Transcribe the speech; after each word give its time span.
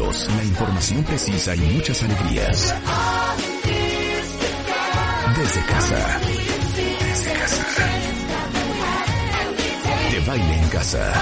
la 0.00 0.44
información 0.44 1.04
precisa 1.04 1.54
y 1.54 1.60
muchas 1.60 2.02
alegrías. 2.02 2.74
Desde 5.36 5.66
casa. 5.66 6.20
Desde 6.74 7.32
casa. 7.34 7.64
De 10.10 10.20
baile 10.20 10.54
en 10.54 10.68
casa. 10.70 11.12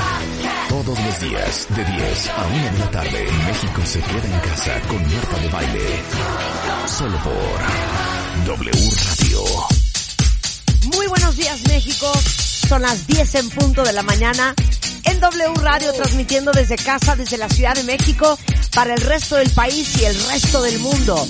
Todos 0.68 0.96
los 0.96 1.20
días, 1.20 1.66
de 1.70 1.84
10 1.84 2.28
a 2.28 2.46
1 2.46 2.72
de 2.72 2.78
la 2.78 2.90
tarde, 2.92 3.26
México 3.46 3.82
se 3.84 4.00
queda 4.00 4.34
en 4.34 4.40
casa 4.48 4.80
con 4.86 5.02
Marta 5.02 5.38
de 5.40 5.48
Baile. 5.48 6.02
Solo 6.86 7.18
por 7.18 8.54
W 8.54 8.70
Radio. 8.70 9.45
Muy 10.95 11.06
buenos 11.08 11.36
días 11.36 11.60
México, 11.66 12.12
son 12.68 12.82
las 12.82 13.06
10 13.08 13.34
en 13.34 13.50
punto 13.50 13.82
de 13.82 13.92
la 13.92 14.04
mañana 14.04 14.54
en 15.10 15.20
W 15.20 15.54
Radio 15.62 15.92
transmitiendo 15.95 16.52
desde 16.52 16.76
casa, 16.76 17.16
desde 17.16 17.38
la 17.38 17.48
Ciudad 17.48 17.74
de 17.74 17.82
México, 17.84 18.38
para 18.75 18.95
el 18.95 19.00
resto 19.00 19.37
del 19.37 19.50
país 19.50 20.00
y 20.00 20.05
el 20.05 20.14
resto 20.27 20.63
del 20.63 20.79
mundo. 20.79 21.26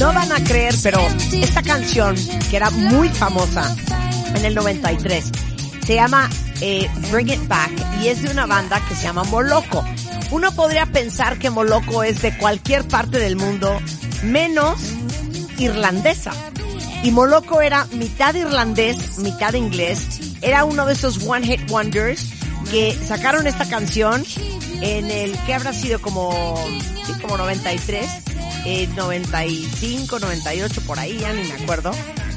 No 0.00 0.14
van 0.14 0.32
a 0.32 0.42
creer, 0.42 0.74
pero 0.82 0.98
esta 1.30 1.62
canción, 1.62 2.16
que 2.48 2.56
era 2.56 2.70
muy 2.70 3.10
famosa 3.10 3.76
en 4.34 4.46
el 4.46 4.54
93, 4.54 5.30
se 5.86 5.94
llama 5.94 6.30
eh, 6.62 6.88
Bring 7.12 7.28
It 7.28 7.46
Back 7.46 7.70
y 8.02 8.08
es 8.08 8.22
de 8.22 8.30
una 8.30 8.46
banda 8.46 8.80
que 8.88 8.94
se 8.94 9.02
llama 9.02 9.24
Moloco. 9.24 9.84
Uno 10.30 10.52
podría 10.52 10.86
pensar 10.86 11.38
que 11.38 11.50
Moloco 11.50 12.04
es 12.04 12.22
de 12.22 12.36
cualquier 12.38 12.86
parte 12.86 13.18
del 13.18 13.36
mundo, 13.36 13.80
menos 14.22 14.80
irlandesa. 15.58 16.32
Y 17.02 17.10
Moloco 17.10 17.60
era 17.60 17.86
mitad 17.92 18.34
irlandés, 18.34 19.18
mitad 19.18 19.54
inglés. 19.54 20.36
Era 20.42 20.64
uno 20.64 20.86
de 20.86 20.92
esos 20.92 21.26
One 21.26 21.46
Hit 21.46 21.70
Wonders 21.70 22.32
que 22.70 22.96
sacaron 23.06 23.46
esta 23.46 23.68
canción 23.68 24.24
en 24.80 25.10
el 25.10 25.36
que 25.44 25.54
habrá 25.54 25.72
sido 25.72 26.00
como, 26.00 26.56
sí, 27.04 27.12
como 27.20 27.36
93, 27.36 28.06
eh, 28.64 28.88
95, 28.96 30.18
98, 30.18 30.80
por 30.82 30.98
ahí, 30.98 31.18
ya 31.18 31.32
ni 31.32 31.42
me 31.48 31.62
acuerdo. 31.62 31.90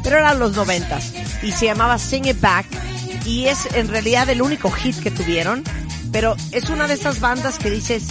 Pero 0.04 0.18
eran 0.18 0.40
los 0.40 0.56
90 0.56 1.00
y 1.44 1.52
se 1.52 1.66
llamaba 1.66 1.98
Sing 1.98 2.26
It 2.26 2.40
Back 2.42 2.66
y 3.26 3.46
es 3.46 3.68
en 3.74 3.88
realidad 3.88 4.30
el 4.30 4.42
único 4.42 4.70
hit 4.72 5.00
que 5.02 5.12
tuvieron. 5.12 5.64
Pero 6.14 6.38
es 6.54 6.70
una 6.70 6.88
de 6.88 6.94
esas 6.94 7.20
bandas 7.20 7.60
que 7.60 7.70
dices, 7.70 8.04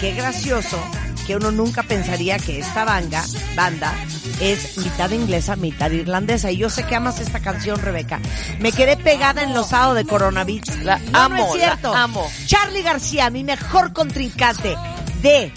qué 0.00 0.14
gracioso 0.14 0.78
que 1.26 1.36
uno 1.36 1.50
nunca 1.52 1.82
pensaría 1.82 2.38
que 2.38 2.58
esta 2.58 2.84
banda, 2.84 3.22
banda 3.54 3.94
es 4.40 4.78
mitad 4.78 5.10
inglesa, 5.10 5.56
mitad 5.56 5.90
irlandesa. 5.90 6.50
Y 6.50 6.56
yo 6.56 6.70
sé 6.70 6.84
que 6.84 6.96
amas 6.96 7.20
esta 7.20 7.40
canción, 7.40 7.78
Rebeca. 7.80 8.20
Me 8.58 8.72
quedé 8.72 8.96
pegada 8.96 9.42
en 9.42 9.52
los 9.52 9.70
de 9.70 10.04
Coronavirus. 10.06 10.78
La 10.84 10.98
No, 10.98 11.10
no 11.10 11.18
amo, 11.18 11.46
es 11.54 11.60
cierto. 11.60 11.92
la 11.92 12.02
amo. 12.04 12.30
Charlie 12.46 12.82
García, 12.82 13.30
mi 13.30 13.44
mejor 13.44 13.92
contrincante 13.92 14.76
de 15.22 15.52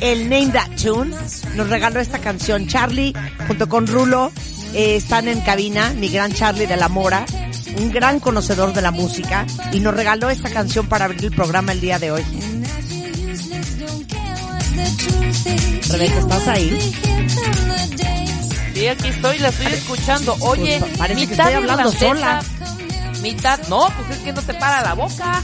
el 0.00 0.28
Name 0.28 0.48
That 0.48 0.70
Tune, 0.82 1.14
nos 1.54 1.68
regaló 1.68 2.00
esta 2.00 2.18
canción. 2.18 2.66
Charlie, 2.66 3.14
junto 3.46 3.68
con 3.68 3.86
Rulo, 3.86 4.32
eh, 4.74 4.96
están 4.96 5.28
en 5.28 5.40
cabina, 5.42 5.90
mi 5.96 6.08
gran 6.08 6.32
Charlie 6.32 6.66
de 6.66 6.76
la 6.76 6.88
Mora, 6.88 7.24
un 7.78 7.90
gran 7.90 8.20
conocedor 8.20 8.72
de 8.72 8.82
la 8.82 8.90
música, 8.90 9.46
y 9.72 9.80
nos 9.80 9.94
regaló 9.94 10.30
esta 10.30 10.50
canción 10.50 10.86
para 10.86 11.06
abrir 11.06 11.24
el 11.24 11.32
programa 11.32 11.72
el 11.72 11.80
día 11.80 11.98
de 11.98 12.10
hoy. 12.10 12.24
Rebeca, 15.90 16.18
¿estás 16.18 16.48
ahí? 16.48 16.92
Sí, 18.74 18.88
aquí 18.88 19.08
estoy, 19.08 19.38
la 19.38 19.48
estoy 19.48 19.66
escuchando. 19.72 20.36
Oye, 20.40 20.78
Pues, 20.80 20.98
parece 20.98 21.26
que 21.26 21.34
estoy 21.34 21.52
hablando 21.52 21.92
irlandesa, 21.92 22.40
mitad, 23.20 23.60
no, 23.68 23.88
pues 23.96 24.18
es 24.18 24.24
que 24.24 24.32
no 24.32 24.42
te 24.42 24.54
para 24.54 24.82
la 24.82 24.94
boca. 24.94 25.42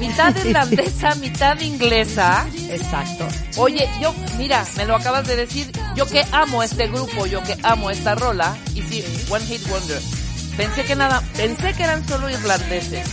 Mitad 0.00 0.34
irlandesa, 0.44 1.14
mitad 1.20 1.60
inglesa. 1.60 2.46
Exacto. 2.70 3.26
Oye, 3.56 3.88
yo, 4.00 4.14
mira, 4.38 4.64
me 4.76 4.84
lo 4.86 4.94
acabas 4.94 5.26
de 5.26 5.36
decir, 5.36 5.70
yo 5.96 6.06
que 6.06 6.24
amo 6.30 6.62
este 6.62 6.86
grupo, 6.86 7.26
yo 7.26 7.42
que 7.42 7.56
amo 7.62 7.90
esta 7.90 8.14
rola, 8.14 8.56
y 8.74 8.82
sí, 8.82 9.04
One 9.28 9.44
Hit 9.44 9.68
Wonder. 9.68 10.00
Pensé 10.58 10.84
que 10.84 10.94
nada, 10.96 11.22
pensé 11.36 11.72
que 11.72 11.84
eran 11.84 12.06
solo 12.06 12.28
irlandeses. 12.28 13.06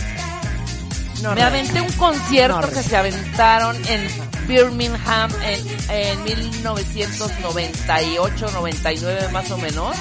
No, 1.22 1.34
Me 1.34 1.42
aventé 1.42 1.80
un 1.80 1.90
concierto 1.92 2.60
No, 2.60 2.68
que 2.68 2.82
se 2.82 2.94
aventaron 2.96 3.74
en 3.88 4.06
Birmingham 4.46 5.30
en, 5.42 5.66
en 5.88 6.22
1998, 6.24 8.50
99 8.52 9.28
más 9.32 9.50
o 9.50 9.56
menos. 9.56 9.96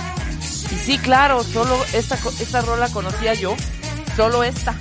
Y 0.72 0.76
sí, 0.76 0.98
claro, 0.98 1.42
solo 1.44 1.78
esta, 1.94 2.18
esta 2.40 2.60
rola 2.62 2.90
conocía 2.90 3.34
yo, 3.36 3.56
solo 4.18 4.44
esta. 4.44 4.76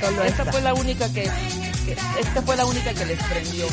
Solo 0.00 0.24
esta, 0.24 0.42
esta. 0.42 0.52
fue 0.52 0.60
la 0.60 0.74
única 0.74 1.06
que, 1.12 1.22
que- 1.22 1.96
esta 2.20 2.42
fue 2.42 2.56
la 2.56 2.66
única 2.66 2.92
que 2.92 3.06
les 3.06 3.22
prendió. 3.24 3.66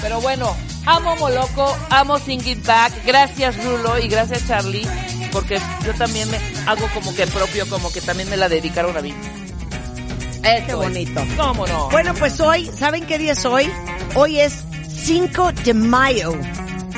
Pero 0.00 0.20
bueno, 0.20 0.56
amo 0.86 1.16
Moloco, 1.16 1.76
amo 1.90 2.18
Sing 2.20 2.46
It 2.46 2.64
Back, 2.64 2.92
gracias 3.04 3.56
Rulo 3.64 3.98
y 3.98 4.06
gracias 4.08 4.46
Charlie, 4.46 4.86
porque 5.30 5.60
yo 5.84 5.94
también 5.94 6.30
me 6.30 6.38
hago 6.66 6.88
como 6.94 7.14
que 7.14 7.26
propio, 7.26 7.68
como 7.68 7.90
que 7.92 8.00
también 8.00 8.28
me 8.30 8.36
la 8.36 8.48
dedicaron 8.48 8.96
a 8.96 9.00
mí. 9.00 9.14
Eso 10.42 10.66
Qué 10.66 10.72
es. 10.72 10.74
bonito. 10.76 11.20
¿Cómo 11.36 11.66
no? 11.66 11.88
Bueno, 11.90 12.14
pues 12.14 12.38
hoy, 12.40 12.70
¿saben 12.76 13.04
qué 13.06 13.18
día 13.18 13.32
es 13.32 13.44
hoy? 13.44 13.70
Hoy 14.14 14.40
es 14.40 14.64
5 15.04 15.52
de 15.64 15.74
mayo. 15.74 16.32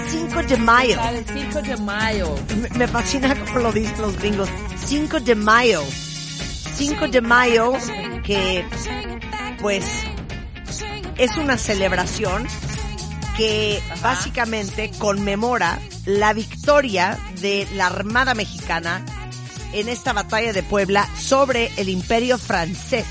5 0.08 0.42
de 0.42 0.56
mayo. 0.56 1.00
El 1.08 1.24
5 1.26 1.62
de 1.62 1.76
mayo. 1.78 2.34
Me, 2.60 2.68
me 2.78 2.88
fascina 2.88 3.34
como 3.34 3.58
lo 3.60 3.72
dicen 3.72 4.00
los 4.00 4.16
gringos. 4.18 4.48
5 4.84 5.20
de 5.20 5.34
mayo. 5.34 5.82
5 6.76 7.08
de 7.08 7.20
mayo 7.20 7.72
que 8.24 8.64
pues 9.60 9.84
es 11.16 11.36
una 11.36 11.58
celebración 11.58 12.46
que 13.36 13.82
básicamente 14.02 14.90
conmemora 14.98 15.78
la 16.06 16.32
victoria 16.32 17.18
de 17.40 17.66
la 17.74 17.86
Armada 17.86 18.34
Mexicana 18.34 19.04
en 19.72 19.88
esta 19.88 20.12
batalla 20.12 20.52
de 20.52 20.62
Puebla 20.62 21.08
sobre 21.18 21.70
el 21.76 21.88
Imperio 21.88 22.38
francés. 22.38 23.06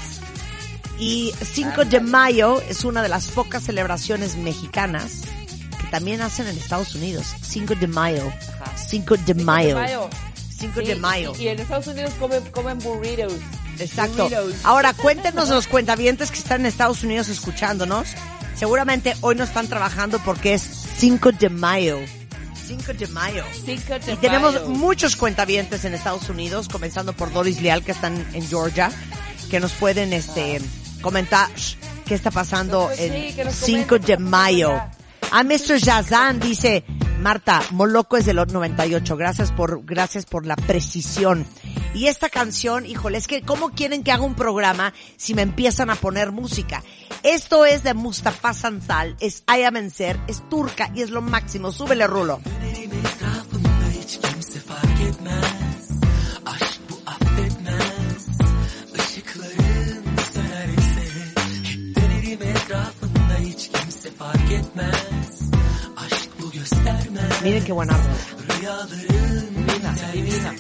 Y 0.98 1.34
5 1.42 1.86
de 1.86 2.02
mayo 2.02 2.62
es 2.68 2.84
una 2.84 3.02
de 3.02 3.10
las 3.10 3.28
pocas 3.28 3.64
celebraciones 3.64 4.36
mexicanas 4.36 5.22
que 5.80 5.88
también 5.88 6.22
hacen 6.22 6.48
en 6.48 6.58
Estados 6.58 6.94
Unidos. 6.96 7.36
5 7.42 7.76
de 7.76 7.88
mayo. 7.88 8.32
5 8.76 9.16
de 9.18 9.34
mayo. 9.36 10.10
5 10.58 10.82
de 10.82 10.96
mayo. 10.96 11.34
Y, 11.40 11.44
y 11.44 11.48
en 11.48 11.60
Estados 11.60 11.88
Unidos 11.88 12.14
comen, 12.20 12.44
comen 12.52 12.80
burritos. 12.80 13.32
Exacto. 13.80 14.24
Burritos. 14.24 14.56
Ahora, 14.66 14.94
cuéntenos 14.94 15.48
los 15.48 15.68
cuentavientes 15.68 16.32
que 16.32 16.40
están 16.40 16.62
en 16.62 16.66
Estados 16.66 17.02
Unidos 17.04 17.30
escuchándonos. 17.30 18.10
Seguramente 18.56 19.16
hoy 19.22 19.36
no 19.36 19.46
están 19.46 19.70
trabajando 19.70 20.20
porque 20.26 20.54
es 20.54 20.62
5 20.98 21.32
de 21.32 21.50
mayo. 21.50 22.00
5 22.70 22.94
de 22.94 23.08
mayo. 23.08 23.44
Cinco 23.66 23.98
de 23.98 24.14
Y 24.14 24.16
tenemos 24.18 24.54
mayo. 24.54 24.68
muchos 24.68 25.16
cuentavientes 25.16 25.86
en 25.86 25.96
Estados 25.96 26.30
Unidos, 26.30 26.70
comenzando 26.70 27.14
por 27.14 27.34
Doris 27.34 27.60
Leal, 27.64 27.84
que 27.84 27.94
están 27.94 28.14
en 28.34 28.48
Georgia, 28.48 28.92
que 29.50 29.60
nos 29.60 29.72
pueden 29.72 30.14
este 30.14 30.62
comentar 31.02 31.50
qué 32.06 32.14
está 32.14 32.30
pasando 32.30 32.86
Pues 32.86 33.00
sí, 33.00 33.06
el 33.06 33.36
que 33.36 33.46
nos 33.46 33.56
5 33.56 33.88
comenten 33.88 34.18
de 34.18 34.18
mayo. 34.24 34.82
A 35.32 35.44
Mr. 35.44 35.80
Jazan 35.84 36.40
dice, 36.40 36.84
Marta, 37.20 37.62
Moloco 37.72 38.18
es 38.18 38.26
del 38.26 38.38
98. 38.38 39.18
Gracias 39.18 39.52
por, 39.52 39.84
gracias 39.84 40.26
por 40.26 40.46
la 40.46 40.56
precisión. 40.56 41.46
Y 41.94 42.08
esta 42.08 42.30
canción, 42.30 42.86
híjole, 42.86 43.18
es 43.18 43.28
que 43.28 43.42
¿cómo 43.42 43.72
quieren 43.72 44.04
que 44.04 44.12
haga 44.12 44.24
un 44.24 44.36
programa 44.36 44.94
si 45.18 45.34
me 45.34 45.42
empiezan 45.42 45.90
a 45.90 45.96
poner 45.96 46.32
música? 46.32 46.84
Esto 47.24 47.66
es 47.66 47.84
de 47.84 47.94
Mustafa 47.94 48.54
Sanzal, 48.54 49.18
es 49.20 49.44
Aya 49.48 49.72
Menser, 49.72 50.20
es 50.28 50.48
turca 50.50 50.92
y 50.96 51.02
es 51.02 51.10
lo 51.10 51.22
máximo. 51.22 51.72
Súbele, 51.72 52.08
Rulo. 52.08 52.40
Miren 67.44 67.64
qué 67.64 67.72
buena 67.72 67.94
rola. 67.94 68.86
Divina, 69.56 69.96
divina. 70.12 70.54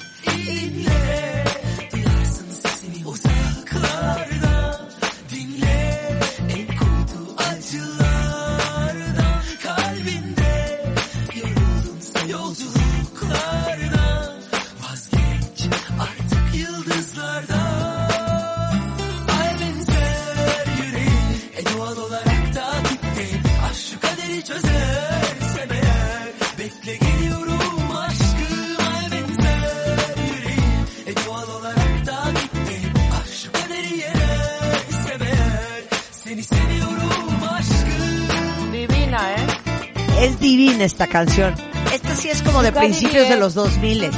Es 40.20 40.40
divina 40.40 40.84
esta 40.84 41.08
canción. 41.08 41.56
Esta 41.94 42.16
sí 42.16 42.30
es 42.30 42.42
como 42.42 42.62
de 42.62 42.72
principios 42.72 43.30
de 43.30 43.38
los 43.38 43.54
2000 43.54 44.12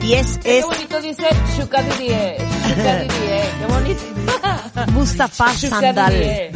y 0.00 0.14
es, 0.14 0.38
Qué 0.38 0.58
es 0.58 0.64
bonito 0.64 1.00
dice. 1.02 1.26
Shukadirie. 1.56 2.36
Qué 2.38 3.66
bonito. 3.68 4.02
Mustafa 4.92 5.52
Sandal. 5.54 6.50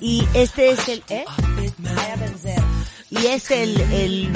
Y 0.00 0.26
este 0.34 0.70
es 0.70 0.88
el, 0.88 1.02
¿eh? 1.08 1.24
Y 3.10 3.26
es 3.26 3.50
el, 3.50 3.80
el, 3.80 4.32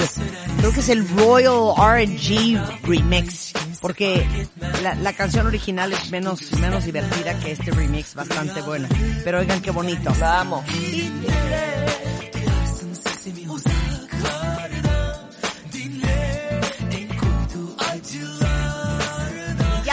creo 0.58 0.72
que 0.72 0.80
es 0.80 0.88
el 0.88 1.08
Royal 1.08 1.74
R&G 1.76 2.80
remix. 2.82 3.52
Porque 3.80 4.26
la, 4.82 4.94
la 4.94 5.12
canción 5.12 5.46
original 5.46 5.92
es 5.92 6.10
menos, 6.10 6.52
menos 6.60 6.84
divertida 6.84 7.38
que 7.40 7.52
este 7.52 7.70
remix, 7.72 8.14
bastante 8.14 8.62
buena. 8.62 8.88
Pero 9.24 9.40
oigan 9.40 9.60
qué 9.60 9.70
bonito. 9.70 10.12
La 10.18 10.44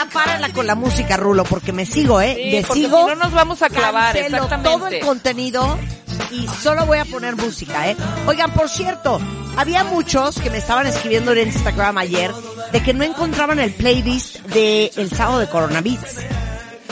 Ya 0.04 0.10
párala 0.10 0.50
con 0.50 0.68
la 0.68 0.76
música, 0.76 1.18
Rulo, 1.18 1.44
porque 1.44 1.72
me 1.72 1.86
sigo, 1.86 2.22
¿eh? 2.22 2.36
Sí, 2.36 2.64
porque 2.68 2.82
sigo. 2.82 3.02
si 3.02 3.08
no 3.10 3.16
nos 3.16 3.34
vamos 3.34 3.62
a 3.62 3.70
clavar, 3.70 4.16
exactamente. 4.18 4.70
todo 4.70 4.88
el 4.88 5.00
contenido 5.00 5.78
y 6.32 6.48
solo 6.62 6.86
voy 6.86 6.98
a 6.98 7.06
poner 7.06 7.36
música, 7.36 7.90
¿eh? 7.90 7.98
Oigan, 8.28 8.52
por 8.54 8.70
cierto, 8.70 9.20
había 9.56 9.84
muchos 9.84 10.40
que 10.40 10.50
me 10.50 10.58
estaban 10.58 10.88
escribiendo 10.88 11.32
en 11.34 11.48
Instagram 11.48 11.98
ayer 11.98 12.32
de 12.72 12.82
que 12.82 12.94
no 12.94 13.04
encontraban 13.04 13.60
el 13.60 13.74
playlist 13.74 14.40
de 14.48 14.92
El 14.96 15.10
Sábado 15.10 15.40
de 15.40 15.48
Coronavirus. 15.48 16.18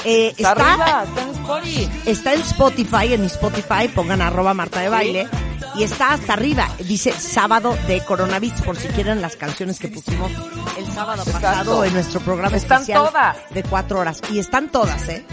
Eh, 0.03 0.33
Está 0.37 0.51
arriba, 0.51 1.03
está 1.07 1.21
en 1.21 1.29
Spotify. 1.29 1.89
está 2.05 2.33
en 2.33 2.41
Spotify, 2.41 3.13
en 3.13 3.21
mi 3.21 3.27
Spotify, 3.27 3.87
pongan 3.93 4.21
arroba 4.21 4.53
Marta 4.53 4.79
de 4.79 4.89
Baile, 4.89 5.27
y 5.75 5.83
está 5.83 6.13
hasta 6.13 6.33
arriba, 6.33 6.67
dice 6.79 7.11
sábado 7.11 7.77
de 7.87 8.03
Coronavirus, 8.03 8.61
por 8.61 8.75
si 8.77 8.87
quieren 8.89 9.21
las 9.21 9.35
canciones 9.35 9.79
que 9.79 9.87
pusimos 9.89 10.31
el 10.77 10.85
sábado 10.91 11.21
Exacto. 11.23 11.47
pasado 11.47 11.85
en 11.85 11.93
nuestro 11.93 12.19
programa 12.21 12.57
Están 12.57 12.81
especial 12.81 13.05
todas. 13.05 13.37
de 13.51 13.63
cuatro 13.63 13.99
horas. 13.99 14.21
Y 14.31 14.39
están 14.39 14.69
todas, 14.69 15.07
¿eh? 15.09 15.23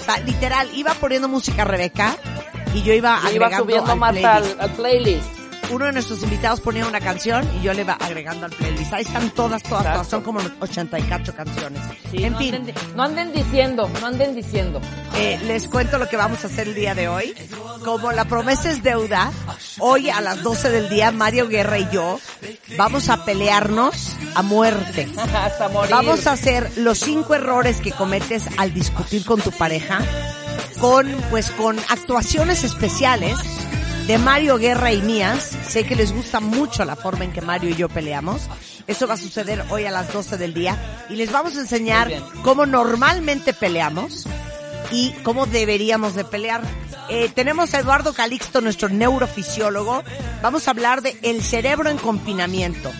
O 0.00 0.04
sea, 0.04 0.18
literal, 0.20 0.68
iba 0.74 0.92
poniendo 0.94 1.28
música 1.28 1.64
Rebeca, 1.64 2.16
y 2.74 2.82
yo 2.82 2.92
iba 2.92 3.18
Y 3.30 3.34
iba 3.36 3.46
agregando 3.46 3.64
subiendo 3.64 3.92
al 3.92 3.98
Marta 3.98 4.36
al 4.58 4.70
playlist. 4.72 5.37
Uno 5.70 5.84
de 5.84 5.92
nuestros 5.92 6.22
invitados 6.22 6.60
ponía 6.60 6.86
una 6.86 7.00
canción 7.00 7.48
y 7.58 7.62
yo 7.62 7.72
le 7.74 7.82
iba 7.82 7.92
agregando 7.94 8.46
al 8.46 8.52
playlist. 8.52 8.92
Ahí 8.92 9.02
están 9.02 9.30
todas, 9.30 9.62
todas, 9.62 9.80
Exacto. 9.80 9.92
todas. 9.92 10.08
Son 10.08 10.22
como 10.22 10.40
84 10.60 11.34
canciones. 11.34 11.82
Sí, 12.10 12.24
en 12.24 12.32
no 12.32 12.38
fin. 12.38 12.54
anden, 12.54 12.74
no 12.96 13.02
anden 13.02 13.32
diciendo, 13.32 13.90
no 14.00 14.06
anden 14.06 14.34
diciendo. 14.34 14.80
Eh, 15.16 15.38
les 15.46 15.68
cuento 15.68 15.98
lo 15.98 16.08
que 16.08 16.16
vamos 16.16 16.42
a 16.44 16.46
hacer 16.46 16.68
el 16.68 16.74
día 16.74 16.94
de 16.94 17.08
hoy. 17.08 17.34
Como 17.84 18.12
la 18.12 18.24
promesa 18.24 18.70
es 18.70 18.82
deuda, 18.82 19.30
hoy 19.78 20.08
a 20.10 20.20
las 20.20 20.42
12 20.42 20.70
del 20.70 20.88
día 20.88 21.10
Mario 21.10 21.48
Guerra 21.48 21.78
y 21.78 21.88
yo 21.90 22.18
vamos 22.76 23.08
a 23.08 23.24
pelearnos 23.24 24.16
a 24.34 24.42
muerte. 24.42 25.08
Hasta 25.34 25.68
morir. 25.68 25.90
Vamos 25.90 26.26
a 26.26 26.32
hacer 26.32 26.70
los 26.78 26.98
cinco 26.98 27.34
errores 27.34 27.80
que 27.80 27.92
cometes 27.92 28.44
al 28.56 28.72
discutir 28.72 29.24
con 29.24 29.40
tu 29.40 29.50
pareja 29.52 30.00
con 30.80 31.10
pues 31.30 31.50
con 31.50 31.76
actuaciones 31.88 32.62
especiales 32.62 33.36
de 34.08 34.16
Mario 34.16 34.56
Guerra 34.56 34.90
y 34.90 35.02
mías. 35.02 35.52
Sé 35.68 35.84
que 35.84 35.94
les 35.94 36.12
gusta 36.12 36.40
mucho 36.40 36.86
la 36.86 36.96
forma 36.96 37.24
en 37.24 37.32
que 37.32 37.42
Mario 37.42 37.68
y 37.68 37.76
yo 37.76 37.90
peleamos. 37.90 38.48
Eso 38.86 39.06
va 39.06 39.14
a 39.14 39.18
suceder 39.18 39.62
hoy 39.68 39.84
a 39.84 39.90
las 39.90 40.10
12 40.14 40.38
del 40.38 40.54
día 40.54 41.06
y 41.10 41.16
les 41.16 41.30
vamos 41.30 41.56
a 41.56 41.60
enseñar 41.60 42.10
cómo 42.42 42.64
normalmente 42.64 43.52
peleamos 43.52 44.26
y 44.90 45.10
cómo 45.22 45.44
deberíamos 45.44 46.14
de 46.14 46.24
pelear. 46.24 46.62
Eh, 47.10 47.30
tenemos 47.34 47.74
a 47.74 47.80
Eduardo 47.80 48.14
Calixto, 48.14 48.62
nuestro 48.62 48.88
neurofisiólogo. 48.88 50.02
Vamos 50.40 50.66
a 50.66 50.70
hablar 50.70 51.02
de 51.02 51.18
el 51.20 51.42
cerebro 51.42 51.90
en 51.90 51.98
confinamiento. 51.98 52.90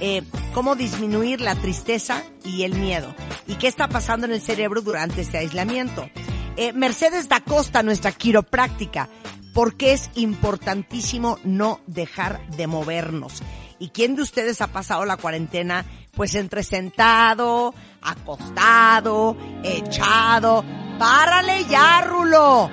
Eh, 0.00 0.24
cómo 0.52 0.74
disminuir 0.74 1.40
la 1.40 1.54
tristeza 1.54 2.24
y 2.44 2.64
el 2.64 2.74
miedo. 2.74 3.14
Y 3.46 3.54
qué 3.54 3.68
está 3.68 3.88
pasando 3.88 4.26
en 4.26 4.32
el 4.32 4.40
cerebro 4.40 4.82
durante 4.82 5.20
este 5.20 5.38
aislamiento. 5.38 6.10
Eh, 6.56 6.72
Mercedes 6.72 7.28
da 7.28 7.40
Costa, 7.40 7.84
nuestra 7.84 8.10
quiropráctica. 8.10 9.08
Porque 9.56 9.94
es 9.94 10.10
importantísimo 10.16 11.38
no 11.42 11.80
dejar 11.86 12.46
de 12.50 12.66
movernos. 12.66 13.42
¿Y 13.78 13.88
quién 13.88 14.14
de 14.14 14.20
ustedes 14.20 14.60
ha 14.60 14.66
pasado 14.66 15.06
la 15.06 15.16
cuarentena 15.16 15.86
pues 16.14 16.34
entre 16.34 16.62
sentado, 16.62 17.74
acostado, 18.02 19.34
echado? 19.64 20.62
¡Párale 20.98 21.64
ya, 21.64 22.02
Rulo! 22.02 22.70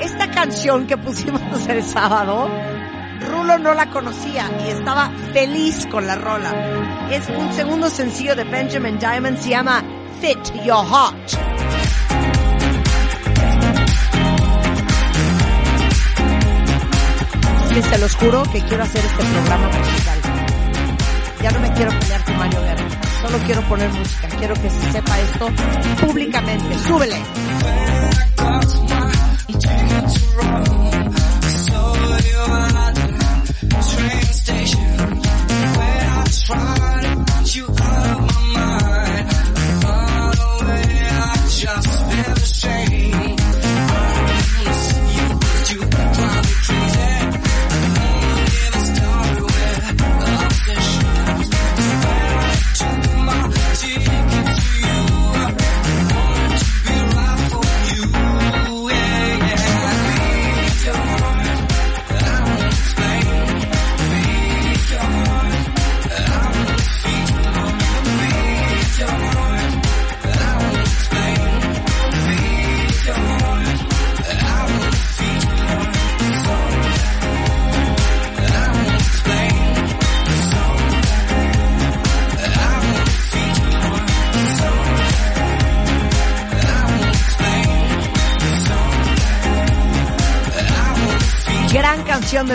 Esta 0.00 0.30
canción 0.30 0.86
que 0.86 0.96
pusimos 0.96 1.68
el 1.68 1.82
sábado, 1.82 2.48
Rulo 3.20 3.58
no 3.58 3.74
la 3.74 3.90
conocía 3.90 4.50
y 4.66 4.70
estaba 4.70 5.10
feliz 5.34 5.86
con 5.90 6.06
la 6.06 6.14
rola. 6.14 7.08
Es 7.10 7.28
un 7.28 7.52
segundo 7.52 7.90
sencillo 7.90 8.34
de 8.34 8.44
Benjamin 8.44 8.98
Diamond, 8.98 9.36
se 9.36 9.50
llama 9.50 9.84
Fit 10.22 10.64
Your 10.64 10.86
Heart. 10.86 12.23
Que 17.74 17.82
se 17.82 17.98
los 17.98 18.14
juro 18.14 18.42
que 18.52 18.60
quiero 18.62 18.84
hacer 18.84 19.04
este 19.04 19.24
programa 19.24 19.66
musical. 19.66 20.18
Ya 21.42 21.50
no 21.50 21.60
me 21.60 21.72
quiero 21.72 21.90
pelear 21.98 22.24
con 22.24 22.38
Mario 22.38 22.60
Guerra. 22.60 22.84
Solo 23.20 23.38
quiero 23.46 23.62
poner 23.62 23.90
música. 23.90 24.28
Quiero 24.38 24.54
que 24.54 24.70
se 24.70 24.92
sepa 24.92 25.20
esto 25.20 25.48
públicamente. 26.06 26.78
¡Súbele! 26.86 27.16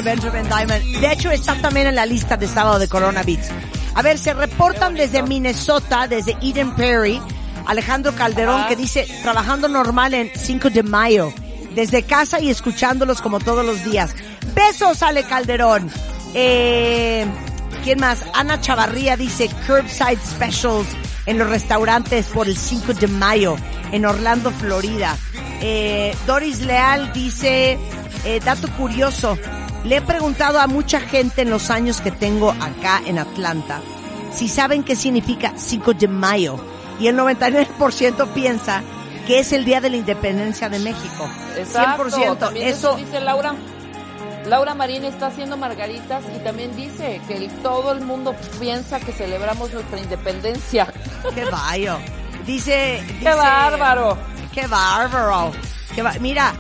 De 0.02 0.16
Benjamin 0.16 0.44
Diamond. 0.44 1.02
De 1.02 1.12
hecho, 1.12 1.30
está 1.30 1.56
también 1.56 1.88
en 1.88 1.96
la 1.96 2.06
lista 2.06 2.38
de 2.38 2.48
sábado 2.48 2.80
de 2.80 2.88
Corona 2.88 3.22
Beats. 3.24 3.50
A 3.96 4.02
ver, 4.02 4.18
se 4.18 4.34
reportan 4.34 4.94
desde 4.96 5.24
Minnesota, 5.24 6.08
desde 6.08 6.38
Eden 6.42 6.74
Prairie, 6.76 7.22
Alejandro 7.66 8.14
Calderón, 8.16 8.66
que 8.68 8.76
dice, 8.76 9.08
trabajando 9.24 9.68
normal 9.68 10.14
en 10.14 10.32
5 10.34 10.70
de 10.70 10.84
mayo, 10.84 11.34
desde 11.76 12.04
casa 12.04 12.40
y 12.40 12.50
escuchándolos 12.50 13.22
como 13.22 13.40
todos 13.40 13.66
los 13.66 13.84
días. 13.84 14.16
Besos, 14.54 15.04
Ale 15.04 15.24
Calderón. 15.24 15.90
Eh, 16.34 17.26
¿Quién 17.84 18.00
más? 18.00 18.26
Ana 18.34 18.62
Chavarría 18.62 19.18
dice, 19.18 19.50
curbside 19.68 20.20
specials 20.26 20.88
en 21.26 21.38
los 21.38 21.50
restaurantes 21.50 22.28
por 22.28 22.48
el 22.48 22.56
5 22.56 22.94
de 22.94 23.08
mayo 23.08 23.58
en 23.92 24.06
Orlando, 24.06 24.52
Florida. 24.52 25.18
Eh, 25.62 26.16
Doris 26.26 26.62
Leal 26.62 27.12
dice, 27.12 27.78
eh, 28.24 28.40
dato 28.44 28.70
curioso, 28.74 29.38
le 29.84 29.98
he 29.98 30.02
preguntado 30.02 30.60
a 30.60 30.68
mucha 30.68 31.00
gente 31.00 31.42
en 31.44 31.50
los 31.50 31.70
años 31.70 32.02
que 32.02 32.12
tengo 32.12 32.52
acá 32.52 33.02
en 33.06 33.18
Atlanta 33.20 33.82
si 34.34 34.48
saben 34.48 34.84
qué 34.84 34.96
significa 34.96 35.54
5 35.56 35.94
de 35.94 36.08
mayo 36.08 36.60
y 37.00 37.08
el 37.08 37.18
99% 37.18 38.28
piensa 38.34 38.84
que 39.26 39.40
es 39.40 39.52
el 39.54 39.64
día 39.66 39.80
de 39.82 39.90
la 39.90 39.98
independencia 39.98 40.70
de 40.70 40.80
México. 40.80 41.30
Exacto. 41.58 42.06
100%. 42.10 42.38
También 42.38 42.68
Eso, 42.68 42.96
dice 42.96 43.20
Laura. 43.22 43.54
Laura 44.46 44.74
Marín 44.74 45.04
está 45.06 45.28
haciendo 45.28 45.56
margaritas 45.58 46.24
y 46.36 46.40
también 46.40 46.76
dice 46.76 47.22
que 47.28 47.38
el- 47.38 47.50
todo 47.62 47.92
el 47.92 48.02
mundo 48.02 48.36
piensa 48.60 49.00
que 49.00 49.12
celebramos 49.12 49.72
nuestra 49.74 50.00
independencia. 50.00 50.92
qué 51.36 51.46
bayo. 51.46 51.98
Dice, 52.46 53.04
¡Qué 53.08 53.14
dice- 53.20 53.34
bárbaro! 53.36 54.18
Qué 54.54 54.66
bárbaro. 54.68 55.52
Qué 55.94 56.02
ba- 56.02 56.16
Mira, 56.20 56.54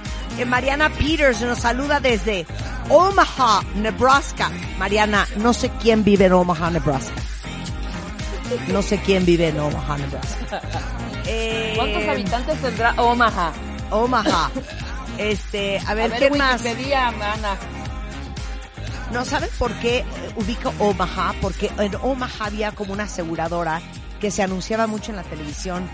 Mariana 0.45 0.89
Peters 0.89 1.41
nos 1.41 1.59
saluda 1.59 1.99
desde 1.99 2.45
Omaha, 2.89 3.61
Nebraska. 3.75 4.49
Mariana, 4.77 5.27
no 5.37 5.53
sé 5.53 5.69
quién 5.81 6.03
vive 6.03 6.25
en 6.25 6.33
Omaha, 6.33 6.69
Nebraska. 6.71 7.13
No 8.69 8.81
sé 8.81 8.97
quién 8.99 9.25
vive 9.25 9.49
en 9.49 9.59
Omaha, 9.59 9.97
Nebraska. 9.97 10.61
Eh, 11.31 11.73
¿Cuántos 11.75 12.07
habitantes 12.07 12.59
tendrá 12.59 12.93
Omaha? 12.97 13.51
Omaha. 13.91 14.49
Este, 15.19 15.77
a 15.85 15.93
ver, 15.93 16.05
A 16.05 16.07
ver, 16.07 16.19
¿quién 16.19 16.37
más? 16.37 16.61
Ana. 16.65 17.57
No, 19.11 19.25
¿saben 19.25 19.49
por 19.59 19.71
qué 19.73 19.97
eh, 19.99 20.05
ubico 20.37 20.73
Omaha? 20.79 21.33
Porque 21.41 21.69
en 21.77 21.93
Omaha 22.01 22.45
había 22.45 22.71
como 22.71 22.93
una 22.93 23.03
aseguradora 23.03 23.81
que 24.21 24.31
se 24.31 24.41
anunciaba 24.43 24.87
mucho 24.87 25.11
en 25.11 25.17
la 25.17 25.23
televisión, 25.23 25.87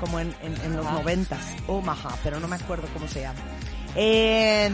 como 0.00 0.18
en, 0.18 0.34
en- 0.42 0.60
en 0.64 0.76
los 0.76 0.84
noventas. 0.90 1.38
Omaha, 1.68 2.10
pero 2.24 2.40
no 2.40 2.48
me 2.48 2.56
acuerdo 2.56 2.88
cómo 2.92 3.06
se 3.08 3.20
llama. 3.22 3.38
Eh, 3.96 4.70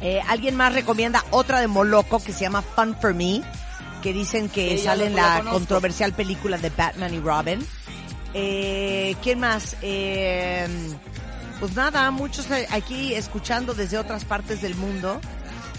eh, 0.00 0.20
Alguien 0.28 0.56
más 0.56 0.72
recomienda 0.74 1.24
otra 1.30 1.60
de 1.60 1.68
Moloco 1.68 2.18
que 2.22 2.32
se 2.32 2.40
llama 2.40 2.62
Fun 2.62 2.96
for 3.00 3.14
Me, 3.14 3.42
que 4.02 4.12
dicen 4.12 4.48
que 4.48 4.76
ya 4.76 4.90
sale 4.90 5.06
en 5.06 5.16
la 5.16 5.42
la 5.42 5.50
controversial 5.50 6.12
película 6.12 6.58
de 6.58 6.70
Batman 6.70 7.14
y 7.14 7.20
Robin. 7.20 7.66
Eh, 8.34 9.16
¿Quién 9.22 9.40
más? 9.40 9.76
Eh, 9.80 10.66
pues 11.58 11.74
nada, 11.74 12.10
muchos 12.10 12.50
eh, 12.50 12.66
aquí 12.70 13.14
escuchando 13.14 13.72
desde 13.72 13.96
otras 13.98 14.24
partes 14.24 14.60
del 14.60 14.74
mundo 14.74 15.20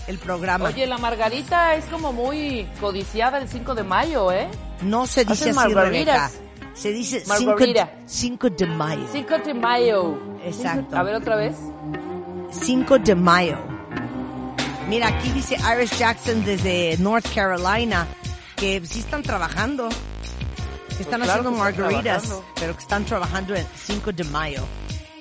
el 0.08 0.18
programa. 0.18 0.66
Oye, 0.66 0.88
la 0.88 0.98
margarita 0.98 1.76
es 1.76 1.86
como 1.86 2.14
muy 2.14 2.68
codiciada 2.80 3.38
el 3.38 3.48
5 3.48 3.76
de 3.76 3.84
mayo, 3.84 4.32
¿eh? 4.32 4.48
No 4.82 5.06
se 5.06 5.26
dice 5.26 5.52
así, 5.52 5.74
Rebeca. 5.74 6.32
Se 6.74 6.92
dice 6.92 7.24
Margarita. 7.28 7.92
5 8.06 8.50
de 8.52 8.66
mayo. 8.68 9.08
5 9.12 9.38
de 9.40 9.54
mayo. 9.54 10.18
Exacto. 10.44 10.98
A 10.98 11.04
ver 11.04 11.16
otra 11.16 11.36
vez. 11.36 11.56
5 12.62 13.00
de 13.00 13.16
mayo. 13.16 13.58
Mira, 14.90 15.08
aquí 15.10 15.30
dice 15.32 15.58
Iris 15.74 15.98
Jackson 15.98 16.44
desde 16.46 16.98
North 16.98 17.26
Carolina 17.34 18.08
que 18.56 18.82
sí 18.86 19.00
están 19.00 19.24
trabajando. 19.24 19.90
Que 19.90 21.04
están 21.04 21.20
Pues 21.20 21.30
claro 21.32 21.42
haciendo 21.42 21.52
que 21.52 21.58
margaritas, 21.58 22.42
pero 22.60 22.76
que 22.76 22.82
están 22.82 23.06
trabajando 23.06 23.56
el 23.56 23.66
5 23.76 24.12
de 24.12 24.24
mayo. 24.26 24.64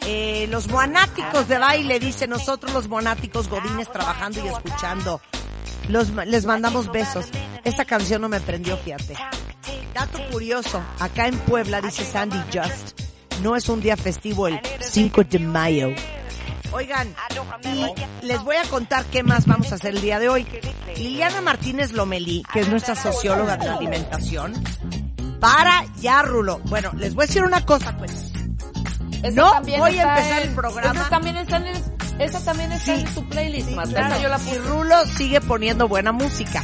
Eh, 0.06 0.46
los 0.50 0.68
monáticos 0.68 1.48
de 1.48 1.58
baile, 1.58 1.98
dice 1.98 2.26
nosotros 2.26 2.72
los 2.72 2.88
monáticos 2.88 3.48
godines 3.48 3.90
trabajando 3.90 4.44
y 4.44 4.48
escuchando. 4.48 5.20
Los, 5.88 6.10
les 6.10 6.46
mandamos 6.46 6.90
besos. 6.90 7.26
Esta 7.64 7.84
canción 7.84 8.22
no 8.22 8.28
me 8.28 8.40
prendió, 8.40 8.76
fíjate. 8.76 9.16
Dato 9.92 10.18
curioso, 10.30 10.80
acá 11.00 11.26
en 11.26 11.36
Puebla, 11.38 11.80
dice 11.80 12.04
Sandy 12.04 12.38
Just, 12.52 13.00
no 13.42 13.56
es 13.56 13.68
un 13.68 13.80
día 13.80 13.96
festivo 13.96 14.46
el 14.46 14.60
5 14.80 15.24
de 15.24 15.38
mayo. 15.40 15.88
Oigan, 16.76 17.14
y 17.64 18.26
les 18.26 18.42
voy 18.44 18.56
a 18.56 18.64
contar 18.68 19.04
qué 19.06 19.22
más 19.22 19.46
vamos 19.46 19.72
a 19.72 19.76
hacer 19.76 19.94
el 19.94 20.02
día 20.02 20.18
de 20.18 20.28
hoy. 20.28 20.46
Liliana 20.96 21.40
Martínez 21.40 21.92
Lomelí, 21.92 22.42
que 22.52 22.60
es 22.60 22.68
nuestra 22.68 22.94
socióloga 22.94 23.56
de 23.56 23.66
la 23.66 23.76
alimentación, 23.76 24.52
para 25.40 25.84
ya, 26.00 26.20
Rulo. 26.22 26.60
Bueno, 26.64 26.92
les 26.96 27.14
voy 27.14 27.24
a 27.24 27.26
decir 27.28 27.42
una 27.44 27.64
cosa, 27.64 27.96
pues. 27.96 28.30
No 29.32 29.52
voy 29.62 29.98
a 29.98 30.02
empezar 30.16 30.42
en- 30.42 30.48
el 30.50 30.54
programa. 30.54 31.00
Esa 31.00 31.08
también 31.08 31.36
está 31.38 31.56
en, 31.56 31.66
el- 31.68 31.82
esa 32.18 32.44
también 32.44 32.72
está 32.72 32.94
Sí. 32.96 33.00
en 33.06 33.14
tu 33.14 33.28
playlist, 33.28 33.70
Marta. 33.70 33.94
Claro, 33.94 34.20
yo 34.22 34.28
la 34.28 34.36
y 34.36 34.40
puse. 34.40 34.58
Rulo 34.58 35.06
sigue 35.06 35.40
poniendo 35.40 35.88
buena 35.88 36.12
música. 36.12 36.62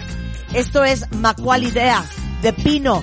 Esto 0.52 0.85
es 0.85 1.11
Macual 1.12 1.64
Idea, 1.64 2.04
de 2.42 2.52
Pino, 2.52 3.02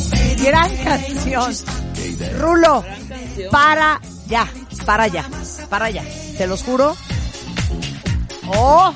Gran 0.43 0.75
canción. 0.83 1.53
Rulo, 2.39 2.83
para 3.51 4.01
ya, 4.27 4.47
para 4.85 5.07
ya, 5.07 5.29
para 5.69 5.89
ya. 5.89 6.03
Te 6.37 6.47
los 6.47 6.63
juro. 6.63 6.95
Oh, 8.47 8.93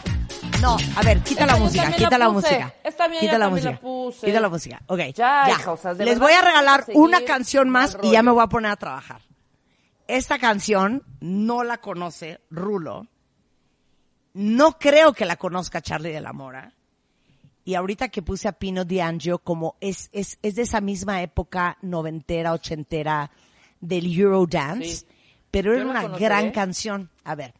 no, 0.62 0.78
a 0.96 1.02
ver, 1.04 1.20
quita 1.22 1.44
Esta 1.44 1.46
la 1.46 1.58
música, 1.58 1.92
quita 1.92 2.18
la 2.18 2.30
música. 2.30 2.74
Quita 3.20 3.38
la 3.38 3.50
música. 3.50 3.80
Quita 4.22 4.40
la 4.40 4.50
música. 4.50 4.82
Ok, 4.88 5.00
Ya, 5.16 5.58
Les 6.00 6.20
voy 6.20 6.34
a 6.34 6.42
regalar 6.42 6.86
una 6.96 7.22
canción 7.26 7.70
más 7.70 7.98
y 8.02 8.12
ya 8.12 8.24
me 8.24 8.32
voy 8.32 8.44
a 8.44 8.48
poner 8.48 8.72
a 8.72 8.76
trabajar. 8.76 9.22
Esta 10.08 10.40
canción 10.40 11.04
no 11.20 11.64
la 11.64 11.78
conoce 11.78 12.42
Rulo. 12.50 13.08
No 14.34 14.78
creo 14.78 15.14
que 15.14 15.26
la 15.26 15.38
conozca 15.38 15.82
Charlie 15.82 16.12
de 16.12 16.22
la 16.22 16.34
Mora. 16.34 16.75
Y 17.66 17.74
ahorita 17.74 18.10
que 18.10 18.22
puse 18.22 18.48
a 18.48 18.54
Pino 18.54 18.86
D'Angio, 18.86 19.40
como 19.40 19.76
es, 19.82 20.10
es, 20.14 20.38
es 20.44 20.56
de 20.56 20.62
esa 20.62 20.80
misma 20.82 21.22
época 21.24 21.78
noventera, 21.82 22.54
ochentera 22.54 23.32
del 23.82 24.06
Eurodance, 24.18 24.98
Sí. 24.98 25.06
pero 25.52 25.74
Yo 25.74 25.82
era 25.82 25.90
una 25.90 26.08
gran 26.18 26.52
canción. 26.52 27.10
A 27.24 27.34
ver, 27.36 27.54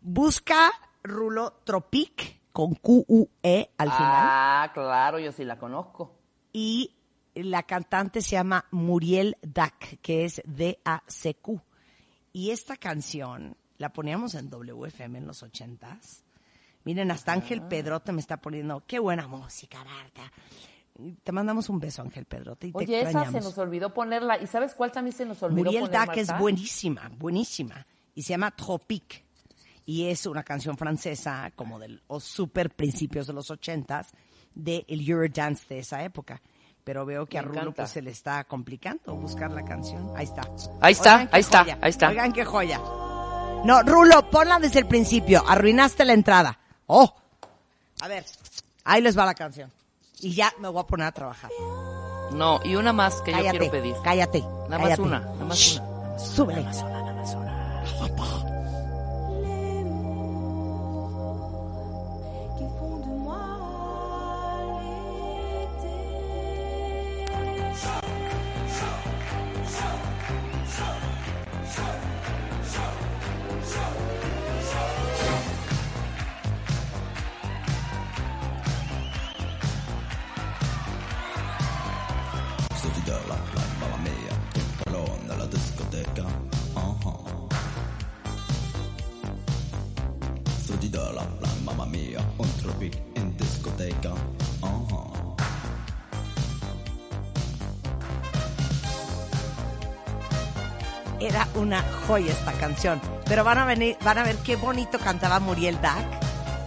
busca 0.00 0.70
Rulo 1.02 1.60
Tropic 1.64 2.40
con 2.52 2.74
Q-U-E 2.74 3.70
al 3.78 3.90
final. 3.92 4.12
Ah, 4.12 4.70
claro, 4.74 5.18
yo 5.20 5.30
sí 5.30 5.44
la 5.44 5.58
conozco. 5.58 6.18
Y 6.52 6.96
la 7.34 7.62
cantante 7.62 8.22
se 8.22 8.30
llama 8.30 8.64
Muriel 8.72 9.36
Dac, 9.42 10.00
que 10.00 10.24
es 10.24 10.42
D-A-C-Q. 10.44 11.60
Y 12.32 12.50
esta 12.50 12.76
canción 12.76 13.56
la 13.78 13.92
poníamos 13.92 14.34
en 14.34 14.48
WFM 14.50 15.18
en 15.18 15.26
los 15.26 15.42
ochentas. 15.42 16.24
Miren, 16.86 17.10
hasta 17.10 17.32
Ángel 17.32 17.62
Ah. 17.64 17.68
Pedrote 17.68 18.12
me 18.12 18.20
está 18.20 18.36
poniendo, 18.36 18.82
qué 18.86 19.00
buena 19.00 19.26
música, 19.26 19.82
Marta. 19.84 20.32
Te 21.22 21.32
mandamos 21.32 21.68
un 21.68 21.78
beso, 21.80 22.00
Ángel 22.00 22.24
Pedrote, 22.24 22.68
y 22.68 22.72
te 22.72 22.78
Oye, 22.78 23.00
esa 23.00 23.10
extrañamos. 23.10 23.42
se 23.42 23.50
nos 23.50 23.58
olvidó 23.58 23.92
ponerla. 23.92 24.38
¿Y 24.38 24.46
sabes 24.46 24.72
cuál 24.74 24.92
también 24.92 25.14
se 25.14 25.26
nos 25.26 25.42
olvidó 25.42 25.64
Muriel 25.64 25.82
poner, 25.82 26.06
Dac 26.06 26.16
es 26.16 26.38
buenísima, 26.38 27.10
buenísima. 27.18 27.84
Y 28.14 28.22
se 28.22 28.30
llama 28.30 28.52
Tropique. 28.52 29.24
Y 29.84 30.06
es 30.06 30.26
una 30.26 30.42
canción 30.44 30.76
francesa, 30.78 31.50
como 31.56 31.78
de 31.78 32.00
los 32.08 32.24
super 32.24 32.70
principios 32.70 33.26
de 33.26 33.32
los 33.32 33.50
ochentas, 33.50 34.12
del 34.54 34.84
Eurodance 34.88 35.66
de 35.68 35.80
esa 35.80 36.02
época. 36.04 36.40
Pero 36.84 37.04
veo 37.04 37.26
que 37.26 37.36
a 37.38 37.42
Rulo 37.42 37.72
pues, 37.74 37.90
se 37.90 38.00
le 38.00 38.12
está 38.12 38.44
complicando 38.44 39.14
buscar 39.16 39.50
la 39.50 39.64
canción. 39.64 40.12
Ahí 40.16 40.24
está. 40.24 40.42
Ahí 40.80 40.92
está, 40.92 41.14
Oigan 41.16 41.28
ahí 41.32 41.40
está, 41.40 41.58
joya, 41.64 41.78
ahí 41.82 41.90
está. 41.90 42.08
Oigan 42.10 42.32
qué 42.32 42.44
joya. 42.44 42.78
No, 43.64 43.82
Rulo, 43.82 44.30
ponla 44.30 44.60
desde 44.60 44.78
el 44.78 44.86
principio. 44.86 45.42
Arruinaste 45.46 46.04
la 46.04 46.12
entrada. 46.12 46.60
Oh. 46.86 47.12
A 48.00 48.08
ver, 48.08 48.24
ahí 48.84 49.00
les 49.00 49.16
va 49.18 49.24
la 49.24 49.34
canción. 49.34 49.70
Y 50.20 50.34
ya 50.34 50.52
me 50.58 50.68
voy 50.68 50.80
a 50.80 50.86
poner 50.86 51.06
a 51.06 51.12
trabajar. 51.12 51.50
No, 52.32 52.60
y 52.64 52.74
una 52.76 52.92
más 52.92 53.20
que 53.22 53.32
yo 53.32 53.38
quiero 53.38 53.70
pedir. 53.70 53.94
cállate. 54.02 54.42
Nada 54.68 54.78
más 54.78 54.98
una, 54.98 55.20
nada 55.20 55.44
más 55.44 55.58
Shh, 55.58 55.80
una. 55.80 56.18
Súbele. 56.18 56.66
Era 101.20 101.48
una 101.54 101.82
joya 102.06 102.32
esta 102.32 102.52
canción. 102.52 103.00
Pero 103.26 103.42
van 103.42 103.58
a 103.58 103.64
venir, 103.64 103.96
van 104.04 104.18
a 104.18 104.22
ver 104.22 104.36
qué 104.36 104.56
bonito 104.56 104.98
cantaba 104.98 105.40
Muriel 105.40 105.80
Dac 105.80 106.04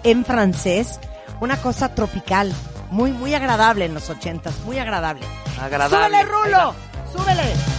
en 0.04 0.26
francés. 0.26 1.00
Una 1.40 1.58
cosa 1.58 1.96
tropical, 1.96 2.54
muy, 2.92 3.12
muy 3.12 3.34
agradable 3.34 3.86
en 3.86 3.94
los 3.94 4.10
ochentas, 4.10 4.60
muy 4.66 4.78
agradable. 4.80 5.26
Agradable. 5.62 6.08
¡Súbele, 6.08 6.24
Rulo! 6.24 6.74
¡Súbele! 7.16 7.79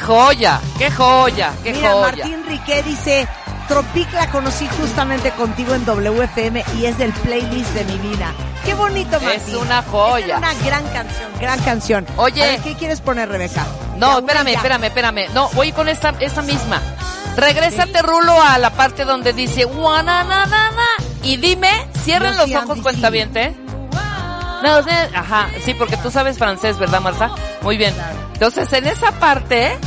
Joya! 0.00 0.60
¡Qué 0.78 0.90
joya! 0.90 1.52
¡Qué 1.62 1.72
Mira, 1.72 1.92
joya! 1.92 2.24
Martín 2.24 2.44
Riquet 2.46 2.84
dice, 2.84 3.28
Tropic 3.68 4.12
la 4.12 4.30
conocí 4.30 4.68
justamente 4.80 5.30
contigo 5.32 5.74
en 5.74 5.84
WFM 5.84 6.64
y 6.78 6.86
es 6.86 6.98
del 6.98 7.12
playlist 7.12 7.70
de 7.74 7.84
mi 7.84 7.98
vida. 7.98 8.32
Qué 8.64 8.74
bonito, 8.74 9.20
Martín. 9.20 9.42
Es 9.46 9.54
una 9.54 9.82
joya. 9.82 10.34
Es 10.34 10.38
una 10.38 10.54
gran 10.54 10.84
canción, 10.88 11.32
gran 11.40 11.58
canción. 11.60 12.06
Oye. 12.16 12.40
Ver, 12.40 12.60
¿qué 12.60 12.74
quieres 12.74 13.00
poner, 13.00 13.28
Rebeca? 13.28 13.66
No, 13.96 14.18
espérame, 14.18 14.48
espérame, 14.48 14.84
espérame. 14.84 15.28
No, 15.34 15.48
voy 15.50 15.72
con 15.72 15.88
esta, 15.88 16.14
esta 16.20 16.42
misma. 16.42 16.80
Regrésate, 17.36 18.02
Rulo, 18.02 18.40
a 18.42 18.58
la 18.58 18.70
parte 18.70 19.04
donde 19.04 19.32
dice 19.32 19.64
guananana 19.64 20.88
y 21.22 21.36
dime, 21.36 21.70
cierren 22.02 22.32
Yo 22.32 22.38
los 22.38 22.48
sí, 22.48 22.56
ojos, 22.56 22.70
Andy, 22.70 22.82
cuentaviente. 22.82 23.56
No, 24.62 24.76
ajá, 25.14 25.48
sí, 25.64 25.74
porque 25.74 25.96
tú 25.96 26.10
sabes 26.10 26.36
francés, 26.38 26.78
¿verdad, 26.78 27.00
Marta? 27.00 27.30
Muy 27.62 27.76
bien. 27.76 27.94
Entonces, 28.34 28.70
en 28.72 28.86
esa 28.86 29.12
parte, 29.12 29.78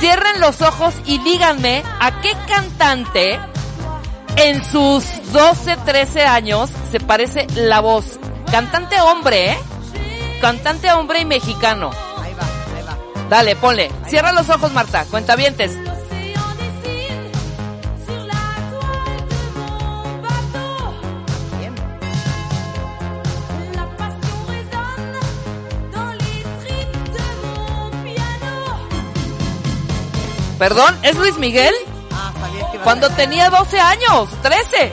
cierren 0.00 0.40
los 0.40 0.62
ojos 0.62 0.94
y 1.04 1.18
díganme 1.18 1.82
a 2.00 2.20
qué 2.20 2.32
cantante 2.48 3.38
en 4.36 4.64
sus 4.64 5.04
12, 5.32 5.76
13 5.84 6.24
años 6.24 6.70
se 6.90 6.98
parece 6.98 7.46
la 7.54 7.80
voz. 7.80 8.18
Cantante 8.50 9.00
hombre, 9.00 9.52
¿eh? 9.52 9.58
Cantante 10.40 10.90
hombre 10.90 11.20
y 11.20 11.24
mexicano. 11.26 11.90
Ahí 12.16 12.32
va, 12.34 12.44
ahí 12.76 12.82
va. 12.82 13.28
Dale, 13.28 13.54
ponle. 13.56 13.92
Cierra 14.08 14.32
los 14.32 14.48
ojos, 14.48 14.72
Marta. 14.72 15.04
Cuentavientes. 15.04 15.76
Perdón, 30.60 30.94
¿es 31.02 31.16
Luis 31.16 31.38
Miguel? 31.38 31.74
Ah, 32.12 32.34
sabía 32.38 32.70
que 32.70 32.76
iba 32.76 32.82
a 32.82 32.84
Cuando 32.84 33.08
tenía 33.08 33.48
12 33.48 33.80
años, 33.80 34.28
13. 34.42 34.60
Change 34.70 34.92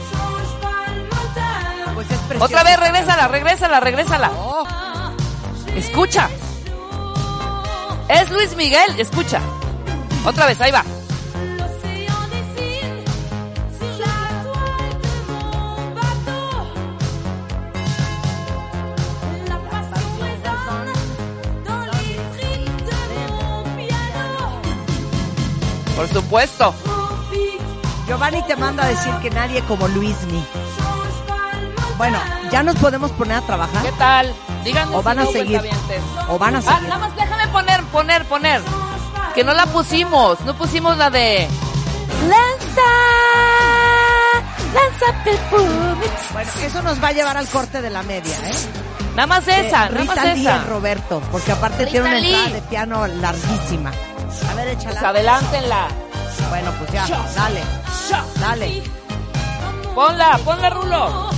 pas 0.61 0.93
le 0.95 1.03
moteur. 1.03 1.93
Pues 1.93 2.09
es 2.09 2.17
preciosa 2.19 2.45
Otra 2.45 2.63
vez, 2.63 2.79
regrésala, 2.79 3.27
regrésala, 3.27 3.79
regrésala. 3.81 4.31
Oh, 4.37 4.65
Escucha. 5.75 6.29
Es 8.07 8.29
Luis 8.31 8.55
Miguel, 8.55 8.97
escucha. 8.97 9.41
Otra 10.25 10.45
vez, 10.45 10.61
ahí 10.61 10.71
va. 10.71 10.85
Por 25.97 26.07
supuesto. 26.07 26.73
Giovanni 28.07 28.41
te 28.43 28.55
manda 28.55 28.83
a 28.85 28.87
decir 28.87 29.11
que 29.21 29.29
nadie 29.29 29.61
como 29.63 29.87
Luismi. 29.89 30.45
Bueno, 31.97 32.17
¿ya 32.51 32.63
nos 32.63 32.75
podemos 32.75 33.11
poner 33.11 33.37
a 33.37 33.41
trabajar? 33.41 33.83
¿Qué 33.83 33.91
tal? 33.93 34.33
Díganme 34.63 34.95
O 34.95 34.99
si 34.99 35.05
van 35.05 35.19
a 35.19 35.23
no, 35.23 35.31
seguir. 35.31 35.61
¿O 36.29 36.37
van 36.37 36.55
a 36.55 36.59
Ah, 36.59 36.61
seguir? 36.61 36.83
nada 36.89 36.99
más 36.99 37.15
déjame 37.15 37.47
poner, 37.49 37.83
poner, 37.85 38.25
poner. 38.25 38.61
Que 39.35 39.43
no 39.43 39.53
la 39.53 39.65
pusimos. 39.65 40.39
No 40.41 40.53
pusimos 40.55 40.95
la 40.97 41.09
de... 41.09 41.47
Lanza, 42.29 42.81
lanza 44.73 45.23
perfumes. 45.23 46.09
Bueno, 46.33 46.51
eso 46.63 46.81
nos 46.83 47.03
va 47.03 47.07
a 47.09 47.11
llevar 47.11 47.37
al 47.37 47.47
corte 47.47 47.81
de 47.81 47.89
la 47.89 48.03
media, 48.03 48.35
¿eh? 48.47 48.53
Nada 49.15 49.27
más 49.27 49.47
esa, 49.47 49.57
Eh, 49.87 49.89
nada 49.89 49.89
más 49.89 50.15
Rita 50.17 50.25
Lee 50.35 50.41
esa. 50.41 50.57
y 50.57 50.69
Roberto, 50.69 51.21
porque 51.31 51.51
aparte 51.51 51.79
Rita 51.85 51.91
tiene 51.91 52.07
una 52.07 52.19
Lee. 52.19 52.33
entrada 52.33 52.55
de 52.55 52.61
piano 52.63 53.07
larguísima. 53.07 53.91
A 54.43 54.53
ver, 54.55 54.67
échala. 54.69 54.99
Pues 54.99 55.03
adelántenla. 55.03 55.87
Bueno, 56.49 56.71
pues 56.77 56.91
ya, 56.91 57.07
dale, 57.35 57.61
dale. 58.39 58.83
Ponla, 59.93 60.39
ponla, 60.45 60.69
Rulo. 60.69 61.29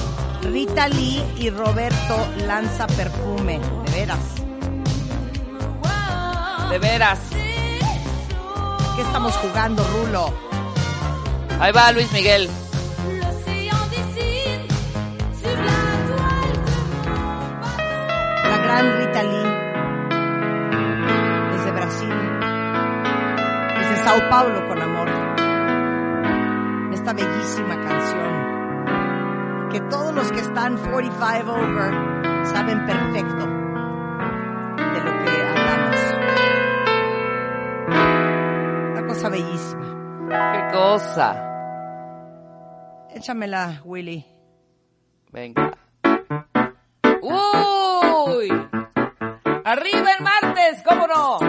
Rita 0.42 0.88
Lee 0.88 1.24
y 1.38 1.50
Roberto 1.50 2.28
lanza 2.46 2.88
perfume, 2.88 3.60
de 3.86 3.92
veras. 3.92 4.20
De 6.70 6.80
veras. 6.80 7.20
¿Qué 8.96 9.02
estamos 9.02 9.34
jugando, 9.38 9.84
Rulo? 9.88 10.34
Ahí 11.60 11.72
va 11.72 11.92
Luis 11.92 12.12
Miguel. 12.12 12.50
La 18.44 18.58
gran 18.58 18.98
Rita 18.98 19.24
Lee, 19.24 19.49
Sao 24.10 24.28
Paulo 24.28 24.68
con 24.68 24.82
amor. 24.82 25.08
Esta 26.92 27.14
bellísima 27.14 27.80
canción 27.80 29.70
que 29.70 29.80
todos 29.82 30.16
los 30.16 30.32
que 30.32 30.40
están 30.40 30.78
45 30.78 31.54
over 31.54 31.94
saben 32.48 32.88
perfecto 32.88 33.46
de 34.94 35.00
lo 35.06 35.12
que 35.24 35.30
hablamos. 35.46 36.00
Una 38.94 39.06
cosa 39.06 39.30
bellísima. 39.30 39.86
Qué 40.54 40.62
cosa. 40.76 41.28
Échamela, 43.12 43.80
Willy. 43.86 44.26
Venga. 45.32 45.72
Uy, 47.22 48.50
¡Arriba 49.66 50.12
el 50.18 50.24
martes! 50.24 50.82
¿Cómo 50.84 51.06
no? 51.06 51.49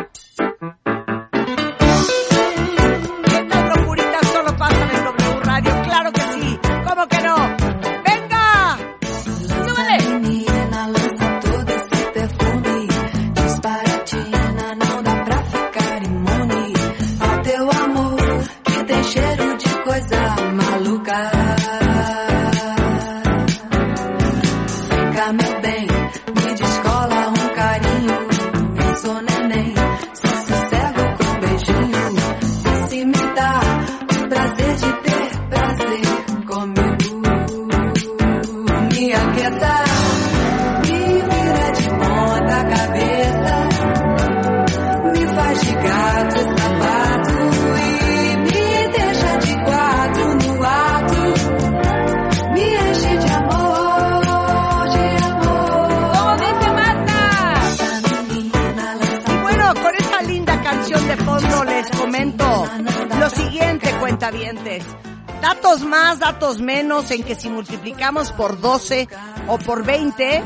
Datos 65.40 65.83
más, 65.83 66.18
datos 66.18 66.61
menos, 66.61 67.11
en 67.11 67.23
que 67.23 67.35
si 67.35 67.49
multiplicamos 67.49 68.33
por 68.33 68.61
12 68.61 69.09
o 69.49 69.59
por 69.59 69.85
20, 69.85 70.42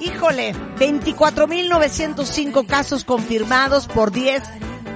híjole, 0.00 0.54
24.905 0.78 2.66
casos 2.66 3.04
confirmados 3.04 3.86
por 3.86 4.12
10, 4.12 4.42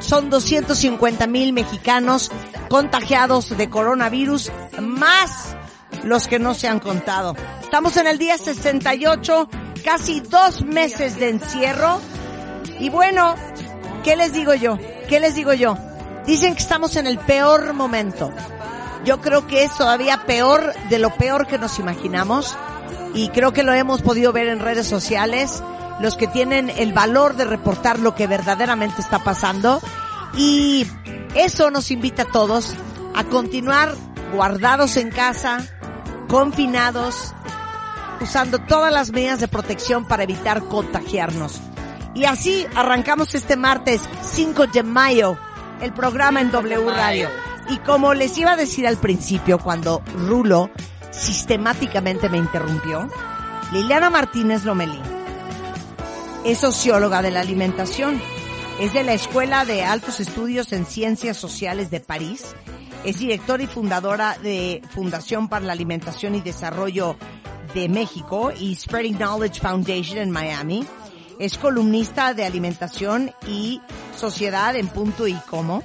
son 0.00 0.30
250.000 0.30 1.52
mexicanos 1.52 2.30
contagiados 2.68 3.56
de 3.56 3.70
coronavirus, 3.70 4.52
más 4.80 5.56
los 6.02 6.26
que 6.26 6.38
no 6.38 6.54
se 6.54 6.68
han 6.68 6.80
contado. 6.80 7.34
Estamos 7.62 7.96
en 7.96 8.06
el 8.06 8.18
día 8.18 8.36
68, 8.36 9.48
casi 9.84 10.20
dos 10.20 10.62
meses 10.64 11.18
de 11.18 11.30
encierro. 11.30 12.00
Y 12.78 12.90
bueno, 12.90 13.36
¿qué 14.02 14.16
les 14.16 14.34
digo 14.34 14.52
yo? 14.54 14.78
¿Qué 15.08 15.20
les 15.20 15.34
digo 15.34 15.54
yo? 15.54 15.78
Dicen 16.26 16.54
que 16.54 16.60
estamos 16.60 16.96
en 16.96 17.06
el 17.06 17.18
peor 17.18 17.74
momento. 17.74 18.32
Yo 19.04 19.20
creo 19.20 19.46
que 19.46 19.64
es 19.64 19.76
todavía 19.76 20.24
peor 20.26 20.72
de 20.88 20.98
lo 20.98 21.14
peor 21.14 21.46
que 21.46 21.58
nos 21.58 21.78
imaginamos. 21.78 22.56
Y 23.12 23.28
creo 23.28 23.52
que 23.52 23.62
lo 23.62 23.72
hemos 23.72 24.00
podido 24.00 24.32
ver 24.32 24.48
en 24.48 24.60
redes 24.60 24.86
sociales. 24.86 25.62
Los 26.00 26.16
que 26.16 26.26
tienen 26.26 26.70
el 26.70 26.94
valor 26.94 27.36
de 27.36 27.44
reportar 27.44 27.98
lo 27.98 28.14
que 28.14 28.26
verdaderamente 28.26 29.02
está 29.02 29.18
pasando. 29.18 29.82
Y 30.36 30.86
eso 31.34 31.70
nos 31.70 31.90
invita 31.90 32.22
a 32.22 32.32
todos 32.32 32.74
a 33.14 33.24
continuar 33.24 33.94
guardados 34.32 34.96
en 34.96 35.10
casa, 35.10 35.58
confinados, 36.28 37.32
usando 38.20 38.58
todas 38.60 38.92
las 38.92 39.12
medidas 39.12 39.40
de 39.40 39.48
protección 39.48 40.06
para 40.06 40.24
evitar 40.24 40.64
contagiarnos. 40.64 41.60
Y 42.14 42.24
así 42.24 42.66
arrancamos 42.74 43.34
este 43.34 43.56
martes 43.56 44.00
5 44.22 44.68
de 44.68 44.82
mayo 44.82 45.38
el 45.80 45.92
programa 45.92 46.40
en 46.40 46.50
W 46.50 46.90
Radio. 46.90 47.28
Y 47.68 47.78
como 47.78 48.14
les 48.14 48.36
iba 48.38 48.52
a 48.52 48.56
decir 48.56 48.86
al 48.86 48.98
principio 48.98 49.58
cuando 49.58 50.02
Rulo 50.14 50.70
sistemáticamente 51.10 52.28
me 52.28 52.38
interrumpió, 52.38 53.08
Liliana 53.72 54.10
Martínez 54.10 54.64
Lomelí 54.64 55.00
es 56.44 56.58
socióloga 56.58 57.22
de 57.22 57.30
la 57.30 57.40
alimentación, 57.40 58.20
es 58.78 58.92
de 58.92 59.02
la 59.02 59.14
Escuela 59.14 59.64
de 59.64 59.82
Altos 59.82 60.20
Estudios 60.20 60.72
en 60.72 60.84
Ciencias 60.84 61.38
Sociales 61.38 61.90
de 61.90 62.00
París, 62.00 62.54
es 63.04 63.18
directora 63.18 63.62
y 63.62 63.66
fundadora 63.66 64.36
de 64.42 64.82
Fundación 64.90 65.48
para 65.48 65.64
la 65.64 65.72
Alimentación 65.72 66.34
y 66.34 66.40
Desarrollo 66.40 67.16
de 67.74 67.88
México 67.88 68.52
y 68.58 68.74
Spreading 68.74 69.16
Knowledge 69.16 69.60
Foundation 69.60 70.18
en 70.18 70.30
Miami. 70.30 70.86
Es 71.38 71.58
columnista 71.58 72.32
de 72.32 72.44
alimentación 72.44 73.32
y 73.46 73.80
sociedad 74.16 74.76
en 74.76 74.88
punto 74.88 75.26
y 75.26 75.34
como, 75.50 75.82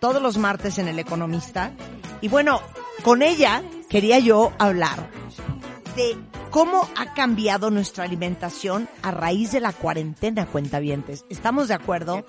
todos 0.00 0.22
los 0.22 0.36
martes 0.36 0.78
en 0.78 0.88
El 0.88 0.98
Economista. 0.98 1.72
Y 2.20 2.28
bueno, 2.28 2.60
con 3.02 3.22
ella 3.22 3.62
quería 3.88 4.18
yo 4.18 4.52
hablar 4.58 5.08
de 5.96 6.16
cómo 6.50 6.88
ha 6.96 7.14
cambiado 7.14 7.70
nuestra 7.70 8.04
alimentación 8.04 8.88
a 9.02 9.10
raíz 9.10 9.52
de 9.52 9.60
la 9.60 9.72
cuarentena, 9.72 10.46
cuentavientes. 10.46 11.24
¿Estamos 11.28 11.68
de 11.68 11.74
acuerdo? 11.74 12.24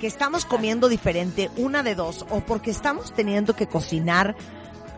Que 0.00 0.06
estamos 0.06 0.44
comiendo 0.44 0.88
diferente, 0.88 1.50
una 1.56 1.82
de 1.82 1.94
dos, 1.94 2.26
o 2.30 2.40
porque 2.40 2.70
estamos 2.70 3.12
teniendo 3.12 3.54
que 3.56 3.66
cocinar 3.66 4.36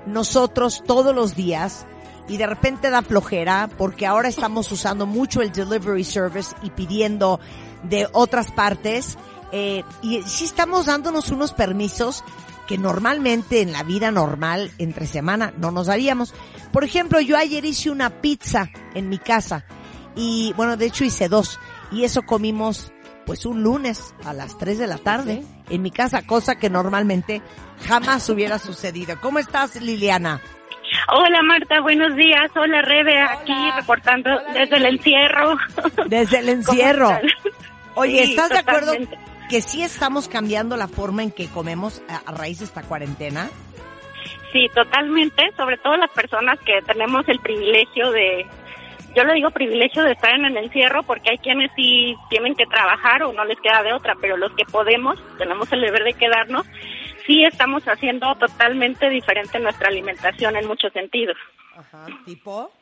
nosotros 0.06 0.82
todos 0.86 1.14
los 1.14 1.34
días 1.36 1.86
y 2.28 2.36
de 2.38 2.46
repente 2.46 2.90
da 2.90 3.02
flojera 3.02 3.68
porque 3.78 4.06
ahora 4.06 4.28
estamos 4.28 4.70
usando 4.72 5.06
mucho 5.06 5.42
el 5.42 5.52
delivery 5.52 6.04
service 6.04 6.54
y 6.62 6.70
pidiendo 6.70 7.40
de 7.84 8.08
otras 8.12 8.50
partes 8.50 9.16
eh, 9.52 9.84
y 10.02 10.22
sí 10.22 10.44
estamos 10.44 10.86
dándonos 10.86 11.30
unos 11.30 11.52
permisos 11.52 12.24
que 12.66 12.78
normalmente 12.78 13.60
en 13.60 13.72
la 13.72 13.82
vida 13.82 14.10
normal 14.10 14.70
entre 14.78 15.06
semana 15.06 15.52
no 15.56 15.70
nos 15.70 15.86
daríamos. 15.86 16.34
Por 16.72 16.84
ejemplo, 16.84 17.20
yo 17.20 17.36
ayer 17.36 17.64
hice 17.64 17.90
una 17.90 18.10
pizza 18.20 18.70
en 18.94 19.08
mi 19.08 19.18
casa 19.18 19.64
y 20.16 20.52
bueno, 20.56 20.76
de 20.76 20.86
hecho 20.86 21.04
hice 21.04 21.28
dos 21.28 21.60
y 21.92 22.04
eso 22.04 22.22
comimos 22.22 22.92
pues 23.24 23.44
un 23.44 23.62
lunes 23.62 24.14
a 24.24 24.32
las 24.32 24.56
3 24.56 24.78
de 24.78 24.86
la 24.86 24.98
tarde 24.98 25.42
en 25.68 25.82
mi 25.82 25.90
casa, 25.90 26.26
cosa 26.26 26.56
que 26.56 26.70
normalmente 26.70 27.42
jamás 27.86 28.28
hubiera 28.28 28.58
sucedido. 28.58 29.16
¿Cómo 29.20 29.38
estás, 29.40 29.80
Liliana? 29.80 30.40
Hola 31.12 31.42
Marta, 31.42 31.80
buenos 31.80 32.14
días. 32.16 32.50
Hola 32.54 32.82
Rebe, 32.82 33.20
aquí 33.20 33.52
reportando 33.76 34.30
desde 34.54 34.76
el 34.76 34.86
encierro. 34.86 35.56
Desde 36.06 36.38
el 36.38 36.48
encierro. 36.50 37.18
Oye, 37.94 38.24
Sí, 38.26 38.30
¿estás 38.30 38.50
de 38.50 38.58
acuerdo. 38.58 38.92
Que 39.48 39.60
sí 39.60 39.82
estamos 39.82 40.28
cambiando 40.28 40.76
la 40.76 40.88
forma 40.88 41.22
en 41.22 41.30
que 41.30 41.48
comemos 41.48 42.02
a, 42.08 42.32
raíz 42.32 42.58
de 42.58 42.64
esta 42.64 42.82
cuarentena? 42.82 43.48
Sí, 44.52 44.68
totalmente. 44.74 45.50
Sobre 45.56 45.78
todo 45.78 45.96
las 45.96 46.10
personas 46.10 46.58
que 46.60 46.80
tenemos 46.82 47.28
el 47.28 47.38
privilegio 47.40 48.10
de, 48.10 48.46
yo 49.14 49.24
le 49.24 49.34
digo 49.34 49.50
privilegio 49.50 50.02
de 50.02 50.12
estar 50.12 50.34
en 50.34 50.44
el 50.46 50.56
encierro 50.56 51.02
porque 51.02 51.30
hay 51.30 51.38
quienes 51.38 51.70
sí 51.76 52.16
tienen 52.30 52.54
que 52.54 52.66
trabajar 52.66 53.22
o 53.22 53.32
no 53.32 53.44
les 53.44 53.60
queda 53.60 53.82
de 53.82 53.92
otra, 53.92 54.14
pero 54.20 54.36
los 54.36 54.52
que 54.52 54.64
podemos, 54.64 55.18
tenemos 55.38 55.70
el 55.72 55.80
deber 55.80 56.04
de 56.04 56.14
quedarnos, 56.14 56.66
sí 57.26 57.44
estamos 57.44 57.84
haciendo 57.84 58.34
totalmente 58.36 59.08
diferente 59.10 59.58
nuestra 59.58 59.88
alimentación 59.88 60.56
en 60.56 60.66
muchos 60.66 60.92
sentidos. 60.92 61.36
Ajá, 61.76 62.06
tipo. 62.24 62.72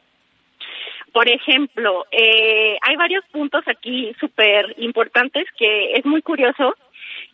Por 1.15 1.29
ejemplo, 1.29 2.07
eh, 2.11 2.77
hay 2.83 2.97
varios 2.97 3.25
puntos 3.31 3.63
aquí 3.69 4.13
súper 4.19 4.75
importantes 4.79 5.47
que 5.57 5.93
es 5.93 6.05
muy 6.05 6.23
curioso 6.23 6.75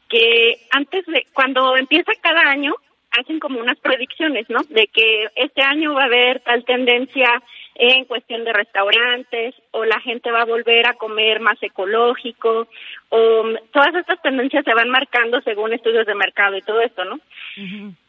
que 0.06 0.58
antes 0.70 1.06
de, 1.06 1.26
cuando 1.32 1.74
empieza 1.78 2.12
cada 2.20 2.42
año, 2.42 2.74
hacen 3.12 3.40
como 3.40 3.58
unas 3.58 3.78
predicciones, 3.78 4.50
¿no? 4.50 4.60
De 4.68 4.86
que 4.88 5.28
este 5.34 5.62
año 5.62 5.94
va 5.94 6.02
a 6.02 6.06
haber 6.06 6.40
tal 6.40 6.62
tendencia 6.66 7.42
en 7.74 8.04
cuestión 8.04 8.44
de 8.44 8.52
restaurantes 8.52 9.54
o 9.70 9.86
la 9.86 9.98
gente 10.00 10.30
va 10.30 10.42
a 10.42 10.52
volver 10.56 10.86
a 10.86 10.94
comer 10.94 11.40
más 11.40 11.56
ecológico 11.62 12.68
o 13.08 13.44
mm, 13.44 13.70
todas 13.72 13.94
estas 13.94 14.20
tendencias 14.20 14.62
se 14.62 14.74
van 14.74 14.90
marcando 14.90 15.40
según 15.40 15.72
estudios 15.72 16.06
de 16.06 16.14
mercado 16.14 16.58
y 16.58 16.62
todo 16.62 16.82
esto, 16.82 17.02
¿no? 17.06 17.18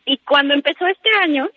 Y 0.06 0.18
cuando 0.18 0.54
empezó 0.54 0.86
este 0.88 1.10
año, 1.22 1.50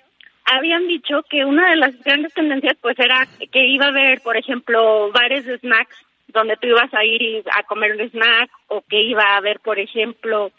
habían 0.44 0.86
dicho 0.86 1.22
que 1.28 1.44
una 1.44 1.70
de 1.70 1.76
las 1.76 1.98
grandes 2.02 2.34
tendencias 2.34 2.76
pues 2.80 2.98
era 2.98 3.26
que 3.50 3.66
iba 3.66 3.86
a 3.86 3.88
haber, 3.88 4.20
por 4.20 4.36
ejemplo, 4.36 5.10
bares 5.12 5.44
de 5.46 5.58
snacks 5.58 5.96
donde 6.28 6.56
tú 6.56 6.66
ibas 6.66 6.92
a 6.92 7.04
ir 7.04 7.22
y 7.22 7.42
a 7.52 7.62
comer 7.62 7.92
un 7.92 8.10
snack 8.10 8.50
o 8.68 8.82
que 8.82 9.00
iba 9.00 9.22
a 9.22 9.36
haber, 9.36 9.60
por 9.60 9.78
ejemplo, 9.78 10.50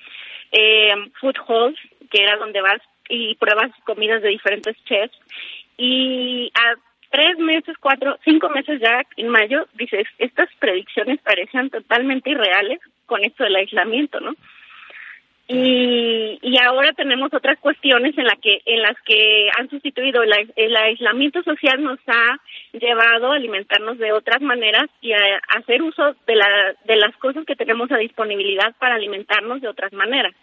eh, 0.51 0.93
food 1.19 1.35
halls, 1.47 1.77
que 2.09 2.23
era 2.23 2.37
donde 2.37 2.61
vas 2.61 2.81
y 3.09 3.35
pruebas 3.35 3.71
comidas 3.85 4.21
de 4.21 4.29
diferentes 4.29 4.75
chefs. 4.85 5.17
Y 5.77 6.51
a 6.55 6.75
tres 7.11 7.37
meses, 7.37 7.75
cuatro, 7.79 8.17
cinco 8.23 8.49
meses 8.49 8.79
ya 8.79 9.03
en 9.17 9.27
mayo, 9.27 9.67
dices, 9.73 10.07
estas 10.17 10.49
predicciones 10.59 11.19
parecían 11.21 11.69
totalmente 11.69 12.29
irreales 12.29 12.79
con 13.05 13.23
esto 13.23 13.43
del 13.43 13.57
aislamiento, 13.57 14.19
¿no? 14.19 14.33
Y, 15.47 16.39
y 16.41 16.57
ahora 16.57 16.91
tenemos 16.93 17.31
otras 17.31 17.59
cuestiones 17.59 18.17
en, 18.17 18.25
la 18.25 18.35
que, 18.35 18.61
en 18.65 18.81
las 18.81 18.99
que 19.01 19.47
han 19.55 19.69
sustituido 19.69 20.23
el, 20.23 20.31
ais- 20.31 20.51
el 20.55 20.75
aislamiento 20.75 21.43
social 21.43 21.83
nos 21.83 21.99
ha 22.07 22.39
llevado 22.73 23.31
a 23.31 23.35
alimentarnos 23.35 23.99
de 23.99 24.11
otras 24.11 24.41
maneras 24.41 24.89
y 25.01 25.11
a, 25.13 25.17
a 25.17 25.59
hacer 25.59 25.83
uso 25.83 26.15
de, 26.25 26.35
la, 26.35 26.73
de 26.85 26.95
las 26.95 27.15
cosas 27.17 27.45
que 27.45 27.55
tenemos 27.55 27.91
a 27.91 27.97
disponibilidad 27.97 28.73
para 28.79 28.95
alimentarnos 28.95 29.61
de 29.61 29.67
otras 29.67 29.93
maneras. 29.93 30.33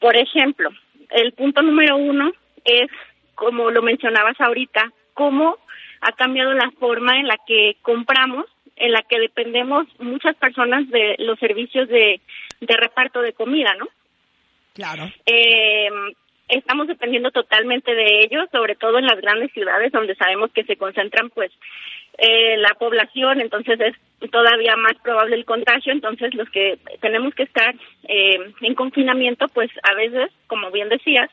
Por 0.00 0.16
ejemplo, 0.16 0.70
el 1.10 1.32
punto 1.34 1.62
número 1.62 1.96
uno 1.96 2.32
es, 2.64 2.90
como 3.36 3.70
lo 3.70 3.82
mencionabas 3.82 4.40
ahorita, 4.40 4.90
cómo 5.14 5.58
ha 6.00 6.10
cambiado 6.12 6.52
la 6.54 6.72
forma 6.72 7.20
en 7.20 7.28
la 7.28 7.36
que 7.46 7.76
compramos, 7.82 8.46
en 8.76 8.92
la 8.92 9.02
que 9.02 9.18
dependemos 9.18 9.86
muchas 9.98 10.36
personas 10.36 10.88
de 10.88 11.16
los 11.18 11.38
servicios 11.38 11.88
de, 11.88 12.20
de 12.60 12.76
reparto 12.76 13.20
de 13.20 13.32
comida, 13.32 13.74
¿no? 13.78 13.88
Claro. 14.74 15.10
Eh, 15.26 15.90
estamos 16.48 16.86
dependiendo 16.86 17.30
totalmente 17.30 17.94
de 17.94 18.20
ellos, 18.20 18.48
sobre 18.52 18.74
todo 18.74 18.98
en 18.98 19.06
las 19.06 19.20
grandes 19.20 19.52
ciudades 19.52 19.92
donde 19.92 20.14
sabemos 20.14 20.50
que 20.52 20.64
se 20.64 20.76
concentran 20.76 21.30
pues 21.30 21.50
eh, 22.18 22.56
la 22.58 22.74
población, 22.78 23.40
entonces 23.40 23.80
es 23.80 24.30
todavía 24.30 24.76
más 24.76 24.94
probable 25.02 25.36
el 25.36 25.44
contagio, 25.44 25.92
entonces 25.92 26.34
los 26.34 26.48
que 26.50 26.78
tenemos 27.00 27.34
que 27.34 27.44
estar 27.44 27.74
eh, 28.08 28.52
en 28.60 28.74
confinamiento 28.74 29.48
pues 29.48 29.70
a 29.82 29.94
veces, 29.94 30.30
como 30.46 30.70
bien 30.70 30.88
decías, 30.88 31.30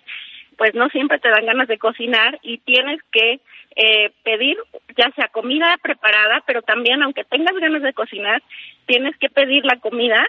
pues 0.59 0.75
no 0.75 0.89
siempre 0.89 1.19
te 1.19 1.29
dan 1.29 1.45
ganas 1.45 1.69
de 1.69 1.77
cocinar 1.77 2.37
y 2.43 2.57
tienes 2.57 2.99
que 3.13 3.39
eh, 3.77 4.11
pedir 4.23 4.57
ya 4.97 5.09
sea 5.11 5.29
comida 5.29 5.73
preparada, 5.81 6.43
pero 6.45 6.61
también 6.61 7.01
aunque 7.01 7.23
tengas 7.23 7.55
ganas 7.55 7.81
de 7.81 7.93
cocinar, 7.93 8.43
tienes 8.85 9.15
que 9.17 9.29
pedir 9.29 9.63
la 9.63 9.79
comida 9.79 10.21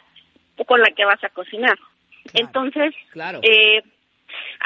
con 0.67 0.81
la 0.81 0.93
que 0.93 1.05
vas 1.05 1.23
a 1.25 1.31
cocinar. 1.31 1.77
Entonces, 2.35 2.95
Claro. 3.11 3.41
eh, 3.43 3.83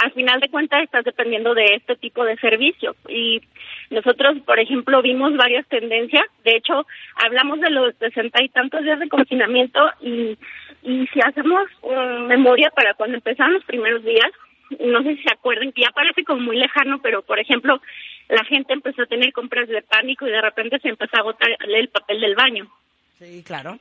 al 0.02 0.12
final 0.12 0.38
de 0.40 0.50
cuentas 0.50 0.82
estás 0.82 1.02
dependiendo 1.02 1.54
de 1.54 1.64
este 1.76 1.96
tipo 1.96 2.26
de 2.26 2.36
servicio 2.36 2.94
y 3.08 3.40
nosotros 3.88 4.36
por 4.44 4.58
ejemplo 4.58 5.00
vimos 5.00 5.34
varias 5.34 5.66
tendencias 5.68 6.24
de 6.44 6.56
hecho 6.56 6.86
hablamos 7.24 7.60
de 7.60 7.70
los 7.70 7.94
sesenta 7.96 8.42
y 8.44 8.50
tantos 8.50 8.82
días 8.82 9.00
de 9.00 9.08
confinamiento 9.08 9.80
y 10.02 10.36
y 10.82 11.06
si 11.06 11.20
hacemos 11.24 11.62
um, 11.80 12.26
memoria 12.26 12.70
para 12.76 12.92
cuando 12.92 13.16
empezaron 13.16 13.54
los 13.54 13.64
primeros 13.64 14.04
días 14.04 14.30
no 14.80 15.02
sé 15.02 15.16
si 15.16 15.22
se 15.22 15.32
acuerdan 15.32 15.72
que 15.72 15.82
ya 15.82 15.90
parece 15.90 16.24
como 16.24 16.40
muy 16.40 16.56
lejano 16.56 17.00
pero 17.02 17.22
por 17.22 17.38
ejemplo 17.38 17.80
la 18.28 18.44
gente 18.44 18.72
empezó 18.72 19.02
a 19.02 19.06
tener 19.06 19.32
compras 19.32 19.68
de 19.68 19.82
pánico 19.82 20.26
y 20.26 20.30
de 20.30 20.40
repente 20.40 20.78
se 20.80 20.88
empezó 20.88 21.16
a 21.16 21.20
agotar 21.20 21.48
el 21.60 21.88
papel 21.88 22.20
del 22.20 22.34
baño 22.34 22.70
Sí, 23.18 23.44
claro. 23.44 23.78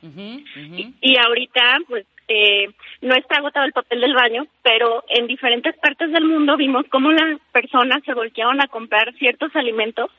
Y 1.00 1.16
ahorita, 1.18 1.78
pues, 1.88 2.06
eh, 2.28 2.68
no 3.02 3.14
está 3.14 3.36
agotado 3.36 3.66
el 3.66 3.72
papel 3.72 4.00
del 4.00 4.14
baño, 4.14 4.46
pero 4.62 5.04
en 5.08 5.26
diferentes 5.26 5.76
partes 5.78 6.12
del 6.12 6.24
mundo 6.24 6.56
vimos 6.56 6.86
cómo 6.88 7.10
las 7.10 7.38
personas 7.52 8.02
se 8.04 8.14
voltearon 8.14 8.60
a 8.62 8.68
comprar 8.68 9.12
ciertos 9.14 9.54
alimentos 9.56 10.10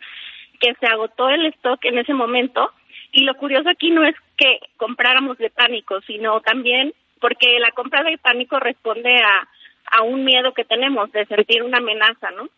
que 0.59 0.73
se 0.75 0.85
agotó 0.85 1.29
el 1.29 1.45
stock 1.47 1.83
en 1.85 1.97
ese 1.97 2.13
momento. 2.13 2.71
Y 3.11 3.23
lo 3.23 3.35
curioso 3.35 3.69
aquí 3.69 3.89
no 3.89 4.03
es 4.03 4.15
que 4.37 4.59
compráramos 4.77 5.37
de 5.37 5.49
pánico, 5.49 6.01
sino 6.01 6.41
también 6.41 6.93
porque 7.21 7.59
la 7.59 7.71
compra 7.71 8.03
de 8.03 8.17
pánico 8.17 8.59
responde 8.59 9.15
a, 9.15 9.47
a 9.91 10.03
un 10.03 10.23
miedo 10.23 10.53
que 10.53 10.65
tenemos 10.65 11.11
de 11.11 11.25
sentir 11.25 11.63
una 11.63 11.77
amenaza, 11.77 12.31
¿no? 12.31 12.49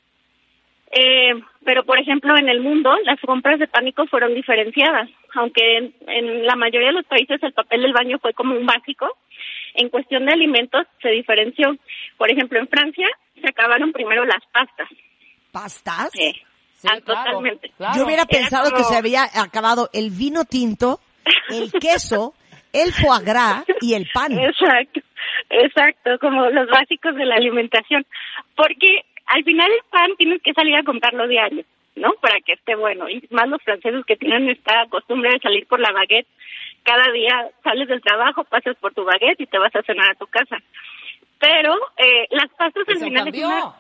Eh, 0.91 1.33
pero, 1.65 1.83
por 1.83 1.99
ejemplo, 1.99 2.37
en 2.37 2.47
el 2.47 2.61
mundo 2.61 2.95
las 3.03 3.19
compras 3.19 3.59
de 3.59 3.67
pánico 3.67 4.05
fueron 4.07 4.33
diferenciadas, 4.33 5.09
aunque 5.35 5.77
en, 5.77 5.93
en 6.07 6.45
la 6.45 6.55
mayoría 6.55 6.87
de 6.89 6.93
los 6.95 7.05
países 7.05 7.43
el 7.43 7.51
papel 7.53 7.81
del 7.81 7.93
baño 7.93 8.19
fue 8.19 8.33
como 8.33 8.55
un 8.55 8.65
básico. 8.65 9.07
En 9.73 9.89
cuestión 9.89 10.25
de 10.25 10.33
alimentos 10.33 10.87
se 11.01 11.09
diferenció. 11.09 11.75
Por 12.17 12.31
ejemplo, 12.31 12.57
en 12.59 12.67
Francia 12.67 13.07
se 13.39 13.49
acabaron 13.49 13.91
primero 13.91 14.25
las 14.25 14.43
pastas. 14.51 14.87
¿Pastas? 15.51 16.09
Eh, 16.15 16.33
Sí, 16.77 16.87
ah, 16.91 16.99
claro, 17.03 17.23
totalmente. 17.31 17.71
claro. 17.75 17.93
Yo 17.97 18.05
hubiera 18.05 18.21
Era 18.21 18.29
pensado 18.39 18.71
que 18.71 18.83
se 18.83 18.95
había 18.95 19.23
acabado 19.41 19.89
el 19.93 20.11
vino 20.11 20.45
tinto, 20.45 20.99
el 21.49 21.71
queso, 21.71 22.35
el 22.71 22.93
foie 22.93 23.23
gras 23.23 23.65
y 23.81 23.95
el 23.95 24.07
pan. 24.13 24.33
Exacto, 24.39 24.99
exacto, 25.49 26.17
como 26.19 26.49
los 26.49 26.67
básicos 26.67 27.15
de 27.15 27.25
la 27.25 27.35
alimentación. 27.35 28.05
Porque 28.55 29.03
al 29.25 29.43
final 29.43 29.71
el 29.71 29.89
pan 29.89 30.15
tienes 30.17 30.41
que 30.41 30.53
salir 30.53 30.75
a 30.75 30.83
comprarlo 30.83 31.27
diario, 31.27 31.63
¿no? 31.95 32.13
Para 32.21 32.39
que 32.41 32.53
esté 32.53 32.75
bueno. 32.75 33.09
Y 33.09 33.27
más 33.31 33.47
los 33.49 33.61
franceses 33.61 34.05
que 34.05 34.15
tienen 34.15 34.49
esta 34.49 34.85
costumbre 34.89 35.31
de 35.31 35.39
salir 35.39 35.67
por 35.67 35.79
la 35.79 35.91
baguette. 35.91 36.27
Cada 36.83 37.11
día 37.11 37.49
sales 37.63 37.87
del 37.87 38.01
trabajo, 38.01 38.45
pasas 38.45 38.75
por 38.77 38.93
tu 38.93 39.03
baguette 39.03 39.41
y 39.41 39.47
te 39.47 39.57
vas 39.57 39.75
a 39.75 39.83
cenar 39.83 40.11
a 40.11 40.15
tu 40.15 40.27
casa. 40.27 40.57
Pero 41.39 41.75
eh, 41.97 42.27
las 42.31 42.49
pastas 42.51 42.87
al 42.87 42.97
final 42.97 43.27
es 43.27 43.43
una, 43.43 43.75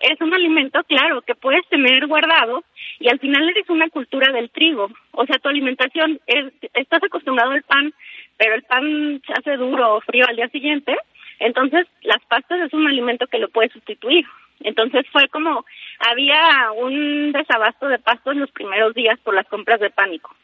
es 0.00 0.20
un 0.20 0.34
alimento, 0.34 0.82
claro, 0.84 1.22
que 1.22 1.34
puedes 1.34 1.66
tener 1.68 2.06
guardado 2.06 2.62
y 2.98 3.08
al 3.08 3.18
final 3.18 3.48
eres 3.48 3.68
una 3.68 3.88
cultura 3.88 4.32
del 4.32 4.50
trigo. 4.50 4.88
O 5.12 5.26
sea, 5.26 5.38
tu 5.38 5.48
alimentación, 5.48 6.20
es, 6.26 6.52
estás 6.74 7.02
acostumbrado 7.02 7.52
al 7.52 7.62
pan, 7.62 7.92
pero 8.36 8.54
el 8.54 8.62
pan 8.62 9.22
se 9.26 9.32
hace 9.32 9.56
duro 9.56 9.96
o 9.96 10.00
frío 10.00 10.26
al 10.28 10.36
día 10.36 10.48
siguiente. 10.48 10.96
Entonces, 11.38 11.86
las 12.02 12.24
pastas 12.26 12.60
es 12.60 12.72
un 12.72 12.86
alimento 12.86 13.26
que 13.26 13.38
lo 13.38 13.48
puedes 13.48 13.72
sustituir. 13.72 14.24
Entonces 14.60 15.04
fue 15.12 15.28
como, 15.28 15.64
había 15.98 16.72
un 16.76 17.32
desabasto 17.32 17.88
de 17.88 17.98
pastos 17.98 18.36
los 18.36 18.50
primeros 18.50 18.94
días 18.94 19.18
por 19.20 19.34
las 19.34 19.46
compras 19.46 19.80
de 19.80 19.90
pánico. 19.90 20.34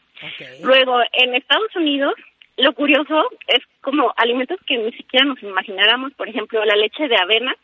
Luego, 0.63 0.99
en 1.13 1.33
Estados 1.33 1.75
Unidos, 1.75 2.13
lo 2.57 2.73
curioso 2.73 3.29
es 3.47 3.63
como 3.81 4.13
alimentos 4.17 4.59
que 4.67 4.77
ni 4.77 4.91
siquiera 4.91 5.25
nos 5.25 5.41
imagináramos, 5.41 6.13
por 6.13 6.29
ejemplo, 6.29 6.63
la 6.63 6.75
leche 6.75 7.07
de 7.07 7.17
avena, 7.17 7.55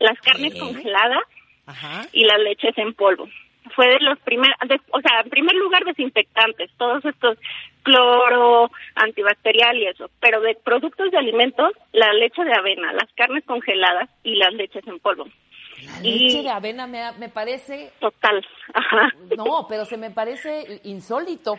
las 0.00 0.18
carnes 0.20 0.58
congeladas 0.58 1.22
Ajá. 1.66 2.06
y 2.12 2.24
las 2.24 2.40
leches 2.40 2.76
en 2.78 2.94
polvo. 2.94 3.28
Fue 3.74 3.86
de 3.88 4.00
los 4.00 4.18
primeros, 4.20 4.56
o 4.92 5.00
sea, 5.00 5.20
en 5.22 5.30
primer 5.30 5.54
lugar 5.56 5.84
desinfectantes, 5.84 6.70
todos 6.76 7.04
estos 7.04 7.38
cloro, 7.82 8.70
antibacterial 8.94 9.76
y 9.78 9.86
eso, 9.86 10.10
pero 10.20 10.40
de 10.40 10.54
productos 10.54 11.10
de 11.10 11.18
alimentos, 11.18 11.72
la 11.92 12.12
leche 12.12 12.44
de 12.44 12.52
avena, 12.52 12.92
las 12.92 13.10
carnes 13.16 13.44
congeladas 13.44 14.08
y 14.22 14.36
las 14.36 14.52
leches 14.54 14.86
en 14.86 14.98
polvo. 15.00 15.24
La 15.24 16.06
Y- 16.06 16.18
leche 16.28 16.42
de 16.42 16.50
avena 16.50 16.86
me, 16.86 17.12
me 17.18 17.28
parece 17.28 17.90
Total, 18.00 18.44
ajá. 18.74 19.08
No, 19.36 19.66
pero 19.68 19.84
se 19.86 19.96
me 19.96 20.10
parece 20.10 20.80
insólito. 20.84 21.56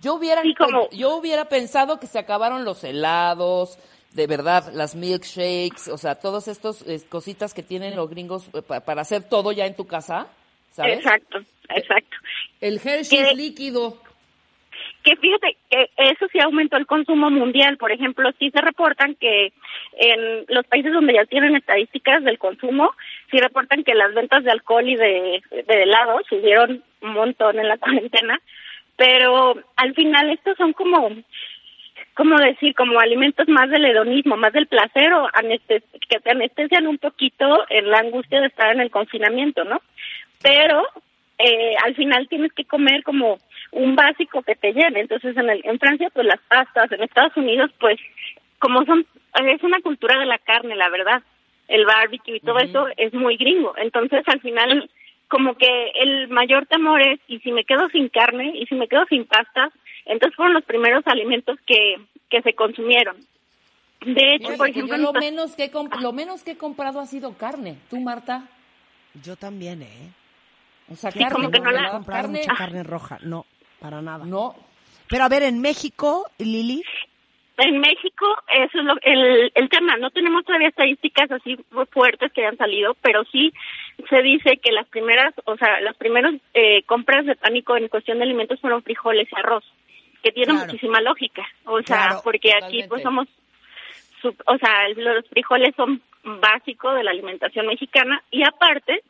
Yo 0.00 0.14
hubiera, 0.14 0.42
Sí, 0.42 0.54
como- 0.54 0.88
yo 0.90 1.16
hubiera 1.16 1.46
pensado 1.46 1.98
que 1.98 2.06
se 2.06 2.18
acabaron 2.18 2.64
los 2.64 2.84
helados, 2.84 3.78
de 4.12 4.26
verdad, 4.26 4.72
las 4.72 4.94
milkshakes, 4.94 5.88
o 5.90 5.98
sea, 5.98 6.14
todos 6.14 6.48
estos 6.48 6.82
eh, 6.86 7.00
cositas 7.08 7.52
que 7.54 7.62
tienen 7.62 7.96
los 7.96 8.08
gringos 8.08 8.48
eh, 8.54 8.62
pa- 8.62 8.80
para 8.80 9.02
hacer 9.02 9.24
todo 9.28 9.52
ya 9.52 9.66
en 9.66 9.74
tu 9.74 9.86
casa, 9.86 10.28
¿sabes? 10.76 10.98
Exacto, 10.98 11.38
exacto. 11.70 12.16
El 12.60 12.74
Hershey's 12.76 13.28
Que- 13.30 13.34
líquido. 13.34 13.98
que 15.02 15.16
fíjate 15.16 15.56
que 15.70 15.88
eso 15.96 16.26
sí 16.32 16.38
aumentó 16.40 16.76
el 16.76 16.86
consumo 16.86 17.30
mundial. 17.30 17.76
Por 17.76 17.92
ejemplo, 17.92 18.28
sí 18.38 18.50
se 18.50 18.60
reportan 18.60 19.14
que 19.14 19.52
en 19.98 20.44
los 20.48 20.66
países 20.66 20.92
donde 20.92 21.14
ya 21.14 21.24
tienen 21.26 21.56
estadísticas 21.56 22.22
del 22.24 22.38
consumo, 22.38 22.92
sí 23.30 23.38
reportan 23.38 23.84
que 23.84 23.94
las 23.94 24.12
ventas 24.14 24.42
de 24.44 24.50
alcohol 24.50 24.88
y 24.88 24.96
de, 24.96 25.42
de 25.50 25.82
helado 25.82 26.20
subieron 26.28 26.82
un 27.02 27.12
montón 27.12 27.58
en 27.58 27.68
la 27.68 27.78
cuarentena. 27.84 28.40
Pero 28.96 29.54
al 29.76 29.94
final 29.94 30.30
estos 30.30 30.56
son 30.56 30.72
como, 30.72 31.10
como 32.14 32.36
decir, 32.38 32.74
como 32.74 32.98
alimentos 32.98 33.46
más 33.48 33.68
del 33.70 33.84
hedonismo, 33.84 34.36
más 34.36 34.52
del 34.52 34.66
placer 34.66 35.12
o 35.12 35.28
anestes- 35.34 35.84
que 36.08 36.18
te 36.20 36.30
anestesian 36.30 36.86
un 36.86 36.98
poquito 36.98 37.64
en 37.68 37.90
la 37.90 37.98
angustia 37.98 38.40
de 38.40 38.46
estar 38.48 38.72
en 38.74 38.80
el 38.80 38.90
confinamiento, 38.90 39.64
¿no? 39.64 39.80
Pero 40.42 40.82
eh, 41.38 41.74
al 41.84 41.94
final 41.94 42.28
tienes 42.28 42.52
que 42.52 42.64
comer 42.64 43.02
como 43.02 43.38
un 43.72 43.94
básico 43.96 44.42
que 44.42 44.54
te 44.54 44.72
llene. 44.72 45.00
Entonces, 45.00 45.36
en, 45.36 45.50
el, 45.50 45.60
en 45.64 45.78
Francia, 45.78 46.08
pues 46.12 46.26
las 46.26 46.40
pastas, 46.48 46.90
en 46.92 47.02
Estados 47.02 47.36
Unidos, 47.36 47.70
pues 47.80 47.98
como 48.58 48.84
son, 48.84 49.06
es 49.44 49.62
una 49.62 49.80
cultura 49.80 50.18
de 50.18 50.26
la 50.26 50.38
carne, 50.38 50.76
la 50.76 50.88
verdad. 50.88 51.22
El 51.68 51.84
barbecue 51.84 52.36
y 52.36 52.40
todo 52.40 52.58
eso 52.58 52.86
es 52.96 53.12
muy 53.12 53.36
gringo. 53.36 53.74
Entonces, 53.76 54.22
al 54.28 54.40
final, 54.40 54.88
como 55.28 55.56
que 55.56 55.90
el 56.00 56.28
mayor 56.28 56.66
temor 56.66 57.02
es, 57.02 57.18
¿y 57.26 57.40
si 57.40 57.50
me 57.50 57.64
quedo 57.64 57.88
sin 57.90 58.08
carne? 58.08 58.52
¿Y 58.56 58.66
si 58.66 58.74
me 58.76 58.86
quedo 58.88 59.04
sin 59.08 59.24
pastas? 59.24 59.72
Entonces, 60.04 60.36
fueron 60.36 60.54
los 60.54 60.64
primeros 60.64 61.04
alimentos 61.06 61.58
que, 61.66 61.96
que 62.30 62.40
se 62.42 62.54
consumieron. 62.54 63.16
De 64.04 64.34
hecho, 64.36 64.48
Oye, 64.48 64.56
por 64.58 64.66
yo 64.68 64.72
ejemplo, 64.84 64.96
lo 64.98 65.08
en- 65.14 65.20
menos 65.20 65.56
que 65.56 65.64
he 65.64 65.70
lo 66.00 66.12
menos 66.12 66.44
que 66.44 66.52
he 66.52 66.56
comprado 66.56 67.00
ha 67.00 67.06
sido 67.06 67.32
carne. 67.36 67.76
¿Tú, 67.90 67.98
Marta? 68.00 68.44
Yo 69.24 69.34
también, 69.36 69.82
¿eh? 69.82 70.10
O 70.90 70.94
sea, 70.94 71.10
Sí, 71.10 71.18
carne, 71.18 71.34
como 71.34 71.50
que 71.50 71.60
no 71.60 71.70
he 71.70 71.72
la- 71.72 71.90
comprado 71.90 72.22
carne, 72.22 72.38
mucha 72.40 72.54
carne 72.54 72.82
roja. 72.82 73.18
No, 73.22 73.44
para 73.80 74.00
nada. 74.02 74.24
no. 74.24 74.54
Pero 75.08 75.24
a 75.24 75.28
ver, 75.28 75.42
en 75.44 75.60
México, 75.60 76.28
Lili, 76.38 76.82
En 77.58 77.78
México, 77.80 78.26
eso 78.52 78.78
es 78.80 78.84
lo, 78.84 78.94
el, 79.02 79.50
el 79.54 79.68
tema. 79.70 79.96
No 79.96 80.10
tenemos 80.10 80.44
todavía 80.44 80.68
estadísticas 80.68 81.30
así 81.30 81.56
fuertes 81.90 82.30
que 82.32 82.42
hayan 82.44 82.58
salido, 82.58 82.94
pero 83.00 83.24
sí 83.32 83.50
se 84.10 84.20
dice 84.20 84.58
que 84.62 84.72
las 84.72 84.86
primeras, 84.88 85.32
o 85.46 85.56
sea, 85.56 85.80
las 85.80 85.96
primeras 85.96 86.34
eh, 86.52 86.82
compras 86.82 87.24
de 87.24 87.34
pánico 87.36 87.74
en 87.78 87.88
cuestión 87.88 88.18
de 88.18 88.24
alimentos 88.24 88.60
fueron 88.60 88.82
frijoles 88.82 89.26
y 89.32 89.38
arroz, 89.38 89.64
que 90.22 90.32
tiene 90.32 90.52
Claro. 90.52 90.66
muchísima 90.66 91.00
lógica. 91.00 91.46
O 91.64 91.78
sea, 91.82 92.08
Claro, 92.08 92.20
porque 92.24 92.52
aquí 92.62 92.82
pues 92.88 93.02
somos 93.02 93.26
su- 94.20 94.36
o 94.46 94.58
sea, 94.58 94.88
los 94.90 95.26
frijoles 95.30 95.74
son 95.76 96.02
básicos 96.24 96.94
de 96.94 97.04
la 97.04 97.12
alimentación 97.12 97.66
mexicana 97.68 98.22
y 98.30 98.42
aparte, 98.46 99.02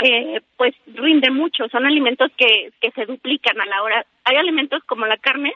eh, 0.00 0.40
pues 0.56 0.74
rinde 0.86 1.30
mucho. 1.30 1.68
Son 1.70 1.86
alimentos 1.86 2.30
que, 2.36 2.72
que 2.80 2.90
se 2.92 3.06
duplican 3.06 3.60
a 3.60 3.66
la 3.66 3.82
hora. 3.82 4.06
Hay 4.24 4.36
alimentos 4.36 4.82
como 4.86 5.06
la 5.06 5.16
carne 5.18 5.52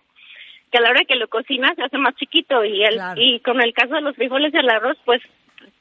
que 0.70 0.78
a 0.78 0.80
la 0.82 0.90
hora 0.90 1.04
que 1.06 1.16
lo 1.16 1.28
cocinas 1.28 1.74
se 1.76 1.82
hace 1.82 1.96
más 1.98 2.14
chiquito 2.16 2.62
y 2.64 2.84
el 2.84 2.94
Claro. 2.94 3.20
y 3.20 3.40
con 3.40 3.60
el 3.62 3.72
caso 3.72 3.94
de 3.94 4.02
los 4.02 4.14
frijoles 4.16 4.52
y 4.52 4.58
el 4.58 4.68
arroz, 4.68 4.98
pues 5.04 5.22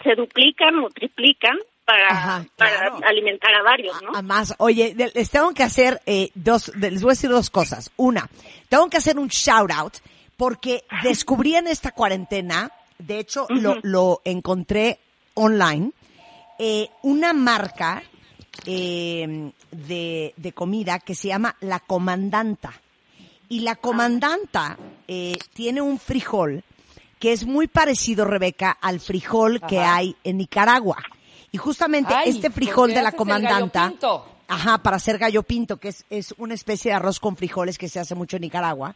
se 0.03 0.15
duplican 0.15 0.79
o 0.79 0.89
triplican 0.89 1.57
para 1.85 2.07
Ajá, 2.07 2.45
para 2.57 2.71
claro. 2.89 2.99
alimentar 3.05 3.53
a 3.53 3.63
varios, 3.63 4.01
¿no? 4.03 4.11
Además, 4.13 4.55
oye, 4.59 4.93
les 5.13 5.29
tengo 5.29 5.53
que 5.53 5.63
hacer 5.63 5.99
eh, 6.05 6.29
dos, 6.35 6.73
les 6.77 7.01
voy 7.01 7.09
a 7.09 7.13
decir 7.13 7.29
dos 7.29 7.49
cosas. 7.49 7.91
Una, 7.97 8.29
tengo 8.69 8.89
que 8.89 8.97
hacer 8.97 9.17
un 9.19 9.27
shout 9.27 9.71
out 9.71 9.93
porque 10.37 10.83
descubrí 11.03 11.55
en 11.55 11.67
esta 11.67 11.91
cuarentena, 11.91 12.71
de 12.99 13.19
hecho 13.19 13.45
lo, 13.49 13.75
lo 13.83 14.21
encontré 14.25 14.99
online, 15.33 15.91
eh, 16.59 16.87
una 17.03 17.33
marca 17.33 18.03
eh, 18.65 19.51
de, 19.71 20.33
de 20.35 20.51
comida 20.53 20.99
que 20.99 21.15
se 21.15 21.29
llama 21.29 21.55
La 21.61 21.79
Comandanta. 21.79 22.73
Y 23.49 23.61
la 23.61 23.75
comandanta 23.75 24.77
eh, 25.07 25.37
tiene 25.53 25.81
un 25.81 25.99
frijol 25.99 26.63
que 27.19 27.31
es 27.31 27.45
muy 27.45 27.67
parecido, 27.67 28.25
Rebeca, 28.25 28.77
al 28.81 28.99
frijol 28.99 29.61
que 29.61 29.79
hay 29.79 30.15
en 30.23 30.37
Nicaragua. 30.37 30.97
Y 31.51 31.57
justamente 31.57 32.13
Ay, 32.13 32.29
este 32.29 32.49
frijol 32.49 32.93
de 32.93 33.01
la 33.01 33.13
comandanta, 33.13 33.93
ajá, 34.47 34.77
para 34.79 34.97
hacer 34.97 35.17
gallo 35.17 35.43
pinto, 35.43 35.77
que 35.77 35.89
es, 35.89 36.05
es 36.09 36.35
una 36.37 36.53
especie 36.53 36.91
de 36.91 36.95
arroz 36.97 37.19
con 37.19 37.37
frijoles 37.37 37.77
que 37.77 37.89
se 37.89 37.99
hace 37.99 38.15
mucho 38.15 38.35
en 38.35 38.41
Nicaragua, 38.41 38.95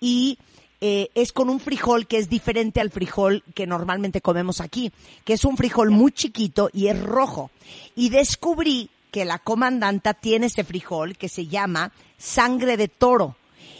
y 0.00 0.38
eh, 0.80 1.10
es 1.14 1.32
con 1.32 1.50
un 1.50 1.60
frijol 1.60 2.06
que 2.06 2.16
es 2.16 2.30
diferente 2.30 2.80
al 2.80 2.90
frijol 2.90 3.44
que 3.54 3.66
normalmente 3.66 4.22
comemos 4.22 4.62
aquí, 4.62 4.90
que 5.24 5.34
es 5.34 5.44
un 5.44 5.58
frijol 5.58 5.90
muy 5.90 6.10
chiquito 6.10 6.70
y 6.72 6.86
es 6.88 7.00
rojo. 7.00 7.50
Y 7.94 8.08
descubrí 8.08 8.88
que 9.10 9.24
la 9.24 9.38
comandanta 9.38 10.14
tiene 10.14 10.46
ese 10.46 10.64
frijol 10.64 11.16
que 11.16 11.28
se 11.28 11.46
llama 11.46 11.92
sangre 12.18 12.76
de 12.76 12.88
toro. 12.88 13.36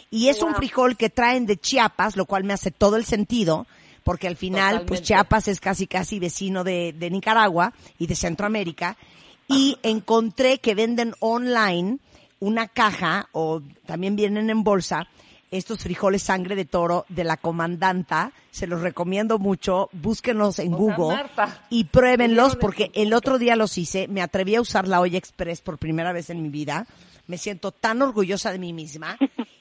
Y 0.09 0.27
es 0.27 0.41
un 0.41 0.53
frijol 0.55 0.97
que 0.97 1.09
traen 1.09 1.45
de 1.45 1.57
Chiapas, 1.57 2.17
lo 2.17 2.25
cual 2.25 2.43
me 2.43 2.53
hace 2.53 2.69
todo 2.69 2.97
el 2.97 3.05
sentido, 3.05 3.65
porque 4.03 4.27
al 4.27 4.35
final, 4.35 4.83
pues. 4.85 5.01
Chiapas 5.01 5.47
es 5.47 5.59
casi 5.59 5.87
casi 5.87 6.19
vecino 6.19 6.63
de, 6.63 6.93
de 6.93 7.09
Nicaragua 7.09 7.73
y 7.97 8.07
de 8.07 8.15
Centroamérica. 8.15 8.97
Y 9.47 9.77
encontré 9.83 10.59
que 10.59 10.75
venden 10.75 11.13
online 11.19 11.99
una 12.39 12.67
caja, 12.67 13.29
o 13.31 13.61
también 13.85 14.15
vienen 14.15 14.49
en 14.49 14.63
bolsa, 14.63 15.07
estos 15.51 15.83
frijoles 15.83 16.23
sangre 16.23 16.55
de 16.55 16.65
toro 16.65 17.05
de 17.09 17.25
la 17.25 17.37
comandanta. 17.37 18.31
Se 18.51 18.67
los 18.67 18.81
recomiendo 18.81 19.37
mucho. 19.37 19.89
Búsquenlos 19.91 20.59
en 20.59 20.73
O 20.73 20.77
Google 20.77 21.15
Marta, 21.15 21.65
y 21.69 21.83
pruébenlos 21.83 22.55
porque 22.55 22.89
el 22.93 23.13
otro 23.13 23.37
día 23.37 23.57
los 23.57 23.77
hice. 23.77 24.07
Me 24.07 24.21
atreví 24.21 24.55
a 24.55 24.61
usar 24.61 24.87
la 24.87 25.01
olla 25.01 25.17
express 25.17 25.61
por 25.61 25.77
primera 25.77 26.13
vez 26.13 26.29
en 26.29 26.41
mi 26.41 26.49
vida. 26.49 26.87
Me 27.27 27.37
siento 27.37 27.71
tan 27.71 28.01
orgullosa 28.01 28.51
de 28.51 28.59
mí 28.59 28.73
misma 28.73 29.17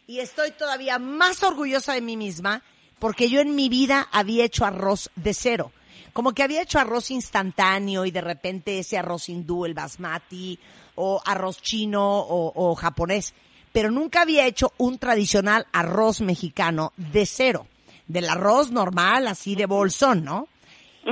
y 0.06 0.20
estoy 0.20 0.52
todavía 0.52 0.98
más 0.98 1.42
orgullosa 1.42 1.92
de 1.92 2.00
mí 2.00 2.16
misma 2.16 2.62
porque 2.98 3.28
yo 3.28 3.40
en 3.40 3.54
mi 3.54 3.68
vida 3.68 4.08
había 4.12 4.44
hecho 4.44 4.64
arroz 4.64 5.10
de 5.16 5.34
cero. 5.34 5.72
Como 6.12 6.32
que 6.32 6.42
había 6.42 6.62
hecho 6.62 6.78
arroz 6.78 7.10
instantáneo 7.10 8.04
y 8.04 8.10
de 8.10 8.20
repente 8.20 8.78
ese 8.78 8.98
arroz 8.98 9.28
hindú, 9.28 9.64
el 9.64 9.74
basmati, 9.74 10.58
o 10.96 11.20
arroz 11.24 11.62
chino 11.62 12.20
o, 12.20 12.52
o 12.54 12.74
japonés. 12.74 13.34
Pero 13.72 13.90
nunca 13.90 14.22
había 14.22 14.46
hecho 14.46 14.72
un 14.78 14.98
tradicional 14.98 15.66
arroz 15.72 16.20
mexicano 16.20 16.92
de 16.96 17.26
cero. 17.26 17.66
Del 18.06 18.28
arroz 18.28 18.70
normal, 18.72 19.28
así 19.28 19.54
de 19.54 19.66
bolsón, 19.66 20.24
¿no? 20.24 20.48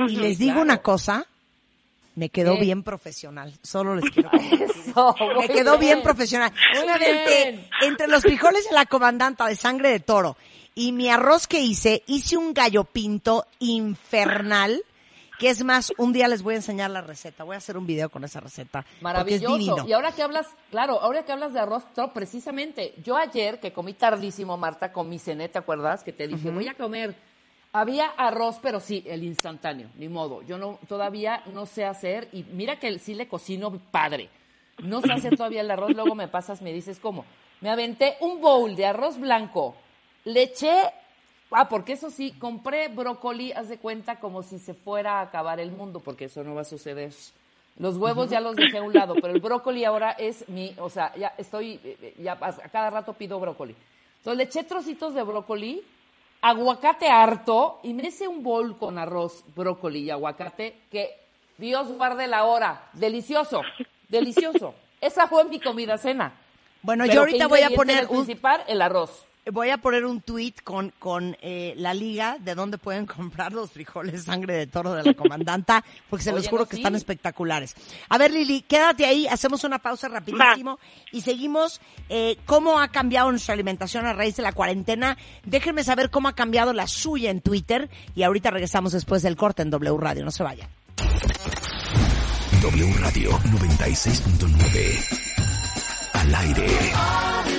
Y 0.07 0.17
les 0.17 0.37
digo 0.37 0.53
claro. 0.55 0.63
una 0.63 0.77
cosa, 0.79 1.25
me 2.15 2.29
quedó 2.29 2.59
bien 2.59 2.83
profesional. 2.83 3.57
Solo 3.63 3.95
les 3.95 4.11
quiero. 4.11 4.29
Eso, 4.33 5.15
Me 5.39 5.47
quedó 5.47 5.77
bien, 5.77 5.95
bien. 5.97 6.03
profesional. 6.03 6.51
Bien. 6.73 7.65
entre 7.81 8.07
los 8.07 8.23
frijoles 8.23 8.67
de 8.67 8.75
la 8.75 8.85
comandanta 8.85 9.47
de 9.47 9.55
sangre 9.55 9.89
de 9.89 10.01
toro 10.01 10.35
y 10.75 10.91
mi 10.91 11.09
arroz 11.09 11.47
que 11.47 11.59
hice, 11.61 12.03
hice 12.07 12.37
un 12.37 12.53
gallo 12.53 12.83
pinto 12.83 13.45
infernal. 13.59 14.83
Que 15.39 15.49
es 15.49 15.63
más, 15.63 15.93
un 15.97 16.11
día 16.11 16.27
les 16.27 16.43
voy 16.43 16.55
a 16.55 16.57
enseñar 16.57 16.91
la 16.91 16.99
receta. 16.99 17.45
Voy 17.45 17.55
a 17.55 17.59
hacer 17.59 17.77
un 17.77 17.87
video 17.87 18.09
con 18.09 18.25
esa 18.25 18.41
receta. 18.41 18.85
Es 18.97 19.01
Maravilloso. 19.01 19.57
divino. 19.57 19.87
Y 19.87 19.93
ahora 19.93 20.11
que 20.11 20.21
hablas, 20.21 20.47
claro, 20.69 20.99
ahora 20.99 21.23
que 21.23 21.31
hablas 21.31 21.53
de 21.53 21.61
arroz, 21.61 21.85
no, 21.95 22.11
precisamente, 22.11 22.93
yo 23.05 23.15
ayer 23.15 23.61
que 23.61 23.71
comí 23.71 23.93
tardísimo, 23.93 24.57
Marta, 24.57 24.91
con 24.91 25.07
mi 25.07 25.17
cené, 25.17 25.47
¿te 25.47 25.57
acuerdas? 25.57 26.03
Que 26.03 26.11
te 26.11 26.27
dije, 26.27 26.51
voy 26.51 26.67
a 26.67 26.73
comer. 26.73 27.15
Había 27.71 28.07
arroz, 28.07 28.57
pero 28.61 28.81
sí, 28.81 29.01
el 29.07 29.23
instantáneo, 29.23 29.89
ni 29.95 30.09
modo. 30.09 30.41
Yo 30.41 30.57
no, 30.57 30.77
todavía 30.89 31.41
no 31.53 31.65
sé 31.65 31.85
hacer, 31.85 32.27
y 32.33 32.43
mira 32.43 32.77
que 32.77 32.99
sí 32.99 33.13
le 33.13 33.29
cocino 33.29 33.71
padre. 33.91 34.29
No 34.83 34.99
sé 34.99 35.13
hacer 35.13 35.37
todavía 35.37 35.61
el 35.61 35.71
arroz, 35.71 35.91
luego 35.95 36.15
me 36.15 36.27
pasas, 36.27 36.61
me 36.61 36.73
dices 36.73 36.99
cómo. 36.99 37.23
Me 37.61 37.69
aventé 37.69 38.17
un 38.19 38.41
bowl 38.41 38.75
de 38.75 38.87
arroz 38.87 39.17
blanco, 39.17 39.77
le 40.25 40.43
eché 40.43 40.91
Ah, 41.51 41.67
porque 41.67 41.93
eso 41.93 42.11
sí, 42.11 42.31
compré 42.31 42.89
brócoli, 42.89 43.51
haz 43.53 43.69
de 43.69 43.77
cuenta 43.77 44.19
como 44.19 44.43
si 44.43 44.59
se 44.59 44.73
fuera 44.73 45.19
a 45.19 45.21
acabar 45.21 45.59
el 45.59 45.71
mundo, 45.71 45.99
porque 45.99 46.25
eso 46.25 46.43
no 46.43 46.53
va 46.53 46.61
a 46.61 46.65
suceder. 46.65 47.11
Los 47.77 47.97
huevos 47.97 48.29
ya 48.29 48.39
los 48.39 48.55
dejé 48.55 48.77
a 48.77 48.83
un 48.83 48.93
lado, 48.93 49.15
pero 49.15 49.33
el 49.33 49.39
brócoli 49.39 49.85
ahora 49.85 50.11
es 50.11 50.47
mi, 50.49 50.75
o 50.77 50.89
sea, 50.89 51.15
ya 51.15 51.33
estoy, 51.37 51.79
eh, 51.83 52.13
ya 52.19 52.33
a 52.33 52.53
cada 52.69 52.89
rato 52.89 53.13
pido 53.13 53.39
brócoli. 53.39 53.75
Entonces 54.17 54.37
le 54.37 54.43
eché 54.43 54.63
trocitos 54.63 55.13
de 55.13 55.23
brócoli, 55.23 55.81
aguacate 56.41 57.07
harto, 57.07 57.79
y 57.83 57.93
me 57.93 58.07
hice 58.07 58.27
un 58.27 58.43
bol 58.43 58.77
con 58.77 58.97
arroz, 58.97 59.43
brócoli 59.55 59.99
y 59.99 60.11
aguacate, 60.11 60.75
que 60.91 61.15
Dios 61.57 61.87
guarde 61.93 62.27
la 62.27 62.43
hora. 62.43 62.89
Delicioso, 62.93 63.61
delicioso. 64.07 64.75
Esa 65.01 65.27
fue 65.27 65.45
mi 65.45 65.59
comida 65.59 65.97
cena. 65.97 66.33
Bueno, 66.81 67.03
Pero 67.05 67.13
yo 67.13 67.19
ahorita 67.21 67.45
¿qué 67.45 67.49
voy 67.49 67.61
a 67.61 67.69
poner 67.69 67.97
era 67.97 68.05
el 68.05 68.09
un, 68.09 68.25
principal, 68.25 68.63
el 68.67 68.81
arroz. 68.81 69.25
Voy 69.51 69.69
a 69.69 69.77
poner 69.77 70.05
un 70.05 70.21
tweet 70.21 70.53
con, 70.63 70.91
con 70.99 71.37
eh, 71.41 71.73
la 71.77 71.93
liga 71.93 72.37
de 72.39 72.55
dónde 72.55 72.77
pueden 72.77 73.05
comprar 73.07 73.53
los 73.53 73.71
frijoles 73.71 74.23
sangre 74.23 74.55
de 74.55 74.67
toro 74.67 74.93
de 74.93 75.03
la 75.03 75.13
comandanta, 75.13 75.83
porque 76.09 76.23
se 76.23 76.31
los 76.31 76.47
juro 76.47 76.63
no, 76.63 76.69
que 76.69 76.75
sí. 76.75 76.81
están 76.81 76.95
espectaculares. 76.95 77.75
A 78.09 78.17
ver, 78.17 78.31
Lili, 78.31 78.61
quédate 78.61 79.05
ahí, 79.05 79.27
hacemos 79.27 79.63
una 79.63 79.79
pausa 79.79 80.07
rapidísimo 80.07 80.79
y 81.11 81.21
seguimos 81.21 81.81
eh, 82.09 82.37
cómo 82.45 82.79
ha 82.79 82.87
cambiado 82.89 83.31
nuestra 83.31 83.53
alimentación 83.53 84.05
a 84.05 84.13
raíz 84.13 84.35
de 84.35 84.43
la 84.43 84.51
cuarentena. 84.53 85.17
Déjenme 85.45 85.83
saber 85.83 86.09
cómo 86.09 86.27
ha 86.27 86.33
cambiado 86.33 86.73
la 86.73 86.87
suya 86.87 87.31
en 87.31 87.41
Twitter 87.41 87.89
y 88.15 88.23
ahorita 88.23 88.51
regresamos 88.51 88.91
después 88.91 89.21
del 89.21 89.35
corte 89.35 89.61
en 89.61 89.69
W 89.69 89.97
Radio, 89.97 90.25
no 90.25 90.31
se 90.31 90.43
vayan. 90.43 90.69
W 92.61 92.93
Radio 92.99 93.31
96.9. 93.31 95.29
Al 96.13 96.35
aire. 96.35 97.58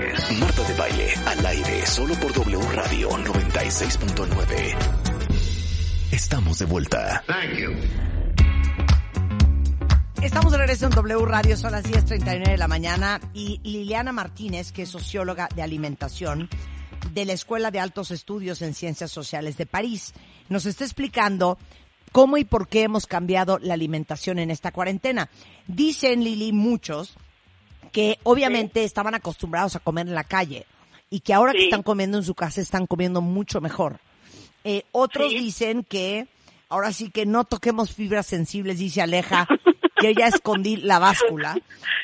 De 0.71 0.77
baile 0.77 1.13
al 1.25 1.45
aire 1.47 1.85
solo 1.85 2.15
por 2.15 2.31
W 2.31 2.57
Radio 2.73 3.09
96.9. 3.09 4.75
Estamos 6.13 6.59
de 6.59 6.65
vuelta. 6.65 7.25
Estamos 10.21 10.53
de 10.53 10.57
regreso 10.57 10.85
en 10.85 10.91
W 10.91 11.25
Radio, 11.25 11.57
son 11.57 11.73
las 11.73 11.83
10.39 11.83 12.51
de 12.51 12.57
la 12.57 12.69
mañana 12.69 13.19
y 13.33 13.59
Liliana 13.63 14.13
Martínez, 14.13 14.71
que 14.71 14.83
es 14.83 14.89
socióloga 14.89 15.49
de 15.53 15.61
alimentación 15.61 16.47
de 17.13 17.25
la 17.25 17.33
Escuela 17.33 17.69
de 17.69 17.81
Altos 17.81 18.11
Estudios 18.11 18.61
en 18.61 18.73
Ciencias 18.73 19.11
Sociales 19.11 19.57
de 19.57 19.65
París, 19.65 20.13
nos 20.47 20.65
está 20.65 20.85
explicando 20.85 21.57
cómo 22.13 22.37
y 22.37 22.45
por 22.45 22.69
qué 22.69 22.83
hemos 22.83 23.07
cambiado 23.07 23.59
la 23.59 23.73
alimentación 23.73 24.39
en 24.39 24.49
esta 24.49 24.71
cuarentena. 24.71 25.29
Dicen, 25.67 26.23
Lili, 26.23 26.53
muchos 26.53 27.17
que 27.91 28.17
obviamente 28.23 28.83
estaban 28.83 29.15
acostumbrados 29.15 29.75
a 29.75 29.79
comer 29.79 30.07
en 30.07 30.15
la 30.15 30.23
calle 30.23 30.65
y 31.09 31.19
que 31.21 31.33
ahora 31.33 31.51
que 31.53 31.65
están 31.65 31.83
comiendo 31.83 32.17
en 32.17 32.23
su 32.23 32.35
casa 32.35 32.61
están 32.61 32.87
comiendo 32.87 33.21
mucho 33.21 33.59
mejor. 33.61 33.99
Eh, 34.63 34.83
otros 34.91 35.31
Sí. 35.31 35.39
dicen 35.39 35.83
que 35.83 36.27
ahora 36.69 36.93
sí 36.93 37.09
que 37.09 37.25
no 37.25 37.43
toquemos 37.43 37.93
fibras 37.93 38.27
sensibles, 38.27 38.79
dice 38.79 39.01
Aleja, 39.01 39.47
que 39.99 40.13
ya 40.15 40.27
escondí 40.27 40.77
la 40.77 40.99
báscula. 40.99 41.57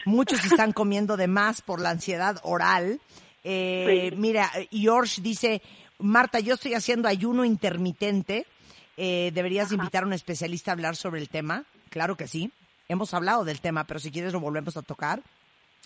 Muchos 0.05 0.43
están 0.45 0.73
comiendo 0.73 1.15
de 1.17 1.27
más 1.27 1.61
por 1.61 1.79
la 1.79 1.91
ansiedad 1.91 2.39
oral. 2.43 2.99
Eh. 3.43 4.11
Mira, 4.17 4.51
George 4.71 5.21
dice, 5.21 5.61
Marta, 5.99 6.39
yo 6.39 6.55
estoy 6.55 6.73
haciendo 6.73 7.07
ayuno 7.07 7.45
intermitente. 7.45 8.45
Eh, 8.97 9.31
¿Deberías 9.33 9.71
invitar 9.71 10.03
a 10.03 10.07
un 10.07 10.13
especialista 10.13 10.71
a 10.71 10.73
hablar 10.73 10.95
sobre 10.95 11.21
el 11.21 11.29
tema? 11.29 11.63
Claro 11.89 12.17
que 12.17 12.27
sí. 12.27 12.51
Hemos 12.89 13.13
hablado 13.13 13.45
del 13.45 13.61
tema, 13.61 13.83
pero 13.85 13.99
si 13.99 14.11
quieres 14.11 14.33
lo 14.33 14.39
volvemos 14.39 14.75
a 14.77 14.81
tocar. 14.81 15.21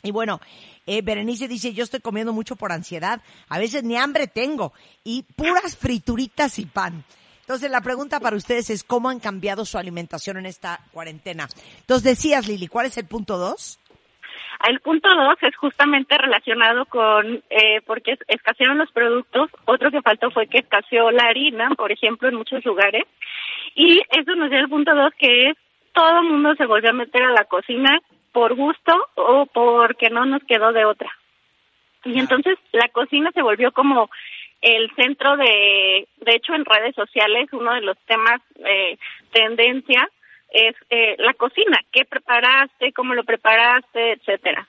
Y 0.04 0.12
bueno, 0.12 0.40
eh, 0.88 1.02
Berenice 1.04 1.48
dice, 1.48 1.74
yo 1.74 1.84
estoy 1.84 2.00
comiendo 2.00 2.34
mucho 2.34 2.56
por 2.56 2.72
ansiedad, 2.72 3.22
a 3.50 3.60
veces 3.60 3.84
ni 3.84 3.98
hambre 3.98 4.28
tengo, 4.28 4.74
y 5.04 5.24
puras 5.36 5.78
frituritas 5.78 6.58
y 6.60 6.66
pan. 6.66 7.04
Entonces 7.42 7.70
la 7.70 7.82
pregunta 7.82 8.20
para 8.20 8.36
ustedes 8.36 8.70
es, 8.70 8.84
¿cómo 8.84 9.10
han 9.10 9.20
cambiado 9.20 9.66
su 9.66 9.78
alimentación 9.78 10.38
en 10.38 10.46
esta 10.46 10.80
cuarentena? 10.92 11.48
Entonces 11.82 12.04
decías, 12.04 12.48
Lili, 12.48 12.68
¿cuál 12.68 12.86
es 12.88 12.98
el 12.98 13.06
punto 13.06 13.38
dos? 13.38 13.78
El 14.68 14.80
punto 14.80 15.10
dos 15.10 15.36
es 15.42 15.56
justamente 15.56 16.18
relacionado 16.18 16.86
con, 16.86 17.44
eh, 17.50 17.82
porque 17.86 18.12
es- 18.14 18.20
escasearon 18.28 18.78
los 18.78 18.92
productos. 18.92 19.50
Otro 19.66 19.90
que 19.92 20.02
faltó 20.02 20.30
fue 20.32 20.48
que 20.48 20.60
escaseó 20.60 21.10
la 21.12 21.24
harina, 21.26 21.70
por 21.76 21.92
ejemplo, 21.92 22.30
en 22.30 22.36
muchos 22.36 22.64
lugares. 22.64 23.04
Y 23.76 24.00
eso 24.10 24.36
nos 24.36 24.50
lleva 24.50 24.62
al 24.64 24.70
punto 24.70 24.94
dos, 24.96 25.12
que 25.18 25.50
es 25.50 25.58
todo 25.94 26.20
el 26.22 26.28
mundo 26.30 26.56
se 26.56 26.66
volvió 26.68 26.92
a 26.92 26.94
meter 26.94 27.24
a 27.24 27.32
la 27.34 27.46
cocina 27.46 28.00
por 28.32 28.56
gusto 28.56 28.94
o 29.16 29.46
porque 29.48 30.10
no 30.10 30.26
nos 30.26 30.44
quedó 30.44 30.72
de 30.72 30.86
otra. 30.86 31.12
Y 32.04 32.20
entonces 32.20 32.58
la 32.72 32.88
cocina 32.90 33.32
se 33.34 33.42
volvió 33.42 33.72
como 33.72 34.10
el 34.62 34.92
centro 34.96 35.38
de, 35.38 36.08
de 36.18 36.36
hecho 36.36 36.54
en 36.54 36.66
redes 36.66 36.96
sociales, 36.96 37.50
uno 37.52 37.74
de 37.74 37.82
los 37.82 37.98
temas 38.06 38.42
eh, 38.64 38.98
tendencia 39.32 40.10
es 40.52 40.76
eh, 40.90 41.16
la 41.20 41.34
cocina, 41.34 41.80
qué 41.92 42.06
preparaste, 42.06 42.92
cómo 42.94 43.14
lo 43.14 43.24
preparaste, 43.24 44.14
etcétera. 44.14 44.68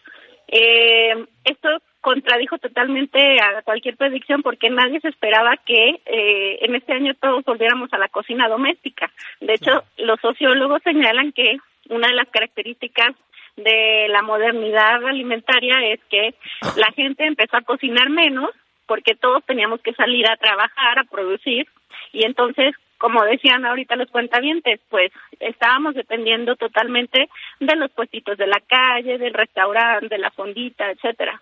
Eh, 0.49 1.27
esto 1.45 1.69
contradijo 2.03 2.59
totalmente 2.59 3.41
a 3.41 3.63
cualquier 3.63 3.97
predicción 3.97 4.43
porque 4.43 4.71
nadie 4.71 5.01
se 5.01 5.09
esperaba 5.09 5.57
que 5.57 6.01
eh, 6.05 6.59
en 6.61 6.75
este 6.75 6.93
año 6.93 7.15
todos 7.15 7.45
volviéramos 7.45 7.93
a 7.93 7.99
la 7.99 8.09
cocina 8.09 8.49
doméstica. 8.49 9.11
De 9.41 9.55
hecho, 9.55 9.85
los 9.97 10.21
sociólogos 10.21 10.83
señalan 10.83 11.33
que 11.33 11.57
una 11.89 12.09
de 12.09 12.15
las 12.15 12.29
características 12.29 13.15
de 13.57 14.07
la 14.09 14.23
modernidad 14.23 15.05
alimentaria 15.05 15.85
es 15.93 16.01
que 16.11 16.35
la 16.77 16.91
gente 16.93 17.27
empezó 17.27 17.57
a 17.57 17.63
cocinar 17.63 18.09
menos 18.11 18.51
porque 18.87 19.15
todos 19.15 19.45
teníamos 19.45 19.81
que 19.81 19.95
salir 19.95 20.29
a 20.29 20.37
trabajar, 20.37 20.99
a 20.99 21.05
producir, 21.05 21.67
y 22.13 22.25
entonces, 22.25 22.75
como 22.99 23.23
decían 23.25 23.65
ahorita 23.65 23.97
los 23.97 24.11
cuentavientes, 24.11 24.81
pues 24.89 25.13
estábamos 25.41 25.95
dependiendo 25.95 26.57
totalmente 26.57 27.29
de 27.61 27.77
los 27.77 27.91
puestitos 27.91 28.37
de 28.39 28.47
la 28.47 28.61
calle, 28.61 29.19
del 29.19 29.35
restaurante, 29.35 30.09
de 30.09 30.19
la 30.19 30.31
fondita, 30.31 30.91
etcétera. 30.91 31.41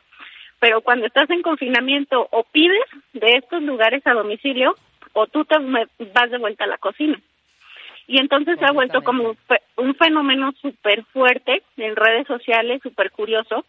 Pero 0.58 0.82
cuando 0.82 1.06
estás 1.06 1.28
en 1.30 1.42
confinamiento 1.42 2.28
o 2.30 2.44
pides 2.44 2.84
de 3.14 3.36
estos 3.36 3.62
lugares 3.62 4.06
a 4.06 4.12
domicilio 4.12 4.74
o 5.12 5.26
tú 5.26 5.44
te 5.44 5.56
vas 5.58 6.30
de 6.30 6.38
vuelta 6.38 6.64
a 6.64 6.68
la 6.68 6.78
cocina. 6.78 7.18
Y 8.10 8.18
entonces 8.18 8.58
se 8.58 8.64
ha 8.64 8.72
vuelto 8.72 8.98
como 9.04 9.22
un 9.30 9.36
fe- 9.36 9.62
un 9.76 9.94
fenómeno 9.94 10.50
súper 10.60 11.04
fuerte 11.12 11.62
en 11.76 11.94
redes 11.94 12.26
sociales, 12.26 12.80
súper 12.82 13.12
curioso. 13.12 13.64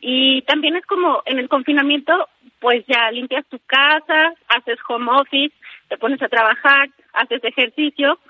Y 0.00 0.42
también 0.42 0.76
es 0.76 0.86
como 0.86 1.20
en 1.26 1.40
el 1.40 1.48
confinamiento, 1.48 2.28
pues 2.60 2.84
ya 2.86 3.10
limpias 3.10 3.44
tu 3.48 3.58
casa, 3.66 4.34
haces 4.48 4.78
home 4.88 5.10
office, 5.10 5.52
te 5.88 5.98
pones 5.98 6.22
a 6.22 6.28
trabajar, 6.28 6.90
haces 7.12 7.42
ejercicio, 7.42 8.20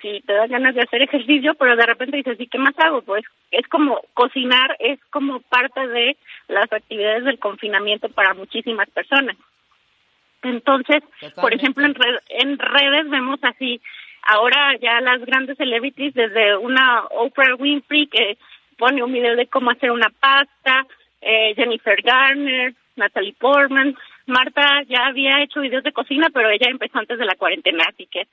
si 0.00 0.22
te 0.22 0.32
das 0.32 0.48
ganas 0.48 0.74
de 0.74 0.80
hacer 0.80 1.02
ejercicio, 1.02 1.54
pero 1.56 1.76
de 1.76 1.84
repente 1.84 2.16
dices, 2.16 2.40
¿y 2.40 2.46
qué 2.46 2.56
más 2.56 2.74
hago? 2.78 3.02
Pues 3.02 3.22
es 3.50 3.68
como 3.68 4.00
cocinar, 4.14 4.74
es 4.78 4.98
como 5.10 5.40
parte 5.40 5.86
de 5.88 6.16
las 6.48 6.72
actividades 6.72 7.24
del 7.24 7.38
confinamiento 7.38 8.08
para 8.08 8.32
muchísimas 8.32 8.88
personas. 8.88 9.36
Entonces, 10.42 11.02
por 11.42 11.52
ejemplo, 11.54 11.84
en, 11.84 11.94
red- 11.94 12.20
en 12.30 12.58
redes 12.58 13.10
vemos 13.10 13.38
así, 13.42 13.80
ahora 14.22 14.76
ya 14.80 15.00
las 15.00 15.24
grandes 15.24 15.56
celebrities, 15.56 16.14
desde 16.14 16.56
una 16.56 17.04
Oprah 17.10 17.54
Winfrey 17.56 18.06
que 18.06 18.38
pone 18.78 19.02
un 19.02 19.12
video 19.12 19.36
de 19.36 19.46
cómo 19.46 19.70
hacer 19.70 19.90
una 19.90 20.10
pasta, 20.10 20.86
eh, 21.20 21.54
Jennifer 21.54 22.00
Garner, 22.02 22.74
Natalie 22.96 23.34
Portman, 23.38 23.96
Marta 24.26 24.82
ya 24.88 25.06
había 25.06 25.42
hecho 25.42 25.60
videos 25.60 25.84
de 25.84 25.92
cocina, 25.92 26.28
pero 26.32 26.50
ella 26.50 26.68
empezó 26.68 26.98
antes 26.98 27.18
de 27.18 27.24
la 27.24 27.34
cuarentena, 27.34 27.84
así 27.88 28.06
que 28.06 28.26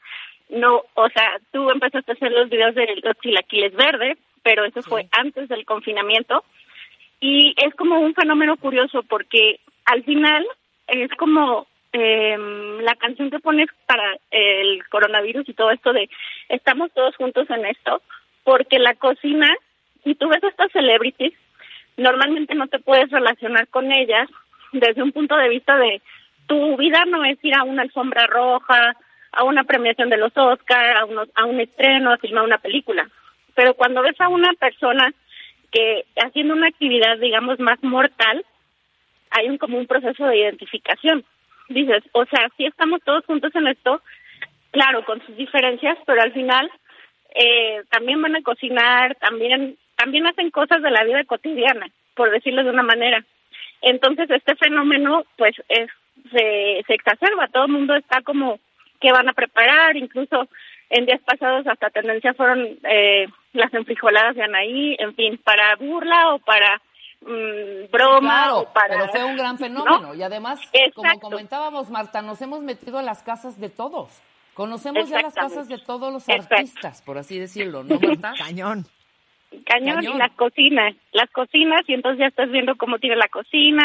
no, 0.49 0.83
o 0.95 1.09
sea, 1.09 1.39
tú 1.51 1.69
empezaste 1.69 2.11
a 2.11 2.15
hacer 2.15 2.31
los 2.31 2.49
videos 2.49 2.75
de 2.75 2.99
los 3.03 3.17
chilaquiles 3.21 3.73
verdes, 3.75 4.17
pero 4.41 4.65
eso 4.65 4.81
fue 4.81 5.07
antes 5.11 5.47
del 5.47 5.65
confinamiento. 5.65 6.43
Y 7.19 7.53
es 7.57 7.75
como 7.75 7.99
un 7.99 8.15
fenómeno 8.15 8.57
curioso 8.57 9.03
porque 9.03 9.59
al 9.85 10.03
final 10.03 10.45
es 10.87 11.11
como 11.15 11.67
eh, 11.93 12.37
la 12.81 12.95
canción 12.95 13.29
que 13.29 13.39
pones 13.39 13.67
para 13.85 14.17
el 14.31 14.87
coronavirus 14.89 15.47
y 15.49 15.53
todo 15.53 15.71
esto 15.71 15.93
de 15.93 16.09
estamos 16.49 16.91
todos 16.93 17.15
juntos 17.15 17.49
en 17.49 17.65
esto 17.65 18.01
porque 18.43 18.79
la 18.79 18.95
cocina 18.95 19.47
si 20.03 20.15
tú 20.15 20.29
ves 20.29 20.43
a 20.43 20.49
estas 20.49 20.71
celebrities 20.71 21.33
normalmente 21.97 22.53
no 22.55 22.67
te 22.67 22.79
puedes 22.79 23.09
relacionar 23.09 23.67
con 23.67 23.91
ellas 23.91 24.29
desde 24.71 25.01
un 25.01 25.11
punto 25.11 25.35
de 25.35 25.49
vista 25.49 25.77
de 25.77 26.01
tu 26.47 26.77
vida 26.77 27.05
no 27.05 27.25
es 27.25 27.43
ir 27.43 27.55
a 27.55 27.63
una 27.63 27.81
alfombra 27.81 28.27
roja 28.27 28.95
a 29.31 29.43
una 29.43 29.63
premiación 29.63 30.09
de 30.09 30.17
los 30.17 30.35
Oscar 30.35 30.97
a, 30.97 31.07
a 31.35 31.45
un 31.45 31.59
estreno 31.59 32.11
a 32.11 32.17
filmar 32.17 32.43
una 32.43 32.59
película 32.59 33.09
pero 33.55 33.73
cuando 33.73 34.01
ves 34.01 34.19
a 34.21 34.29
una 34.29 34.53
persona 34.53 35.13
que 35.71 36.05
haciendo 36.15 36.53
una 36.53 36.67
actividad, 36.67 37.17
digamos, 37.17 37.59
más 37.59 37.81
mortal, 37.83 38.45
hay 39.31 39.49
un 39.49 39.57
como 39.57 39.77
un 39.77 39.85
proceso 39.85 40.25
de 40.25 40.37
identificación. 40.37 41.23
Dices, 41.69 42.03
o 42.13 42.25
sea, 42.25 42.49
sí 42.57 42.65
estamos 42.65 43.01
todos 43.03 43.25
juntos 43.25 43.53
en 43.55 43.67
esto, 43.67 44.01
claro, 44.71 45.05
con 45.05 45.25
sus 45.25 45.37
diferencias, 45.37 45.97
pero 46.05 46.21
al 46.21 46.33
final 46.33 46.69
eh, 47.35 47.83
también 47.89 48.21
van 48.21 48.35
a 48.35 48.41
cocinar, 48.41 49.15
también 49.15 49.77
también 49.95 50.27
hacen 50.27 50.49
cosas 50.49 50.81
de 50.81 50.91
la 50.91 51.03
vida 51.03 51.23
cotidiana, 51.25 51.87
por 52.15 52.31
decirlo 52.31 52.63
de 52.63 52.69
una 52.69 52.83
manera. 52.83 53.23
Entonces, 53.81 54.29
este 54.29 54.55
fenómeno, 54.55 55.25
pues, 55.37 55.55
es 55.67 55.89
se, 56.31 56.83
se 56.87 56.93
exacerba, 56.93 57.47
todo 57.47 57.65
el 57.65 57.71
mundo 57.71 57.95
está 57.95 58.21
como 58.21 58.59
que 58.99 59.11
van 59.11 59.29
a 59.29 59.33
preparar, 59.33 59.95
incluso 59.95 60.47
en 60.89 61.05
días 61.05 61.21
pasados 61.21 61.67
hasta 61.67 61.89
tendencia 61.89 62.33
fueron 62.33 62.77
eh, 62.83 63.27
las 63.53 63.73
enfrijoladas 63.73 64.35
de 64.35 64.43
Anaí, 64.43 64.95
en 64.99 65.15
fin, 65.15 65.37
para 65.43 65.75
burla 65.75 66.33
o 66.33 66.39
para 66.39 66.81
mm, 67.21 67.91
broma 67.91 68.43
Claro, 68.43 68.59
o 68.59 68.73
para... 68.73 68.95
pero 68.95 69.07
fue 69.09 69.23
un 69.23 69.37
gran 69.37 69.57
fenómeno. 69.59 69.99
¿no? 69.99 70.15
Y 70.15 70.23
además, 70.23 70.59
como 70.95 71.19
comentábamos, 71.19 71.89
Marta, 71.89 72.21
nos 72.21 72.41
hemos 72.41 72.61
metido 72.61 72.97
a 72.97 73.03
las 73.03 73.23
casas 73.23 73.59
de 73.59 73.69
todos. 73.69 74.21
Conocemos 74.53 75.09
ya 75.09 75.21
las 75.21 75.33
casas 75.33 75.67
de 75.69 75.77
todos 75.77 76.11
los 76.11 76.27
Exacto. 76.27 76.55
artistas, 76.55 77.01
por 77.01 77.17
así 77.17 77.39
decirlo, 77.39 77.83
¿no, 77.83 77.99
Marta? 77.99 78.33
Cañón. 78.37 78.85
Cañón, 79.65 79.95
Cañón. 79.95 80.15
y 80.15 80.17
las 80.17 80.31
cocinas, 80.33 80.95
las 81.11 81.29
cocinas 81.31 81.81
y 81.87 81.93
entonces 81.93 82.19
ya 82.19 82.27
estás 82.27 82.51
viendo 82.51 82.75
cómo 82.75 82.99
tiene 82.99 83.15
la 83.15 83.29
cocina, 83.29 83.83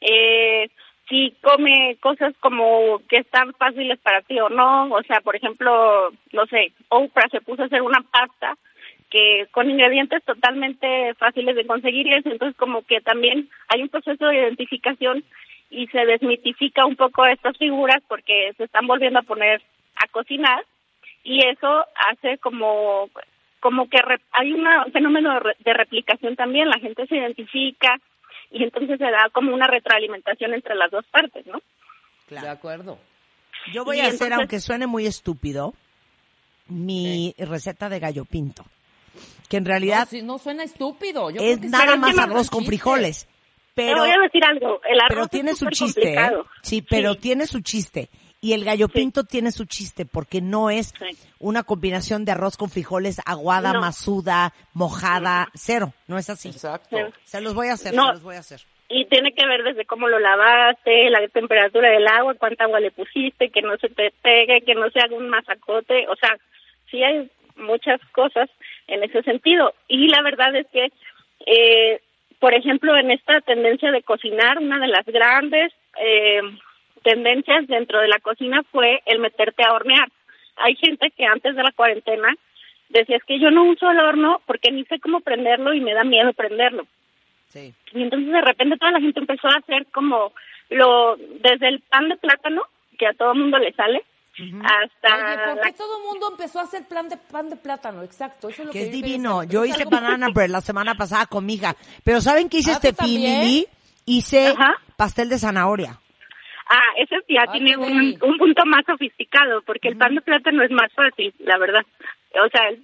eh, 0.00 0.68
si 1.08 1.34
come 1.42 1.96
cosas 2.00 2.34
como 2.40 3.00
que 3.08 3.18
están 3.18 3.52
fáciles 3.54 3.98
para 4.00 4.22
ti 4.22 4.40
o 4.40 4.48
no, 4.48 4.86
o 4.92 5.02
sea, 5.02 5.20
por 5.20 5.36
ejemplo, 5.36 6.10
no 6.32 6.46
sé, 6.46 6.72
Oprah 6.88 7.28
se 7.30 7.40
puso 7.42 7.62
a 7.62 7.66
hacer 7.66 7.82
una 7.82 8.00
pasta 8.10 8.56
que 9.14 9.46
con 9.52 9.70
ingredientes 9.70 10.24
totalmente 10.24 11.14
fáciles 11.14 11.54
de 11.54 11.64
conseguir 11.66 12.04
y 12.08 12.14
eso, 12.14 12.30
entonces 12.30 12.56
como 12.56 12.82
que 12.82 13.00
también 13.00 13.48
hay 13.68 13.80
un 13.82 13.88
proceso 13.88 14.26
de 14.26 14.38
identificación 14.40 15.22
y 15.70 15.86
se 15.86 16.04
desmitifica 16.04 16.84
un 16.84 16.96
poco 16.96 17.24
estas 17.24 17.56
figuras 17.56 18.02
porque 18.08 18.52
se 18.56 18.64
están 18.64 18.88
volviendo 18.88 19.20
a 19.20 19.22
poner 19.22 19.62
a 20.02 20.08
cocinar 20.08 20.64
y 21.22 21.46
eso 21.46 21.84
hace 22.10 22.38
como 22.38 23.08
como 23.60 23.88
que 23.88 24.02
re- 24.02 24.20
hay 24.32 24.52
una- 24.52 24.84
un 24.84 24.92
fenómeno 24.92 25.32
de, 25.34 25.40
re- 25.40 25.56
de 25.60 25.72
replicación 25.74 26.34
también, 26.34 26.68
la 26.68 26.80
gente 26.80 27.06
se 27.06 27.16
identifica 27.16 27.96
y 28.50 28.64
entonces 28.64 28.98
se 28.98 29.04
da 29.10 29.30
como 29.32 29.54
una 29.54 29.68
retroalimentación 29.68 30.54
entre 30.54 30.74
las 30.74 30.90
dos 30.90 31.04
partes, 31.06 31.46
¿no? 31.46 31.62
De 32.28 32.48
acuerdo. 32.48 32.98
Yo 33.72 33.84
voy 33.84 33.98
Y 33.98 34.00
a 34.00 34.08
hacer, 34.08 34.32
aunque 34.32 34.58
suene 34.58 34.86
muy 34.88 35.06
estúpido, 35.06 35.72
mi 36.68 37.34
receta 37.38 37.88
de 37.88 38.00
gallo 38.00 38.24
pinto. 38.24 38.64
Que 39.48 39.56
en 39.58 39.64
realidad 39.64 40.00
No, 40.00 40.06
sí, 40.06 40.22
no 40.22 40.38
suena 40.38 40.64
estúpido. 40.64 41.30
Yo 41.30 41.40
es 41.42 41.58
creo 41.58 41.60
que 41.60 41.68
nada 41.68 41.96
más 41.96 42.18
arroz 42.18 42.50
con 42.50 42.64
frijoles. 42.64 43.26
Te 43.74 43.82
Pero, 43.86 43.98
voy 44.00 44.10
a 44.10 44.20
decir 44.22 44.44
algo, 44.44 44.80
el 44.88 44.98
arroz 45.00 45.08
pero 45.08 45.22
es 45.24 45.30
tiene 45.30 45.54
su 45.54 45.68
chiste, 45.70 46.14
¿eh? 46.14 46.30
Sí, 46.62 46.80
pero 46.82 47.14
Sí. 47.14 47.20
tiene 47.20 47.46
su 47.46 47.60
chiste. 47.60 48.08
Y 48.40 48.52
el 48.52 48.64
gallo 48.64 48.88
pinto 48.88 49.24
tiene 49.24 49.50
su 49.52 49.64
chiste 49.64 50.04
porque 50.06 50.40
no 50.42 50.68
es 50.70 50.92
Sí. 50.98 51.16
una 51.40 51.62
combinación 51.64 52.24
de 52.24 52.32
arroz 52.32 52.56
con 52.56 52.70
frijoles, 52.70 53.20
aguada, 53.26 53.72
No. 53.72 53.80
masuda, 53.80 54.52
mojada, 54.74 55.48
cero. 55.54 55.92
No 56.06 56.18
es 56.18 56.28
así. 56.30 56.50
Exacto. 56.50 56.96
Se 57.24 57.40
los 57.40 57.54
voy 57.54 57.68
a 57.68 57.72
hacer, 57.72 57.94
No. 57.94 58.06
se 58.08 58.12
los 58.12 58.22
voy 58.22 58.36
a 58.36 58.40
hacer. 58.40 58.60
y 58.90 59.06
tiene 59.06 59.32
que 59.32 59.44
ver 59.46 59.64
desde 59.64 59.86
cómo 59.86 60.08
lo 60.08 60.18
lavaste, 60.20 61.08
la 61.10 61.26
temperatura 61.28 61.88
del 61.90 62.06
agua, 62.06 62.34
cuánta 62.34 62.64
agua 62.64 62.78
le 62.80 62.90
pusiste, 62.92 63.48
que 63.50 63.62
no 63.62 63.76
se 63.78 63.88
te 63.88 64.12
pegue, 64.22 64.60
que 64.60 64.74
no 64.74 64.88
se 64.90 65.00
haga 65.00 65.16
un 65.16 65.28
masacote, 65.30 66.06
o 66.08 66.14
sea, 66.16 66.36
sí 66.90 67.02
hay 67.02 67.28
muchas 67.56 67.98
cosas 68.12 68.48
en 68.88 69.02
ese 69.02 69.22
sentido. 69.22 69.74
Y 69.88 70.08
la 70.08 70.22
verdad 70.22 70.54
es 70.54 70.66
que, 70.68 70.90
eh, 71.46 72.00
por 72.38 72.54
ejemplo, 72.54 72.96
en 72.96 73.10
esta 73.10 73.40
tendencia 73.40 73.90
de 73.90 74.02
cocinar, 74.02 74.58
una 74.58 74.78
de 74.78 74.88
las 74.88 75.04
grandes 75.06 75.72
eh, 76.00 76.40
tendencias 77.02 77.66
dentro 77.66 78.00
de 78.00 78.08
la 78.08 78.18
cocina 78.18 78.62
fue 78.70 79.02
el 79.06 79.18
meterte 79.18 79.62
a 79.64 79.72
hornear. 79.72 80.08
Hay 80.56 80.76
gente 80.76 81.10
que 81.10 81.24
antes 81.24 81.54
de 81.54 81.62
la 81.62 81.72
cuarentena 81.72 82.34
decía, 82.88 83.16
es 83.16 83.24
que 83.24 83.38
yo 83.38 83.50
no 83.50 83.64
uso 83.64 83.90
el 83.90 83.98
horno 83.98 84.40
porque 84.46 84.70
ni 84.70 84.84
sé 84.84 85.00
cómo 85.00 85.20
prenderlo 85.20 85.74
y 85.74 85.80
me 85.80 85.94
da 85.94 86.04
miedo 86.04 86.32
prenderlo. 86.32 86.86
Sí. 87.48 87.72
Y 87.92 88.02
entonces 88.02 88.32
de 88.32 88.40
repente 88.40 88.76
toda 88.78 88.92
la 88.92 89.00
gente 89.00 89.20
empezó 89.20 89.48
a 89.48 89.58
hacer 89.58 89.86
como 89.92 90.32
lo, 90.70 91.16
desde 91.16 91.68
el 91.68 91.80
pan 91.80 92.08
de 92.08 92.16
plátano, 92.16 92.62
que 92.98 93.06
a 93.06 93.14
todo 93.14 93.32
el 93.32 93.38
mundo 93.38 93.58
le 93.58 93.72
sale, 93.72 94.02
hasta 94.64 95.14
Oye, 95.14 95.36
¿por 95.46 95.56
la- 95.56 95.62
qué 95.62 95.72
todo 95.72 95.98
el 95.98 96.04
mundo 96.04 96.28
empezó 96.32 96.60
a 96.60 96.62
hacer 96.64 96.86
plan 96.88 97.08
de 97.08 97.16
pan 97.16 97.48
de 97.50 97.56
plátano? 97.56 98.02
Exacto, 98.02 98.48
eso 98.48 98.62
es 98.62 98.66
lo 98.66 98.72
Que 98.72 98.78
que, 98.80 98.84
es 98.86 98.90
yo 98.90 98.96
divino. 98.96 99.44
Yo 99.44 99.64
hice 99.64 99.82
algo- 99.82 99.90
banana 99.90 100.28
bread 100.34 100.50
la 100.50 100.60
semana 100.60 100.94
pasada 100.94 101.26
con 101.26 101.46
mi 101.46 101.54
hija. 101.54 101.74
Pero 102.04 102.20
¿saben 102.20 102.48
qué 102.48 102.58
hice 102.58 102.72
Ah, 102.72 102.80
¿tú 102.80 102.88
este? 102.88 103.04
Lili? 103.06 103.66
Hice 104.06 104.48
Ajá. 104.48 104.74
pastel 104.96 105.28
de 105.28 105.38
zanahoria. 105.38 105.98
Ah, 106.68 106.80
ese 106.98 107.16
ya 107.28 107.42
Ah, 107.46 107.52
tiene 107.52 107.76
un, 107.76 108.18
punto 108.38 108.64
más 108.66 108.84
sofisticado, 108.86 109.62
porque 109.62 109.88
el 109.88 109.96
pan 109.98 110.14
de 110.14 110.20
plátano 110.22 110.62
es 110.62 110.70
más 110.70 110.92
fácil, 110.94 111.32
la 111.40 111.58
verdad. 111.58 111.82
O 112.44 112.48
sea, 112.50 112.68
el, 112.70 112.82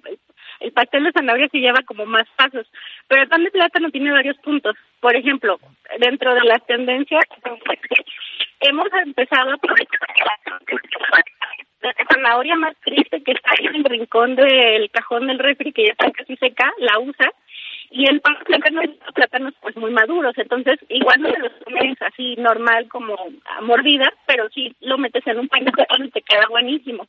el 0.61 0.73
pastel 0.73 1.05
de 1.05 1.13
zanahoria 1.13 1.49
sí 1.51 1.59
lleva 1.61 1.81
como 1.87 2.05
más 2.07 2.27
pasos, 2.37 2.67
pero 3.09 3.23
el 3.23 3.29
pan 3.29 3.43
de 3.43 3.51
plátano 3.51 3.91
tiene 3.91 4.13
varios 4.13 4.37
puntos. 4.39 4.77
Por 5.01 5.17
ejemplo, 5.17 5.59
dentro 5.99 6.35
de 6.35 6.45
las 6.45 6.65
tendencias, 6.67 7.25
hemos 8.61 8.89
empezado 9.05 9.51
a 9.51 9.55
aprovechar 9.55 10.01
la 11.83 11.95
zanahoria 12.13 12.57
más 12.57 12.77
triste 12.85 13.23
que 13.23 13.33
está 13.33 13.51
en 13.59 13.77
el 13.77 13.85
rincón 13.85 14.37
del 14.37 14.91
cajón 14.91 15.27
del 15.27 15.39
refri, 15.39 15.73
que 15.73 15.87
ya 15.87 15.93
está 15.93 16.11
casi 16.11 16.37
seca, 16.37 16.71
la 16.79 16.99
usa, 16.99 17.33
y 17.91 18.09
el 18.09 18.21
plátano 18.21 18.83
es 18.83 18.91
plátanos 19.15 19.55
pues 19.61 19.77
muy 19.77 19.91
maduros, 19.91 20.37
entonces 20.37 20.79
igual 20.89 21.21
no 21.23 21.33
te 21.33 21.39
los 21.39 21.53
comes 21.65 22.01
así 22.03 22.37
normal 22.37 22.87
como 22.89 23.17
a 23.47 23.61
mordida, 23.63 24.13
pero 24.27 24.49
sí 24.51 24.77
lo 24.81 24.99
metes 24.99 25.27
en 25.27 25.41
un 25.41 25.49
pan 25.49 25.65
de 25.65 25.73
plátano 25.73 26.05
y 26.05 26.11
te 26.11 26.23
queda 26.23 26.47
buenísimo. 26.49 27.07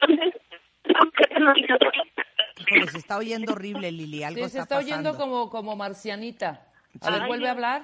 Entonces, 0.00 0.34
los 0.84 1.12
plátanos- 1.12 1.56
Híjole, 2.58 2.86
se 2.88 2.98
está 2.98 3.18
oyendo 3.18 3.52
horrible, 3.52 3.92
Lili. 3.92 4.24
Algo 4.24 4.44
Sí, 4.46 4.50
se 4.50 4.58
está, 4.60 4.62
está 4.62 4.78
oyendo 4.78 5.16
como, 5.16 5.50
como 5.50 5.76
marcianita. 5.76 6.66
A 7.02 7.10
ver, 7.10 7.22
Ay, 7.22 7.28
vuelve 7.28 7.48
a 7.48 7.52
hablar. 7.52 7.82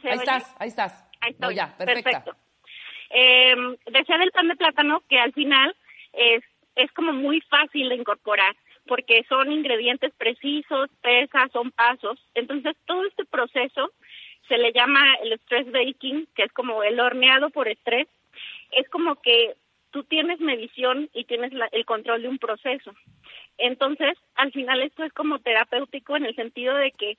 ¿Se 0.00 0.08
Ahí 0.08 0.14
oye? 0.14 0.24
estás, 0.24 0.56
ahí 0.60 0.68
estás. 0.68 1.07
Ahí 1.20 1.32
No, 1.38 1.50
estoy. 1.50 1.54
ya. 1.56 1.76
Perfecto. 1.76 2.36
Eh, 3.10 3.54
decía 3.90 4.18
del 4.18 4.30
pan 4.32 4.48
de 4.48 4.56
plátano 4.56 5.02
que 5.08 5.18
al 5.18 5.32
final 5.32 5.74
es, 6.12 6.42
es 6.76 6.92
como 6.92 7.12
muy 7.12 7.40
fácil 7.42 7.88
de 7.88 7.94
incorporar 7.96 8.54
porque 8.86 9.24
son 9.28 9.52
ingredientes 9.52 10.12
precisos, 10.16 10.88
pesas, 11.02 11.50
son 11.52 11.70
pasos. 11.72 12.18
Entonces, 12.34 12.74
todo 12.86 13.04
este 13.06 13.24
proceso 13.26 13.92
se 14.48 14.56
le 14.56 14.72
llama 14.72 15.02
el 15.22 15.32
stress 15.40 15.70
baking, 15.70 16.26
que 16.34 16.44
es 16.44 16.52
como 16.52 16.82
el 16.82 16.98
horneado 16.98 17.50
por 17.50 17.68
estrés. 17.68 18.06
Es 18.72 18.88
como 18.88 19.16
que 19.20 19.54
tú 19.90 20.04
tienes 20.04 20.40
medición 20.40 21.10
y 21.12 21.24
tienes 21.24 21.52
la- 21.52 21.68
el 21.72 21.84
control 21.84 22.22
de 22.22 22.28
un 22.28 22.38
proceso. 22.38 22.94
Entonces, 23.58 24.16
al 24.36 24.52
final 24.52 24.80
esto 24.82 25.04
es 25.04 25.12
como 25.12 25.38
terapéutico 25.38 26.16
en 26.16 26.24
el 26.24 26.34
sentido 26.34 26.74
de 26.74 26.92
que 26.92 27.18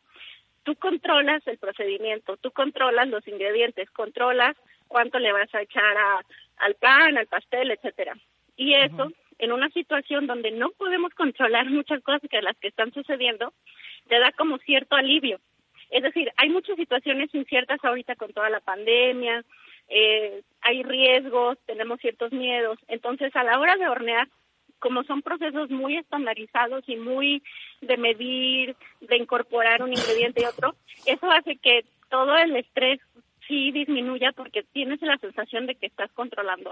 tú 0.64 0.76
controlas 0.76 1.46
el 1.48 1.58
procedimiento, 1.58 2.38
tú 2.38 2.52
controlas 2.52 3.08
los 3.08 3.28
ingredientes, 3.28 3.90
controlas 3.92 4.56
cuánto 4.88 5.20
le 5.20 5.32
vas 5.32 5.54
a 5.54 5.62
echar 5.62 5.98
a, 5.98 6.22
al 6.58 6.76
pan, 6.76 7.18
al 7.18 7.28
pastel, 7.28 7.72
etcétera. 7.72 8.16
Y 8.56 8.74
eso, 8.74 9.12
en 9.38 9.52
una 9.52 9.70
situación 9.70 10.28
donde 10.28 10.52
no 10.52 10.72
podemos 10.72 11.14
controlar 11.14 11.66
muchas 11.70 12.02
cosas 12.04 12.22
que 12.30 12.42
las 12.42 12.58
que 12.58 12.68
están 12.68 12.94
sucediendo, 12.94 13.54
te 14.08 14.20
da 14.20 14.32
como 14.34 14.58
cierto 14.60 14.96
alivio. 14.96 15.40
Es 15.90 16.04
decir, 16.04 16.32
hay 16.38 16.50
muchas 16.50 16.76
situaciones 16.76 17.34
inciertas 17.34 17.80
ahorita 17.84 18.16
con 18.16 18.32
toda 18.34 18.50
la 18.50 18.60
pandemia, 18.60 19.44
eh, 19.88 20.44
hay 20.62 20.84
riesgos, 20.84 21.58
tenemos 21.66 22.00
ciertos 22.00 22.32
miedos. 22.32 22.78
Entonces, 22.88 23.36
a 23.36 23.44
la 23.44 23.60
hora 23.60 23.76
de 23.76 23.88
hornear, 23.88 24.28
como 24.80 25.04
son 25.04 25.22
procesos 25.22 25.70
muy 25.70 25.98
estandarizados 25.98 26.84
y 26.88 26.96
muy 26.96 27.44
de 27.82 27.98
medir, 27.98 28.76
de 29.02 29.18
incorporar 29.18 29.84
un 29.84 29.94
ingrediente 29.94 30.42
y 30.42 30.46
otro, 30.46 30.76
eso 31.06 31.30
hace 31.32 31.58
que 31.58 31.86
todo 32.10 32.38
el 32.38 32.56
estrés 32.56 33.00
sí 33.48 33.72
disminuya 33.72 34.32
porque 34.32 34.64
tienes 34.64 35.02
la 35.02 35.18
sensación 35.18 35.66
de 35.68 35.76
que 35.76 35.88
estás 35.88 36.12
controlando. 36.14 36.72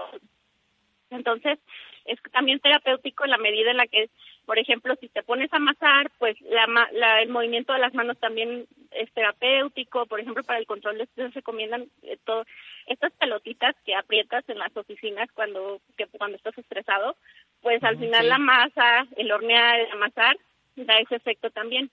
Entonces, 1.10 1.58
es 2.04 2.18
también 2.32 2.60
terapéutico 2.60 3.24
en 3.24 3.30
la 3.30 3.38
medida 3.38 3.70
en 3.70 3.76
la 3.76 3.86
que, 3.86 4.10
por 4.46 4.58
ejemplo, 4.58 4.94
si 5.00 5.08
te 5.08 5.22
pones 5.22 5.52
a 5.52 5.56
amasar, 5.56 6.10
pues 6.18 6.40
la, 6.42 6.66
la- 6.92 7.22
el 7.22 7.28
movimiento 7.28 7.72
de 7.72 7.78
las 7.78 7.94
manos 7.94 8.18
también 8.18 8.66
es 8.92 9.10
terapéutico. 9.12 10.06
Por 10.06 10.20
ejemplo, 10.20 10.42
para 10.44 10.58
el 10.58 10.66
control 10.66 10.98
de 10.98 11.04
estrés 11.04 11.28
se 11.32 11.40
recomiendan 11.40 11.86
eh, 12.02 12.18
todo, 12.24 12.44
estas 12.86 13.12
pelotitas 13.12 13.74
que 13.84 13.94
aprietas 13.94 14.48
en 14.48 14.58
las 14.58 14.74
oficinas 14.76 15.28
cuando, 15.32 15.80
que, 15.96 16.06
cuando 16.06 16.36
estás 16.36 16.56
estresado, 16.58 17.16
pues 17.62 17.82
al 17.84 17.98
final 17.98 18.28
la 18.28 18.38
masa, 18.38 19.06
el 19.16 19.30
hornear, 19.32 19.80
el 19.80 19.92
amasar, 19.92 20.36
da 20.76 20.98
ese 20.98 21.16
efecto 21.16 21.50
también. 21.50 21.90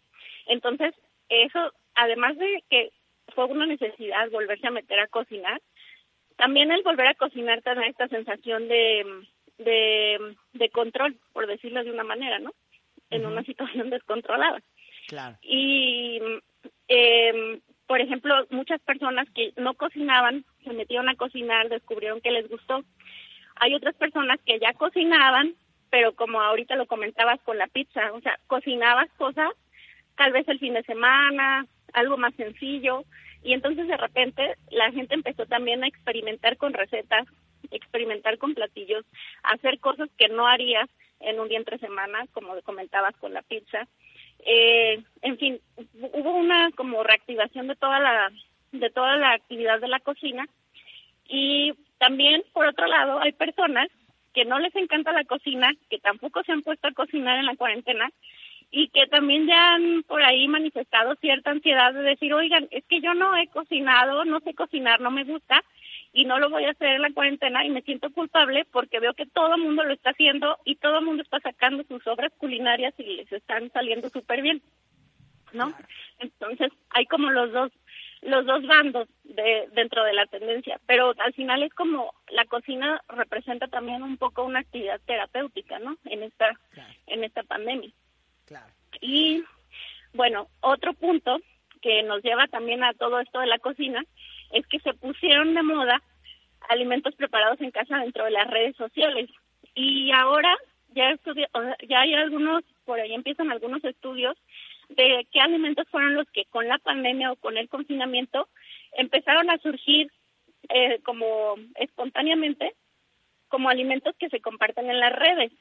Entonces, 0.47 0.93
eso, 1.29 1.73
además 1.95 2.37
de 2.37 2.63
que 2.69 2.91
fue 3.33 3.45
una 3.45 3.65
necesidad 3.65 4.29
volverse 4.29 4.67
a 4.67 4.71
meter 4.71 4.99
a 4.99 5.07
cocinar, 5.07 5.59
también 6.35 6.71
el 6.71 6.83
volver 6.83 7.07
a 7.07 7.15
cocinar 7.15 7.61
te 7.61 7.75
da 7.75 7.85
esta 7.85 8.07
sensación 8.07 8.67
de, 8.67 9.05
de, 9.57 10.35
de 10.53 10.69
control, 10.69 11.17
por 11.33 11.47
decirlo 11.47 11.83
de 11.83 11.91
una 11.91 12.03
manera, 12.03 12.39
¿no? 12.39 12.53
En 13.09 13.25
una 13.25 13.43
situación 13.43 13.89
descontrolada. 13.91 14.61
Claro. 15.07 15.37
Y, 15.41 16.19
eh, 16.87 17.59
por 17.87 18.01
ejemplo, 18.01 18.33
muchas 18.49 18.81
personas 18.81 19.27
que 19.35 19.53
no 19.57 19.75
cocinaban 19.75 20.45
se 20.63 20.73
metieron 20.73 21.09
a 21.09 21.15
cocinar, 21.15 21.69
descubrieron 21.69 22.21
que 22.21 22.31
les 22.31 22.49
gustó. 22.49 22.83
Hay 23.57 23.73
otras 23.75 23.95
personas 23.95 24.39
que 24.45 24.59
ya 24.59 24.73
cocinaban, 24.73 25.55
pero 25.89 26.15
como 26.15 26.41
ahorita 26.41 26.75
lo 26.75 26.87
comentabas 26.87 27.39
con 27.43 27.57
la 27.57 27.67
pizza, 27.67 28.11
o 28.13 28.21
sea, 28.21 28.39
cocinabas 28.47 29.09
cosas 29.17 29.51
tal 30.15 30.31
vez 30.31 30.47
el 30.47 30.59
fin 30.59 30.73
de 30.73 30.83
semana, 30.83 31.65
algo 31.93 32.17
más 32.17 32.33
sencillo, 32.35 33.03
y 33.45 33.53
entonces 33.53 33.87
de 33.87 33.95
repente 33.97 34.55
la 34.71 34.91
gente 34.91 35.13
empezó 35.13 35.45
también 35.45 35.83
a 35.83 35.87
experimentar 35.87 36.57
con 36.57 36.73
recetas, 36.73 37.25
experimentar 37.71 38.37
con 38.37 38.53
platillos, 38.55 39.05
hacer 39.43 39.79
cosas 39.79 40.09
que 40.17 40.27
no 40.27 40.47
harías 40.47 40.89
en 41.19 41.39
un 41.39 41.47
día 41.47 41.59
entre 41.59 41.77
semana, 41.77 42.25
como 42.33 42.59
comentabas 42.63 43.15
con 43.17 43.33
la 43.33 43.41
pizza. 43.43 43.87
Eh, 44.45 45.01
en 45.21 45.37
fin, 45.37 45.59
hu- 45.77 46.09
hubo 46.13 46.33
una 46.35 46.71
como 46.71 47.03
reactivación 47.03 47.67
de 47.67 47.75
toda 47.75 47.99
la 47.99 48.31
de 48.71 48.89
toda 48.89 49.15
la 49.15 49.31
actividad 49.31 49.79
de 49.79 49.87
la 49.87 49.99
cocina 50.01 50.45
y 51.27 51.73
también 51.97 52.43
por 52.51 52.65
otro 52.67 52.87
lado 52.87 53.19
hay 53.21 53.31
personas 53.31 53.87
que 54.33 54.43
no 54.43 54.59
les 54.59 54.75
encanta 54.75 55.13
la 55.13 55.23
cocina, 55.23 55.71
que 55.89 55.97
tampoco 55.99 56.43
se 56.43 56.51
han 56.51 56.61
puesto 56.61 56.87
a 56.89 56.91
cocinar 56.93 57.39
en 57.39 57.45
la 57.45 57.55
cuarentena 57.55 58.09
y 58.77 58.89
que 58.89 59.07
también 59.07 59.47
ya 59.47 59.75
han 59.75 60.03
por 60.03 60.21
ahí 60.21 60.49
manifestado 60.49 61.15
cierta 61.21 61.49
ansiedad 61.49 61.93
de 61.93 62.01
decir, 62.01 62.33
oigan, 62.33 62.67
es 62.71 62.83
que 62.83 62.99
yo 62.99 63.13
no 63.13 63.33
he 63.37 63.47
cocinado, 63.47 64.25
no 64.25 64.41
sé 64.41 64.53
cocinar, 64.53 64.99
no 64.99 65.11
me 65.11 65.23
gusta 65.23 65.63
y 66.11 66.25
no 66.25 66.39
lo 66.39 66.49
voy 66.49 66.65
a 66.65 66.71
hacer 66.71 66.89
en 66.89 67.03
la 67.03 67.13
cuarentena 67.13 67.63
y 67.63 67.69
me 67.69 67.83
siento 67.83 68.11
culpable 68.11 68.65
porque 68.73 68.99
veo 68.99 69.13
que 69.13 69.27
todo 69.27 69.55
el 69.55 69.61
mundo 69.61 69.85
lo 69.85 69.93
está 69.93 70.09
haciendo 70.09 70.57
y 70.65 70.75
todo 70.75 70.99
el 70.99 71.05
mundo 71.05 71.23
está 71.23 71.39
sacando 71.39 71.85
sus 71.85 72.05
obras 72.05 72.33
culinarias 72.37 72.93
y 72.97 73.03
les 73.03 73.31
están 73.31 73.71
saliendo 73.71 74.09
súper 74.09 74.41
bien, 74.41 74.61
¿no? 75.53 75.73
Entonces 76.19 76.69
hay 76.89 77.05
como 77.05 77.31
los 77.31 77.53
dos 77.53 77.71
los 78.23 78.45
dos 78.45 78.67
bandos 78.67 79.07
de, 79.23 79.69
dentro 79.71 80.03
de 80.03 80.13
la 80.13 80.25
tendencia, 80.25 80.81
pero 80.85 81.13
al 81.19 81.33
final 81.33 81.63
es 81.63 81.73
como 81.73 82.13
la 82.29 82.43
cocina 82.43 83.01
representa 83.07 83.69
también 83.69 84.03
un 84.03 84.17
poco 84.17 84.43
una 84.43 84.59
actividad 84.59 84.99
terapéutica, 85.05 85.79
¿no? 85.79 85.95
En 86.03 86.23
esta 86.23 86.59
en 87.07 87.23
esta 87.23 87.43
pandemia. 87.43 87.93
Y 89.01 89.43
bueno, 90.13 90.47
otro 90.61 90.93
punto 90.93 91.39
que 91.81 92.03
nos 92.03 92.23
lleva 92.23 92.47
también 92.47 92.83
a 92.83 92.93
todo 92.93 93.19
esto 93.19 93.39
de 93.39 93.47
la 93.47 93.59
cocina 93.59 94.03
es 94.51 94.65
que 94.67 94.79
se 94.79 94.93
pusieron 94.93 95.53
de 95.53 95.63
moda 95.63 96.01
alimentos 96.69 97.13
preparados 97.15 97.59
en 97.61 97.71
casa 97.71 97.97
dentro 97.97 98.25
de 98.25 98.31
las 98.31 98.47
redes 98.47 98.75
sociales. 98.75 99.29
Y 99.75 100.11
ahora 100.11 100.55
ya, 100.89 101.11
estudi- 101.11 101.47
o 101.53 101.61
sea, 101.61 101.75
ya 101.87 102.01
hay 102.01 102.13
algunos, 102.13 102.63
por 102.85 102.99
ahí 102.99 103.13
empiezan 103.13 103.51
algunos 103.51 103.83
estudios 103.83 104.35
de 104.89 105.27
qué 105.31 105.41
alimentos 105.41 105.87
fueron 105.89 106.15
los 106.15 106.29
que 106.31 106.45
con 106.45 106.67
la 106.67 106.77
pandemia 106.77 107.31
o 107.31 107.35
con 107.35 107.57
el 107.57 107.67
confinamiento 107.69 108.47
empezaron 108.93 109.49
a 109.49 109.57
surgir 109.57 110.11
eh, 110.69 110.99
como 111.03 111.55
espontáneamente 111.75 112.73
como 113.47 113.69
alimentos 113.69 114.15
que 114.17 114.29
se 114.29 114.41
comparten 114.41 114.89
en 114.89 114.99
las 114.99 115.13
redes. 115.13 115.51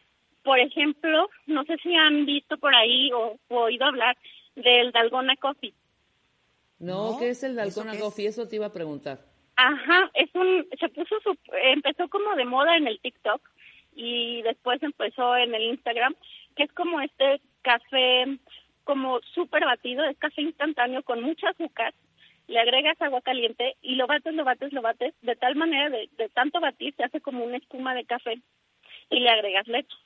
Por 0.45 0.61
ejemplo, 0.61 1.31
no 1.47 1.65
sé 1.65 1.77
si 1.83 1.95
han 1.95 2.27
visto 2.27 2.59
por 2.59 2.75
ahí 2.75 3.11
o, 3.13 3.39
o 3.49 3.57
oído 3.57 3.87
hablar 3.87 4.17
del 4.55 4.93
Dalgona 4.93 5.37
Coffee. 5.37 5.75
No, 6.79 7.13
No, 7.13 7.19
¿qué 7.19 7.31
es 7.31 7.43
el 7.43 7.59
¿eso 7.59 7.61
Dalgona 7.61 7.93
qué 7.93 7.97
es? 7.99 8.03
Coffee? 8.05 8.27
Eso 8.27 8.47
te 8.47 8.57
iba 8.57 8.67
a 8.67 8.73
preguntar. 8.73 9.21
Ajá, 9.57 10.11
es 10.15 10.29
un, 10.35 10.67
se 10.79 10.89
puso, 10.91 11.19
su, 11.21 11.37
empezó 11.63 12.09
como 12.09 12.35
de 12.37 12.45
moda 12.45 12.77
en 12.77 12.87
el 12.87 13.01
TikTok 13.01 13.41
y 13.95 14.43
después 14.43 14.83
empezó 14.83 15.37
en 15.37 15.55
el 15.55 15.63
Instagram, 15.63 16.15
que 16.57 16.65
es 16.65 16.73
como 16.73 17.01
este 17.01 17.41
café 17.63 18.39
como 18.85 19.21
súper 19.35 19.65
batido, 19.65 20.05
es 20.05 20.19
café 20.19 20.43
instantáneo 20.43 21.03
con 21.05 21.23
mucho 21.23 21.47
azúcar, 21.47 21.95
le 22.49 22.61
agregas 22.61 23.01
agua 23.01 23.23
caliente 23.23 23.77
y 23.81 23.95
lo 23.95 24.07
bates, 24.07 24.35
lo 24.35 24.45
bates, 24.45 24.73
lo 24.73 24.83
bates, 24.83 25.15
de 25.23 25.37
tal 25.37 25.57
manera 25.57 25.89
de, 25.89 26.11
de 26.19 26.29
tanto 26.29 26.61
batir 26.61 26.95
se 26.97 27.05
hace 27.05 27.23
como 27.23 27.45
una 27.45 27.57
espuma 27.57 27.95
de 27.95 28.05
café 28.05 28.43
y 29.09 29.21
le 29.21 29.31
agregas 29.31 29.67
leche. 29.69 29.97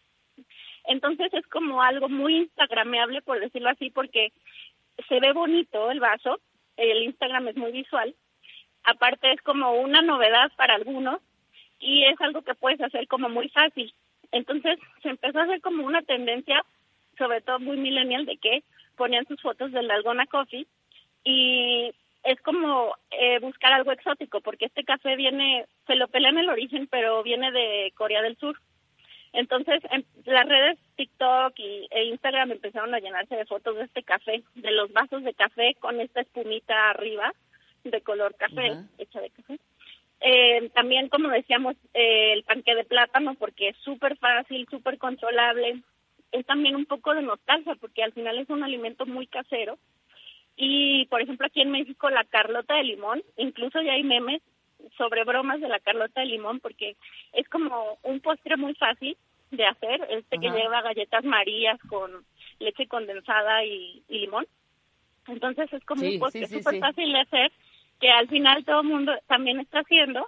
Entonces 0.84 1.32
es 1.34 1.47
como 1.47 1.82
algo 1.82 2.09
muy 2.09 2.36
instagrameable, 2.36 3.22
por 3.22 3.41
decirlo 3.41 3.70
así, 3.70 3.91
porque 3.91 4.32
se 5.09 5.20
ve 5.20 5.32
bonito 5.32 5.91
el 5.91 6.01
vaso, 6.01 6.41
el 6.76 7.03
Instagram 7.03 7.49
es 7.49 7.57
muy 7.57 7.72
visual, 7.72 8.14
aparte 8.84 9.32
es 9.32 9.43
como 9.43 9.72
una 9.72 10.03
novedad 10.03 10.51
para 10.57 10.74
algunos 10.74 11.20
y 11.78 12.05
es 12.05 12.20
algo 12.20 12.43
que 12.43 12.55
puedes 12.55 12.80
hacer 12.80 13.07
como 13.07 13.28
muy 13.28 13.49
fácil. 13.49 13.93
Entonces 14.32 14.78
se 15.03 15.11
empezó 15.11 15.39
a 15.39 15.45
hacer 15.45 15.61
como 15.61 15.84
una 15.84 16.03
tendencia, 16.03 16.64
sobre 17.16 17.41
todo 17.41 17.59
muy 17.59 17.76
millennial, 17.76 18.26
de 18.26 18.36
que 18.36 18.62
ponían 18.97 19.26
sus 19.26 19.41
fotos 19.41 19.72
del 19.72 19.89
Dalgona 19.89 20.26
Coffee 20.26 20.66
y 21.24 21.93
es 22.24 22.41
como 22.43 22.95
eh, 23.11 23.39
buscar 23.41 23.72
algo 23.72 23.93
exótico, 23.93 24.41
porque 24.41 24.66
este 24.66 24.84
café 24.84 25.16
viene, 25.16 25.66
se 25.86 25.95
lo 25.95 26.09
pelean 26.09 26.39
el 26.39 26.51
origen, 26.51 26.86
pero 26.89 27.22
viene 27.22 27.51
de 27.53 27.93
Corea 27.97 28.22
del 28.22 28.36
Sur. 28.36 28.61
Entonces, 29.33 29.83
en 29.91 30.05
las 30.24 30.49
redes 30.49 30.79
TikTok 30.97 31.59
y, 31.59 31.87
e 31.91 32.05
Instagram 32.05 32.53
empezaron 32.53 32.95
a 32.95 32.99
llenarse 32.99 33.37
de 33.37 33.47
fotos 33.47 33.76
de 33.76 33.85
este 33.85 34.03
café, 34.03 34.43
de 34.55 34.70
los 34.70 34.93
vasos 34.93 35.22
de 35.22 35.35
café 35.35 35.74
con 35.79 36.01
esta 36.01 36.20
espumita 36.20 36.91
arriba 36.91 37.33
de 37.85 38.01
color 38.01 38.35
café, 38.37 38.72
hecha 38.99 39.20
de 39.20 39.31
café. 39.31 39.59
Eh, 40.20 40.70
también, 40.74 41.09
como 41.09 41.29
decíamos, 41.29 41.76
eh, 41.95 42.33
el 42.33 42.43
panque 42.43 42.74
de 42.74 42.85
plátano, 42.85 43.35
porque 43.35 43.68
es 43.68 43.76
súper 43.79 44.16
fácil, 44.16 44.66
súper 44.70 44.99
controlable. 44.99 45.83
Es 46.33 46.45
también 46.45 46.76
un 46.76 46.87
poco 46.87 47.14
de 47.14 47.22
nostalgia, 47.22 47.76
porque 47.76 48.03
al 48.03 48.12
final 48.12 48.39
es 48.39 48.51
un 48.51 48.64
alimento 48.64 49.07
muy 49.07 49.26
casero. 49.26 49.79
Y, 50.57 51.07
por 51.07 51.22
ejemplo, 51.22 51.47
aquí 51.47 51.61
en 51.61 51.70
México, 51.70 52.11
la 52.11 52.24
carlota 52.24 52.74
de 52.74 52.85
limón, 52.85 53.22
incluso 53.37 53.81
ya 53.81 53.93
hay 53.93 54.03
memes 54.03 54.43
sobre 54.97 55.24
bromas 55.24 55.61
de 55.61 55.68
la 55.68 55.81
carlota 55.81 56.20
de 56.20 56.26
limón, 56.26 56.61
porque 56.61 56.97
es 57.33 57.49
como 57.49 57.99
un 58.03 58.20
postre 58.20 58.57
muy 58.57 58.74
fácil 58.74 59.16
de 59.51 59.64
hacer, 59.64 60.07
este 60.11 60.39
que 60.39 60.51
lleva 60.51 60.83
galletas 60.83 61.24
marías 61.24 61.79
con 61.89 62.24
leche 62.59 62.87
condensada 62.87 63.64
y, 63.64 64.03
y 64.09 64.18
limón. 64.20 64.47
Entonces 65.26 65.72
es 65.72 65.85
como 65.85 66.03
Sí, 66.03 66.14
un 66.14 66.18
postre 66.20 66.47
sí, 66.47 66.55
sí, 66.55 66.59
súper 66.59 66.74
sí. 66.74 66.81
fácil 66.81 67.12
de 67.12 67.20
hacer, 67.20 67.53
que 68.01 68.11
al 68.11 68.29
final 68.29 68.64
todo 68.64 68.81
el 68.81 68.87
mundo 68.89 69.12
también 69.26 69.61
está 69.61 69.81
haciendo. 69.81 70.26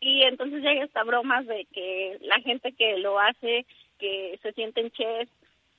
Y 0.00 0.22
entonces 0.22 0.62
ya 0.62 0.70
hay 0.70 0.80
hasta 0.80 1.02
bromas 1.04 1.46
de 1.46 1.66
que 1.72 2.18
la 2.20 2.36
gente 2.40 2.72
que 2.72 2.98
lo 2.98 3.18
hace, 3.18 3.64
que 3.98 4.38
se 4.42 4.52
sienten 4.52 4.90
chefs, 4.90 5.32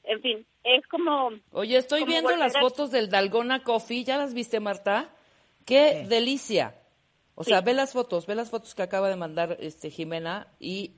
en 0.03 0.21
fin, 0.21 0.45
es 0.63 0.85
como... 0.87 1.31
Oye, 1.51 1.77
estoy 1.77 1.99
como 2.01 2.11
viendo 2.13 2.35
las 2.35 2.53
volver 2.53 2.61
fotos 2.61 2.91
del 2.91 3.09
Dalgona 3.09 3.63
Coffee. 3.63 4.03
¿Ya 4.03 4.17
las 4.17 4.33
viste, 4.33 4.59
Marta? 4.59 5.09
¡Qué 5.65 5.99
Sí. 6.03 6.07
delicia! 6.09 6.73
O 7.39 7.43
sea, 7.43 7.61
ve 7.61 7.75
las 7.75 7.93
fotos, 7.93 8.25
ve 8.25 8.33
las 8.33 8.49
fotos 8.49 8.73
que 8.73 8.81
acaba 8.81 9.09
de 9.09 9.15
mandar 9.15 9.57
este 9.59 9.91
Jimena 9.91 10.47
y 10.59 10.95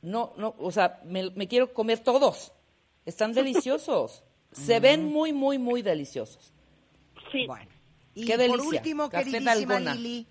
no, 0.00 0.32
no, 0.38 0.54
o 0.58 0.70
sea, 0.72 1.00
me, 1.04 1.30
me 1.32 1.46
quiero 1.46 1.74
comer 1.74 1.98
todos. 1.98 2.54
Están 3.04 3.32
deliciosos. 3.34 4.24
Se 4.52 4.80
ven 4.80 5.04
muy, 5.04 5.34
muy, 5.34 5.58
muy 5.58 5.82
deliciosos. 5.82 6.54
Sí. 7.30 7.46
Bueno. 7.46 7.70
Y 8.14 8.24
Qué 8.24 8.32
por 8.32 8.40
delicia. 8.40 8.68
último, 8.68 9.10
Café 9.10 9.30
queridísima. 9.32 9.80
Lili, 9.80 10.26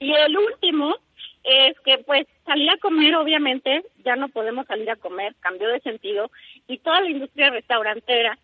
Y 0.00 0.12
el 0.12 0.36
último 0.36 0.96
es 1.44 1.78
que 1.84 1.98
pues 1.98 2.26
salir 2.44 2.68
a 2.68 2.78
comer 2.78 3.14
obviamente 3.14 3.84
ya 4.04 4.16
no 4.16 4.28
podemos 4.30 4.66
salir 4.66 4.90
a 4.90 4.96
comer, 4.96 5.36
cambió 5.38 5.68
de 5.68 5.78
sentido 5.80 6.28
y 6.66 6.78
toda 6.78 7.00
la 7.02 7.10
industria 7.10 7.50
restaurantera 7.50 8.36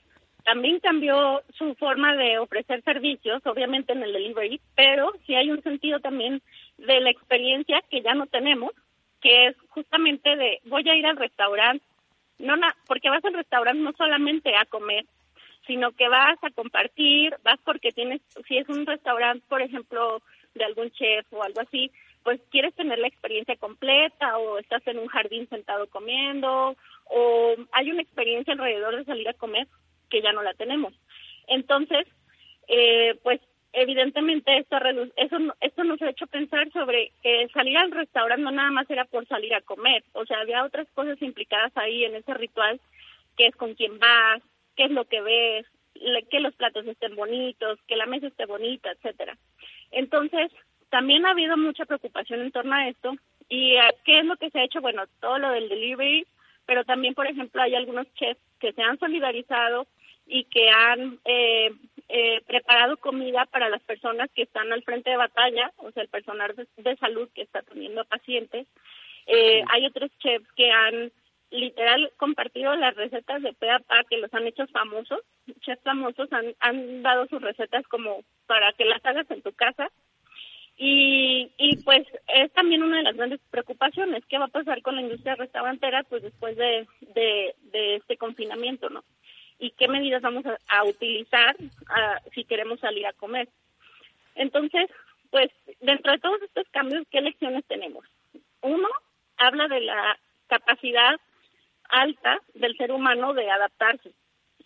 también 0.45 0.79
cambió 0.81 1.43
su 1.57 1.75
forma 1.75 2.15
de 2.17 2.39
ofrecer 2.39 2.83
servicios, 2.83 3.45
obviamente 3.47 3.93
en 3.93 4.03
el 4.03 4.13
delivery, 4.13 4.61
pero 4.75 5.13
sí 5.27 5.35
hay 5.35 5.51
un 5.51 5.63
sentido 5.63 6.01
también 6.01 6.43
de 6.79 7.01
la 7.01 7.11
experiencia 7.11 7.83
que 7.91 8.03
ya 8.03 8.15
no 8.15 8.27
tenemos, 8.27 8.73
que 9.21 9.47
es 9.49 9.57
justamente 9.69 10.37
de 10.37 10.61
voy 10.67 10.89
a 10.89 10.95
ir 10.95 11.07
al 11.07 11.17
restaurante, 11.17 11.85
no 12.39 12.57
na- 12.57 12.77
porque 12.87 13.09
vas 13.09 13.25
al 13.25 13.35
restaurante 13.35 13.81
no 13.83 13.93
solamente 13.97 14.55
a 14.55 14.67
comer, 14.67 15.07
sino 15.67 15.93
que 15.93 16.09
vas 16.09 16.37
a 16.43 16.51
compartir, 16.51 17.35
vas 17.43 17.59
porque 17.65 17.91
tienes, 17.93 18.21
si 18.47 18.59
es 18.59 18.69
un 18.69 18.85
restaurante, 18.85 19.45
por 19.49 19.63
ejemplo, 19.63 20.21
de 20.55 20.65
algún 20.65 20.91
chef 20.91 21.27
o 21.33 21.43
algo 21.43 21.61
así, 21.63 21.91
pues 22.23 22.41
quieres 22.51 22.75
tener 22.75 22.99
la 22.99 23.09
experiencia 23.09 23.57
completa 23.57 24.37
o 24.39 24.59
estás 24.59 24.87
en 24.87 24.99
un 24.99 25.09
jardín 25.09 25.49
sentado 25.49 25.87
comiendo 25.89 26.77
o 27.07 27.55
hay 27.73 27.91
una 27.91 28.03
experiencia 28.03 28.53
alrededor 28.53 28.97
de 28.97 29.05
salir 29.05 29.29
a 29.29 29.35
comer 29.35 29.67
que 30.15 30.23
ya 30.23 30.33
no 30.33 30.43
la 30.43 30.55
tenemos. 30.55 30.95
Entonces, 31.49 32.07
eh, 32.69 33.19
pues 33.25 33.41
evidentemente 33.73 34.57
esto, 34.57 34.77
eso, 35.17 35.37
esto 35.61 35.83
nos 35.83 36.01
ha 36.03 36.11
hecho 36.11 36.29
pensar 36.29 36.71
sobre 36.71 37.11
que 37.21 37.49
salir 37.53 37.77
al 37.77 37.91
restaurante 37.91 38.45
no 38.45 38.53
nada 38.53 38.71
más 38.71 38.89
era 38.89 39.05
por 39.07 39.27
salir 39.27 39.53
a 39.55 39.61
comer, 39.61 40.05
o 40.13 40.25
sea, 40.25 40.39
había 40.39 40.65
otras 40.65 40.87
cosas 40.95 41.21
implicadas 41.21 41.77
ahí 41.77 42.05
en 42.05 42.15
ese 42.15 42.33
ritual, 42.35 42.81
que 43.37 43.47
es 43.47 43.57
con 43.57 43.75
quién 43.75 43.99
vas, 43.99 44.41
qué 44.77 44.85
es 44.85 44.93
lo 44.93 45.05
que 45.07 45.21
ves, 45.21 45.67
que 46.31 46.39
los 46.39 46.55
platos 46.55 46.87
estén 46.87 47.17
bonitos, 47.17 47.81
que 47.89 47.97
la 47.97 48.07
mesa 48.07 48.29
esté 48.29 48.47
bonita, 48.47 48.93
etcétera. 48.93 49.37
Entonces, 49.91 50.53
también 50.91 51.27
ha 51.27 51.31
habido 51.31 51.57
mucha 51.57 51.87
preocupación 51.87 52.41
en 52.41 52.53
torno 52.53 52.75
a 52.75 52.89
esto. 52.89 53.17
¿Y 53.49 53.75
eh, 53.75 53.95
qué 54.05 54.21
es 54.21 54.25
lo 54.25 54.37
que 54.37 54.51
se 54.51 54.61
ha 54.61 54.65
hecho? 54.65 54.81
Bueno, 54.81 55.05
todo 55.21 55.39
lo 55.39 55.51
del 55.51 55.69
delivery, 55.69 56.25
pero 56.67 56.85
también, 56.85 57.15
por 57.15 57.27
ejemplo, 57.27 57.61
hay 57.63 57.75
algunos 57.75 58.07
chefs 58.15 58.41
que 58.61 58.73
se 58.73 58.83
han 58.83 58.99
solidarizado 58.99 59.87
y 60.27 60.45
que 60.45 60.71
han 60.71 61.19
eh, 61.25 61.71
eh, 62.09 62.41
preparado 62.47 62.97
comida 62.97 63.47
para 63.47 63.69
las 63.69 63.83
personas 63.83 64.31
que 64.35 64.43
están 64.43 64.73
al 64.73 64.83
frente 64.83 65.11
de 65.11 65.17
batalla, 65.17 65.73
o 65.77 65.91
sea, 65.93 66.03
el 66.03 66.09
personal 66.09 66.55
de, 66.57 66.67
de 66.77 66.97
salud 66.97 67.29
que 67.35 67.43
está 67.43 67.61
atendiendo 67.61 68.01
a 68.01 68.05
pacientes. 68.05 68.67
Eh, 69.27 69.63
Hay 69.71 69.87
otros 69.87 70.11
chefs 70.19 70.51
que 70.55 70.71
han 70.71 71.13
literal 71.51 72.11
compartido 72.17 72.75
las 72.75 72.97
recetas 72.97 73.43
de 73.43 73.53
pe 73.53 73.71
a 73.71 73.79
pa 73.79 74.05
que 74.05 74.19
los 74.19 74.33
han 74.35 74.47
hecho 74.47 74.67
famosos. 74.69 75.21
Chefs 75.61 75.83
famosos 75.83 76.33
han, 76.33 76.55
han 76.61 77.03
dado 77.03 77.27
sus 77.27 77.41
recetas 77.41 77.87
como 77.89 78.25
para 78.47 78.73
que 78.73 78.85
las 78.85 79.05
hagas 79.05 79.31
en 79.31 79.43
tu 79.43 79.53
casa. 79.53 79.91
Y, 80.77 81.53
y 81.57 81.77
pues 81.85 82.05
es 82.35 82.53
también 82.53 82.83
una 82.83 82.97
de 82.97 83.05
las 83.05 83.17
grandes 83.17 83.41
preocupaciones. 83.51 84.25
¿Qué 84.27 84.39
va 84.39 84.47
a 84.47 84.49
pasar 84.49 84.83
con 84.83 84.97
la 84.97 85.03
industria 85.03 85.37
restaurantera 85.37 86.03
pues 86.03 86.23
después 86.23 86.57
de, 86.57 86.89
de, 87.15 87.55
de 87.71 87.97
este 87.97 88.17
confinamiento, 88.17 88.91
no? 88.91 89.05
Y 89.59 89.71
qué 89.73 89.89
medidas 89.89 90.23
vamos 90.23 90.45
a, 90.69 90.85
utilizar 90.85 91.57
si 92.35 92.45
queremos 92.45 92.81
salir 92.81 93.07
a 93.07 93.13
comer. 93.13 93.49
Entonces, 94.35 94.91
pues 95.31 95.51
dentro 95.81 96.13
de 96.13 96.19
todos 96.19 96.43
estos 96.43 96.69
cambios, 96.71 97.07
¿qué 97.11 97.21
lecciones 97.21 97.65
tenemos? 97.67 98.05
Uno, 98.63 98.89
habla 99.37 99.69
de 99.69 99.81
la 99.81 100.19
capacidad 100.49 101.21
alta 101.89 102.41
del 102.55 102.77
ser 102.77 102.93
humano 102.93 103.35
de 103.35 103.51
adaptarse. 103.51 104.13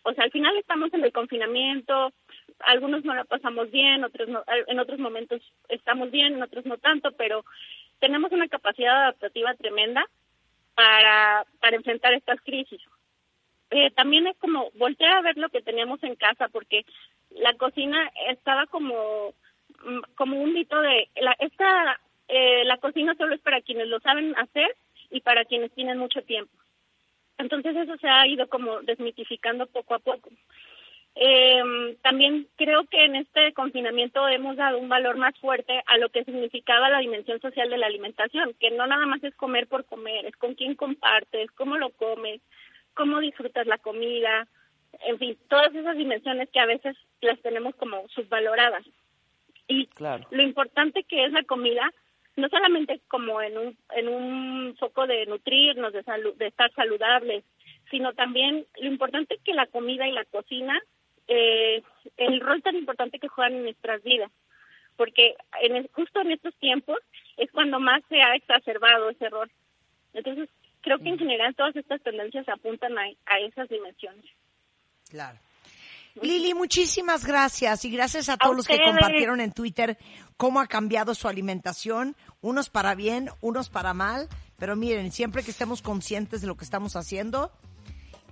O 0.03 0.13
sea, 0.15 0.25
al 0.25 0.31
final 0.31 0.57
estamos 0.57 0.93
en 0.95 1.05
el 1.05 1.13
confinamiento, 1.13 2.13
algunos 2.61 3.05
no 3.05 3.15
la 3.15 3.25
pasamos 3.25 3.71
bien, 3.71 4.05
otros 4.05 4.29
no, 4.29 4.43
en 4.47 4.79
otros 4.79 4.99
momentos 4.99 5.43
estamos 5.69 6.11
bien, 6.11 6.35
en 6.35 6.43
otros 6.43 6.65
no 6.67 6.79
tanto, 6.79 7.13
pero 7.13 7.45
tenemos 7.99 8.33
una 8.33 8.49
capacidad 8.49 9.03
adaptativa 9.03 9.55
tremenda 9.55 10.05
para, 10.75 11.45
para 11.61 11.77
enfrentar 11.77 12.15
estas 12.15 12.41
crisis. 12.41 12.81
Eh, 13.71 13.91
también 13.91 14.27
es 14.27 14.37
como 14.39 14.71
voltear 14.75 15.19
a 15.19 15.23
ver 15.23 15.37
lo 15.37 15.51
que 15.51 15.63
teníamos 15.63 16.03
en 16.03 16.17
casa, 16.17 16.49
porque 16.49 16.85
la 17.31 17.55
cocina 17.55 18.11
estaba 18.29 18.67
como, 18.67 19.35
mm, 19.85 20.01
como 20.15 20.41
un 20.41 20.55
mito 20.55 20.81
de, 20.81 21.09
la, 21.17 21.37
esta, 21.39 22.01
eh, 22.29 22.65
la 22.65 22.79
cocina 22.79 23.15
solo 23.17 23.35
es 23.35 23.41
para 23.41 23.61
quienes 23.61 23.89
lo 23.89 24.01
saben 24.01 24.35
hacer 24.39 24.75
y 25.11 25.21
para 25.21 25.45
quienes 25.45 25.73
tienen 25.73 25.99
mucho 25.99 26.23
tiempo. 26.23 26.53
Entonces 27.37 27.77
eso 27.77 27.97
se 27.99 28.09
ha 28.09 28.27
ido 28.27 28.49
como 28.49 28.81
desmitificando 28.83 29.67
poco 29.67 29.95
a 29.95 29.99
poco. 29.99 30.31
Eh, 31.21 31.97
también 32.03 32.47
creo 32.57 32.85
que 32.85 33.05
en 33.05 33.17
este 33.17 33.53
confinamiento 33.53 34.29
hemos 34.29 34.57
dado 34.57 34.79
un 34.79 34.89
valor 34.89 35.17
más 35.17 35.37
fuerte 35.39 35.83
a 35.87 35.99
lo 35.99 36.11
que 36.11 36.25
significaba 36.25 36.91
la 36.91 37.01
dimensión 37.01 37.41
social 37.41 37.69
de 37.71 37.79
la 37.79 37.87
alimentación, 37.87 38.55
que 38.61 38.71
no 38.71 38.87
nada 38.87 39.05
más 39.05 39.23
es 39.25 39.35
comer 39.35 39.67
por 39.67 39.85
comer, 39.85 40.27
es 40.27 40.37
con 40.37 40.55
quién 40.55 40.77
compartes, 40.77 41.51
cómo 41.53 41.77
lo 41.77 41.91
comes, 41.91 42.41
cómo 42.99 43.21
disfrutas 43.21 43.65
la 43.69 43.79
comida, 43.79 44.49
en 45.07 45.19
fin, 45.19 45.39
todas 45.49 45.73
esas 45.73 45.97
dimensiones 45.97 46.51
que 46.51 46.59
a 46.59 46.67
veces 46.67 46.97
las 47.21 47.41
tenemos 47.43 47.77
como 47.77 48.09
subvaloradas. 48.09 48.85
Y 49.69 49.87
Claro. 49.87 50.27
lo 50.33 50.43
importante 50.43 51.05
que 51.05 51.25
es 51.25 51.33
la 51.33 51.45
comida, 51.45 51.89
no 52.37 52.49
solamente 52.49 53.01
como 53.07 53.41
en 53.41 53.57
un, 53.57 53.79
en 53.95 54.09
un 54.09 54.77
foco 54.81 55.07
de 55.07 55.27
nutrirnos, 55.27 55.93
de, 55.93 56.05
salu- 56.05 56.35
de 56.35 56.49
estar 56.49 56.73
saludables, 56.75 57.45
sino 57.91 58.13
también 58.15 58.67
lo 58.81 58.89
importante 58.89 59.35
es 59.37 59.41
que 59.43 59.55
la 59.55 59.67
comida 59.67 60.09
y 60.09 60.13
la 60.13 60.25
cocina, 60.25 60.81
eh, 61.29 61.83
el 62.17 62.41
rol 62.41 62.63
tan 62.63 62.75
importante 62.77 63.21
que 63.21 63.29
juegan 63.29 63.55
en 63.55 63.63
nuestras 63.65 64.03
vidas, 64.03 64.33
porque 64.97 65.37
en 65.63 65.77
el- 65.77 65.89
justo 65.93 66.21
en 66.21 66.33
estos 66.33 66.55
tiempos 66.57 66.99
es 67.37 67.49
cuando 67.53 67.79
más 67.79 68.03
se 68.09 68.21
ha 68.23 68.35
exacerbado 68.35 69.11
ese 69.11 69.27
error. 69.27 69.49
Entonces, 70.15 70.49
creo 70.83 70.99
que 70.99 71.09
en 71.09 71.19
general 71.19 71.55
todas 71.55 71.75
estas 71.77 72.03
tendencias 72.03 72.49
apuntan 72.49 72.97
a, 72.99 73.03
a 73.27 73.39
esas 73.41 73.69
dimensiones. 73.69 74.25
Claro. 75.09 75.39
Lili, 76.23 76.55
muchísimas 76.55 77.25
gracias 77.25 77.85
y 77.85 77.91
gracias 77.91 78.29
a 78.29 78.37
todos 78.37 78.57
los 78.57 78.67
que 78.67 78.79
compartieron 78.83 79.41
en 79.41 79.53
Twitter 79.53 79.99
cómo 80.37 80.61
ha 80.61 80.67
cambiado 80.67 81.15
su 81.15 81.29
alimentación, 81.29 82.17
unos 82.41 82.71
para 82.71 82.95
bien, 82.95 83.31
unos 83.41 83.71
para 83.71 83.95
mal, 83.95 84.29
pero 84.59 84.75
miren, 84.75 85.13
siempre 85.13 85.43
que 85.45 85.51
estemos 85.51 85.83
conscientes 85.83 86.41
de 86.41 86.47
lo 86.47 86.57
que 86.57 86.65
estamos 86.65 86.97
haciendo 86.97 87.53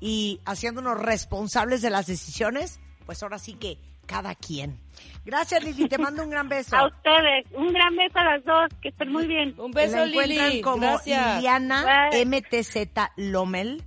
y 0.01 0.41
haciéndonos 0.45 1.01
responsables 1.01 1.83
de 1.83 1.91
las 1.91 2.07
decisiones, 2.07 2.81
pues 3.07 3.23
ahora 3.23 3.39
sí 3.39 3.55
que 3.55 3.79
cada 4.07 4.35
quien. 4.35 4.79
Gracias 5.25 5.63
Lili, 5.63 5.89
te 5.89 5.99
mando 5.99 6.23
un 6.23 6.31
gran 6.31 6.49
beso. 6.49 6.77
A 6.77 6.87
ustedes, 6.87 7.47
un 7.53 7.73
gran 7.73 7.95
beso 7.97 8.19
a 8.19 8.25
las 8.25 8.45
dos, 8.45 8.69
que 8.81 8.89
estén 8.89 9.11
muy 9.13 9.27
bien. 9.27 9.55
Un 9.59 9.73
La 9.73 9.83
beso, 9.83 10.05
encuentran 10.05 10.49
Lili. 10.51 10.61
como 10.63 10.79
Gracias. 10.79 11.37
Liliana 11.37 12.09
Bye. 12.11 12.25
MTZ 12.27 12.77
Lomel. 13.17 13.83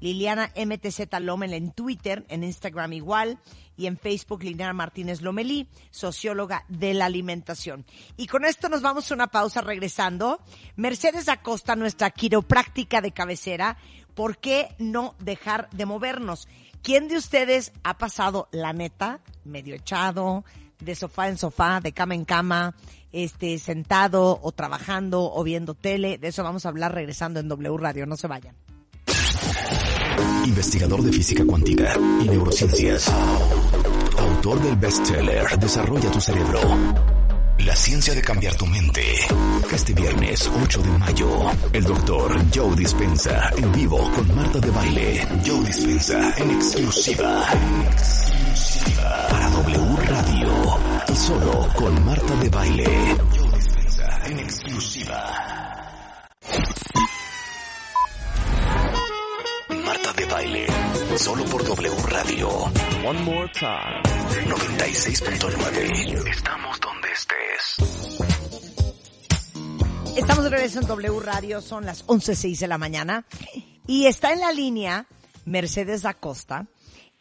Liliana 0.00 0.50
MTZ 0.56 1.20
Lomel 1.20 1.54
en 1.54 1.70
Twitter, 1.70 2.24
en 2.28 2.42
Instagram 2.42 2.92
igual 2.92 3.38
y 3.76 3.86
en 3.86 3.96
Facebook 3.96 4.42
Liliana 4.42 4.72
Martínez 4.72 5.22
Lomelí, 5.22 5.68
socióloga 5.92 6.64
de 6.68 6.92
la 6.92 7.06
alimentación. 7.06 7.86
Y 8.16 8.26
con 8.26 8.44
esto 8.44 8.68
nos 8.68 8.82
vamos 8.82 9.10
a 9.10 9.14
una 9.14 9.28
pausa 9.28 9.60
regresando. 9.60 10.40
Mercedes 10.74 11.28
Acosta, 11.28 11.76
nuestra 11.76 12.10
quiropráctica 12.10 13.00
de 13.00 13.12
cabecera, 13.12 13.76
¿por 14.14 14.38
qué 14.38 14.74
no 14.78 15.14
dejar 15.20 15.70
de 15.70 15.86
movernos? 15.86 16.48
¿Quién 16.82 17.06
de 17.06 17.16
ustedes 17.16 17.72
ha 17.84 17.96
pasado 17.96 18.48
la 18.50 18.72
neta, 18.72 19.20
medio 19.44 19.74
echado, 19.74 20.44
de 20.80 20.94
sofá 20.94 21.28
en 21.28 21.38
sofá, 21.38 21.80
de 21.80 21.92
cama 21.92 22.14
en 22.14 22.24
cama, 22.24 22.74
este, 23.12 23.58
sentado 23.58 24.38
o 24.42 24.52
trabajando 24.52 25.32
o 25.32 25.42
viendo 25.42 25.74
tele? 25.74 26.18
De 26.18 26.28
eso 26.28 26.42
vamos 26.42 26.66
a 26.66 26.68
hablar 26.68 26.94
regresando 26.94 27.40
en 27.40 27.48
W 27.48 27.76
Radio. 27.78 28.06
No 28.06 28.16
se 28.16 28.28
vayan. 28.28 28.54
Investigador 30.44 31.02
de 31.02 31.12
física 31.12 31.44
cuántica 31.44 31.94
y 32.20 32.28
neurociencias. 32.28 33.08
Autor 34.18 34.60
del 34.60 34.76
bestseller 34.76 35.58
Desarrolla 35.58 36.10
tu 36.10 36.20
cerebro. 36.20 37.11
La 37.64 37.76
ciencia 37.76 38.12
de 38.12 38.22
cambiar 38.22 38.56
tu 38.56 38.66
mente. 38.66 39.02
Este 39.72 39.94
viernes 39.94 40.50
8 40.62 40.82
de 40.82 40.90
mayo, 40.98 41.28
el 41.72 41.84
doctor 41.84 42.36
Joe 42.52 42.74
Dispensa 42.74 43.50
en 43.56 43.70
vivo 43.72 43.98
con 44.10 44.34
Marta 44.34 44.58
de 44.58 44.70
Baile. 44.70 45.26
Joe 45.46 45.64
Dispensa 45.64 46.34
en 46.38 46.50
exclusiva. 46.50 47.44
Exclusiva. 47.86 49.26
Para 49.30 49.48
W 49.50 49.96
Radio. 50.08 50.48
Y 51.08 51.16
solo 51.16 51.68
con 51.76 52.04
Marta 52.04 52.34
de 52.36 52.48
Baile. 52.48 53.16
Joe 53.36 53.56
Dispensa 53.56 54.26
en 54.26 54.38
exclusiva. 54.40 55.62
Marta 60.12 60.20
de 60.20 60.26
Baile. 60.26 60.66
Solo 61.16 61.44
por 61.46 61.64
W 61.64 61.96
Radio. 62.08 62.48
One 63.04 63.22
more 63.22 63.50
time. 63.52 64.02
96.9. 64.46 66.28
Estamos 66.28 66.80
donde 66.80 67.08
estés. 67.12 67.76
Estamos 70.16 70.44
de 70.44 70.50
regreso 70.50 70.80
en 70.80 70.86
W 70.86 71.20
Radio, 71.20 71.60
son 71.60 71.86
las 71.86 72.06
11.06 72.06 72.58
de 72.58 72.68
la 72.68 72.78
mañana 72.78 73.24
y 73.86 74.06
está 74.06 74.32
en 74.32 74.40
la 74.40 74.52
línea 74.52 75.06
Mercedes 75.46 76.04
Acosta. 76.04 76.66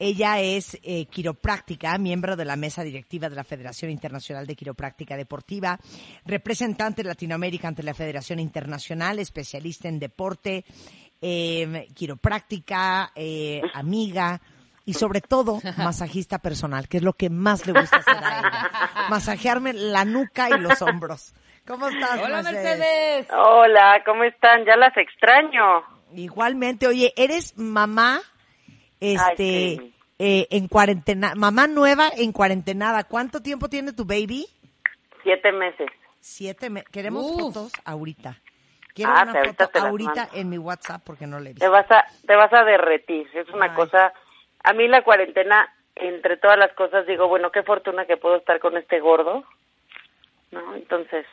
Ella 0.03 0.39
es 0.41 0.79
eh, 0.81 1.05
quiropráctica, 1.05 1.95
miembro 1.99 2.35
de 2.35 2.43
la 2.43 2.55
mesa 2.55 2.83
directiva 2.83 3.29
de 3.29 3.35
la 3.35 3.43
Federación 3.43 3.91
Internacional 3.91 4.47
de 4.47 4.55
Quiropráctica 4.55 5.15
Deportiva, 5.15 5.79
representante 6.25 7.03
de 7.03 7.09
Latinoamérica 7.09 7.67
ante 7.67 7.83
la 7.83 7.93
Federación 7.93 8.39
Internacional, 8.39 9.19
especialista 9.19 9.87
en 9.89 9.99
deporte, 9.99 10.65
eh, 11.21 11.87
quiropráctica, 11.95 13.11
eh, 13.15 13.61
amiga 13.73 14.41
y 14.85 14.93
sobre 14.93 15.21
todo 15.21 15.59
masajista 15.77 16.39
personal, 16.39 16.87
que 16.87 16.97
es 16.97 17.03
lo 17.03 17.13
que 17.13 17.29
más 17.29 17.65
le 17.67 17.73
gusta 17.73 17.97
hacer 17.97 18.17
a 18.17 18.39
ella. 18.39 18.71
Masajearme 19.09 19.73
la 19.73 20.05
nuca 20.05 20.49
y 20.49 20.59
los 20.59 20.81
hombros. 20.81 21.33
¿Cómo 21.67 21.87
estás, 21.87 22.19
Hola, 22.19 22.41
Mercedes? 22.41 22.79
Mercedes. 22.79 23.27
Hola, 23.37 24.01
¿cómo 24.05 24.23
están? 24.23 24.65
Ya 24.65 24.75
las 24.75 24.97
extraño. 24.97 25.83
Igualmente, 26.15 26.87
oye, 26.87 27.13
eres 27.15 27.55
mamá, 27.57 28.19
este, 28.99 29.43
Ay, 29.43 29.77
sí. 29.77 29.93
eh, 30.19 30.47
en 30.49 30.67
cuarentena, 30.67 31.33
mamá 31.35 31.67
nueva 31.67 32.09
en 32.17 32.31
cuarentenada. 32.31 33.03
¿Cuánto 33.03 33.41
tiempo 33.41 33.69
tiene 33.69 33.93
tu 33.93 34.03
baby? 34.05 34.45
Siete 35.23 35.51
meses. 35.51 35.87
Siete 36.19 36.69
me 36.69 36.83
Queremos 36.83 37.23
Uf. 37.23 37.39
fotos 37.53 37.71
ahorita. 37.85 38.37
Quiero 38.93 39.11
Ah, 39.15 39.23
una 39.23 39.31
ahorita 39.39 39.65
foto 39.67 39.79
ahorita 39.79 40.15
mando. 40.15 40.35
en 40.37 40.49
mi 40.49 40.57
WhatsApp 40.57 41.01
porque 41.05 41.25
no 41.27 41.39
le 41.39 41.51
he 41.51 41.53
Te 41.55 41.67
vas 41.67 41.89
a, 41.91 42.05
te 42.27 42.35
vas 42.35 42.51
a 42.53 42.63
derretir. 42.63 43.27
Es 43.33 43.47
una 43.49 43.65
Ay. 43.65 43.71
cosa. 43.75 44.13
A 44.63 44.73
mí 44.73 44.87
la 44.87 45.01
cuarentena, 45.03 45.67
entre 45.95 46.37
todas 46.37 46.57
las 46.57 46.73
cosas, 46.73 47.05
digo, 47.07 47.27
bueno, 47.27 47.51
qué 47.51 47.63
fortuna 47.63 48.05
que 48.05 48.17
puedo 48.17 48.35
estar 48.37 48.59
con 48.59 48.77
este 48.77 48.99
gordo. 48.99 49.43
¿No? 50.51 50.75
Entonces, 50.75 51.25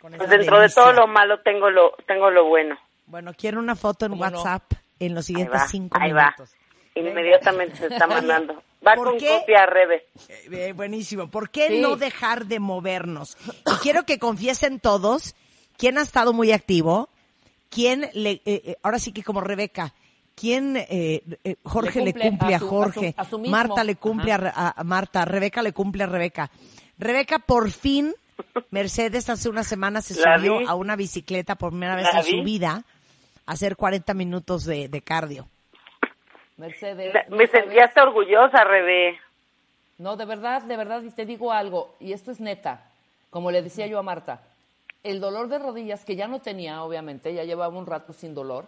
pues 0.00 0.28
dentro 0.28 0.58
de 0.60 0.68
todo 0.70 0.92
lo 0.92 1.06
malo 1.06 1.40
tengo 1.42 1.70
lo, 1.70 1.92
tengo 2.06 2.30
lo 2.30 2.46
bueno. 2.46 2.76
Bueno, 3.06 3.32
quiero 3.36 3.58
una 3.60 3.76
foto 3.76 4.06
en. 4.06 4.14
WhatsApp 4.14 4.64
en 4.98 5.14
los 5.14 5.24
Ahí 5.24 5.34
siguientes 5.34 5.60
va, 5.60 5.66
cinco 5.68 5.98
ahí 6.00 6.10
va. 6.12 6.22
minutos. 6.24 6.54
Inmediatamente 6.96 7.76
se 7.76 7.86
está 7.86 8.06
mandando. 8.08 8.62
Va 8.86 8.94
¿Por 8.94 9.10
con 9.10 9.18
qué? 9.18 9.28
copia 9.40 9.66
Rebe. 9.66 10.06
Eh, 10.28 10.48
eh, 10.52 10.72
buenísimo. 10.72 11.30
¿Por 11.30 11.50
qué 11.50 11.68
Sí. 11.68 11.80
no 11.80 11.96
dejar 11.96 12.46
de 12.46 12.58
movernos? 12.58 13.36
Y 13.66 13.74
quiero 13.82 14.04
que 14.04 14.18
confiesen 14.18 14.80
todos 14.80 15.34
quién 15.78 15.96
ha 15.96 16.02
estado 16.02 16.34
muy 16.34 16.52
activo, 16.52 17.08
quién 17.70 18.10
le, 18.12 18.32
eh, 18.32 18.42
eh, 18.44 18.76
ahora 18.82 18.98
sí 18.98 19.12
que 19.12 19.22
como 19.24 19.40
Rebeca, 19.40 19.94
quién, 20.34 20.76
eh, 20.76 21.22
eh, 21.44 21.56
Jorge 21.64 22.00
le 22.00 22.12
Le 22.12 22.20
cumple, 22.30 22.54
a, 22.54 22.58
Jorge, 22.58 23.14
a 23.16 23.24
su- 23.24 23.28
a 23.28 23.30
su 23.30 23.38
mismo. 23.38 23.56
Marta 23.56 23.82
le 23.84 23.96
cumple 23.96 24.32
a, 24.32 24.74
Marta, 24.84 25.24
Rebeca 25.24 25.62
le 25.62 25.72
cumple 25.72 26.02
a 26.04 26.06
Rebeca. 26.06 26.50
Rebeca, 26.98 27.38
por 27.38 27.70
fin, 27.70 28.12
Mercedes 28.70 29.28
hace 29.30 29.48
una 29.48 29.64
semana 29.64 30.00
se 30.02 30.20
La 30.20 30.36
subió 30.36 30.58
vi. 30.58 30.64
a 30.66 30.74
una 30.74 30.94
bicicleta 30.96 31.54
por 31.56 31.70
primera 31.70 31.96
vez 31.96 32.04
La 32.12 32.20
en 32.20 32.24
su 32.24 32.36
vi. 32.36 32.42
vida 32.44 32.84
a 33.46 33.52
hacer 33.52 33.76
40 33.76 34.12
minutos 34.14 34.64
de, 34.64 34.88
de 34.88 35.00
cardio. 35.02 35.48
Mercedes. 36.56 37.14
Me 37.14 37.24
no 37.30 37.36
sabes- 37.36 37.50
sentía 37.50 37.84
hasta 37.84 38.02
orgullosa, 38.02 38.64
Rebe. 38.64 39.18
No, 39.98 40.16
de 40.16 40.24
verdad, 40.24 40.62
de 40.62 40.76
verdad, 40.76 41.02
y 41.02 41.10
te 41.10 41.24
digo 41.26 41.52
algo, 41.52 41.94
y 42.00 42.12
esto 42.12 42.30
es 42.30 42.38
neta, 42.40 42.84
como 43.30 43.50
le 43.50 43.62
decía 43.62 43.86
yo 43.88 43.98
a 43.98 44.02
Marta, 44.02 44.40
el 45.04 45.20
dolor 45.20 45.48
de 45.48 45.58
rodillas, 45.58 46.04
que 46.04 46.16
ya 46.16 46.26
no 46.28 46.40
tenía, 46.40 46.82
obviamente, 46.82 47.32
ya 47.34 47.44
llevaba 47.44 47.76
un 47.76 47.86
rato 47.86 48.12
sin 48.12 48.34
dolor, 48.34 48.66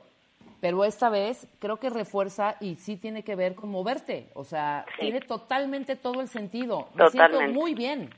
pero 0.61 0.85
esta 0.85 1.09
vez 1.11 1.47
creo 1.59 1.79
que 1.79 1.91
refuerza 1.91 2.57
y 2.61 2.77
sí 2.77 2.97
tiene 2.97 3.23
que 3.25 3.35
ver 3.35 3.55
con 3.55 3.71
moverte, 3.71 4.29
o 4.35 4.45
sea, 4.45 4.85
Sí. 4.95 5.01
tiene 5.03 5.21
totalmente 5.21 5.97
todo 5.97 6.21
el 6.21 6.29
sentido. 6.29 6.89
Me 6.95 7.09
siento 7.11 7.41
muy 7.49 7.75
bien, 7.75 8.11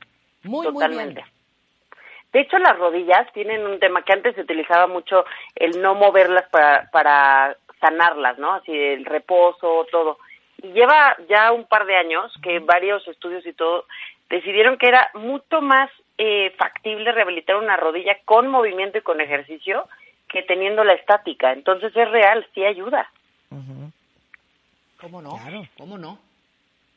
muy, 0.43 0.65
Totalmente. 0.67 1.21
muy 1.21 1.23
bien. 1.23 1.33
De 2.33 2.39
hecho, 2.41 2.57
las 2.57 2.77
rodillas 2.79 3.31
tienen 3.33 3.65
un 3.65 3.79
tema 3.79 4.01
que 4.03 4.13
antes 4.13 4.33
se 4.35 4.41
utilizaba 4.41 4.87
mucho, 4.87 5.23
el 5.55 5.81
no 5.81 5.93
moverlas 5.93 6.49
para, 6.49 6.89
para 6.91 7.55
sanarlas, 7.79 8.39
¿no? 8.39 8.53
Así 8.53 8.71
el 8.71 9.05
reposo, 9.05 9.85
todo. 9.91 10.17
Y 10.61 10.69
lleva 10.71 11.15
ya 11.29 11.51
un 11.51 11.65
par 11.65 11.85
de 11.85 11.95
años 11.95 12.33
que 12.41 12.57
varios 12.59 13.07
estudios 13.07 13.45
y 13.45 13.53
todo 13.53 13.85
decidieron 14.29 14.77
que 14.79 14.87
era 14.87 15.11
mucho 15.13 15.61
más 15.61 15.91
eh, 16.17 16.53
factible 16.57 17.11
rehabilitar 17.11 17.55
una 17.55 17.77
rodilla 17.77 18.17
con 18.25 18.47
movimiento 18.47 18.97
y 18.97 19.01
con 19.01 19.21
ejercicio 19.21 19.87
que 20.29 20.43
teniendo 20.43 20.83
la 20.83 20.93
estática. 20.93 21.53
Entonces 21.53 21.95
es 21.95 22.11
real, 22.11 22.45
sí 22.53 22.65
ayuda. 22.65 23.09
¿Cómo 24.99 25.21
no? 25.21 25.37
Claro. 25.37 25.63
¿Cómo 25.77 25.97
no? 25.97 26.17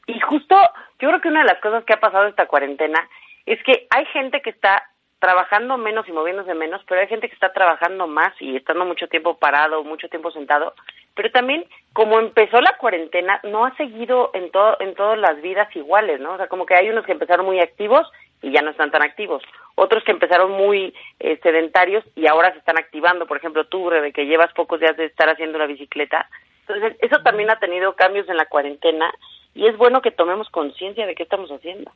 Y 0.06 0.18
justo, 0.20 0.56
yo 1.00 1.08
creo 1.08 1.20
que 1.20 1.28
una 1.28 1.40
de 1.40 1.52
las 1.52 1.60
cosas 1.60 1.84
que 1.84 1.92
ha 1.92 2.00
pasado 2.00 2.26
esta 2.26 2.46
cuarentena 2.46 3.08
es 3.44 3.62
que 3.64 3.86
hay 3.90 4.04
gente 4.06 4.40
que 4.40 4.50
está 4.50 4.88
trabajando 5.18 5.76
menos 5.76 6.06
y 6.08 6.12
moviéndose 6.12 6.54
menos, 6.54 6.82
pero 6.86 7.00
hay 7.00 7.08
gente 7.08 7.28
que 7.28 7.34
está 7.34 7.52
trabajando 7.52 8.06
más 8.06 8.32
y 8.40 8.56
estando 8.56 8.84
mucho 8.84 9.08
tiempo 9.08 9.36
parado, 9.38 9.82
mucho 9.82 10.08
tiempo 10.08 10.30
sentado. 10.30 10.74
Pero 11.14 11.30
también, 11.30 11.64
como 11.92 12.20
empezó 12.20 12.60
la 12.60 12.76
cuarentena, 12.78 13.40
no 13.42 13.64
ha 13.64 13.74
seguido 13.76 14.30
en, 14.34 14.50
todo, 14.50 14.76
en 14.80 14.94
todas 14.94 15.18
las 15.18 15.40
vidas 15.40 15.74
iguales, 15.74 16.20
¿no? 16.20 16.34
O 16.34 16.36
sea, 16.36 16.48
como 16.48 16.66
que 16.66 16.74
hay 16.74 16.90
unos 16.90 17.06
que 17.06 17.12
empezaron 17.12 17.46
muy 17.46 17.58
activos 17.58 18.06
y 18.46 18.52
ya 18.52 18.62
no 18.62 18.70
están 18.70 18.92
tan 18.92 19.02
activos. 19.02 19.42
Otros 19.74 20.04
que 20.04 20.12
empezaron 20.12 20.52
muy 20.52 20.94
eh, 21.18 21.40
sedentarios 21.42 22.04
y 22.14 22.28
ahora 22.28 22.52
se 22.52 22.58
están 22.58 22.78
activando. 22.78 23.26
Por 23.26 23.38
ejemplo, 23.38 23.66
tú, 23.66 23.90
Rebe, 23.90 24.12
que 24.12 24.24
llevas 24.24 24.52
pocos 24.52 24.78
días 24.78 24.96
de 24.96 25.06
estar 25.06 25.28
haciendo 25.28 25.58
la 25.58 25.66
bicicleta. 25.66 26.30
Entonces, 26.60 26.96
eso 27.00 27.20
también 27.24 27.50
ha 27.50 27.58
tenido 27.58 27.96
cambios 27.96 28.28
en 28.28 28.36
la 28.36 28.46
cuarentena 28.46 29.12
y 29.52 29.66
es 29.66 29.76
bueno 29.76 30.00
que 30.00 30.12
tomemos 30.12 30.48
conciencia 30.50 31.06
de 31.06 31.16
qué 31.16 31.24
estamos 31.24 31.50
haciendo. 31.50 31.90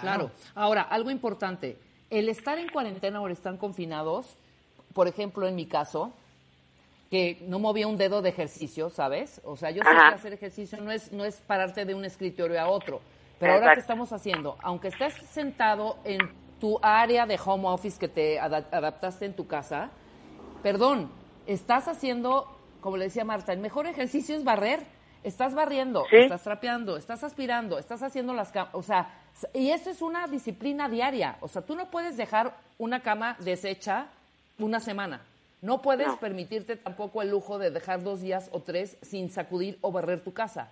Claro. 0.00 0.30
Ahora, 0.54 0.82
algo 0.82 1.10
importante, 1.10 1.76
el 2.10 2.28
estar 2.28 2.58
en 2.60 2.68
cuarentena 2.68 3.20
o 3.20 3.26
el 3.26 3.32
estar 3.32 3.58
confinados, 3.58 4.36
por 4.94 5.08
ejemplo, 5.08 5.48
en 5.48 5.56
mi 5.56 5.66
caso, 5.66 6.12
que 7.10 7.38
no 7.48 7.58
movía 7.58 7.88
un 7.88 7.96
dedo 7.96 8.22
de 8.22 8.28
ejercicio, 8.28 8.88
¿sabes? 8.88 9.40
O 9.44 9.56
sea, 9.56 9.72
yo 9.72 9.82
sé 9.82 9.90
que 9.90 10.14
hacer 10.14 10.32
ejercicio 10.32 10.80
no 10.80 10.92
es, 10.92 11.10
no 11.10 11.24
es 11.24 11.38
pararte 11.38 11.84
de 11.84 11.94
un 11.94 12.04
escritorio 12.04 12.60
a 12.60 12.68
otro. 12.68 13.00
Pero 13.38 13.52
ahora 13.52 13.66
que 13.66 13.80
Exacto. 13.80 13.80
estamos 13.80 14.12
haciendo, 14.12 14.56
aunque 14.62 14.88
estés 14.88 15.14
sentado 15.30 15.98
en 16.04 16.18
tu 16.60 16.78
área 16.82 17.26
de 17.26 17.38
home 17.44 17.68
office 17.68 17.98
que 17.98 18.08
te 18.08 18.40
ada- 18.40 18.64
adaptaste 18.72 19.26
en 19.26 19.34
tu 19.34 19.46
casa, 19.46 19.90
perdón, 20.62 21.10
estás 21.46 21.86
haciendo, 21.88 22.46
como 22.80 22.96
le 22.96 23.04
decía 23.04 23.24
Marta, 23.24 23.52
el 23.52 23.58
mejor 23.60 23.86
ejercicio 23.86 24.34
es 24.36 24.42
barrer, 24.44 24.80
estás 25.22 25.54
barriendo, 25.54 26.04
Sí. 26.08 26.16
estás 26.16 26.42
trapeando, 26.42 26.96
estás 26.96 27.24
aspirando, 27.24 27.78
estás 27.78 28.02
haciendo 28.02 28.32
las 28.32 28.52
camas, 28.52 28.74
o 28.74 28.82
sea, 28.82 29.10
y 29.52 29.70
eso 29.70 29.90
es 29.90 30.00
una 30.00 30.26
disciplina 30.28 30.88
diaria, 30.88 31.36
o 31.40 31.48
sea, 31.48 31.62
tú 31.62 31.74
no 31.76 31.90
puedes 31.90 32.16
dejar 32.16 32.54
una 32.78 33.00
cama 33.00 33.36
deshecha 33.40 34.06
una 34.58 34.80
semana. 34.80 35.20
No 35.62 35.82
puedes 35.82 36.06
No. 36.06 36.16
permitirte 36.18 36.76
tampoco 36.76 37.22
el 37.22 37.30
lujo 37.30 37.58
de 37.58 37.70
dejar 37.70 38.02
dos 38.02 38.20
días 38.20 38.48
o 38.52 38.60
tres 38.60 38.96
sin 39.02 39.30
sacudir 39.30 39.78
o 39.82 39.90
barrer 39.92 40.22
tu 40.22 40.32
casa. 40.32 40.70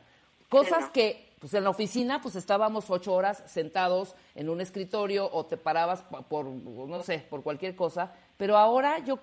Cosas 0.48 0.82
no. 0.82 0.92
que, 0.92 1.33
pues 1.44 1.52
en 1.52 1.64
la 1.64 1.68
oficina, 1.68 2.22
pues 2.22 2.36
estábamos 2.36 2.88
ocho 2.88 3.12
horas 3.12 3.42
sentados 3.44 4.16
en 4.34 4.48
un 4.48 4.62
escritorio 4.62 5.28
o 5.30 5.44
te 5.44 5.58
parabas 5.58 6.00
pa- 6.00 6.22
por, 6.22 6.46
no 6.46 7.02
sé, 7.02 7.18
por 7.28 7.42
cualquier 7.42 7.76
cosa. 7.76 8.14
Pero 8.38 8.56
ahora 8.56 9.00
yo, 9.00 9.18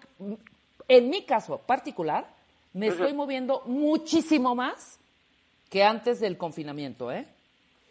en 0.88 1.10
mi 1.10 1.26
caso 1.26 1.58
particular, 1.66 2.28
me 2.74 2.90
estoy 2.90 3.14
moviendo 3.14 3.64
muchísimo 3.66 4.54
más 4.54 5.00
que 5.72 5.84
antes 5.84 6.20
del 6.20 6.38
confinamiento, 6.38 7.12
¿eh? 7.12 7.26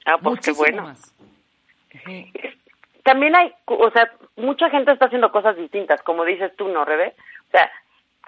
Ah, 0.06 0.16
pues 0.22 0.38
qué 0.38 0.52
muchísimo 0.52 0.58
bueno. 0.58 0.82
más. 0.84 1.12
también 3.02 3.34
hay, 3.34 3.52
o 3.66 3.90
sea, 3.90 4.12
mucha 4.36 4.70
gente 4.70 4.92
está 4.92 5.06
haciendo 5.06 5.32
cosas 5.32 5.56
distintas, 5.56 6.00
como 6.02 6.24
dices 6.24 6.54
tú, 6.56 6.68
¿no, 6.68 6.84
Rebe? 6.84 7.16
O 7.48 7.50
sea, 7.50 7.68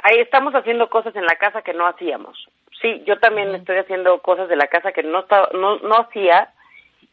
ahí 0.02 0.18
estamos 0.18 0.52
haciendo 0.54 0.90
cosas 0.90 1.14
en 1.14 1.26
la 1.26 1.36
casa 1.36 1.62
que 1.62 1.74
no 1.74 1.86
hacíamos. 1.86 2.48
Sí, 2.82 3.02
yo 3.06 3.18
también 3.18 3.54
estoy 3.54 3.78
haciendo 3.78 4.20
cosas 4.20 4.48
de 4.48 4.56
la 4.56 4.66
casa 4.66 4.92
que 4.92 5.02
no, 5.04 5.20
estaba- 5.20 5.48
no, 5.54 5.78
no 5.78 5.94
hacía 6.00 6.52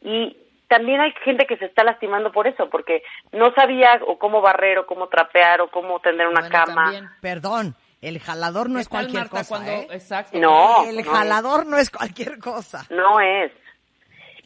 y 0.02 0.36
también 0.68 1.00
hay 1.02 1.12
gente 1.24 1.46
que 1.48 1.58
se 1.58 1.66
está 1.66 1.84
lastimando 1.84 2.32
por 2.32 2.48
eso, 2.48 2.70
porque 2.70 3.04
no 3.32 3.52
sabía 3.54 4.00
o 4.06 4.18
cómo 4.20 4.42
barrer 4.42 4.80
o 4.80 4.86
cómo 4.86 5.08
trapear 5.08 5.62
o 5.62 5.70
cómo 5.70 6.00
tender 6.00 6.28
una 6.28 6.42
Bueno, 6.42 6.56
cama. 6.66 6.84
también. 6.84 7.10
Perdón, 7.22 7.76
el 8.02 8.20
jalador 8.20 8.70
no 8.70 8.76
¿Qué 8.76 8.82
es 8.82 8.90
cualquier 8.90 9.22
Marta, 9.24 9.38
cosa, 9.38 9.50
cuando- 9.56 9.72
¿eh? 9.72 9.88
Exacto. 9.92 10.38
No, 10.40 10.84
El 10.86 10.98
no 11.06 11.12
jalador 11.12 11.66
no 11.66 11.78
es 11.78 11.90
cualquier 11.90 12.40
cosa. 12.40 12.86
No 12.90 13.20
es. 13.20 13.52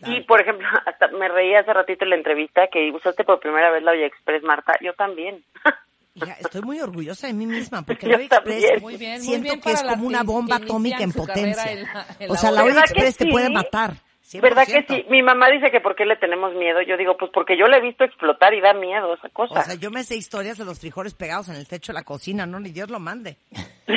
Y, 0.05 0.19
por 0.21 0.41
ejemplo, 0.41 0.67
hasta 0.85 1.07
me 1.09 1.29
reí 1.29 1.55
hace 1.55 1.71
ratito 1.71 2.03
en 2.03 2.09
la 2.09 2.15
entrevista 2.17 2.67
que 2.67 2.91
usaste 2.91 3.23
por 3.23 3.39
primera 3.39 3.71
vez 3.71 3.83
la 3.83 3.91
Olla 3.91 4.05
Express, 4.07 4.43
Marta. 4.43 4.73
Yo 4.81 4.93
también. 4.93 5.43
Hija, 6.15 6.37
estoy 6.39 6.61
muy 6.61 6.79
orgullosa 6.79 7.27
de 7.27 7.33
mí 7.33 7.45
misma 7.47 7.81
porque 7.85 8.05
Yo 8.05 8.11
la 8.11 8.17
Olla 8.17 8.25
Express. 8.25 8.81
Muy 8.81 8.97
bien, 8.97 9.11
muy 9.13 9.21
siento 9.21 9.43
bien 9.43 9.61
que 9.61 9.71
es 9.71 9.81
como 9.83 10.05
una 10.07 10.23
bomba 10.23 10.57
atómica 10.57 11.01
en 11.03 11.11
potencia. 11.11 11.63
carrera 11.63 11.71
en 11.71 11.83
la- 11.93 12.05
en 12.19 12.31
o 12.31 12.35
sea, 12.35 12.51
la 12.51 12.63
olla. 12.63 12.71
Olla 12.73 12.81
¿Verdad 12.81 12.83
que 12.93 12.99
Express 13.01 13.17
te 13.17 13.25
puede 13.31 13.49
matar. 13.49 13.93
100%. 14.25 14.41
¿Verdad 14.41 14.65
que 14.65 14.85
sí? 14.87 15.05
Mi 15.09 15.21
mamá 15.21 15.49
dice 15.49 15.69
que 15.69 15.79
por 15.81 15.95
qué 15.95 16.05
le 16.05 16.15
tenemos 16.15 16.53
miedo. 16.55 16.81
Yo 16.81 16.97
digo, 16.97 17.17
pues 17.17 17.29
porque 17.33 17.57
yo 17.57 17.67
la 17.67 17.77
he 17.77 17.81
visto 17.81 18.03
explotar 18.03 18.53
y 18.53 18.61
da 18.61 18.73
miedo 18.73 19.13
esa 19.13 19.29
cosa. 19.29 19.59
O 19.59 19.63
sea, 19.63 19.75
yo 19.75 19.91
me 19.91 20.03
sé 20.03 20.15
historias 20.15 20.57
de 20.57 20.65
los 20.65 20.79
frijoles 20.79 21.13
pegados 21.13 21.49
en 21.49 21.55
el 21.55 21.67
techo 21.67 21.91
de 21.91 21.99
la 21.99 22.03
cocina, 22.03 22.45
no, 22.45 22.59
ni 22.59 22.69
Dios 22.71 22.89
lo 22.89 22.99
mande. 22.99 23.37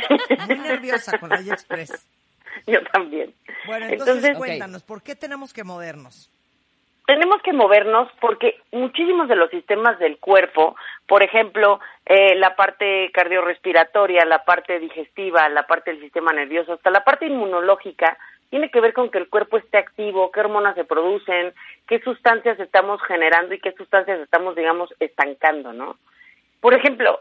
Muy 0.47 0.59
nerviosa 0.59 1.19
con 1.19 1.31
la 1.31 1.41
Express. 1.41 2.07
yo 2.67 2.79
también. 2.93 3.35
Bueno, 3.67 3.87
entonces, 3.87 4.17
Entonces, 4.17 4.37
cuéntanos, 4.39 4.83
¿por 4.83 5.03
qué 5.03 5.14
tenemos 5.17 5.53
que 5.55 5.64
movernos? 5.64 6.31
Tenemos 7.07 7.41
que 7.43 7.53
movernos 7.53 8.09
porque 8.21 8.61
muchísimos 8.73 9.29
de 9.29 9.37
los 9.37 9.49
sistemas 9.51 9.99
del 9.99 10.19
cuerpo, 10.19 10.77
por 11.07 11.23
ejemplo, 11.23 11.81
eh, 12.05 12.35
la 12.35 12.57
parte 12.57 13.11
cardiorrespiratoria, 13.13 14.25
la 14.25 14.45
parte 14.45 14.81
digestiva, 14.81 15.49
la 15.49 15.67
parte 15.67 15.93
del 15.93 16.01
sistema 16.01 16.33
nervioso, 16.33 16.75
hasta 16.75 16.91
la 16.91 17.05
parte 17.05 17.27
inmunológica, 17.27 18.19
tiene 18.51 18.71
que 18.71 18.81
ver 18.81 18.93
con 18.93 19.11
que 19.11 19.19
el 19.19 19.29
cuerpo 19.29 19.57
esté 19.57 19.79
activo, 19.79 20.31
qué 20.33 20.41
hormonas 20.41 20.75
se 20.75 20.85
producen, 20.85 21.53
qué 21.87 22.01
sustancias 22.01 22.59
estamos 22.59 23.01
generando 23.03 23.55
y 23.55 23.61
qué 23.61 23.73
sustancias 23.73 24.21
estamos, 24.21 24.57
digamos, 24.57 24.93
estancando, 24.99 25.73
¿no? 25.73 25.97
Por 26.61 26.75
ejemplo, 26.75 27.21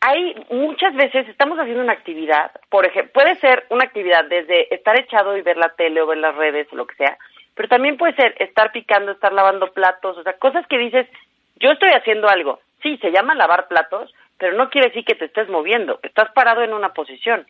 hay 0.00 0.34
muchas 0.50 0.94
veces 0.94 1.28
estamos 1.28 1.58
haciendo 1.58 1.82
una 1.82 1.92
actividad, 1.92 2.52
por 2.70 2.86
ejemplo, 2.86 3.12
puede 3.12 3.34
ser 3.36 3.66
una 3.70 3.84
actividad 3.84 4.24
desde 4.24 4.72
estar 4.74 4.98
echado 4.98 5.36
y 5.36 5.42
ver 5.42 5.56
la 5.56 5.70
tele 5.70 6.00
o 6.00 6.06
ver 6.06 6.18
las 6.18 6.36
redes 6.36 6.68
o 6.72 6.76
lo 6.76 6.86
que 6.86 6.96
sea, 6.96 7.18
pero 7.58 7.68
también 7.68 7.96
puede 7.96 8.14
ser 8.14 8.36
estar 8.38 8.70
picando, 8.70 9.10
estar 9.10 9.32
lavando 9.32 9.72
platos, 9.72 10.16
o 10.16 10.22
sea, 10.22 10.34
cosas 10.34 10.64
que 10.68 10.78
dices, 10.78 11.08
yo 11.56 11.72
estoy 11.72 11.88
haciendo 11.88 12.28
algo. 12.28 12.60
Sí, 12.84 12.98
se 12.98 13.10
llama 13.10 13.34
lavar 13.34 13.66
platos, 13.66 14.14
pero 14.38 14.56
no 14.56 14.70
quiere 14.70 14.90
decir 14.90 15.04
que 15.04 15.16
te 15.16 15.24
estés 15.24 15.48
moviendo, 15.48 15.98
estás 16.04 16.30
parado 16.30 16.62
en 16.62 16.72
una 16.72 16.90
posición. 16.90 17.48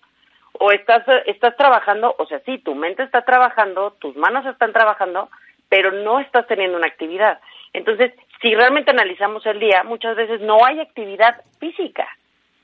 O 0.55 0.73
estás, 0.73 1.05
estás 1.27 1.55
trabajando, 1.59 2.15
o 2.19 2.25
sea, 2.25 2.41
sí, 2.47 2.57
tu 2.57 2.75
mente 2.75 3.03
está 3.03 3.21
trabajando, 3.21 3.91
tus 4.01 4.17
manos 4.17 4.47
están 4.47 4.73
trabajando, 4.73 5.29
pero 5.69 5.93
no 5.93 6.21
estás 6.21 6.47
teniendo 6.47 6.79
una 6.79 6.87
actividad. 6.87 7.39
Entonces, 7.75 8.15
si 8.41 8.55
realmente 8.55 8.93
analizamos 8.93 9.45
el 9.45 9.61
día, 9.61 9.83
muchas 9.85 10.17
veces 10.17 10.41
no 10.41 10.65
hay 10.65 10.81
actividad 10.81 11.43
física 11.61 12.09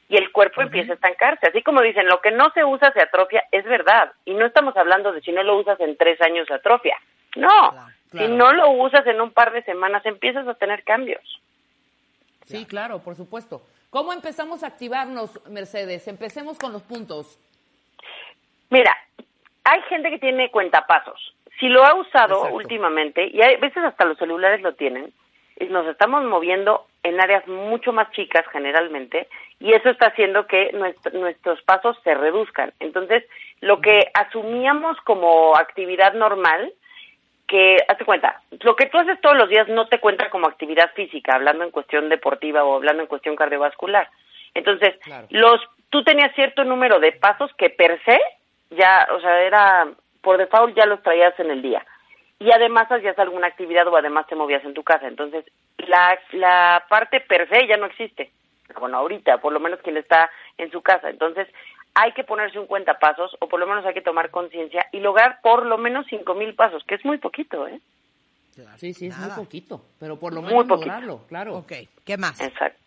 y 0.08 0.16
el 0.16 0.32
cuerpo 0.32 0.62
empieza 0.62 0.92
a 0.92 0.94
estancarse. 0.94 1.46
Así 1.46 1.62
como 1.62 1.82
dicen, 1.82 2.06
lo 2.06 2.22
que 2.22 2.30
no 2.30 2.50
se 2.54 2.64
usa 2.64 2.90
se 2.92 3.02
atrofia, 3.02 3.44
es 3.52 3.64
verdad. 3.64 4.12
Y 4.24 4.32
no 4.32 4.46
estamos 4.46 4.74
hablando 4.78 5.12
de 5.12 5.20
si 5.20 5.30
no 5.30 5.42
lo 5.42 5.56
usas 5.58 5.78
en 5.80 5.96
tres 5.98 6.18
años 6.22 6.46
se 6.46 6.54
atrofia. 6.54 6.96
No, 7.36 7.70
Claro, 8.10 8.26
si 8.28 8.28
no 8.32 8.52
lo 8.52 8.70
usas 8.70 9.06
en 9.06 9.20
un 9.20 9.32
par 9.32 9.52
de 9.52 9.62
semanas 9.64 10.04
empiezas 10.06 10.46
a 10.46 10.54
tener 10.54 10.84
cambios. 10.84 11.22
Sí, 12.44 12.64
claro, 12.66 13.00
por 13.00 13.14
supuesto. 13.16 13.62
¿Cómo 13.90 14.12
empezamos 14.12 14.62
a 14.62 14.68
activarnos, 14.68 15.40
Mercedes? 15.48 16.06
Empecemos 16.08 16.58
con 16.58 16.72
los 16.72 16.82
puntos. 16.82 17.38
Mira, 18.70 18.94
hay 19.64 19.80
gente 19.82 20.10
que 20.10 20.18
tiene 20.18 20.50
cuentapasos. 20.50 21.34
Si 21.60 21.68
lo 21.68 21.84
ha 21.84 21.94
usado 21.94 22.36
Exacto. 22.36 22.56
últimamente, 22.56 23.26
y 23.28 23.40
hay 23.42 23.56
veces 23.56 23.84
hasta 23.84 24.04
los 24.04 24.18
celulares 24.18 24.60
lo 24.62 24.74
tienen, 24.74 25.12
y 25.58 25.66
nos 25.66 25.86
estamos 25.86 26.24
moviendo 26.24 26.86
en 27.04 27.20
áreas 27.20 27.46
mucho 27.46 27.92
más 27.92 28.10
chicas 28.10 28.44
generalmente, 28.50 29.28
y 29.60 29.72
eso 29.72 29.88
está 29.90 30.08
haciendo 30.08 30.46
que 30.48 30.72
nuestro- 30.72 31.12
nuestros 31.18 31.62
pasos 31.62 31.96
se 32.02 32.14
reduzcan. 32.14 32.72
Entonces, 32.80 33.24
lo 33.60 33.80
que 33.80 34.10
asumíamos 34.14 35.00
como 35.02 35.56
actividad 35.56 36.14
normal, 36.14 36.72
que, 37.46 37.76
hazte 37.88 38.04
cuenta, 38.04 38.40
lo 38.62 38.74
que 38.76 38.86
tú 38.86 38.98
haces 38.98 39.20
todos 39.20 39.36
los 39.36 39.48
días 39.48 39.68
no 39.68 39.86
te 39.88 40.00
cuenta 40.00 40.30
como 40.30 40.46
actividad 40.46 40.90
física, 40.94 41.34
hablando 41.34 41.64
en 41.64 41.70
cuestión 41.70 42.08
deportiva 42.08 42.64
o 42.64 42.76
hablando 42.76 43.02
en 43.02 43.08
cuestión 43.08 43.36
cardiovascular. 43.36 44.08
Entonces, 44.54 44.96
Claro. 45.02 45.26
los, 45.30 45.60
tú 45.90 46.02
tenías 46.04 46.34
cierto 46.34 46.64
número 46.64 47.00
de 47.00 47.12
pasos 47.12 47.52
que 47.54 47.70
per 47.70 48.00
se, 48.04 48.18
ya, 48.70 49.06
o 49.12 49.20
sea, 49.20 49.42
era, 49.42 49.88
por 50.22 50.38
default 50.38 50.76
ya 50.76 50.86
los 50.86 51.02
traías 51.02 51.38
en 51.38 51.50
el 51.50 51.60
día. 51.62 51.84
Y 52.38 52.50
además 52.52 52.90
hacías 52.90 53.18
alguna 53.18 53.46
actividad 53.46 53.86
o 53.88 53.96
además 53.96 54.26
te 54.26 54.34
movías 54.34 54.64
en 54.64 54.74
tu 54.74 54.82
casa. 54.82 55.06
Entonces, 55.06 55.44
la, 55.78 56.18
la 56.32 56.84
parte 56.88 57.20
per 57.20 57.48
se 57.48 57.66
ya 57.66 57.76
no 57.76 57.86
existe. 57.86 58.30
Bueno, 58.78 58.98
ahorita, 58.98 59.38
por 59.38 59.52
lo 59.52 59.60
menos 59.60 59.80
quien 59.80 59.96
está 59.96 60.30
en 60.58 60.70
su 60.70 60.82
casa. 60.82 61.10
Entonces, 61.10 61.46
hay 61.94 62.12
que 62.12 62.24
ponerse 62.24 62.58
un 62.58 62.66
cuentapasos 62.66 63.36
o 63.40 63.48
por 63.48 63.60
lo 63.60 63.66
menos 63.66 63.84
hay 63.86 63.94
que 63.94 64.02
tomar 64.02 64.30
conciencia 64.30 64.86
y 64.92 65.00
lograr 65.00 65.40
por 65.42 65.64
lo 65.66 65.78
menos 65.78 66.06
cinco 66.08 66.34
mil 66.34 66.54
pasos, 66.54 66.82
que 66.84 66.96
es 66.96 67.04
muy 67.04 67.18
poquito, 67.18 67.66
¿eh? 67.68 67.80
Sí, 68.76 68.94
sí, 68.94 69.06
es 69.08 69.18
Nada. 69.18 69.34
muy 69.36 69.44
poquito, 69.44 69.80
pero 69.98 70.16
por 70.18 70.32
lo 70.32 70.40
Muy 70.40 70.50
menos 70.50 70.66
poquito. 70.66 70.86
lograrlo, 70.86 71.20
claro. 71.28 71.54
Ok, 71.56 71.72
¿qué 72.04 72.16
más? 72.16 72.40
Exacto. 72.40 72.78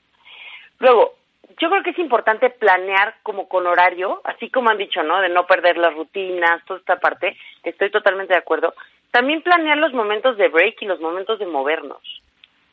Luego, 0.79 1.15
yo 1.59 1.69
creo 1.69 1.83
que 1.83 1.89
es 1.89 1.99
importante 1.99 2.49
planear 2.49 3.15
como 3.23 3.49
con 3.49 3.67
horario, 3.67 4.21
así 4.23 4.49
como 4.49 4.69
han 4.69 4.77
dicho, 4.77 5.03
¿no? 5.03 5.19
De 5.21 5.27
no 5.29 5.45
perder 5.45 5.77
las 5.77 5.93
rutinas, 5.93 6.63
toda 6.65 6.79
esta 6.79 6.97
parte, 6.99 7.35
estoy 7.63 7.91
totalmente 7.91 8.33
de 8.33 8.39
acuerdo. 8.39 8.73
También 9.11 9.41
planear 9.41 9.77
los 9.77 9.91
momentos 9.93 10.37
de 10.37 10.47
break 10.49 10.81
y 10.81 10.85
los 10.85 10.99
momentos 11.01 11.39
de 11.39 11.45
movernos. 11.47 12.01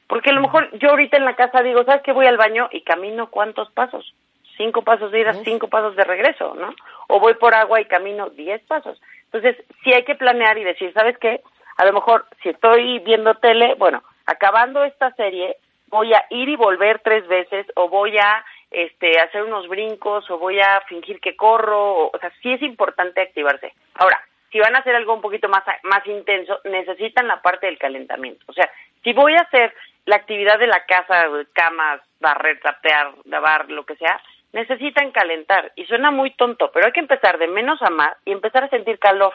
Porque 0.07 0.31
a 0.31 0.35
lo 0.35 0.43
mejor 0.43 0.71
yo 0.79 0.91
ahorita 0.91 1.17
en 1.17 1.25
la 1.25 1.35
casa 1.35 1.63
digo, 1.63 1.83
¿sabes 1.85 2.03
qué? 2.03 2.13
Voy 2.13 2.27
al 2.27 2.37
baño 2.37 2.69
y 2.71 2.83
camino 2.83 3.29
cuántos 3.31 3.71
pasos. 3.73 4.15
Cinco 4.57 4.83
pasos 4.83 5.11
de 5.11 5.21
ida, 5.21 5.35
cinco 5.45 5.69
pasos 5.69 5.97
de 5.97 6.05
regreso, 6.05 6.55
¿no? 6.55 6.75
O 7.09 7.19
voy 7.19 7.35
por 7.35 7.55
agua 7.55 7.81
y 7.81 7.87
camino 7.87 8.31
diez 8.31 8.63
pasos. 8.63 9.01
Entonces, 9.33 9.57
sí 9.83 9.93
hay 9.93 10.05
que 10.05 10.15
planear 10.15 10.57
y 10.59 10.65
decir, 10.65 10.93
¿sabes 10.93 11.19
qué? 11.19 11.41
A 11.77 11.85
lo 11.85 11.93
mejor 11.93 12.27
si 12.43 12.51
estoy 12.51 13.01
viendo 13.01 13.35
tele, 13.35 13.75
bueno, 13.79 14.03
acabando 14.27 14.85
esta 14.85 15.11
serie, 15.15 15.57
voy 15.89 16.15
a 16.15 16.25
ir 16.31 16.49
y 16.49 16.57
volver 16.57 17.01
tres 17.01 17.27
veces 17.27 17.67
o 17.75 17.89
voy 17.89 18.17
a 18.19 18.45
este 18.71 19.21
hacer 19.21 19.43
unos 19.43 19.69
brincos 19.69 20.29
o 20.31 20.39
voy 20.39 20.61
a 20.61 20.81
fingir 20.89 21.21
que 21.21 21.37
corro, 21.37 21.95
o, 21.95 22.11
o 22.15 22.19
sea, 22.19 22.33
sí 22.43 22.53
es 22.53 22.63
importante 22.63 23.21
activarse. 23.21 23.73
Ahora, 23.95 24.21
si 24.51 24.61
van 24.61 24.77
a 24.77 24.79
hacer 24.79 24.95
algo 24.95 25.15
un 25.15 25.21
poquito 25.21 25.49
más 25.49 25.65
más 25.83 26.07
intenso, 26.07 26.61
necesitan 26.65 27.27
la 27.27 27.43
parte 27.43 27.67
del 27.67 27.79
calentamiento. 27.79 28.45
O 28.47 28.53
sea, 28.53 28.71
si 29.03 29.13
voy 29.13 29.35
a 29.35 29.43
hacer 29.43 29.75
la 30.07 30.17
actividad 30.17 30.59
de 30.59 30.67
la 30.67 30.85
casa, 30.87 31.27
camas, 31.53 32.01
barrer, 32.21 32.61
trapear, 32.61 33.13
lavar, 33.25 33.69
lo 33.71 33.85
que 33.85 33.97
sea, 33.97 34.21
necesitan 34.55 35.11
calentar. 35.11 35.73
Y 35.75 35.85
suena 35.85 36.11
muy 36.11 36.31
tonto, 36.31 36.71
pero 36.73 36.87
hay 36.87 36.93
que 36.93 37.01
empezar 37.01 37.39
de 37.39 37.49
menos 37.49 37.83
a 37.83 37.91
más 37.91 38.17
y 38.25 38.31
empezar 38.31 38.65
a 38.65 38.71
sentir 38.71 38.99
calor. 38.99 39.35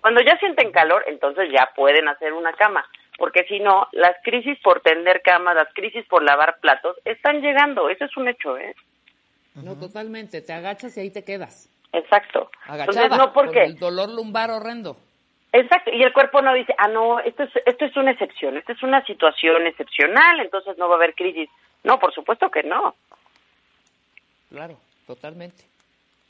Cuando 0.00 0.22
ya 0.22 0.38
sienten 0.38 0.70
calor, 0.70 1.04
entonces 1.08 1.50
ya 1.52 1.70
pueden 1.76 2.08
hacer 2.08 2.32
una 2.32 2.52
cama, 2.52 2.84
porque 3.18 3.44
si 3.44 3.60
no, 3.60 3.88
las 3.92 4.16
crisis 4.24 4.58
por 4.62 4.80
tender 4.80 5.20
cama, 5.22 5.52
las 5.52 5.72
crisis 5.74 6.06
por 6.06 6.22
lavar 6.22 6.58
platos, 6.60 6.96
están 7.04 7.40
llegando, 7.40 7.88
eso 7.88 8.04
es 8.04 8.16
un 8.16 8.28
hecho, 8.28 8.56
¿eh? 8.56 8.74
No, 9.54 9.76
totalmente. 9.78 10.40
Te 10.40 10.52
agachas 10.52 10.96
y 10.96 11.00
ahí 11.00 11.10
te 11.10 11.24
quedas. 11.24 11.68
Exacto. 11.92 12.50
Agachada. 12.64 13.06
Entonces, 13.06 13.18
no 13.18 13.32
porque, 13.32 13.64
el 13.64 13.78
dolor 13.78 14.08
lumbar 14.08 14.50
horrendo. 14.50 14.96
exacto, 15.52 15.90
y 15.92 16.02
el 16.02 16.12
cuerpo 16.12 16.40
no 16.40 16.54
dice, 16.54 16.74
ah, 16.78 16.88
no, 16.88 17.20
esto 17.20 17.42
es, 17.42 17.50
esto 17.66 17.84
es 17.84 17.96
una 17.96 18.12
excepción, 18.12 18.56
esta 18.56 18.72
es 18.72 18.82
una 18.82 19.04
situación 19.04 19.66
excepcional, 19.66 20.40
entonces 20.40 20.78
no 20.78 20.88
va 20.88 20.94
a 20.94 20.98
haber 20.98 21.14
crisis. 21.14 21.50
No, 21.84 21.98
por 21.98 22.14
supuesto 22.14 22.48
que 22.50 22.62
no. 22.62 22.94
Claro, 24.52 24.76
totalmente. 25.06 25.64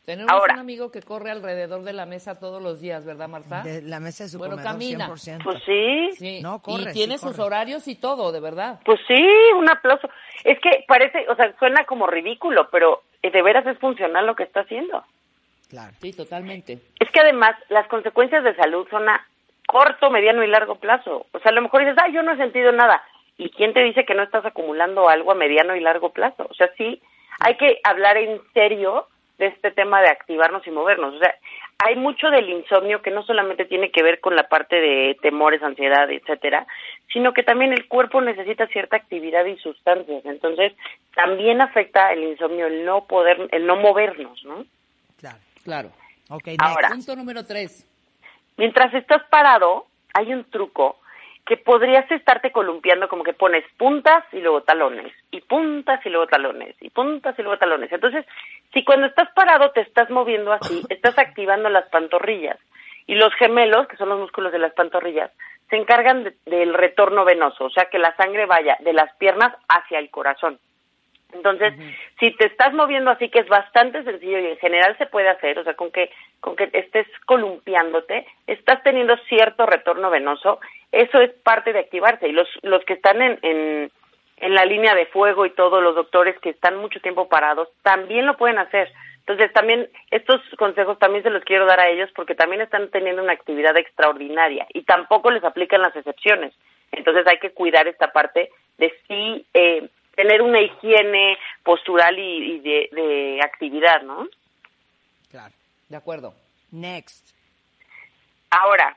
Tenemos 0.04 0.32
Ahora. 0.32 0.54
un 0.54 0.60
amigo 0.60 0.90
que 0.90 1.00
corre 1.00 1.30
alrededor 1.30 1.82
de 1.84 1.92
la 1.92 2.06
mesa 2.06 2.40
todos 2.40 2.60
los 2.60 2.80
días, 2.80 3.04
¿verdad, 3.04 3.28
Marta? 3.28 3.62
De 3.62 3.82
la 3.82 4.00
mesa 4.00 4.24
de 4.24 4.30
su 4.30 4.38
Bueno, 4.38 4.54
comedor, 4.56 4.72
camina. 4.72 5.08
100%. 5.08 5.44
Pues 5.44 5.62
sí, 5.64 6.10
Sí. 6.16 6.40
No, 6.42 6.60
corre, 6.60 6.90
y 6.90 6.92
tiene 6.92 7.18
sí, 7.18 7.24
sus 7.24 7.36
corre. 7.36 7.46
horarios 7.46 7.86
y 7.86 7.94
todo, 7.94 8.32
de 8.32 8.40
verdad. 8.40 8.80
pues 8.84 8.98
sí, 9.06 9.24
un 9.56 9.70
aplauso. 9.70 10.08
Es 10.42 10.58
que 10.60 10.84
parece, 10.88 11.24
o 11.28 11.36
sea, 11.36 11.54
suena 11.58 11.84
como 11.84 12.08
ridículo, 12.08 12.68
pero 12.72 13.02
eh, 13.22 13.30
de 13.30 13.42
veras 13.42 13.64
es 13.66 13.78
funcional 13.78 14.26
lo 14.26 14.34
que 14.34 14.42
está 14.42 14.60
haciendo. 14.60 15.04
Claro. 15.68 15.92
Sí, 16.00 16.12
totalmente. 16.12 16.80
Es 16.98 17.08
que 17.12 17.20
además 17.20 17.54
las 17.68 17.86
consecuencias 17.86 18.42
de 18.42 18.56
salud 18.56 18.86
son 18.90 19.08
a 19.08 19.24
corto, 19.68 20.10
mediano 20.10 20.42
y 20.42 20.48
largo 20.48 20.74
plazo. 20.74 21.26
O 21.32 21.38
sea, 21.38 21.52
a 21.52 21.54
lo 21.54 21.62
mejor 21.62 21.80
dices, 21.82 21.96
ah, 22.02 22.08
yo 22.12 22.22
no 22.24 22.32
he 22.32 22.36
sentido 22.38 22.72
nada. 22.72 23.02
¿Y 23.38 23.50
quién 23.50 23.72
te 23.72 23.82
dice 23.84 24.04
que 24.04 24.14
no 24.14 24.24
estás 24.24 24.44
acumulando 24.44 25.08
algo 25.08 25.30
a 25.30 25.36
mediano 25.36 25.76
y 25.76 25.80
largo 25.80 26.10
plazo? 26.10 26.46
O 26.50 26.54
sea, 26.54 26.70
sí, 26.76 27.00
hay 27.40 27.56
que 27.56 27.78
hablar 27.84 28.16
en 28.16 28.40
serio 28.54 29.06
de 29.38 29.46
este 29.46 29.70
tema 29.70 30.00
de 30.00 30.08
activarnos 30.08 30.66
y 30.66 30.70
movernos. 30.70 31.14
O 31.14 31.18
sea, 31.18 31.34
hay 31.84 31.96
mucho 31.96 32.30
del 32.30 32.48
insomnio 32.48 33.02
que 33.02 33.10
no 33.10 33.22
solamente 33.24 33.64
tiene 33.64 33.90
que 33.90 34.02
ver 34.02 34.20
con 34.20 34.36
la 34.36 34.48
parte 34.48 34.76
de 34.76 35.16
temores, 35.20 35.62
ansiedad, 35.62 36.10
etcétera, 36.10 36.66
sino 37.12 37.32
que 37.32 37.42
también 37.42 37.72
el 37.72 37.88
cuerpo 37.88 38.20
necesita 38.20 38.66
cierta 38.68 38.96
actividad 38.96 39.44
y 39.46 39.56
sustancias. 39.58 40.24
Entonces, 40.24 40.72
también 41.14 41.60
afecta 41.60 42.12
el 42.12 42.22
insomnio 42.22 42.66
el 42.66 42.84
no 42.84 43.04
poder, 43.06 43.48
el 43.50 43.66
no 43.66 43.76
movernos, 43.76 44.44
¿no? 44.44 44.64
Claro. 45.18 45.38
Claro. 45.64 45.90
Ok, 46.28 46.48
Ahora. 46.58 46.88
Punto 46.88 47.16
número 47.16 47.44
tres. 47.44 47.86
Mientras 48.56 48.92
estás 48.94 49.22
parado, 49.28 49.86
hay 50.14 50.32
un 50.32 50.44
truco 50.44 50.98
que 51.44 51.56
podrías 51.56 52.08
estarte 52.10 52.52
columpiando 52.52 53.08
como 53.08 53.24
que 53.24 53.32
pones 53.32 53.64
puntas 53.76 54.24
y 54.32 54.40
luego 54.40 54.62
talones, 54.62 55.12
y 55.30 55.40
puntas 55.40 56.04
y 56.06 56.08
luego 56.08 56.26
talones, 56.28 56.76
y 56.80 56.90
puntas 56.90 57.36
y 57.38 57.42
luego 57.42 57.58
talones. 57.58 57.90
Entonces, 57.92 58.24
si 58.72 58.84
cuando 58.84 59.06
estás 59.06 59.28
parado 59.32 59.70
te 59.72 59.80
estás 59.80 60.08
moviendo 60.10 60.52
así, 60.52 60.82
estás 60.88 61.18
activando 61.18 61.68
las 61.68 61.88
pantorrillas. 61.88 62.58
Y 63.08 63.16
los 63.16 63.34
gemelos, 63.34 63.88
que 63.88 63.96
son 63.96 64.08
los 64.10 64.20
músculos 64.20 64.52
de 64.52 64.60
las 64.60 64.72
pantorrillas, 64.74 65.32
se 65.68 65.76
encargan 65.76 66.22
de- 66.22 66.34
del 66.46 66.74
retorno 66.74 67.24
venoso, 67.24 67.64
o 67.64 67.70
sea, 67.70 67.86
que 67.86 67.98
la 67.98 68.14
sangre 68.16 68.46
vaya 68.46 68.76
de 68.80 68.92
las 68.92 69.12
piernas 69.16 69.52
hacia 69.68 69.98
el 69.98 70.10
corazón. 70.10 70.60
Entonces, 71.32 71.72
si 72.20 72.30
te 72.36 72.46
estás 72.46 72.74
moviendo 72.74 73.10
así, 73.10 73.30
que 73.30 73.38
es 73.40 73.48
bastante 73.48 74.04
sencillo 74.04 74.38
y 74.38 74.46
en 74.48 74.58
general 74.58 74.96
se 74.98 75.06
puede 75.06 75.30
hacer, 75.30 75.58
o 75.58 75.64
sea, 75.64 75.74
con 75.74 75.90
que, 75.90 76.10
con 76.40 76.54
que 76.56 76.68
estés 76.74 77.06
columpiándote, 77.24 78.26
estás 78.46 78.82
teniendo 78.82 79.16
cierto 79.28 79.64
retorno 79.66 80.10
venoso, 80.10 80.60
eso 80.92 81.20
es 81.20 81.32
parte 81.42 81.72
de 81.72 81.80
activarse. 81.80 82.28
Y 82.28 82.32
los, 82.32 82.48
los 82.62 82.84
que 82.84 82.92
están 82.94 83.20
en, 83.20 83.38
en, 83.42 83.90
en 84.36 84.54
la 84.54 84.64
línea 84.64 84.94
de 84.94 85.06
fuego 85.06 85.46
y 85.46 85.50
todos 85.50 85.82
los 85.82 85.94
doctores 85.94 86.38
que 86.40 86.50
están 86.50 86.76
mucho 86.76 87.00
tiempo 87.00 87.28
parados, 87.28 87.68
también 87.82 88.26
lo 88.26 88.36
pueden 88.36 88.58
hacer. 88.58 88.92
Entonces, 89.20 89.52
también 89.52 89.88
estos 90.10 90.40
consejos 90.58 90.98
también 90.98 91.22
se 91.22 91.30
los 91.30 91.44
quiero 91.44 91.64
dar 91.64 91.80
a 91.80 91.88
ellos 91.88 92.10
porque 92.14 92.34
también 92.34 92.60
están 92.60 92.88
teniendo 92.90 93.22
una 93.22 93.32
actividad 93.32 93.76
extraordinaria 93.76 94.66
y 94.74 94.82
tampoco 94.82 95.30
les 95.30 95.44
aplican 95.44 95.80
las 95.80 95.94
excepciones. 95.94 96.52
Entonces, 96.90 97.26
hay 97.26 97.38
que 97.38 97.52
cuidar 97.52 97.86
esta 97.86 98.12
parte 98.12 98.50
de 98.78 98.92
sí 99.06 99.46
eh, 99.54 99.88
tener 100.16 100.42
una 100.42 100.60
higiene 100.60 101.38
postural 101.62 102.18
y, 102.18 102.54
y 102.54 102.58
de, 102.58 102.88
de 102.92 103.40
actividad, 103.42 104.02
¿no? 104.02 104.26
Claro. 105.30 105.54
De 105.88 105.96
acuerdo. 105.96 106.34
Next. 106.70 107.34
Ahora, 108.50 108.96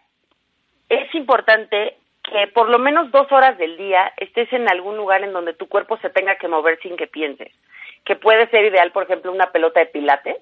es 0.89 1.13
importante 1.15 1.95
que 2.23 2.47
por 2.47 2.69
lo 2.69 2.79
menos 2.79 3.11
dos 3.11 3.31
horas 3.31 3.57
del 3.57 3.77
día 3.77 4.11
estés 4.17 4.51
en 4.53 4.69
algún 4.69 4.97
lugar 4.97 5.23
en 5.23 5.33
donde 5.33 5.53
tu 5.53 5.67
cuerpo 5.67 5.97
se 5.97 6.09
tenga 6.09 6.35
que 6.35 6.47
mover 6.47 6.79
sin 6.81 6.97
que 6.97 7.07
pienses. 7.07 7.51
Que 8.03 8.15
puede 8.15 8.47
ser 8.49 8.65
ideal, 8.65 8.91
por 8.91 9.03
ejemplo, 9.03 9.31
una 9.31 9.51
pelota 9.51 9.79
de 9.79 9.87
pilates 9.87 10.37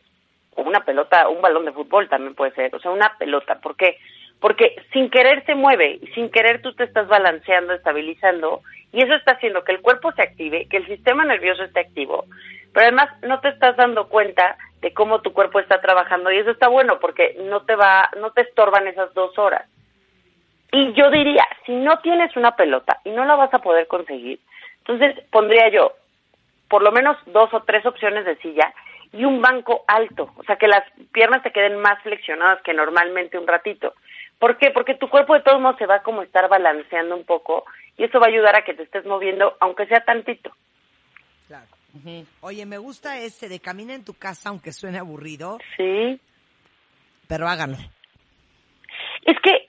o 0.56 0.62
una 0.62 0.82
pelota, 0.82 1.28
un 1.30 1.42
balón 1.42 1.66
de 1.66 1.72
fútbol 1.72 2.10
también 2.10 2.36
puede 2.36 2.52
ser, 2.52 2.74
o 2.76 2.80
sea, 2.80 2.92
una 2.92 3.18
pelota. 3.18 3.60
¿Por 3.60 3.76
qué? 3.76 3.98
Porque 4.40 4.76
sin 4.92 5.10
querer 5.10 5.46
se 5.46 5.56
mueve 5.56 6.00
y 6.02 6.08
sin 6.08 6.30
querer 6.30 6.62
tú 6.62 6.74
te 6.74 6.84
estás 6.84 7.08
balanceando, 7.08 7.74
estabilizando 7.74 8.62
y 8.92 9.02
eso 9.04 9.14
está 9.16 9.34
haciendo 9.34 9.64
que 9.64 9.72
el 9.72 9.82
cuerpo 9.82 10.12
se 10.12 10.22
active, 10.22 10.68
que 10.70 10.78
el 10.78 10.88
sistema 10.88 11.26
nervioso 11.26 11.64
esté 11.64 11.80
activo, 11.80 12.26
pero 12.74 12.88
además 12.88 13.10
no 13.24 13.40
te 13.40 13.50
estás 13.50 13.76
dando 13.78 14.10
cuenta 14.10 14.58
de 14.82 14.94
cómo 14.94 15.22
tu 15.22 15.32
cuerpo 15.32 15.60
está 15.60 15.80
trabajando 15.80 16.32
y 16.32 16.38
eso 16.38 16.52
está 16.52 16.68
bueno 16.68 17.00
porque 17.00 17.38
no 17.46 17.62
te 17.64 17.76
va, 17.76 18.10
no 18.20 18.32
te 18.32 18.42
estorban 18.42 18.88
esas 18.88 19.14
dos 19.14 19.38
horas. 19.40 19.66
Y 20.74 20.92
yo 20.94 21.12
diría, 21.12 21.48
si 21.68 21.72
no 21.72 22.00
tienes 22.00 22.36
una 22.36 22.56
pelota 22.56 23.00
y 23.06 23.12
no 23.12 23.26
la 23.26 23.36
vas 23.36 23.54
a 23.54 23.60
poder 23.60 23.86
conseguir, 23.88 24.40
entonces 24.80 25.24
pondría 25.30 25.70
yo 25.70 25.94
por 26.68 26.82
lo 26.82 26.92
menos 26.92 27.16
dos 27.28 27.54
o 27.54 27.62
tres 27.62 27.86
opciones 27.86 28.26
de 28.26 28.36
silla 28.38 28.74
y 29.12 29.24
un 29.24 29.40
banco 29.40 29.84
alto, 29.88 30.34
o 30.36 30.44
sea, 30.44 30.56
que 30.56 30.68
las 30.68 30.84
piernas 31.12 31.44
te 31.44 31.52
queden 31.52 31.78
más 31.80 32.02
flexionadas 32.02 32.64
que 32.64 32.74
normalmente 32.74 33.38
un 33.38 33.46
ratito. 33.46 33.94
¿Por 34.40 34.58
qué? 34.58 34.72
Porque 34.72 34.96
tu 34.96 35.08
cuerpo 35.10 35.36
de 35.36 35.42
todos 35.42 35.62
modos 35.62 35.78
se 35.78 35.86
va 35.86 36.02
como 36.02 36.22
a 36.22 36.24
estar 36.24 36.50
balanceando 36.50 37.16
un 37.16 37.24
poco 37.24 37.66
y 37.96 38.06
eso 38.06 38.20
va 38.20 38.26
a 38.26 38.30
ayudar 38.30 38.56
a 38.56 38.64
que 38.64 38.74
te 38.74 38.82
estés 38.82 39.06
moviendo, 39.06 39.56
aunque 39.60 39.86
sea 39.86 40.04
tantito. 40.04 40.52
Claro. 41.48 41.68
Oye, 42.42 42.66
me 42.66 42.80
gusta 42.80 43.20
ese 43.20 43.48
de 43.48 43.60
camina 43.60 43.94
en 43.94 44.04
tu 44.04 44.16
casa, 44.16 44.50
aunque 44.50 44.72
suene 44.72 44.98
aburrido, 44.98 45.60
Sí. 45.78 46.20
pero 47.28 47.48
háganlo. 47.48 47.78
Es 49.26 49.40
que 49.42 49.68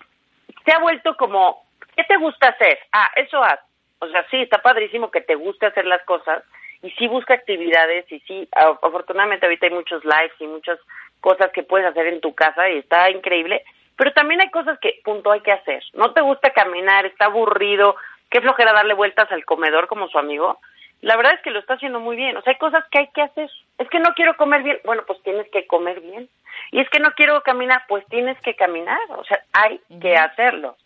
se 0.64 0.72
ha 0.72 0.78
vuelto 0.78 1.16
como, 1.16 1.64
¿qué 1.96 2.04
te 2.04 2.16
gusta 2.16 2.48
hacer? 2.48 2.78
Ah, 2.92 3.10
eso 3.16 3.42
haz. 3.42 3.60
O 4.00 4.08
sea, 4.08 4.26
sí, 4.30 4.42
está 4.42 4.58
padrísimo 4.58 5.10
que 5.10 5.20
te 5.20 5.34
guste 5.34 5.66
hacer 5.66 5.86
las 5.86 6.02
cosas 6.04 6.42
y 6.82 6.90
sí 6.92 7.06
busca 7.06 7.34
actividades 7.34 8.10
y 8.12 8.20
sí, 8.20 8.48
afortunadamente 8.52 9.46
ahorita 9.46 9.66
hay 9.66 9.72
muchos 9.72 10.04
lives 10.04 10.34
y 10.38 10.46
muchas 10.46 10.78
cosas 11.20 11.50
que 11.52 11.62
puedes 11.62 11.86
hacer 11.86 12.06
en 12.08 12.20
tu 12.20 12.34
casa 12.34 12.68
y 12.68 12.78
está 12.78 13.10
increíble, 13.10 13.62
pero 13.96 14.12
también 14.12 14.42
hay 14.42 14.50
cosas 14.50 14.78
que, 14.80 15.00
punto, 15.02 15.32
hay 15.32 15.40
que 15.40 15.52
hacer. 15.52 15.82
No 15.94 16.12
te 16.12 16.20
gusta 16.20 16.50
caminar, 16.50 17.06
está 17.06 17.26
aburrido, 17.26 17.96
qué 18.30 18.40
flojera 18.40 18.72
darle 18.72 18.94
vueltas 18.94 19.30
al 19.32 19.44
comedor 19.44 19.86
como 19.86 20.08
su 20.08 20.18
amigo. 20.18 20.58
La 21.00 21.16
verdad 21.16 21.34
es 21.34 21.42
que 21.42 21.50
lo 21.50 21.60
está 21.60 21.74
haciendo 21.74 22.00
muy 22.00 22.16
bien. 22.16 22.36
O 22.36 22.42
sea, 22.42 22.52
hay 22.52 22.58
cosas 22.58 22.84
que 22.90 22.98
hay 22.98 23.08
que 23.14 23.22
hacer. 23.22 23.50
Es 23.78 23.88
que 23.88 24.00
no 24.00 24.12
quiero 24.14 24.36
comer 24.36 24.62
bien. 24.62 24.78
Bueno, 24.84 25.04
pues 25.06 25.22
tienes 25.22 25.48
que 25.50 25.66
comer 25.66 26.00
bien. 26.00 26.28
Y 26.70 26.80
es 26.80 26.88
que 26.90 27.00
no 27.00 27.12
quiero 27.12 27.42
caminar. 27.42 27.82
Pues 27.88 28.04
tienes 28.06 28.38
que 28.40 28.54
caminar. 28.54 28.98
O 29.10 29.24
sea, 29.24 29.40
hay 29.52 29.80
que 30.00 30.16
hacerlo. 30.16 30.76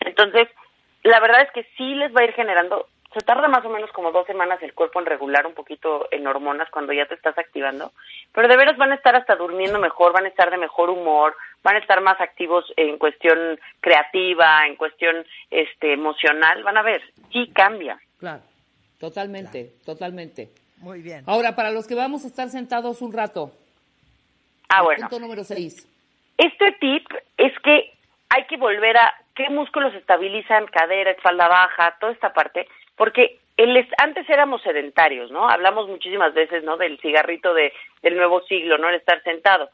Entonces, 0.00 0.48
la 1.02 1.20
verdad 1.20 1.42
es 1.42 1.50
que 1.52 1.64
sí 1.76 1.94
les 1.94 2.14
va 2.14 2.20
a 2.20 2.24
ir 2.24 2.32
generando. 2.32 2.86
Se 3.12 3.20
tarda 3.20 3.46
más 3.46 3.64
o 3.64 3.68
menos 3.68 3.90
como 3.92 4.10
dos 4.10 4.26
semanas 4.26 4.60
el 4.62 4.74
cuerpo 4.74 4.98
en 4.98 5.06
regular 5.06 5.46
un 5.46 5.54
poquito 5.54 6.08
en 6.10 6.26
hormonas 6.26 6.68
cuando 6.70 6.92
ya 6.92 7.06
te 7.06 7.14
estás 7.14 7.38
activando. 7.38 7.92
Pero 8.32 8.48
de 8.48 8.56
veras 8.56 8.76
van 8.76 8.90
a 8.90 8.96
estar 8.96 9.14
hasta 9.14 9.36
durmiendo 9.36 9.78
mejor, 9.78 10.12
van 10.12 10.24
a 10.24 10.28
estar 10.28 10.50
de 10.50 10.56
mejor 10.56 10.90
humor, 10.90 11.36
van 11.62 11.76
a 11.76 11.78
estar 11.78 12.00
más 12.00 12.20
activos 12.20 12.64
en 12.76 12.98
cuestión 12.98 13.60
creativa, 13.80 14.66
en 14.66 14.74
cuestión 14.74 15.24
este 15.50 15.92
emocional. 15.92 16.64
Van 16.64 16.76
a 16.76 16.82
ver, 16.82 17.02
sí 17.32 17.52
cambia. 17.54 18.00
Claro. 18.18 18.42
Totalmente, 18.98 19.72
totalmente. 19.84 20.48
Muy 20.78 21.02
bien. 21.02 21.24
Ahora, 21.26 21.54
para 21.54 21.70
los 21.70 21.86
que 21.86 21.94
vamos 21.94 22.24
a 22.24 22.28
estar 22.28 22.48
sentados 22.48 23.02
un 23.02 23.12
rato. 23.12 23.52
Ah, 24.68 24.82
bueno. 24.82 25.08
Punto 25.08 25.20
número 25.20 25.44
seis. 25.44 25.88
Este 26.38 26.72
tip 26.80 27.06
es 27.36 27.52
que 27.60 27.92
hay 28.30 28.44
que 28.46 28.56
volver 28.56 28.96
a 28.96 29.14
qué 29.34 29.48
músculos 29.50 29.94
estabilizan 29.94 30.66
cadera, 30.66 31.10
espalda 31.12 31.48
baja, 31.48 31.96
toda 32.00 32.12
esta 32.12 32.32
parte, 32.32 32.66
porque 32.96 33.38
el 33.56 33.76
es- 33.76 33.88
antes 33.98 34.28
éramos 34.28 34.62
sedentarios, 34.62 35.30
¿no? 35.30 35.48
Hablamos 35.48 35.88
muchísimas 35.88 36.34
veces, 36.34 36.64
¿no? 36.64 36.76
Del 36.76 36.98
cigarrito 37.00 37.54
de, 37.54 37.72
del 38.02 38.16
nuevo 38.16 38.40
siglo, 38.42 38.78
¿no? 38.78 38.88
El 38.88 38.96
estar 38.96 39.22
sentado. 39.22 39.70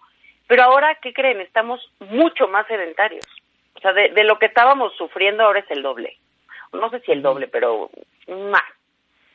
Pero 0.46 0.64
ahora, 0.64 0.96
¿qué 0.96 1.12
creen? 1.14 1.40
Estamos 1.40 1.80
mucho 2.00 2.48
más 2.48 2.66
sedentarios. 2.66 3.24
O 3.74 3.80
sea, 3.80 3.92
de, 3.94 4.10
de 4.10 4.24
lo 4.24 4.38
que 4.38 4.46
estábamos 4.46 4.94
sufriendo 4.96 5.44
ahora 5.44 5.60
es 5.60 5.70
el 5.70 5.82
doble. 5.82 6.18
No 6.72 6.90
sé 6.90 7.00
si 7.00 7.12
el 7.12 7.22
doble, 7.22 7.48
pero 7.48 7.88
más. 8.28 8.62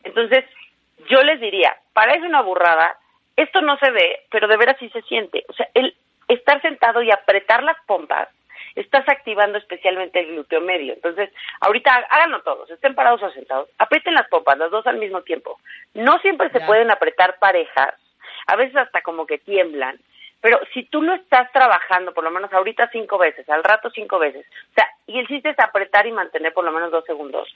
Entonces, 0.03 0.45
yo 1.09 1.23
les 1.23 1.39
diría, 1.39 1.75
parece 1.93 2.25
una 2.27 2.41
burrada, 2.41 2.97
esto 3.35 3.61
no 3.61 3.77
se 3.77 3.91
ve, 3.91 4.21
pero 4.31 4.47
de 4.47 4.57
veras 4.57 4.77
sí 4.79 4.89
se 4.89 5.01
siente. 5.03 5.43
O 5.47 5.53
sea, 5.53 5.67
el 5.73 5.95
estar 6.27 6.61
sentado 6.61 7.01
y 7.01 7.11
apretar 7.11 7.63
las 7.63 7.77
pompas, 7.85 8.29
estás 8.75 9.07
activando 9.07 9.57
especialmente 9.57 10.19
el 10.19 10.27
glúteo 10.27 10.59
medio. 10.61 10.93
Entonces, 10.93 11.29
ahorita 11.61 11.93
háganlo 12.09 12.41
todos, 12.41 12.69
estén 12.69 12.93
parados 12.95 13.23
o 13.23 13.31
sentados, 13.31 13.69
aprieten 13.77 14.13
las 14.13 14.27
pompas, 14.27 14.57
las 14.57 14.71
dos 14.71 14.85
al 14.87 14.97
mismo 14.97 15.21
tiempo. 15.21 15.59
No 15.93 16.17
siempre 16.19 16.49
se 16.49 16.59
Ya. 16.59 16.65
pueden 16.65 16.91
apretar 16.91 17.37
parejas, 17.39 17.93
a 18.47 18.55
veces 18.55 18.75
hasta 18.75 19.01
como 19.01 19.25
que 19.25 19.37
tiemblan, 19.37 19.97
pero 20.41 20.59
si 20.73 20.83
tú 20.83 21.01
lo 21.01 21.13
estás 21.13 21.51
trabajando, 21.53 22.13
por 22.13 22.23
lo 22.23 22.31
menos 22.31 22.51
ahorita 22.53 22.89
cinco 22.91 23.17
veces, 23.17 23.49
al 23.49 23.63
rato 23.63 23.89
cinco 23.91 24.19
veces, 24.19 24.45
o 24.71 24.73
sea, 24.75 24.87
y 25.07 25.19
el 25.19 25.27
chiste 25.27 25.49
es 25.49 25.59
apretar 25.59 26.05
y 26.05 26.11
mantener 26.11 26.53
por 26.53 26.65
lo 26.65 26.71
menos 26.71 26.91
dos 26.91 27.05
segundos, 27.05 27.47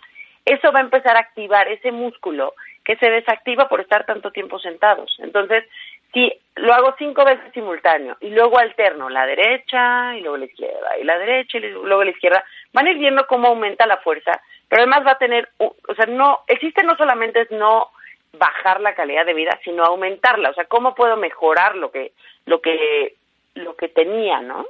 eso 0.46 0.72
va 0.72 0.80
a 0.80 0.84
empezar 0.84 1.16
a 1.18 1.20
activar 1.20 1.68
ese 1.68 1.92
músculo 1.92 2.54
que 2.90 2.96
se 2.96 3.08
desactiva 3.08 3.70
por 3.70 3.82
estar 3.82 4.04
tanto 4.08 4.32
tiempo 4.32 4.58
sentados. 4.58 5.16
Entonces, 5.20 5.64
si 6.12 6.34
lo 6.56 6.74
hago 6.74 6.96
cinco 6.98 7.24
veces 7.24 7.54
simultáneo 7.54 8.18
y 8.20 8.30
luego 8.30 8.58
alterno 8.58 9.12
la 9.12 9.28
derecha 9.28 10.18
y 10.18 10.22
luego 10.22 10.38
la 10.38 10.46
izquierda 10.46 10.98
y 11.00 11.04
la 11.04 11.20
derecha 11.20 11.60
y 11.60 11.70
luego 11.70 12.04
la 12.04 12.10
izquierda, 12.10 12.44
van 12.74 12.88
a 12.88 12.90
ir 12.90 12.98
viendo 12.98 13.28
cómo 13.28 13.50
aumenta 13.50 13.86
la 13.86 13.98
fuerza, 13.98 14.32
pero 14.68 14.82
además 14.82 15.06
va 15.06 15.12
a 15.12 15.18
tener, 15.20 15.50
o 15.60 15.76
sea, 15.96 16.08
no, 16.08 16.40
el 16.48 16.58
chiste 16.58 16.82
no 16.82 16.98
solamente 16.98 17.42
es 17.42 17.52
no 17.52 17.90
bajar 18.34 18.82
la 18.82 18.96
calidad 18.96 19.24
de 19.24 19.36
vida, 19.36 19.60
sino 19.64 19.84
aumentarla. 19.84 20.50
O 20.50 20.56
sea, 20.56 20.66
¿cómo 20.66 20.96
puedo 20.96 21.16
mejorar 21.16 21.76
lo 21.76 21.92
que, 21.92 22.14
lo 22.48 22.60
que, 22.60 23.18
lo 23.54 23.76
que 23.76 23.90
tenía, 23.90 24.42
no? 24.42 24.66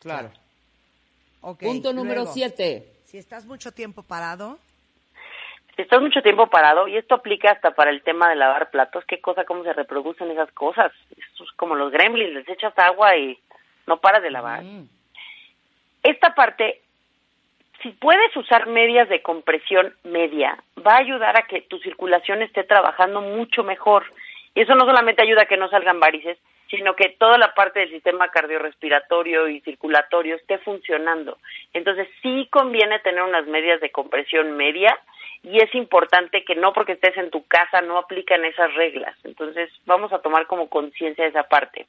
Claro. 0.00 0.30
Ok, 1.40 1.60
Punto 1.60 1.94
número 1.94 2.16
luego, 2.16 2.32
siete. 2.34 2.84
Si 3.06 3.16
estás 3.16 3.46
mucho 3.46 3.72
tiempo 3.72 4.02
parado, 4.02 4.58
Si 5.80 5.84
estás 5.84 6.02
mucho 6.02 6.20
tiempo 6.20 6.46
parado, 6.48 6.88
y 6.88 6.98
esto 6.98 7.14
aplica 7.14 7.52
hasta 7.52 7.70
para 7.70 7.90
el 7.90 8.02
tema 8.02 8.28
de 8.28 8.36
lavar 8.36 8.68
platos, 8.68 9.02
qué 9.06 9.18
cosa, 9.18 9.46
cómo 9.46 9.64
se 9.64 9.72
reproducen 9.72 10.30
esas 10.30 10.52
cosas. 10.52 10.92
Esto 11.16 11.44
es 11.44 11.50
como 11.52 11.74
los 11.74 11.90
gremlins, 11.90 12.34
les 12.34 12.48
echas 12.50 12.78
agua 12.78 13.16
y 13.16 13.38
no 13.86 13.96
paras 13.96 14.22
de 14.22 14.30
lavar. 14.30 14.62
Mm. 14.62 14.86
esta 16.02 16.34
parte, 16.34 16.82
si 17.82 17.92
puedes 17.92 18.36
usar 18.36 18.66
medias 18.66 19.08
de 19.08 19.22
compresión 19.22 19.94
media, 20.04 20.62
va 20.86 20.96
a 20.96 21.00
ayudar 21.00 21.38
a 21.38 21.46
que 21.46 21.62
tu 21.62 21.78
circulación 21.78 22.42
esté 22.42 22.62
trabajando 22.64 23.22
mucho 23.22 23.64
mejor. 23.64 24.04
Y 24.54 24.60
eso 24.60 24.74
no 24.74 24.84
solamente 24.84 25.22
ayuda 25.22 25.44
a 25.44 25.46
que 25.46 25.56
no 25.56 25.70
salgan 25.70 25.98
varices, 25.98 26.36
sino 26.68 26.94
que 26.94 27.16
toda 27.18 27.38
la 27.38 27.54
parte 27.54 27.80
del 27.80 27.88
sistema 27.88 28.28
cardiorrespiratorio 28.28 29.48
y 29.48 29.62
circulatorio 29.62 30.36
esté 30.36 30.58
funcionando. 30.58 31.38
Entonces 31.72 32.06
sí 32.20 32.48
conviene 32.50 32.98
tener 32.98 33.22
unas 33.22 33.46
medias 33.46 33.80
de 33.80 33.90
compresión 33.90 34.58
media 34.58 34.94
y 35.42 35.58
es 35.58 35.74
importante 35.74 36.44
que 36.44 36.54
no 36.54 36.72
porque 36.72 36.92
estés 36.92 37.16
en 37.16 37.30
tu 37.30 37.46
casa 37.46 37.80
no 37.80 37.98
aplican 37.98 38.44
esas 38.44 38.74
reglas. 38.74 39.16
Entonces 39.24 39.70
vamos 39.86 40.12
a 40.12 40.20
tomar 40.20 40.46
como 40.46 40.68
conciencia 40.68 41.26
esa 41.26 41.44
parte. 41.44 41.86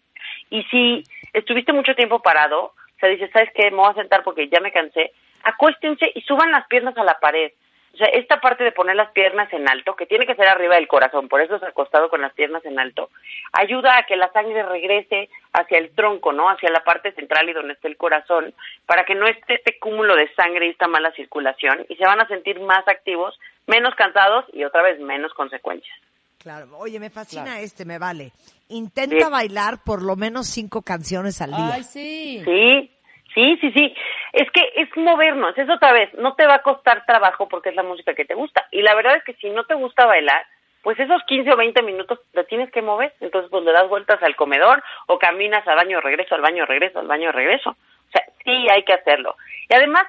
Y 0.50 0.64
si 0.64 1.04
estuviste 1.34 1.74
mucho 1.74 1.94
tiempo 1.96 2.22
parado, 2.22 2.66
o 2.66 3.00
sea, 3.00 3.10
dices, 3.10 3.30
¿sabes 3.34 3.50
qué? 3.54 3.70
Me 3.72 3.78
voy 3.78 3.92
a 3.92 3.96
sentar 3.96 4.24
porque 4.24 4.48
ya 4.48 4.60
me 4.62 4.72
cansé. 4.72 5.12
Acuéstense 5.44 6.12
y 6.14 6.22
suban 6.22 6.52
las 6.52 6.68
piernas 6.68 6.98
a 6.98 7.04
la 7.04 7.20
pared. 7.20 7.52
O 7.94 7.98
sea, 7.98 8.08
esta 8.08 8.40
parte 8.40 8.64
de 8.64 8.72
poner 8.72 8.96
las 8.96 9.12
piernas 9.12 9.52
en 9.52 9.68
alto, 9.68 9.96
que 9.96 10.06
tiene 10.06 10.26
que 10.26 10.36
ser 10.36 10.48
arriba 10.48 10.76
del 10.76 10.88
corazón, 10.88 11.28
por 11.28 11.42
eso 11.42 11.56
es 11.58 11.64
acostado 11.64 12.10
con 12.10 12.22
las 12.22 12.34
piernas 12.34 12.64
en 12.66 12.80
alto, 12.80 13.10
ayuda 13.52 13.98
a 13.98 14.04
que 14.04 14.16
la 14.16 14.32
sangre 14.32 14.64
regrese 14.64 15.30
hacia 15.52 15.78
el 15.78 15.92
tronco, 15.92 16.32
¿no? 16.32 16.50
Hacia 16.50 16.72
la 16.72 16.84
parte 16.84 17.12
central 17.12 17.50
y 17.50 17.54
donde 17.54 17.74
está 17.74 17.90
el 17.90 17.98
corazón, 17.98 18.54
para 18.86 19.04
que 19.04 19.16
no 19.16 19.28
esté 19.28 19.56
este 19.56 19.78
cúmulo 19.78 20.16
de 20.16 20.34
sangre 20.36 20.68
y 20.68 20.70
esta 20.70 20.88
mala 20.88 21.12
circulación, 21.12 21.86
y 21.90 21.96
se 21.96 22.06
van 22.06 22.22
a 22.22 22.28
sentir 22.28 22.62
más 22.62 22.88
activos, 22.88 23.38
menos 23.68 23.94
cansados 23.96 24.46
y 24.54 24.64
otra 24.64 24.82
vez 24.82 25.00
menos 25.00 25.34
consecuencias. 25.34 25.96
claro. 26.40 26.70
Oye, 26.78 27.00
me 27.00 27.10
fascina 27.10 27.60
este, 27.60 27.84
me 27.84 28.00
vale. 28.00 28.32
Intenta 28.70 29.28
bailar 29.28 29.84
por 29.84 30.02
lo 30.02 30.16
menos 30.16 30.48
cinco 30.48 30.82
canciones 30.82 31.42
al 31.42 31.52
día. 31.52 31.74
Ay, 31.74 31.84
sí. 31.84 32.42
Sí, 32.46 32.92
sí, 33.34 33.58
sí, 33.62 33.72
sí. 33.72 33.96
Es 34.34 34.50
que 34.52 34.72
es 34.76 34.90
movernos, 34.96 35.58
es 35.58 35.70
otra 35.70 35.92
vez, 35.92 36.14
no 36.16 36.36
te 36.36 36.46
va 36.46 36.56
a 36.56 36.62
costar 36.62 37.06
trabajo 37.06 37.48
porque 37.48 37.70
es 37.70 37.76
la 37.76 37.84
música 37.84 38.14
que 38.14 38.26
te 38.26 38.36
gusta. 38.36 38.68
Y 38.72 38.82
la 38.82 38.96
verdad 38.96 39.16
es 39.16 39.24
que 39.24 39.34
si 39.34 39.50
no 39.50 39.66
te 39.66 39.74
gusta 39.74 40.06
bailar, 40.06 40.46
pues 40.82 41.00
esos 41.00 41.22
15 41.24 41.52
o 41.52 41.58
20 41.58 41.82
minutos 41.84 42.20
te 42.34 42.44
tienes 42.46 42.72
que 42.72 42.82
mover. 42.82 43.14
Entonces, 43.20 43.50
pues 43.52 43.64
le 43.64 43.72
das 43.72 43.88
vueltas 43.88 44.22
al 44.24 44.36
comedor 44.36 44.84
o 45.08 45.20
caminas 45.20 45.68
al 45.68 45.76
baño, 45.76 46.02
regreso, 46.02 46.36
al 46.36 46.42
baño, 46.42 46.66
regreso, 46.66 47.00
al 47.00 47.08
baño, 47.08 47.32
regreso. 47.32 47.70
O 47.70 48.12
sea, 48.12 48.26
sí 48.44 48.68
hay 48.70 48.84
que 48.84 48.94
hacerlo. 48.94 49.36
Y 49.70 49.76
además, 49.76 50.04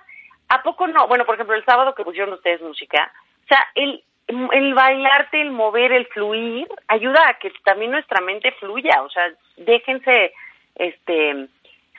¿a 0.49 0.63
poco 0.63 0.87
no? 0.87 1.07
Bueno, 1.09 1.25
por 1.25 1.35
ejemplo, 1.35 1.55
el 1.55 1.65
sábado 1.65 1.95
que 1.95 2.05
pusieron 2.05 2.33
ustedes 2.33 2.61
música, 2.63 3.13
o 3.45 3.47
sea, 3.49 3.67
el, 3.75 4.03
el 4.29 4.75
bailarte, 4.75 5.41
el 5.41 5.51
mover, 5.51 5.93
el 5.93 6.07
fluir, 6.07 6.69
ayuda 6.89 7.29
a 7.29 7.35
que 7.35 7.53
también 7.65 7.91
nuestra 7.91 8.21
mente 8.23 8.53
fluya. 8.53 9.03
O 9.03 9.11
sea, 9.11 9.31
déjense, 9.57 10.33
este, 10.77 11.49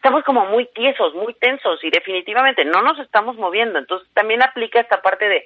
estamos 0.03 0.25
como 0.25 0.45
muy 0.47 0.65
tiesos, 0.75 1.13
muy 1.15 1.33
tensos 1.35 1.81
y 1.81 1.89
definitivamente 1.89 2.65
no 2.65 2.81
nos 2.81 2.99
estamos 2.99 3.37
moviendo. 3.37 3.79
Entonces 3.79 4.05
también 4.13 4.43
aplica 4.43 4.81
esta 4.81 5.01
parte 5.01 5.29
de, 5.29 5.45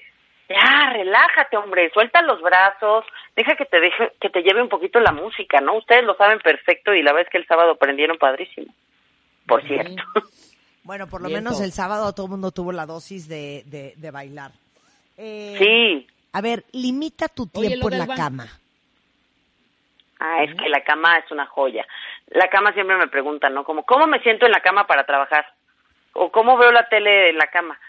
ya, 0.49 0.89
relájate, 0.93 1.57
hombre, 1.57 1.91
suelta 1.93 2.23
los 2.23 2.41
brazos, 2.41 3.05
deja 3.35 3.55
que 3.55 3.65
te 3.65 3.79
deje, 3.79 4.13
que 4.19 4.29
te 4.31 4.41
lleve 4.41 4.63
un 4.63 4.69
poquito 4.69 4.99
la 4.99 5.11
música, 5.11 5.61
¿no? 5.61 5.75
Ustedes 5.77 6.03
lo 6.05 6.15
saben 6.15 6.39
perfecto 6.39 6.91
y 6.95 7.03
la 7.03 7.13
vez 7.13 7.27
que 7.29 7.37
el 7.37 7.45
sábado 7.45 7.73
aprendieron 7.73 8.17
padrísimo, 8.17 8.73
por 9.45 9.61
cierto. 9.67 10.01
Bueno, 10.83 11.05
por 11.05 11.21
lo 11.21 11.29
menos 11.29 11.61
el 11.61 11.71
sábado 11.71 12.11
todo 12.13 12.25
el 12.25 12.31
mundo 12.31 12.49
tuvo 12.49 12.71
la 12.71 12.87
dosis 12.87 13.27
de, 13.27 13.61
de, 13.67 13.93
de 13.95 14.09
bailar. 14.11 14.51
Eh, 15.17 15.55
sí, 15.59 16.07
A 16.33 16.41
ver, 16.41 16.63
limita 16.71 17.27
tu 17.27 17.45
tiempo 17.45 17.91
en 17.91 17.99
la 17.99 18.07
cama. 18.07 18.47
ah, 20.19 20.43
es 20.43 20.55
que 20.55 20.67
la 20.69 20.81
cama 20.83 21.17
es 21.17 21.29
una 21.31 21.45
joya. 21.45 21.85
La 22.27 22.49
cama 22.49 22.73
siempre 22.73 22.97
me 22.97 23.07
preguntan, 23.07 23.53
¿no? 23.53 23.63
Como, 23.63 23.83
¿cómo 23.85 24.07
me 24.07 24.19
siento 24.19 24.45
en 24.45 24.51
la 24.51 24.61
cama 24.61 24.85
para 24.87 25.05
trabajar? 25.05 25.45
O 26.13 26.31
¿cómo 26.31 26.57
veo 26.57 26.71
la 26.71 26.87
tele 26.89 27.29
en 27.29 27.37
la 27.37 27.47
cama? 27.47 27.79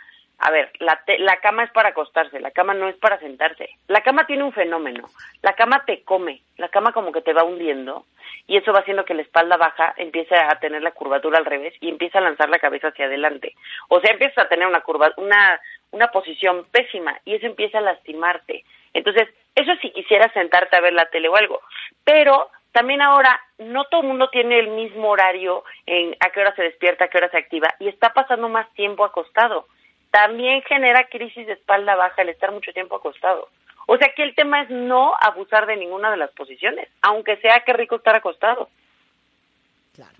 A 0.40 0.52
ver, 0.52 0.70
la, 0.78 1.02
te- 1.04 1.18
la 1.18 1.38
cama 1.40 1.64
es 1.64 1.70
para 1.72 1.88
acostarse, 1.88 2.38
la 2.38 2.52
cama 2.52 2.72
no 2.72 2.88
es 2.88 2.94
para 2.96 3.18
sentarse. 3.18 3.70
La 3.88 4.02
cama 4.02 4.26
tiene 4.26 4.44
un 4.44 4.52
fenómeno. 4.52 5.08
La 5.42 5.54
cama 5.54 5.82
te 5.84 6.04
come, 6.04 6.42
la 6.56 6.68
cama 6.68 6.92
como 6.92 7.10
que 7.10 7.22
te 7.22 7.32
va 7.32 7.42
hundiendo 7.42 8.04
y 8.46 8.56
eso 8.56 8.72
va 8.72 8.80
haciendo 8.80 9.04
que 9.04 9.14
la 9.14 9.22
espalda 9.22 9.56
baja 9.56 9.94
empiece 9.96 10.36
a 10.36 10.48
tener 10.60 10.82
la 10.82 10.92
curvatura 10.92 11.38
al 11.38 11.44
revés 11.44 11.74
y 11.80 11.88
empieza 11.88 12.18
a 12.18 12.22
lanzar 12.22 12.48
la 12.50 12.60
cabeza 12.60 12.88
hacia 12.88 13.06
adelante. 13.06 13.54
O 13.88 14.00
sea, 14.00 14.12
empiezas 14.12 14.38
a 14.44 14.48
tener 14.48 14.68
una 14.68 14.82
curva, 14.82 15.12
una, 15.16 15.60
una 15.90 16.08
posición 16.12 16.66
pésima 16.70 17.18
y 17.24 17.34
eso 17.34 17.46
empieza 17.46 17.78
a 17.78 17.82
lastimarte. 17.82 18.64
Entonces, 18.94 19.28
eso 19.56 19.72
si 19.82 19.90
quisieras 19.90 20.32
sentarte 20.32 20.76
a 20.76 20.80
ver 20.80 20.92
la 20.92 21.06
tele 21.06 21.28
o 21.28 21.34
algo. 21.36 21.60
Pero 22.04 22.48
también 22.72 23.02
ahora 23.02 23.40
no 23.58 23.84
todo 23.84 24.02
el 24.02 24.08
mundo 24.08 24.28
tiene 24.30 24.58
el 24.58 24.68
mismo 24.68 25.08
horario 25.10 25.64
en 25.86 26.16
a 26.20 26.30
qué 26.30 26.40
hora 26.40 26.54
se 26.54 26.62
despierta, 26.62 27.04
a 27.04 27.08
qué 27.08 27.18
hora 27.18 27.30
se 27.30 27.38
activa 27.38 27.68
y 27.78 27.88
está 27.88 28.12
pasando 28.12 28.48
más 28.48 28.72
tiempo 28.74 29.04
acostado. 29.04 29.66
También 30.10 30.62
genera 30.62 31.08
crisis 31.08 31.46
de 31.46 31.54
espalda 31.54 31.96
baja 31.96 32.22
el 32.22 32.30
estar 32.30 32.52
mucho 32.52 32.72
tiempo 32.72 32.96
acostado. 32.96 33.48
O 33.86 33.96
sea 33.96 34.12
que 34.14 34.22
el 34.22 34.34
tema 34.34 34.62
es 34.62 34.70
no 34.70 35.14
abusar 35.20 35.66
de 35.66 35.76
ninguna 35.76 36.10
de 36.10 36.18
las 36.18 36.30
posiciones, 36.32 36.88
aunque 37.02 37.38
sea 37.38 37.60
que 37.60 37.72
rico 37.72 37.96
estar 37.96 38.14
acostado. 38.14 38.68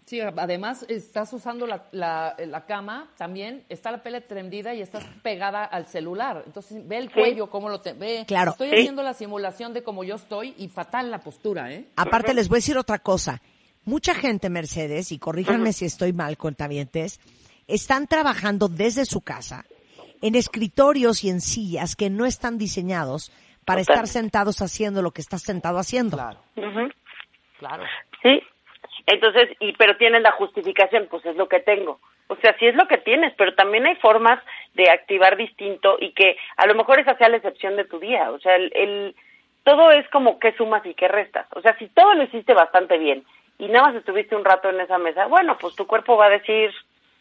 Sí, 0.07 0.21
además 0.21 0.85
estás 0.89 1.33
usando 1.33 1.67
la, 1.67 1.85
la, 1.93 2.35
la 2.47 2.67
cama, 2.67 3.09
también 3.17 3.65
está 3.69 3.91
la 3.91 4.03
pele 4.03 4.21
tendida 4.21 4.75
y 4.75 4.81
estás 4.83 5.05
pegada 5.23 5.65
al 5.65 5.87
celular. 5.87 6.43
Entonces 6.47 6.87
ve 6.87 6.99
el 6.99 7.11
cuello, 7.13 7.49
cómo 7.51 7.69
lo 7.69 7.81
te 7.81 7.93
ve. 7.93 8.25
Claro. 8.27 8.53
Estoy 8.53 8.69
Sí. 8.71 8.75
haciendo 8.77 9.03
la 9.03 9.15
simulación 9.15 9.73
de 9.73 9.83
cómo 9.83 10.05
yo 10.05 10.17
estoy 10.17 10.55
y 10.59 10.69
fatal 10.69 11.11
la 11.11 11.21
postura, 11.21 11.73
¿eh? 11.73 11.87
Aparte, 11.97 12.35
les 12.35 12.49
voy 12.49 12.57
a 12.57 12.59
decir 12.59 12.77
otra 12.79 12.99
cosa. 12.99 13.41
Mucha 13.85 14.15
gente, 14.15 14.51
Mercedes, 14.51 15.13
y 15.13 15.19
corríjanme 15.19 15.73
si 15.73 15.85
estoy 15.87 16.13
mal, 16.13 16.37
cuentavientes, 16.37 17.21
están 17.67 18.07
trabajando 18.07 18.69
desde 18.69 19.05
su 19.07 19.21
casa 19.23 19.65
en 20.21 20.35
escritorios 20.35 21.25
y 21.25 21.31
en 21.31 21.41
sillas 21.41 21.95
que 21.97 22.11
no 22.11 22.27
están 22.27 22.59
diseñados 22.59 23.31
para 23.65 23.81
estar 23.81 24.07
sentados 24.09 24.61
haciendo 24.63 25.03
lo 25.03 25.13
que 25.13 25.21
estás 25.21 25.43
sentado 25.43 25.79
haciendo. 25.79 26.17
Claro, 26.17 26.41
claro. 27.59 27.85
Sí. 28.23 28.41
Entonces, 29.11 29.49
y 29.61 29.73
pero 29.73 29.97
tienes 29.97 30.23
la 30.23 30.33
justificación, 30.33 31.07
pues 31.11 31.25
es 31.25 31.35
lo 31.37 31.49
que 31.49 31.61
tengo. 31.61 31.99
O 32.29 32.37
sea, 32.37 32.55
sí 32.59 32.67
es 32.67 32.75
lo 32.75 32.87
que 32.87 32.99
tienes, 32.99 33.33
pero 33.39 33.55
también 33.55 33.87
hay 33.87 33.97
formas 33.97 34.39
de 34.75 34.91
activar 34.91 35.37
distinto 35.37 35.97
y 35.99 36.13
que 36.13 36.37
a 36.59 36.67
lo 36.67 36.75
mejor 36.75 37.01
esa 37.01 37.17
sea 37.17 37.31
la 37.31 37.39
excepción 37.39 37.77
de 37.77 37.85
tu 37.85 37.99
día. 37.99 38.31
O 38.31 38.39
sea, 38.39 38.57
el, 38.57 38.71
el- 38.75 39.15
todo 39.65 39.91
es 39.93 40.07
como 40.11 40.39
qué 40.39 40.53
sumas 40.53 40.85
y 40.87 40.95
qué 40.95 41.09
restas. 41.09 41.47
O 41.55 41.61
sea, 41.63 41.77
si 41.79 41.89
todo 41.89 42.13
lo 42.15 42.23
hiciste 42.25 42.53
bastante 42.55 42.99
bien 42.99 43.25
y 43.59 43.69
nada 43.69 43.87
más 43.89 43.97
estuviste 43.97 44.37
un 44.37 44.45
rato 44.45 44.69
en 44.69 44.81
esa 44.81 44.99
mesa, 44.99 45.27
bueno, 45.27 45.57
pues 45.59 45.75
tu 45.75 45.87
cuerpo 45.87 46.17
va 46.17 46.27
a 46.27 46.31
decir, 46.39 46.71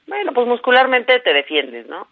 bueno, 0.08 0.34
pues 0.34 0.46
muscularmente 0.48 1.20
te 1.20 1.34
defiendes, 1.34 1.88
¿no? 1.88 2.08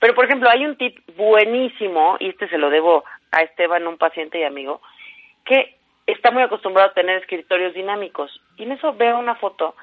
Pero, 0.00 0.14
por 0.16 0.24
ejemplo, 0.24 0.48
hay 0.50 0.64
un 0.66 0.76
tip 0.76 0.98
buenísimo, 1.16 2.16
y 2.18 2.30
este 2.30 2.48
se 2.48 2.58
lo 2.58 2.70
debo 2.70 3.04
a 3.30 3.42
Esteban, 3.42 3.86
un 3.86 3.98
paciente 3.98 4.40
y 4.40 4.44
amigo, 4.44 4.80
que 5.44 5.76
está 6.06 6.30
muy 6.30 6.42
acostumbrado 6.42 6.90
a 6.90 6.94
tener 6.94 7.18
escritorios 7.18 7.74
dinámicos. 7.74 8.40
Y 8.56 8.64
en 8.64 8.72
eso 8.72 8.92
veo 8.94 9.18
una 9.18 9.36
foto, 9.36 9.74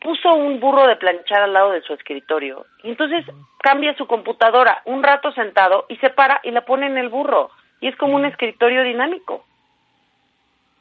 puso 0.00 0.32
un 0.34 0.60
burro 0.60 0.86
de 0.86 0.96
planchar 0.96 1.42
al 1.42 1.52
lado 1.52 1.72
de 1.72 1.82
su 1.82 1.92
escritorio. 1.94 2.66
Y 2.82 2.90
entonces 2.90 3.24
cambia 3.58 3.94
su 3.96 4.06
computadora 4.06 4.82
un 4.84 5.02
rato 5.02 5.32
sentado 5.32 5.86
y 5.88 5.96
se 5.96 6.10
para 6.10 6.40
y 6.42 6.50
la 6.50 6.64
pone 6.64 6.86
en 6.86 6.98
el 6.98 7.08
burro. 7.08 7.50
Y 7.80 7.88
es 7.88 7.96
como 7.96 8.16
un 8.16 8.24
escritorio 8.24 8.82
dinámico. 8.82 9.44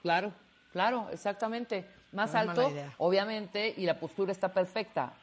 Claro, 0.01 0.31
claro, 0.71 1.07
exactamente. 1.11 1.85
Más 2.11 2.33
No 2.33 2.39
alto, 2.39 2.71
obviamente, 2.97 3.73
y 3.77 3.85
la 3.85 3.99
postura 3.99 4.31
está 4.31 4.51
perfecta. 4.51 5.13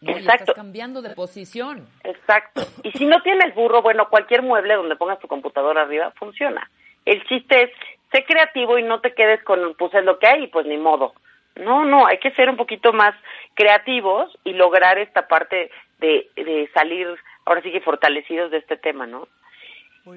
¿no? 0.00 0.12
Y 0.12 0.14
Exacto. 0.14 0.44
estás 0.44 0.56
cambiando 0.56 1.02
de 1.02 1.14
posición. 1.14 1.88
Exacto. 2.04 2.62
Y 2.84 2.92
si 2.92 3.06
no 3.06 3.20
tienes 3.22 3.54
burro, 3.54 3.82
bueno, 3.82 4.08
cualquier 4.08 4.42
mueble 4.42 4.74
donde 4.74 4.96
pongas 4.96 5.18
tu 5.18 5.26
computadora 5.26 5.82
arriba 5.82 6.12
funciona. 6.12 6.70
El 7.04 7.24
chiste 7.24 7.64
es, 7.64 7.70
sé 8.12 8.24
creativo 8.24 8.78
y 8.78 8.82
no 8.82 9.00
te 9.00 9.14
quedes 9.14 9.42
con, 9.44 9.74
pues 9.74 9.92
es 9.94 10.04
lo 10.04 10.18
que 10.18 10.26
hay 10.26 10.44
y 10.44 10.46
pues 10.48 10.66
ni 10.66 10.76
modo. 10.76 11.14
No, 11.56 11.84
no, 11.84 12.06
hay 12.06 12.18
que 12.18 12.32
ser 12.32 12.50
un 12.50 12.56
poquito 12.56 12.92
más 12.92 13.14
creativos 13.54 14.36
y 14.44 14.52
lograr 14.52 14.98
esta 14.98 15.26
parte 15.26 15.70
de, 15.98 16.28
de 16.36 16.68
salir, 16.74 17.08
ahora 17.46 17.62
sí 17.62 17.72
que 17.72 17.80
fortalecidos 17.80 18.50
de 18.50 18.58
este 18.58 18.76
tema, 18.76 19.06
¿no? 19.06 19.26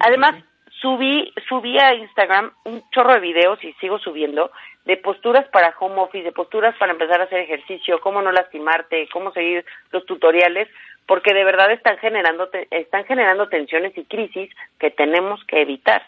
Además, 0.00 0.34
subí, 0.80 1.32
subí 1.48 1.78
a 1.78 1.94
Instagram 1.94 2.52
un 2.64 2.82
chorro 2.90 3.14
de 3.14 3.20
videos 3.20 3.62
y 3.64 3.72
sigo 3.74 3.98
subiendo 3.98 4.50
de 4.84 4.96
posturas 4.98 5.46
para 5.48 5.74
home 5.78 6.00
office, 6.00 6.24
de 6.24 6.32
posturas 6.32 6.76
para 6.78 6.92
empezar 6.92 7.20
a 7.20 7.24
hacer 7.24 7.40
ejercicio, 7.40 8.00
cómo 8.00 8.20
no 8.22 8.32
lastimarte, 8.32 9.08
cómo 9.12 9.32
seguir 9.32 9.64
los 9.92 10.04
tutoriales, 10.06 10.68
porque 11.06 11.34
de 11.34 11.44
verdad 11.44 11.70
están 11.72 11.98
generando, 11.98 12.48
te- 12.48 12.68
están 12.70 13.04
generando 13.04 13.48
tensiones 13.48 13.96
y 13.96 14.04
crisis 14.04 14.50
que 14.78 14.90
tenemos 14.90 15.42
que 15.44 15.62
evitar. 15.62 16.06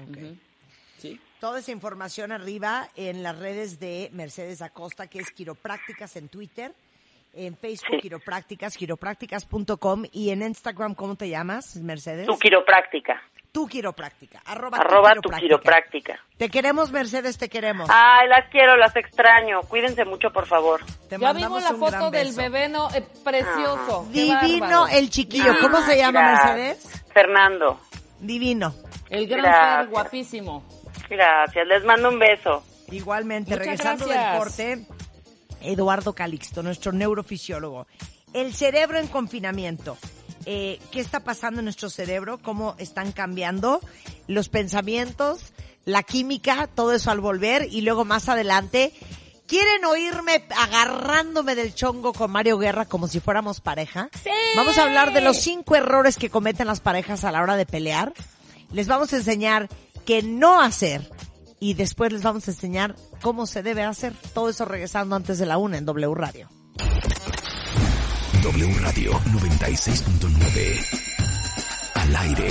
Ok. 0.00 0.18
Toda 1.44 1.58
esa 1.58 1.72
información 1.72 2.32
arriba 2.32 2.88
en 2.96 3.22
las 3.22 3.38
redes 3.38 3.78
de 3.78 4.08
Mercedes 4.14 4.62
Acosta, 4.62 5.08
que 5.08 5.18
es 5.18 5.30
Quiroprácticas 5.30 6.16
en 6.16 6.30
Twitter, 6.30 6.72
en 7.34 7.54
Facebook 7.54 8.00
Quiroprácticas, 8.00 8.74
quiroprácticas.com 8.78 10.04
y 10.10 10.30
en 10.30 10.40
Instagram, 10.40 10.94
¿cómo 10.94 11.16
te 11.16 11.28
llamas, 11.28 11.76
Mercedes? 11.76 12.26
Tu 12.26 12.38
quiropráctica. 12.38 13.20
Tu 13.52 13.68
Quiropráctica. 13.68 14.40
Arroba, 14.46 14.78
Arroba 14.78 15.12
tu 15.16 15.28
tu 15.28 15.28
quiropráctica. 15.36 16.18
Te 16.38 16.48
queremos, 16.48 16.90
Mercedes, 16.90 17.36
te 17.36 17.50
queremos. 17.50 17.90
Ay, 17.92 18.26
las 18.26 18.48
quiero, 18.48 18.78
las 18.78 18.96
extraño. 18.96 19.60
Cuídense 19.68 20.06
mucho, 20.06 20.30
por 20.30 20.46
favor. 20.46 20.80
Te 21.10 21.18
Ya 21.18 21.34
vimos 21.34 21.62
la 21.62 21.72
un 21.72 21.78
foto 21.78 22.10
del 22.10 22.32
bebé, 22.32 22.70
no, 22.70 22.88
eh, 22.94 23.06
precioso. 23.22 24.06
Divino 24.10 24.80
bárbaro. 24.80 24.88
el 24.88 25.10
chiquillo. 25.10 25.52
¿Cómo 25.60 25.82
se 25.82 25.98
llama, 25.98 26.22
Gracias. 26.22 26.56
Mercedes? 26.56 27.04
Fernando, 27.12 27.80
Divino. 28.18 28.74
El 29.10 29.26
gran 29.26 29.42
Gracias. 29.42 29.76
Fer, 29.80 29.88
guapísimo. 29.88 30.83
Gracias. 31.08 31.66
Les 31.66 31.84
mando 31.84 32.08
un 32.08 32.18
beso. 32.18 32.62
Igualmente, 32.90 33.50
Muchas 33.52 33.66
regresando 33.66 34.06
gracias. 34.06 34.32
del 34.32 34.38
corte, 34.38 34.86
Eduardo 35.62 36.12
Calixto, 36.14 36.62
nuestro 36.62 36.92
neurofisiólogo. 36.92 37.86
El 38.32 38.54
cerebro 38.54 38.98
en 38.98 39.08
confinamiento. 39.08 39.96
Eh, 40.46 40.78
¿Qué 40.90 41.00
está 41.00 41.20
pasando 41.20 41.60
en 41.60 41.64
nuestro 41.64 41.88
cerebro? 41.88 42.38
¿Cómo 42.42 42.74
están 42.78 43.12
cambiando 43.12 43.80
los 44.26 44.48
pensamientos, 44.50 45.52
la 45.84 46.02
química, 46.02 46.68
todo 46.74 46.92
eso 46.92 47.10
al 47.10 47.20
volver? 47.20 47.66
Y 47.70 47.80
luego 47.80 48.04
más 48.04 48.28
adelante, 48.28 48.92
¿quieren 49.46 49.84
oírme 49.86 50.44
agarrándome 50.56 51.54
del 51.54 51.74
chongo 51.74 52.12
con 52.12 52.30
Mario 52.30 52.58
Guerra 52.58 52.84
como 52.84 53.08
si 53.08 53.20
fuéramos 53.20 53.60
pareja? 53.62 54.10
Vamos 54.56 54.76
a 54.76 54.82
hablar 54.82 55.14
de 55.14 55.22
los 55.22 55.38
cinco 55.38 55.76
errores 55.76 56.16
que 56.16 56.28
cometen 56.28 56.66
las 56.66 56.80
parejas 56.80 57.24
a 57.24 57.32
la 57.32 57.40
hora 57.42 57.56
de 57.56 57.64
pelear. 57.64 58.12
Les 58.70 58.86
vamos 58.86 59.12
a 59.14 59.16
enseñar 59.16 59.68
qué 60.04 60.22
no 60.22 60.60
hacer 60.60 61.10
y 61.60 61.74
después 61.74 62.12
les 62.12 62.22
vamos 62.22 62.46
a 62.48 62.50
enseñar 62.50 62.94
cómo 63.22 63.46
se 63.46 63.62
debe 63.62 63.82
hacer. 63.84 64.12
Todo 64.34 64.50
eso 64.50 64.64
regresando 64.64 65.16
antes 65.16 65.38
de 65.38 65.46
la 65.46 65.58
una 65.58 65.78
en 65.78 65.86
W 65.86 66.14
Radio. 66.14 66.48
W 68.42 68.78
Radio 68.80 69.12
96.9. 69.12 70.86
Al 71.94 72.16
aire. 72.16 72.48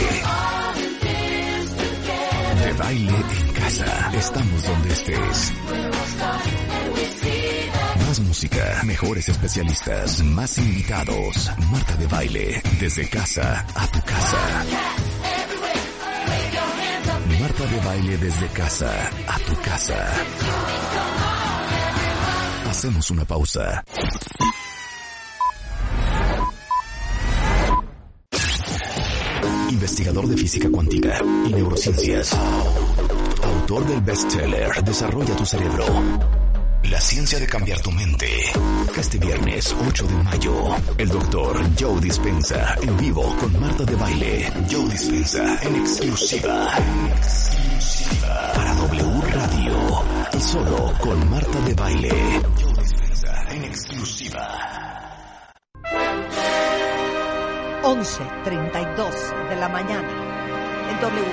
De 2.64 2.74
baile 2.74 3.14
en 3.14 3.54
casa. 3.54 4.12
Estamos 4.18 4.64
donde 4.64 4.94
estés. 4.94 5.54
Más 8.08 8.20
música, 8.22 8.82
mejores 8.84 9.30
especialistas, 9.30 10.24
más 10.24 10.58
invitados. 10.58 11.52
Marta 11.72 11.96
de 11.98 12.08
baile, 12.08 12.64
desde 12.80 13.08
casa 13.08 13.66
a 13.76 13.88
tu 13.92 14.02
casa. 14.02 14.66
De 17.74 17.80
baile 17.80 18.18
desde 18.18 18.48
casa 18.50 19.10
a 19.28 19.40
tu 19.40 19.56
casa. 19.62 19.98
Hacemos 22.70 23.10
una 23.10 23.26
pausa. 23.26 23.84
Investigador 29.72 30.28
de 30.28 30.38
física 30.38 30.70
cuántica 30.70 31.20
y 31.48 31.50
neurociencias. 31.52 32.34
Autor 33.44 33.88
del 33.88 34.02
bestseller 34.02 34.84
Desarrolla 34.84 35.36
tu 35.36 35.44
cerebro. 35.44 35.86
La 36.84 37.02
ciencia 37.02 37.40
de 37.40 37.48
cambiar 37.48 37.82
tu 37.82 37.92
mente. 37.92 38.28
Este 38.96 39.18
viernes 39.18 39.76
8 39.88 40.06
de 40.06 40.24
mayo, 40.24 40.76
el 41.00 41.10
doctor 41.10 41.60
Joe 41.80 42.00
Dispensa 42.00 42.76
en 42.84 42.98
vivo 42.98 43.36
con 43.40 43.60
Marta 43.60 43.84
de 43.84 43.96
Baile. 43.96 44.52
Joe 44.70 44.88
Dispensa 44.90 45.60
en 45.64 45.76
exclusiva. 45.78 46.70
Para 48.56 48.74
W 48.76 49.22
Radio. 49.32 50.04
Y 50.34 50.40
solo 50.40 50.94
con 51.02 51.30
Marta 51.30 51.60
de 51.62 51.74
Baile. 51.74 52.10
Joe 52.62 52.74
Dispensa 52.82 53.46
en 53.50 53.64
exclusiva. 53.64 55.24
11.32 57.84 59.50
de 59.50 59.56
la 59.58 59.68
mañana 59.68 60.90
en 60.90 61.00
W. 61.02 61.26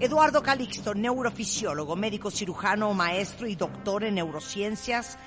Eduardo 0.00 0.42
Calixto, 0.42 0.94
neurofisiólogo, 0.94 1.96
médico 1.96 2.30
cirujano, 2.30 2.92
maestro 2.92 3.46
y 3.46 3.54
doctor 3.54 4.04
en 4.04 4.16
neurociencias, 4.16 5.18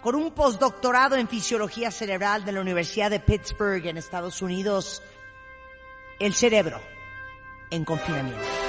con 0.00 0.14
un 0.14 0.30
postdoctorado 0.30 1.16
en 1.16 1.28
fisiología 1.28 1.90
cerebral 1.90 2.44
de 2.44 2.52
la 2.52 2.60
Universidad 2.60 3.10
de 3.10 3.20
Pittsburgh 3.20 3.86
en 3.86 3.96
Estados 3.96 4.42
Unidos. 4.42 5.02
El 6.20 6.34
cerebro 6.34 6.80
en 7.70 7.84
confinamiento. 7.84 8.67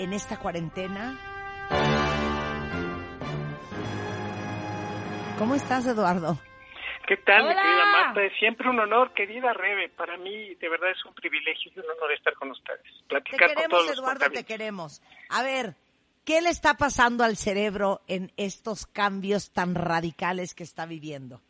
En 0.00 0.14
esta 0.14 0.38
cuarentena? 0.38 1.18
¿Cómo 5.38 5.54
estás, 5.54 5.86
Eduardo? 5.86 6.38
¿Qué 7.06 7.16
tal, 7.18 7.42
Hola. 7.42 7.60
querida 7.60 7.86
Marta? 7.92 8.22
Es 8.22 8.32
siempre 8.38 8.68
un 8.70 8.78
honor, 8.78 9.12
querida 9.12 9.52
Rebe. 9.52 9.88
Para 9.90 10.16
mí, 10.16 10.54
de 10.54 10.68
verdad, 10.68 10.90
es 10.90 11.04
un 11.04 11.12
privilegio 11.14 11.70
y 11.74 11.78
un 11.78 11.84
honor 11.84 12.12
estar 12.12 12.34
con 12.34 12.50
ustedes. 12.50 12.82
Te 12.82 13.08
Platicar 13.08 13.48
con 13.48 13.48
queremos, 13.48 13.70
todos 13.70 13.86
los 13.88 13.98
Eduardo, 13.98 14.30
te 14.30 14.44
queremos. 14.44 15.02
A 15.28 15.42
ver, 15.42 15.74
¿qué 16.24 16.40
le 16.40 16.48
está 16.48 16.74
pasando 16.74 17.24
al 17.24 17.36
cerebro 17.36 18.00
en 18.06 18.32
estos 18.36 18.86
cambios 18.86 19.50
tan 19.52 19.74
radicales 19.74 20.54
que 20.54 20.62
está 20.62 20.86
viviendo? 20.86 21.42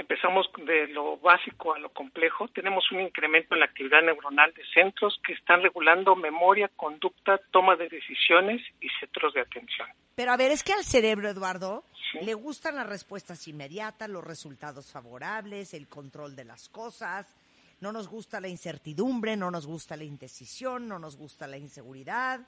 Empezamos 0.00 0.50
de 0.64 0.88
lo 0.88 1.18
básico 1.18 1.74
a 1.74 1.78
lo 1.78 1.90
complejo. 1.90 2.48
Tenemos 2.48 2.90
un 2.90 3.00
incremento 3.02 3.52
en 3.54 3.60
la 3.60 3.66
actividad 3.66 4.00
neuronal 4.02 4.50
de 4.54 4.62
centros 4.72 5.20
que 5.26 5.34
están 5.34 5.62
regulando 5.62 6.16
memoria, 6.16 6.70
conducta, 6.74 7.38
toma 7.50 7.76
de 7.76 7.86
decisiones 7.90 8.62
y 8.80 8.88
centros 8.98 9.34
de 9.34 9.42
atención. 9.42 9.86
Pero 10.14 10.32
a 10.32 10.38
ver, 10.38 10.52
es 10.52 10.62
que 10.64 10.72
al 10.72 10.84
cerebro, 10.84 11.28
Eduardo, 11.28 11.84
Sí. 12.10 12.18
le 12.22 12.32
gustan 12.32 12.76
las 12.76 12.88
respuestas 12.88 13.46
inmediatas, 13.46 14.08
los 14.08 14.24
resultados 14.24 14.90
favorables, 14.90 15.74
el 15.74 15.86
control 15.86 16.34
de 16.34 16.44
las 16.46 16.70
cosas. 16.70 17.36
No 17.80 17.92
nos 17.92 18.08
gusta 18.08 18.40
la 18.40 18.48
incertidumbre, 18.48 19.36
no 19.36 19.50
nos 19.50 19.66
gusta 19.66 19.98
la 19.98 20.04
indecisión, 20.04 20.88
no 20.88 20.98
nos 20.98 21.16
gusta 21.16 21.46
la 21.46 21.58
inseguridad. 21.58 22.40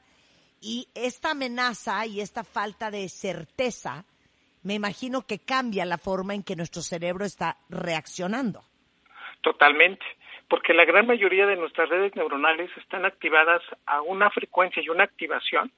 Y 0.63 0.89
esta 0.95 1.33
amenaza 1.33 2.07
y 2.07 2.23
esta 2.23 2.45
falta 2.45 2.91
de 2.91 3.09
certeza, 3.11 4.07
me 4.63 4.75
imagino 4.75 5.23
que 5.27 5.39
cambia 5.39 5.85
la 5.85 5.99
forma 5.99 6.35
en 6.35 6.43
que 6.43 6.57
nuestro 6.57 6.83
cerebro 6.83 7.25
está 7.25 7.57
reaccionando. 7.69 8.63
Totalmente. 9.41 10.05
Porque 10.49 10.75
la 10.75 10.85
gran 10.85 11.07
mayoría 11.07 11.47
de 11.47 11.57
nuestras 11.57 11.89
redes 11.89 12.15
neuronales 12.15 12.71
están 12.77 13.05
activadas 13.05 13.63
a 13.87 14.03
una 14.03 14.31
frecuencia 14.31 14.83
y 14.83 14.89
una 14.89 15.05
activación 15.05 15.73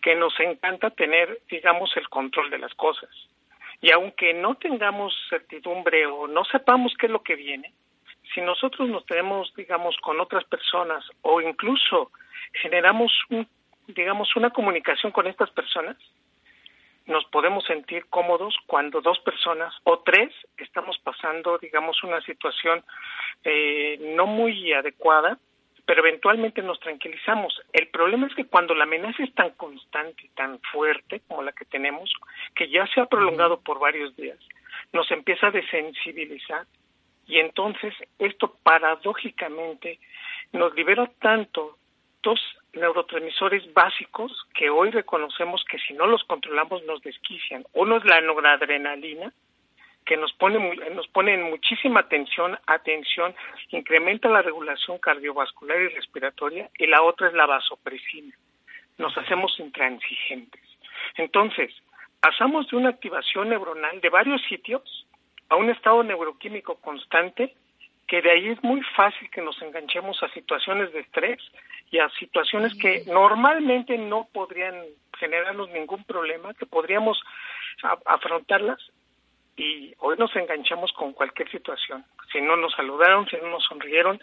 que 0.00 0.14
nos 0.14 0.38
encanta 0.40 0.90
tener, 0.90 1.40
digamos, 1.50 1.96
el 1.96 2.08
control 2.08 2.50
de 2.50 2.58
las 2.58 2.74
cosas. 2.74 3.10
Y 3.80 3.90
aunque 3.90 4.32
no 4.34 4.54
tengamos 4.54 5.14
certidumbre 5.28 6.06
o 6.06 6.26
no 6.26 6.44
sepamos 6.44 6.94
qué 6.98 7.06
es 7.06 7.12
lo 7.12 7.22
que 7.22 7.36
viene, 7.36 7.72
si 8.34 8.40
nosotros 8.40 8.88
nos 8.88 9.04
tenemos, 9.06 9.52
digamos, 9.54 9.96
con 9.98 10.20
otras 10.20 10.44
personas 10.44 11.04
o 11.22 11.40
incluso 11.40 12.10
generamos, 12.52 13.12
un, 13.30 13.46
digamos, 13.86 14.34
una 14.36 14.50
comunicación 14.50 15.12
con 15.12 15.26
estas 15.26 15.50
personas, 15.50 15.96
nos 17.06 17.24
podemos 17.26 17.64
sentir 17.64 18.06
cómodos 18.06 18.56
cuando 18.66 19.00
dos 19.00 19.18
personas 19.20 19.72
o 19.84 20.00
tres 20.00 20.32
estamos 20.58 20.98
pasando, 20.98 21.58
digamos, 21.58 22.02
una 22.02 22.20
situación 22.22 22.84
eh, 23.44 23.98
no 24.16 24.26
muy 24.26 24.72
adecuada, 24.72 25.38
pero 25.86 26.00
eventualmente 26.00 26.62
nos 26.62 26.80
tranquilizamos. 26.80 27.62
El 27.72 27.88
problema 27.88 28.26
es 28.26 28.34
que 28.34 28.46
cuando 28.46 28.74
la 28.74 28.84
amenaza 28.84 29.22
es 29.22 29.32
tan 29.34 29.50
constante 29.50 30.24
y 30.24 30.28
tan 30.30 30.60
fuerte 30.72 31.20
como 31.28 31.42
la 31.42 31.52
que 31.52 31.64
tenemos, 31.64 32.12
que 32.54 32.68
ya 32.68 32.86
se 32.88 33.00
ha 33.00 33.06
prolongado 33.06 33.60
por 33.60 33.78
varios 33.78 34.14
días, 34.16 34.38
nos 34.92 35.08
empieza 35.12 35.46
a 35.46 35.52
desensibilizar 35.52 36.66
y 37.28 37.38
entonces 37.38 37.94
esto 38.18 38.56
paradójicamente 38.62 40.00
nos 40.52 40.74
libera 40.74 41.08
tanto 41.20 41.76
dos 42.26 42.40
neurotransmisores 42.72 43.72
básicos 43.72 44.32
que 44.52 44.68
hoy 44.68 44.90
reconocemos 44.90 45.64
que 45.70 45.78
si 45.78 45.94
no 45.94 46.08
los 46.08 46.24
controlamos 46.24 46.82
nos 46.82 47.00
desquician. 47.00 47.64
Uno 47.72 47.98
es 47.98 48.04
la 48.04 48.20
noradrenalina, 48.20 49.32
que 50.04 50.16
nos 50.16 50.32
pone 50.32 50.58
nos 50.90 51.06
pone 51.06 51.34
en 51.34 51.44
muchísima 51.44 52.08
tensión, 52.08 52.58
atención, 52.66 53.32
incrementa 53.70 54.28
la 54.28 54.42
regulación 54.42 54.98
cardiovascular 54.98 55.80
y 55.80 55.88
respiratoria, 55.88 56.68
y 56.76 56.88
la 56.88 57.02
otra 57.02 57.28
es 57.28 57.34
la 57.34 57.46
vasopresina. 57.46 58.34
Nos 58.98 59.16
hacemos 59.16 59.58
intransigentes. 59.60 60.64
Entonces, 61.16 61.72
pasamos 62.20 62.68
de 62.68 62.76
una 62.76 62.88
activación 62.88 63.50
neuronal 63.50 64.00
de 64.00 64.10
varios 64.10 64.42
sitios 64.48 65.06
a 65.48 65.54
un 65.54 65.70
estado 65.70 66.02
neuroquímico 66.02 66.74
constante 66.80 67.54
que 68.06 68.22
de 68.22 68.30
ahí 68.30 68.48
es 68.48 68.62
muy 68.62 68.82
fácil 68.94 69.28
que 69.30 69.42
nos 69.42 69.60
enganchemos 69.62 70.22
a 70.22 70.28
situaciones 70.28 70.92
de 70.92 71.00
estrés 71.00 71.40
y 71.90 71.98
a 71.98 72.08
situaciones 72.10 72.74
que 72.74 73.02
normalmente 73.06 73.98
no 73.98 74.28
podrían 74.32 74.76
generarnos 75.18 75.70
ningún 75.70 76.04
problema, 76.04 76.54
que 76.54 76.66
podríamos 76.66 77.20
afrontarlas 78.04 78.78
y 79.56 79.94
hoy 79.98 80.16
nos 80.18 80.34
enganchamos 80.36 80.92
con 80.92 81.12
cualquier 81.12 81.50
situación. 81.50 82.04
Si 82.32 82.40
no 82.40 82.56
nos 82.56 82.74
saludaron, 82.74 83.26
si 83.28 83.36
no 83.36 83.48
nos 83.48 83.64
sonrieron, 83.64 84.20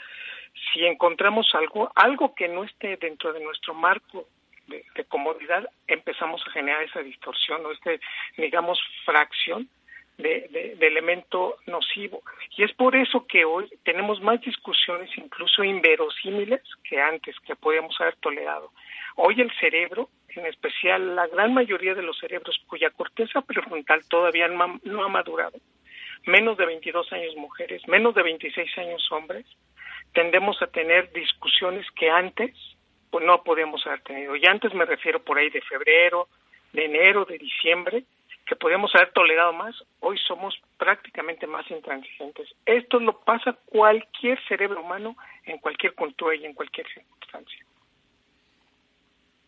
si 0.71 0.85
encontramos 0.85 1.53
algo, 1.55 1.91
algo 1.95 2.35
que 2.35 2.47
no 2.47 2.63
esté 2.63 2.97
dentro 2.97 3.33
de 3.33 3.43
nuestro 3.43 3.73
marco 3.73 4.27
de, 4.67 4.85
de 4.95 5.03
comodidad, 5.05 5.67
empezamos 5.87 6.41
a 6.47 6.51
generar 6.51 6.83
esa 6.83 7.01
distorsión 7.01 7.65
o 7.65 7.71
este, 7.71 7.99
digamos, 8.37 8.79
fracción 9.03 9.67
de, 10.17 10.77
elemento 10.79 11.57
nocivo. 11.65 12.21
Y 12.55 12.63
es 12.63 12.73
por 12.73 12.95
eso 12.95 13.25
que 13.27 13.45
hoy 13.45 13.69
tenemos 13.83 14.21
más 14.21 14.41
discusiones, 14.41 15.09
incluso 15.17 15.63
inverosímiles, 15.63 16.61
que 16.87 16.99
antes, 17.01 17.35
que 17.41 17.55
podíamos 17.55 17.99
haber 17.99 18.15
tolerado. 18.17 18.71
Hoy 19.15 19.41
el 19.41 19.51
cerebro, 19.59 20.09
en 20.29 20.45
especial 20.45 21.15
la 21.15 21.27
gran 21.27 21.53
mayoría 21.53 21.93
de 21.95 22.01
los 22.01 22.17
cerebros 22.19 22.59
cuya 22.67 22.89
corteza 22.89 23.41
prefrontal 23.41 24.03
todavía 24.07 24.47
no 24.47 24.63
ha- 24.63 24.79
no 24.83 25.03
ha 25.03 25.07
madurado, 25.07 25.57
menos 26.25 26.57
de 26.57 26.65
22 26.65 27.11
años 27.13 27.35
mujeres, 27.35 27.87
menos 27.87 28.15
de 28.15 28.23
26 28.23 28.77
años 28.77 29.11
hombres, 29.11 29.45
tendemos 30.13 30.61
a 30.61 30.67
tener 30.67 31.11
discusiones 31.11 31.85
que 31.91 32.09
antes 32.09 32.55
pues, 33.11 33.25
no 33.25 33.43
podíamos 33.43 33.85
haber 33.85 34.01
tenido. 34.01 34.35
Y 34.35 34.45
antes 34.45 34.73
me 34.73 34.85
refiero 34.85 35.21
por 35.23 35.37
ahí 35.37 35.49
de 35.49 35.61
febrero, 35.61 36.27
de 36.71 36.85
enero, 36.85 37.25
de 37.25 37.37
diciembre, 37.37 38.03
que 38.53 38.59
podíamos 38.59 38.91
haber 38.93 39.11
tolerado 39.13 39.51
más, 39.53 39.75
hoy 39.99 40.17
somos 40.27 40.53
prácticamente 40.77 41.47
más 41.47 41.69
intransigentes. 41.71 42.47
Esto 42.65 42.99
lo 42.99 43.19
pasa 43.21 43.57
cualquier 43.65 44.37
cerebro 44.47 44.81
humano 44.81 45.15
en 45.45 45.57
cualquier 45.57 45.95
cultura 45.95 46.35
y 46.35 46.45
en 46.45 46.53
cualquier 46.53 46.85
circunstancia. 46.93 47.65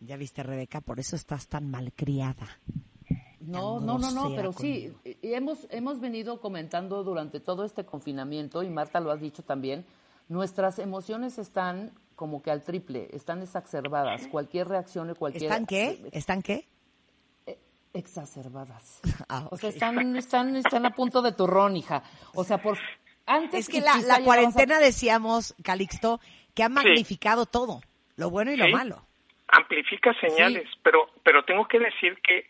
Ya 0.00 0.16
viste, 0.16 0.42
Rebeca, 0.42 0.80
por 0.80 0.98
eso 0.98 1.14
estás 1.14 1.48
tan 1.48 1.70
malcriada. 1.70 2.58
No, 3.40 3.78
no, 3.78 3.96
no, 3.98 4.10
no, 4.10 4.34
pero 4.34 4.52
sí, 4.52 4.92
hemos, 5.22 5.68
hemos 5.70 6.00
venido 6.00 6.40
comentando 6.40 7.04
durante 7.04 7.38
todo 7.38 7.64
este 7.64 7.86
confinamiento, 7.86 8.64
y 8.64 8.70
Marta 8.70 8.98
lo 8.98 9.12
has 9.12 9.20
dicho 9.20 9.44
también, 9.44 9.86
nuestras 10.28 10.80
emociones 10.80 11.38
están 11.38 11.92
como 12.16 12.42
que 12.42 12.50
al 12.50 12.64
triple, 12.64 13.08
están 13.12 13.40
exacerbadas. 13.40 14.26
Cualquier 14.26 14.66
reacción 14.66 15.10
y 15.10 15.14
cualquier... 15.14 15.44
¿Están 15.44 15.66
qué? 15.66 16.08
¿Están 16.10 16.42
qué? 16.42 16.66
Exacerbadas. 17.96 19.00
Ah, 19.28 19.48
O 19.50 19.56
sea, 19.56 19.70
están, 19.70 20.16
están, 20.16 20.54
están 20.56 20.86
a 20.86 20.90
punto 20.90 21.20
de 21.22 21.32
turrón, 21.32 21.76
hija. 21.76 22.02
O 22.34 22.44
sea, 22.44 22.58
por 22.58 22.78
antes 23.26 23.60
Es 23.60 23.68
que 23.68 23.80
la, 23.80 23.94
a- 23.94 24.22
cuarentena, 24.22 24.78
decíamos, 24.78 25.54
Calixto, 25.64 26.20
que 26.54 26.62
ha 26.62 26.68
magnificado 26.68 27.46
todo, 27.46 27.80
lo 28.16 28.30
bueno 28.30 28.52
y 28.52 28.56
lo 28.56 28.68
malo. 28.68 29.02
amplifica 29.48 30.14
señales, 30.20 30.68
pero 30.82 31.08
pero 31.24 31.44
tengo 31.44 31.66
que 31.66 31.78
decir 31.78 32.18
que 32.22 32.46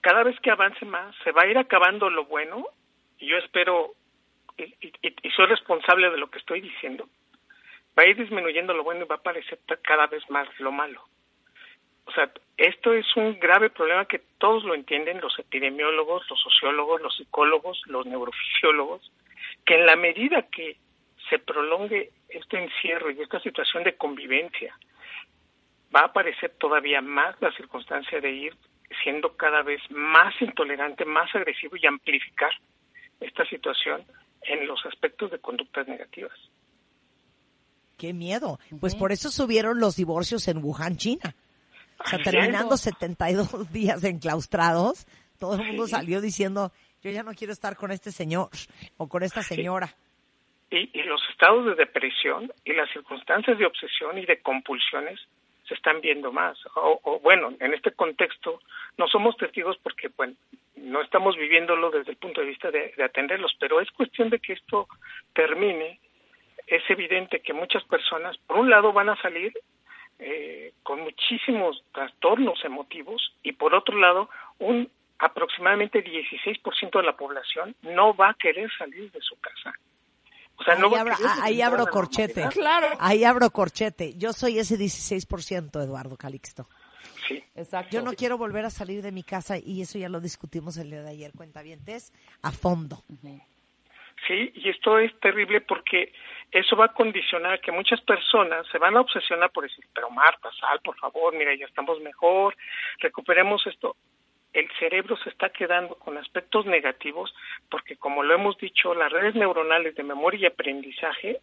cada 0.00 0.22
vez 0.22 0.38
que 0.40 0.50
avance 0.50 0.84
más 0.86 1.14
se 1.24 1.32
va 1.32 1.42
a 1.42 1.46
ir 1.46 1.58
acabando 1.58 2.08
lo 2.10 2.24
bueno 2.26 2.66
y 3.18 3.28
yo 3.28 3.36
espero 3.38 3.94
y, 4.56 4.64
y- 4.86 5.14
y 5.22 5.30
soy 5.36 5.46
responsable 5.46 6.10
de 6.10 6.16
lo 6.18 6.30
que 6.30 6.38
estoy 6.38 6.60
diciendo 6.60 7.08
va 7.98 8.02
a 8.02 8.06
ir 8.06 8.16
disminuyendo 8.16 8.72
lo 8.74 8.82
bueno 8.84 9.04
y 9.04 9.08
va 9.08 9.16
a 9.16 9.18
aparecer 9.18 9.58
cada 9.82 10.06
vez 10.06 10.22
más 10.30 10.46
lo 10.58 10.70
malo 10.72 11.02
o 12.06 12.12
sea 12.12 12.30
esto 12.56 12.92
es 12.92 13.06
un 13.16 13.38
grave 13.40 13.70
problema 13.70 14.06
que 14.06 14.22
todos 14.38 14.64
lo 14.64 14.74
entienden 14.74 15.20
los 15.20 15.38
epidemiólogos 15.38 16.28
los 16.28 16.40
sociólogos 16.40 17.00
los 17.00 17.16
psicólogos 17.16 17.80
los 17.86 18.06
neurofisiólogos 18.06 19.10
que 19.64 19.74
en 19.74 19.86
la 19.86 19.96
medida 19.96 20.42
que 20.42 20.76
se 21.28 21.38
prolongue 21.38 22.10
este 22.28 22.62
encierro 22.62 23.10
y 23.10 23.20
esta 23.20 23.40
situación 23.40 23.84
de 23.84 23.96
convivencia 23.96 24.76
va 25.94 26.00
a 26.00 26.06
aparecer 26.06 26.54
todavía 26.58 27.00
más 27.00 27.36
la 27.40 27.52
circunstancia 27.52 28.20
de 28.20 28.30
ir 28.30 28.56
siendo 29.02 29.36
cada 29.36 29.62
vez 29.62 29.80
más 29.90 30.34
intolerante, 30.40 31.04
más 31.04 31.34
agresivo 31.34 31.76
y 31.76 31.86
amplificar 31.86 32.50
esta 33.20 33.44
situación 33.46 34.04
en 34.42 34.66
los 34.66 34.84
aspectos 34.86 35.30
de 35.30 35.38
conductas 35.38 35.88
negativas. 35.88 36.36
Qué 37.96 38.12
miedo. 38.12 38.58
Pues 38.80 38.94
por 38.94 39.12
eso 39.12 39.30
subieron 39.30 39.78
los 39.80 39.96
divorcios 39.96 40.48
en 40.48 40.62
Wuhan, 40.62 40.96
China. 40.96 41.34
O 41.98 42.06
sea, 42.08 42.18
terminando 42.18 42.74
es. 42.74 42.80
72 42.82 43.72
días 43.72 44.02
enclaustrados, 44.04 45.06
todo 45.38 45.54
el 45.56 45.64
mundo 45.66 45.86
Sí. 45.86 45.92
salió 45.92 46.20
diciendo, 46.20 46.72
yo 47.02 47.10
ya 47.10 47.22
no 47.22 47.32
quiero 47.34 47.52
estar 47.52 47.76
con 47.76 47.90
este 47.90 48.10
señor 48.12 48.48
o 48.96 49.08
con 49.08 49.22
esta 49.22 49.42
señora. 49.42 49.94
Y, 50.70 50.90
y 50.98 51.02
los 51.04 51.22
estados 51.30 51.66
de 51.66 51.74
depresión 51.74 52.52
y 52.64 52.72
las 52.72 52.90
circunstancias 52.90 53.58
de 53.58 53.66
obsesión 53.66 54.18
y 54.18 54.26
de 54.26 54.40
compulsiones 54.40 55.20
se 55.68 55.74
están 55.74 56.00
viendo 56.00 56.32
más. 56.32 56.58
O, 56.76 57.00
o, 57.04 57.20
bueno, 57.20 57.52
en 57.60 57.74
este 57.74 57.92
contexto 57.92 58.60
no 58.98 59.06
somos 59.08 59.36
testigos 59.36 59.78
porque, 59.82 60.08
bueno, 60.16 60.34
no 60.76 61.00
estamos 61.02 61.36
viviéndolo 61.36 61.90
desde 61.90 62.10
el 62.12 62.16
punto 62.16 62.40
de 62.40 62.48
vista 62.48 62.70
de, 62.70 62.92
de 62.96 63.04
atenderlos, 63.04 63.54
pero 63.60 63.80
es 63.80 63.90
cuestión 63.92 64.30
de 64.30 64.38
que 64.40 64.54
esto 64.54 64.88
termine. 65.32 66.00
Es 66.66 66.82
evidente 66.88 67.40
que 67.40 67.52
muchas 67.52 67.84
personas, 67.84 68.36
por 68.46 68.58
un 68.58 68.68
lado, 68.70 68.92
van 68.92 69.10
a 69.10 69.20
salir 69.22 69.52
eh, 70.18 70.72
con 70.82 71.00
muchísimos 71.00 71.82
trastornos 71.92 72.64
emotivos 72.64 73.34
y 73.42 73.52
por 73.52 73.74
otro 73.74 73.98
lado, 73.98 74.28
un 74.58 74.88
aproximadamente 75.18 76.04
16% 76.04 76.98
de 76.98 77.02
la 77.02 77.16
población 77.16 77.74
no 77.82 78.14
va 78.14 78.30
a 78.30 78.34
querer 78.34 78.70
salir 78.76 79.10
de 79.10 79.20
su 79.20 79.36
casa. 79.40 79.72
O 80.56 80.62
sea, 80.62 80.76
no 80.76 80.86
ahí 80.86 80.92
va 80.92 80.98
a 80.98 81.00
abro, 81.00 81.16
querer 81.16 81.30
ahí 81.42 81.62
a 81.62 81.66
abro 81.66 81.86
corchete. 81.86 82.44
Ahí 83.00 83.24
abro 83.24 83.50
corchete. 83.50 84.14
Yo 84.16 84.32
soy 84.32 84.58
ese 84.58 84.76
16%, 84.76 85.82
Eduardo 85.82 86.16
Calixto. 86.16 86.68
Sí. 87.26 87.42
Exacto. 87.54 87.90
Yo 87.90 88.02
no 88.02 88.12
quiero 88.12 88.38
volver 88.38 88.64
a 88.64 88.70
salir 88.70 89.02
de 89.02 89.10
mi 89.10 89.22
casa 89.22 89.56
y 89.58 89.80
eso 89.80 89.98
ya 89.98 90.08
lo 90.08 90.20
discutimos 90.20 90.76
el 90.76 90.90
día 90.90 91.02
de 91.02 91.10
ayer, 91.10 91.32
cuentavientes, 91.32 92.12
a 92.42 92.52
fondo. 92.52 93.02
Sí, 94.26 94.52
y 94.54 94.70
esto 94.70 94.98
es 94.98 95.18
terrible 95.20 95.60
porque 95.60 96.12
eso 96.50 96.76
va 96.76 96.86
a 96.86 96.92
condicionar 96.92 97.60
que 97.60 97.72
muchas 97.72 98.00
personas 98.00 98.66
se 98.68 98.78
van 98.78 98.96
a 98.96 99.00
obsesionar 99.00 99.50
por 99.50 99.64
decir, 99.64 99.84
pero 99.92 100.08
Marta, 100.10 100.50
sal, 100.58 100.80
por 100.82 100.96
favor, 100.96 101.34
mira, 101.34 101.54
ya 101.54 101.66
estamos 101.66 102.00
mejor, 102.00 102.56
recuperemos 103.00 103.66
esto. 103.66 103.96
El 104.52 104.70
cerebro 104.78 105.16
se 105.16 105.30
está 105.30 105.50
quedando 105.50 105.96
con 105.96 106.16
aspectos 106.16 106.64
negativos 106.64 107.34
porque, 107.68 107.96
como 107.96 108.22
lo 108.22 108.34
hemos 108.34 108.56
dicho, 108.56 108.94
las 108.94 109.10
redes 109.10 109.34
neuronales 109.34 109.96
de 109.96 110.04
memoria 110.04 110.40
y 110.42 110.46
aprendizaje 110.46 111.40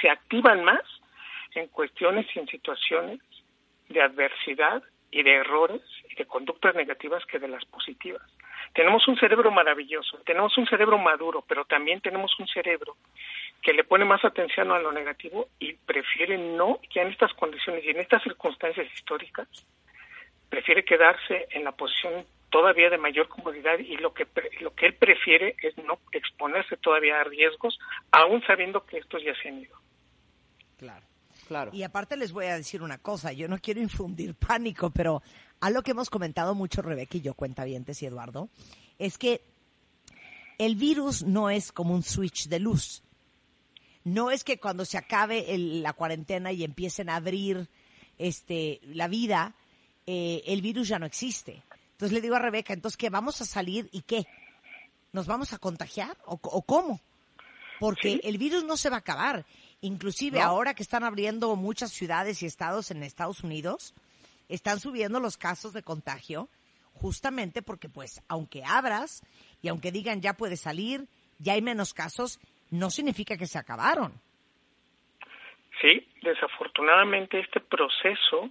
se 0.00 0.08
activan 0.08 0.64
más 0.64 0.82
en 1.54 1.68
cuestiones 1.68 2.26
y 2.34 2.38
en 2.38 2.46
situaciones 2.48 3.20
de 3.88 4.00
adversidad 4.00 4.82
y 5.10 5.22
de 5.22 5.36
errores 5.36 5.82
y 6.10 6.14
de 6.14 6.26
conductas 6.26 6.74
negativas 6.74 7.24
que 7.26 7.38
de 7.38 7.48
las 7.48 7.64
positivas. 7.64 8.22
Tenemos 8.74 9.06
un 9.08 9.16
cerebro 9.16 9.50
maravilloso, 9.50 10.18
tenemos 10.26 10.56
un 10.58 10.66
cerebro 10.66 10.98
maduro, 10.98 11.44
pero 11.48 11.64
también 11.64 12.00
tenemos 12.00 12.38
un 12.38 12.46
cerebro 12.46 12.96
que 13.62 13.72
le 13.72 13.84
pone 13.84 14.04
más 14.04 14.24
atención 14.24 14.70
a 14.70 14.78
lo 14.78 14.92
negativo 14.92 15.48
y 15.58 15.72
prefiere 15.72 16.36
no, 16.36 16.80
ya 16.94 17.02
en 17.02 17.08
estas 17.08 17.32
condiciones 17.34 17.84
y 17.84 17.90
en 17.90 18.00
estas 18.00 18.22
circunstancias 18.22 18.86
históricas, 18.94 19.48
prefiere 20.48 20.84
quedarse 20.84 21.48
en 21.50 21.64
la 21.64 21.72
posición 21.72 22.26
todavía 22.50 22.90
de 22.90 22.98
mayor 22.98 23.28
comodidad 23.28 23.78
y 23.78 23.96
lo 23.96 24.14
que 24.14 24.26
lo 24.60 24.74
que 24.74 24.86
él 24.86 24.94
prefiere 24.94 25.56
es 25.62 25.76
no 25.78 25.98
exponerse 26.12 26.76
todavía 26.76 27.20
a 27.20 27.24
riesgos, 27.24 27.78
aún 28.12 28.42
sabiendo 28.46 28.84
que 28.86 28.98
estos 28.98 29.22
ya 29.22 29.34
se 29.34 29.48
han 29.48 29.60
ido. 29.62 29.76
Claro. 30.78 31.04
Claro. 31.48 31.70
Y 31.74 31.82
aparte 31.82 32.16
les 32.16 32.32
voy 32.32 32.46
a 32.46 32.56
decir 32.56 32.82
una 32.82 32.98
cosa, 32.98 33.32
yo 33.32 33.46
no 33.48 33.58
quiero 33.58 33.80
infundir 33.80 34.34
pánico, 34.34 34.90
pero 34.90 35.22
algo 35.60 35.82
que 35.82 35.92
hemos 35.92 36.10
comentado 36.10 36.54
mucho 36.54 36.82
Rebeca 36.82 37.16
y 37.16 37.20
yo, 37.20 37.34
cuentavientes 37.34 38.02
y 38.02 38.06
Eduardo, 38.06 38.48
es 38.98 39.16
que 39.18 39.40
el 40.58 40.74
virus 40.76 41.22
no 41.22 41.50
es 41.50 41.70
como 41.72 41.94
un 41.94 42.02
switch 42.02 42.48
de 42.48 42.58
luz. 42.60 43.02
No 44.04 44.30
es 44.30 44.44
que 44.44 44.58
cuando 44.58 44.84
se 44.84 44.98
acabe 44.98 45.54
el- 45.54 45.82
la 45.82 45.92
cuarentena 45.92 46.52
y 46.52 46.64
empiecen 46.64 47.08
a 47.10 47.16
abrir 47.16 47.68
este 48.18 48.80
la 48.84 49.08
vida, 49.08 49.54
eh, 50.06 50.42
el 50.46 50.62
virus 50.62 50.88
ya 50.88 50.98
no 50.98 51.06
existe. 51.06 51.62
Entonces 51.92 52.12
le 52.12 52.20
digo 52.20 52.36
a 52.36 52.38
Rebeca, 52.40 52.72
entonces 52.72 52.96
qué 52.96 53.10
vamos 53.10 53.40
a 53.40 53.44
salir 53.44 53.88
y 53.92 54.02
qué, 54.02 54.26
nos 55.12 55.26
vamos 55.26 55.52
a 55.52 55.58
contagiar 55.58 56.16
o, 56.26 56.38
o 56.42 56.62
cómo, 56.62 57.00
porque 57.80 58.14
Sí. 58.14 58.20
el 58.24 58.38
virus 58.38 58.64
no 58.64 58.76
se 58.76 58.90
va 58.90 58.96
a 58.96 59.00
acabar. 59.00 59.44
Inclusive 59.80 60.38
No. 60.38 60.44
ahora 60.44 60.74
que 60.74 60.82
están 60.82 61.04
abriendo 61.04 61.54
muchas 61.56 61.92
ciudades 61.92 62.42
y 62.42 62.46
estados 62.46 62.90
en 62.90 63.02
Estados 63.02 63.44
Unidos, 63.44 63.94
están 64.48 64.80
subiendo 64.80 65.20
los 65.20 65.36
casos 65.36 65.72
de 65.72 65.82
contagio 65.82 66.48
justamente 66.92 67.62
porque 67.62 67.88
pues 67.88 68.22
aunque 68.28 68.64
abras 68.64 69.22
y 69.62 69.68
aunque 69.68 69.92
digan 69.92 70.20
ya 70.20 70.34
puedes 70.34 70.60
salir, 70.60 71.06
ya 71.38 71.52
hay 71.52 71.62
menos 71.62 71.92
casos, 71.92 72.40
no 72.70 72.90
significa 72.90 73.36
que 73.36 73.46
se 73.46 73.58
acabaron. 73.58 74.12
Sí, 75.80 76.08
desafortunadamente 76.22 77.38
este 77.38 77.60
proceso 77.60 78.48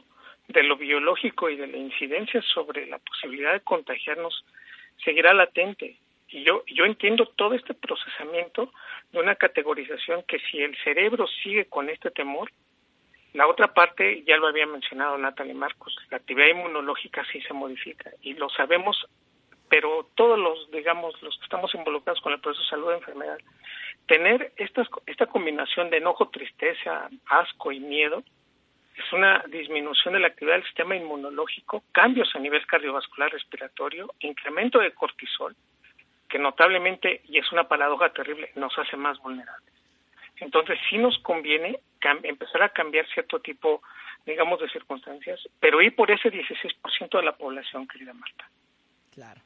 de 0.47 0.64
lo 0.64 0.77
biológico 0.77 1.49
y 1.49 1.56
de 1.56 1.68
la 1.68 1.77
incidencia 1.77 2.41
sobre 2.53 2.85
la 2.85 2.99
posibilidad 2.99 3.53
de 3.53 3.61
contagiarnos 3.61 4.45
seguirá 5.03 5.34
latente. 5.34 5.97
Y 6.36 6.44
yo, 6.44 6.66
yo 6.68 6.84
entiendo 6.84 7.28
todo 7.38 7.53
este 7.53 7.74
procesamiento 7.74 8.70
de 9.14 9.20
una 9.20 9.36
categorización 9.36 10.22
que 10.24 10.38
si 10.40 10.62
el 10.62 10.76
cerebro 10.84 11.28
sigue 11.28 11.64
con 11.68 11.90
este 11.90 12.12
temor, 12.12 12.52
la 13.32 13.48
otra 13.48 13.74
parte, 13.74 14.22
ya 14.28 14.36
lo 14.36 14.48
había 14.48 14.66
mencionado 14.66 15.18
Natalie 15.18 15.53
Marcos, 15.53 15.95
la 16.12 16.18
actividad 16.18 16.48
inmunológica 16.48 17.24
sí 17.32 17.40
se 17.40 17.53
modifica 17.53 18.12
y 18.22 18.34
lo 18.34 18.49
sabemos 18.49 19.07
pero 19.70 20.10
todos 20.16 20.38
los, 20.38 20.70
digamos, 20.72 21.20
los 21.22 21.38
que 21.38 21.45
estamos 21.45 21.74
involucrados 21.74 22.22
con 22.22 22.34
el 22.34 22.41
proceso 22.41 22.64
de 22.64 22.70
salud 22.70 22.90
de 22.90 22.98
enfermedad, 22.98 23.38
tener 24.06 24.52
estas, 24.57 24.88
esta 25.06 25.28
combinación 25.28 25.90
de 25.90 25.98
enojo, 25.98 26.28
tristeza, 26.30 27.10
asco 27.28 27.72
y 27.72 27.80
miedo 27.80 28.24
es 28.98 29.14
una 29.14 29.41
disminución 29.48 30.14
de 30.14 30.20
la 30.20 30.28
actividad 30.28 30.56
del 30.56 30.66
sistema 30.66 30.98
inmunológico, 30.98 31.84
cambios 31.94 32.30
a 32.36 32.40
nivel 32.40 32.66
cardiovascular 32.68 33.32
respiratorio, 33.32 34.14
incremento 34.20 34.80
de 34.80 34.91
cortisol, 34.91 35.56
que 36.30 36.39
notablemente, 36.39 37.22
y 37.26 37.38
es 37.38 37.52
una 37.52 37.68
paradoja 37.68 38.11
terrible, 38.11 38.52
nos 38.56 38.77
hace 38.77 38.97
más 38.97 39.19
vulnerables. 39.19 39.73
Entonces 40.39 40.77
sí 40.89 40.97
nos 40.97 41.18
conviene 41.19 41.80
empezar 42.23 42.61
a 42.64 42.69
cambiar 42.69 43.07
cierto 43.14 43.39
tipo, 43.39 43.81
digamos, 44.26 44.60
de 44.60 44.69
circunstancias, 44.69 45.39
pero 45.60 45.81
ir 45.81 45.95
por 45.95 46.11
ese 46.11 46.31
16% 46.31 47.18
de 47.18 47.23
la 47.23 47.35
población, 47.35 47.88
querida 47.88 48.14
Marta. 48.14 48.49
Claro. 49.11 49.41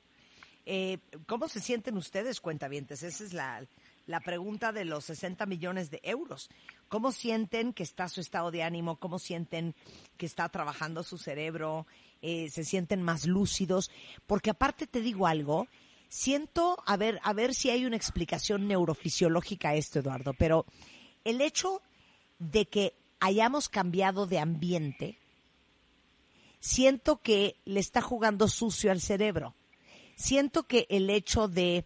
Eh, 0.65 0.97
¿Cómo 1.25 1.47
se 1.47 1.59
sienten 1.59 1.97
ustedes, 1.97 2.41
cuentavientes? 2.41 3.01
Esa 3.03 3.23
es 3.23 3.33
la, 3.33 3.61
la 4.07 4.19
pregunta 4.19 4.71
de 4.71 4.85
los 4.85 5.05
60 5.05 5.45
millones 5.45 5.89
de 5.89 5.99
euros. 6.03 6.49
¿Cómo 6.89 7.11
sienten 7.11 7.73
que 7.73 7.83
está 7.83 8.07
su 8.09 8.21
estado 8.21 8.51
de 8.51 8.63
ánimo? 8.63 8.97
¿Cómo 8.97 9.19
sienten 9.19 9.73
que 10.17 10.25
está 10.25 10.49
trabajando 10.49 11.03
su 11.03 11.17
cerebro? 11.17 11.87
Eh, 12.21 12.49
¿Se 12.49 12.63
sienten 12.63 13.01
más 13.01 13.25
lúcidos? 13.25 13.91
Porque 14.27 14.49
aparte 14.49 14.87
te 14.87 15.01
digo 15.01 15.27
algo, 15.27 15.67
siento, 16.09 16.83
a 16.85 16.97
ver, 16.97 17.19
a 17.23 17.33
ver 17.33 17.53
si 17.53 17.69
hay 17.69 17.85
una 17.85 17.95
explicación 17.95 18.67
neurofisiológica 18.67 19.69
a 19.69 19.75
esto, 19.75 19.99
Eduardo, 19.99 20.33
pero 20.33 20.65
el 21.23 21.39
hecho 21.41 21.81
de 22.39 22.65
que 22.65 22.93
hayamos 23.19 23.69
cambiado 23.69 24.25
de 24.25 24.39
ambiente, 24.39 25.17
siento 26.59 27.21
que 27.21 27.55
le 27.65 27.79
está 27.79 28.01
jugando 28.01 28.47
sucio 28.47 28.91
al 28.91 29.01
cerebro. 29.01 29.55
Siento 30.15 30.63
que 30.63 30.85
el 30.89 31.09
hecho 31.09 31.47
de 31.47 31.85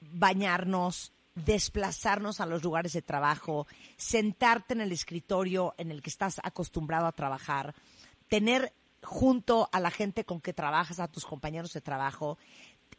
bañarnos, 0.00 1.12
desplazarnos 1.34 2.40
a 2.40 2.46
los 2.46 2.62
lugares 2.62 2.92
de 2.92 3.02
trabajo, 3.02 3.66
sentarte 3.96 4.74
en 4.74 4.80
el 4.80 4.92
escritorio 4.92 5.74
en 5.78 5.90
el 5.90 6.02
que 6.02 6.10
estás 6.10 6.40
acostumbrado 6.42 7.06
a 7.06 7.12
trabajar, 7.12 7.74
tener 8.28 8.72
junto 9.02 9.68
a 9.72 9.80
la 9.80 9.90
gente 9.90 10.24
con 10.24 10.40
que 10.40 10.52
trabajas, 10.52 11.00
a 11.00 11.08
tus 11.08 11.24
compañeros 11.24 11.72
de 11.72 11.80
trabajo, 11.80 12.38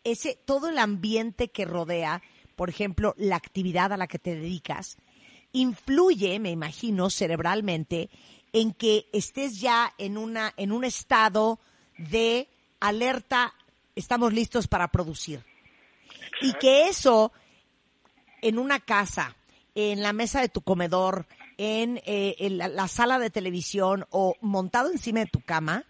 ese 0.04 0.38
todo 0.46 0.70
el 0.70 0.78
ambiente 0.78 1.50
que 1.50 1.66
rodea, 1.66 2.22
por 2.56 2.70
ejemplo, 2.70 3.14
la 3.18 3.36
actividad 3.36 3.94
a 3.94 3.98
la 3.98 4.08
que 4.08 4.20
te 4.20 4.36
dedicas, 4.36 4.98
influye, 5.52 6.40
me 6.40 6.52
imagino, 6.52 7.10
cerebralmente 7.10 8.10
en 8.52 8.74
que 8.74 9.08
estés 9.14 9.60
ya 9.60 9.94
en 9.98 10.18
una 10.18 10.54
en 10.58 10.72
un 10.72 10.84
estado 10.84 11.60
de 11.98 12.48
alerta, 12.80 13.54
estamos 13.96 14.34
listos 14.34 14.68
para 14.68 14.90
producir. 14.90 15.44
Y 16.42 16.54
que 16.54 16.88
eso 16.88 17.32
en 18.42 18.60
una 18.60 18.80
casa, 18.80 19.36
en 19.76 20.02
la 20.02 20.14
mesa 20.14 20.42
de 20.42 20.50
tu 20.50 20.62
comedor, 20.62 21.26
en, 21.58 22.02
eh, 22.06 22.36
en 22.40 22.58
la, 22.58 22.68
la 22.68 22.88
sala 22.88 23.20
de 23.20 23.30
televisión 23.30 24.06
o 24.10 24.36
montado 24.42 24.92
encima 24.92 25.22
de 25.22 25.28
tu 25.28 25.42
cama, 25.42 25.86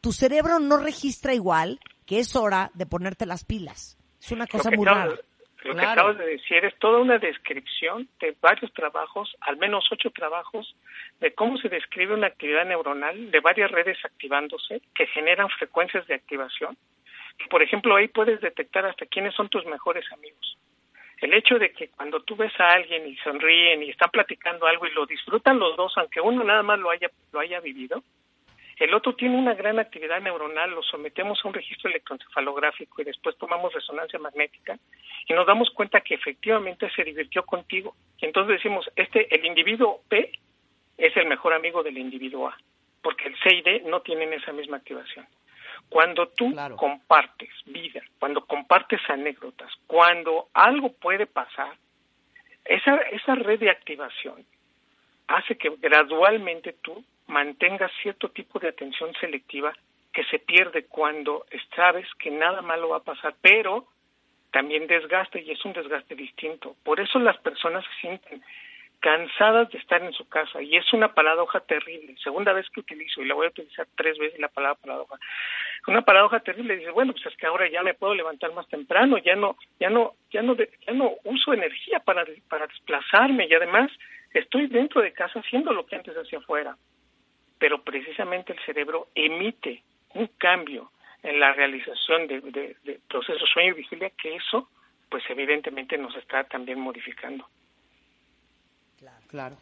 tu 0.00 0.12
cerebro 0.12 0.58
no 0.58 0.76
registra 0.76 1.34
igual 1.34 1.80
que 2.06 2.18
es 2.18 2.36
hora 2.36 2.70
de 2.74 2.86
ponerte 2.86 3.26
las 3.26 3.44
pilas. 3.44 3.98
Es 4.20 4.32
una 4.32 4.46
cosa 4.46 4.70
muy 4.70 4.86
rara. 4.86 5.14
Lo 5.64 5.74
que 5.74 5.80
acabas 5.80 6.18
de 6.18 6.26
decir 6.26 6.62
es 6.62 6.78
toda 6.78 6.98
una 7.00 7.16
descripción 7.16 8.06
de 8.20 8.36
varios 8.38 8.70
trabajos, 8.74 9.34
al 9.40 9.56
menos 9.56 9.86
ocho 9.90 10.10
trabajos, 10.10 10.76
de 11.20 11.32
cómo 11.32 11.56
se 11.56 11.70
describe 11.70 12.12
una 12.12 12.26
actividad 12.26 12.66
neuronal 12.66 13.30
de 13.30 13.40
varias 13.40 13.70
redes 13.70 13.96
activándose 14.04 14.82
que 14.94 15.06
generan 15.06 15.48
frecuencias 15.48 16.06
de 16.06 16.16
activación. 16.16 16.76
Por 17.48 17.62
ejemplo, 17.62 17.96
ahí 17.96 18.08
puedes 18.08 18.42
detectar 18.42 18.84
hasta 18.84 19.06
quiénes 19.06 19.34
son 19.34 19.48
tus 19.48 19.64
mejores 19.64 20.04
amigos. 20.12 20.58
El 21.18 21.32
hecho 21.32 21.58
de 21.58 21.72
que 21.72 21.88
cuando 21.88 22.20
tú 22.20 22.36
ves 22.36 22.52
a 22.60 22.68
alguien 22.68 23.08
y 23.08 23.16
sonríen 23.16 23.82
y 23.82 23.88
están 23.88 24.10
platicando 24.10 24.66
algo 24.66 24.86
y 24.86 24.92
lo 24.92 25.06
disfrutan 25.06 25.58
los 25.58 25.74
dos, 25.78 25.94
aunque 25.96 26.20
uno 26.20 26.44
nada 26.44 26.62
más 26.62 26.78
lo 26.78 26.90
haya, 26.90 27.08
lo 27.32 27.40
haya 27.40 27.60
vivido, 27.60 28.02
el 28.78 28.92
otro 28.94 29.14
tiene 29.14 29.36
una 29.36 29.54
gran 29.54 29.78
actividad 29.78 30.20
neuronal, 30.20 30.70
lo 30.70 30.82
sometemos 30.82 31.38
a 31.44 31.48
un 31.48 31.54
registro 31.54 31.90
electroencefalográfico 31.90 33.02
y 33.02 33.04
después 33.04 33.36
tomamos 33.38 33.72
resonancia 33.72 34.18
magnética 34.18 34.78
y 35.28 35.32
nos 35.32 35.46
damos 35.46 35.70
cuenta 35.70 36.00
que 36.00 36.14
efectivamente 36.14 36.90
se 36.94 37.04
divirtió 37.04 37.44
contigo. 37.44 37.94
Y 38.18 38.26
entonces 38.26 38.56
decimos, 38.56 38.90
este, 38.96 39.32
el 39.34 39.44
individuo 39.44 40.02
P 40.08 40.32
es 40.98 41.16
el 41.16 41.26
mejor 41.26 41.52
amigo 41.54 41.82
del 41.82 41.98
individuo 41.98 42.48
A, 42.48 42.56
porque 43.02 43.28
el 43.28 43.36
C 43.40 43.54
y 43.54 43.62
D 43.62 43.82
no 43.86 44.00
tienen 44.02 44.32
esa 44.32 44.52
misma 44.52 44.78
activación. 44.78 45.26
Cuando 45.88 46.28
tú 46.28 46.50
Claro. 46.52 46.76
compartes 46.76 47.50
vida, 47.66 48.02
cuando 48.18 48.44
compartes 48.46 49.00
anécdotas, 49.08 49.70
cuando 49.86 50.48
algo 50.54 50.92
puede 50.92 51.26
pasar, 51.26 51.76
esa, 52.64 52.96
esa 53.12 53.34
red 53.34 53.60
de 53.60 53.70
activación 53.70 54.44
hace 55.28 55.56
que 55.56 55.70
gradualmente 55.78 56.72
tú 56.82 57.04
mantengas 57.26 57.90
cierto 58.02 58.30
tipo 58.30 58.58
de 58.58 58.68
atención 58.68 59.12
selectiva 59.20 59.72
que 60.12 60.24
se 60.24 60.38
pierde 60.38 60.86
cuando 60.86 61.44
sabes 61.74 62.06
que 62.18 62.30
nada 62.30 62.62
malo 62.62 62.90
va 62.90 62.98
a 62.98 63.04
pasar, 63.04 63.34
pero 63.40 63.86
también 64.52 64.86
desgaste 64.86 65.42
y 65.42 65.50
es 65.50 65.64
un 65.64 65.72
desgaste 65.72 66.14
distinto. 66.14 66.76
Por 66.84 67.00
eso 67.00 67.18
las 67.18 67.36
personas 67.38 67.84
se 67.84 68.00
sienten 68.00 68.42
cansadas 69.00 69.68
de 69.70 69.78
estar 69.78 70.02
en 70.02 70.12
su 70.12 70.26
casa 70.28 70.62
y 70.62 70.76
es 70.76 70.92
una 70.94 71.12
paradoja 71.12 71.60
terrible. 71.60 72.16
Segunda 72.22 72.52
vez 72.54 72.66
que 72.70 72.80
utilizo 72.80 73.20
y 73.20 73.26
la 73.26 73.34
voy 73.34 73.46
a 73.46 73.50
utilizar 73.50 73.86
tres 73.96 74.16
veces 74.16 74.38
la 74.38 74.48
palabra 74.48 74.78
paradoja. 74.80 75.16
Una 75.86 76.02
paradoja 76.02 76.40
terrible. 76.40 76.76
Dice, 76.76 76.90
bueno, 76.90 77.12
pues 77.12 77.26
es 77.26 77.36
que 77.36 77.46
ahora 77.46 77.68
ya 77.68 77.82
me 77.82 77.92
puedo 77.92 78.14
levantar 78.14 78.54
más 78.54 78.66
temprano, 78.68 79.18
ya 79.18 79.36
no, 79.36 79.56
ya 79.78 79.90
no, 79.90 80.14
ya 80.30 80.40
no, 80.40 80.56
ya 80.56 80.92
no 80.94 81.12
uso 81.24 81.52
energía 81.52 82.00
para 82.00 82.24
para 82.48 82.66
desplazarme 82.66 83.46
y 83.46 83.52
además 83.52 83.90
estoy 84.32 84.68
dentro 84.68 85.02
de 85.02 85.12
casa 85.12 85.40
haciendo 85.40 85.72
lo 85.72 85.84
que 85.84 85.96
antes 85.96 86.16
hacía 86.16 86.38
afuera. 86.38 86.76
Pero 87.58 87.82
precisamente 87.82 88.52
el 88.52 88.58
cerebro 88.64 89.08
emite 89.14 89.82
un 90.14 90.28
cambio 90.38 90.90
en 91.22 91.40
la 91.40 91.52
realización 91.52 92.26
de, 92.26 92.40
de, 92.40 92.76
de 92.84 93.00
procesos 93.08 93.48
sueño 93.50 93.72
y 93.72 93.78
vigilia 93.78 94.10
que 94.10 94.36
eso, 94.36 94.68
pues 95.08 95.24
evidentemente 95.28 95.96
nos 95.96 96.14
está 96.16 96.44
también 96.44 96.78
modificando. 96.80 97.48
Claro. 99.28 99.56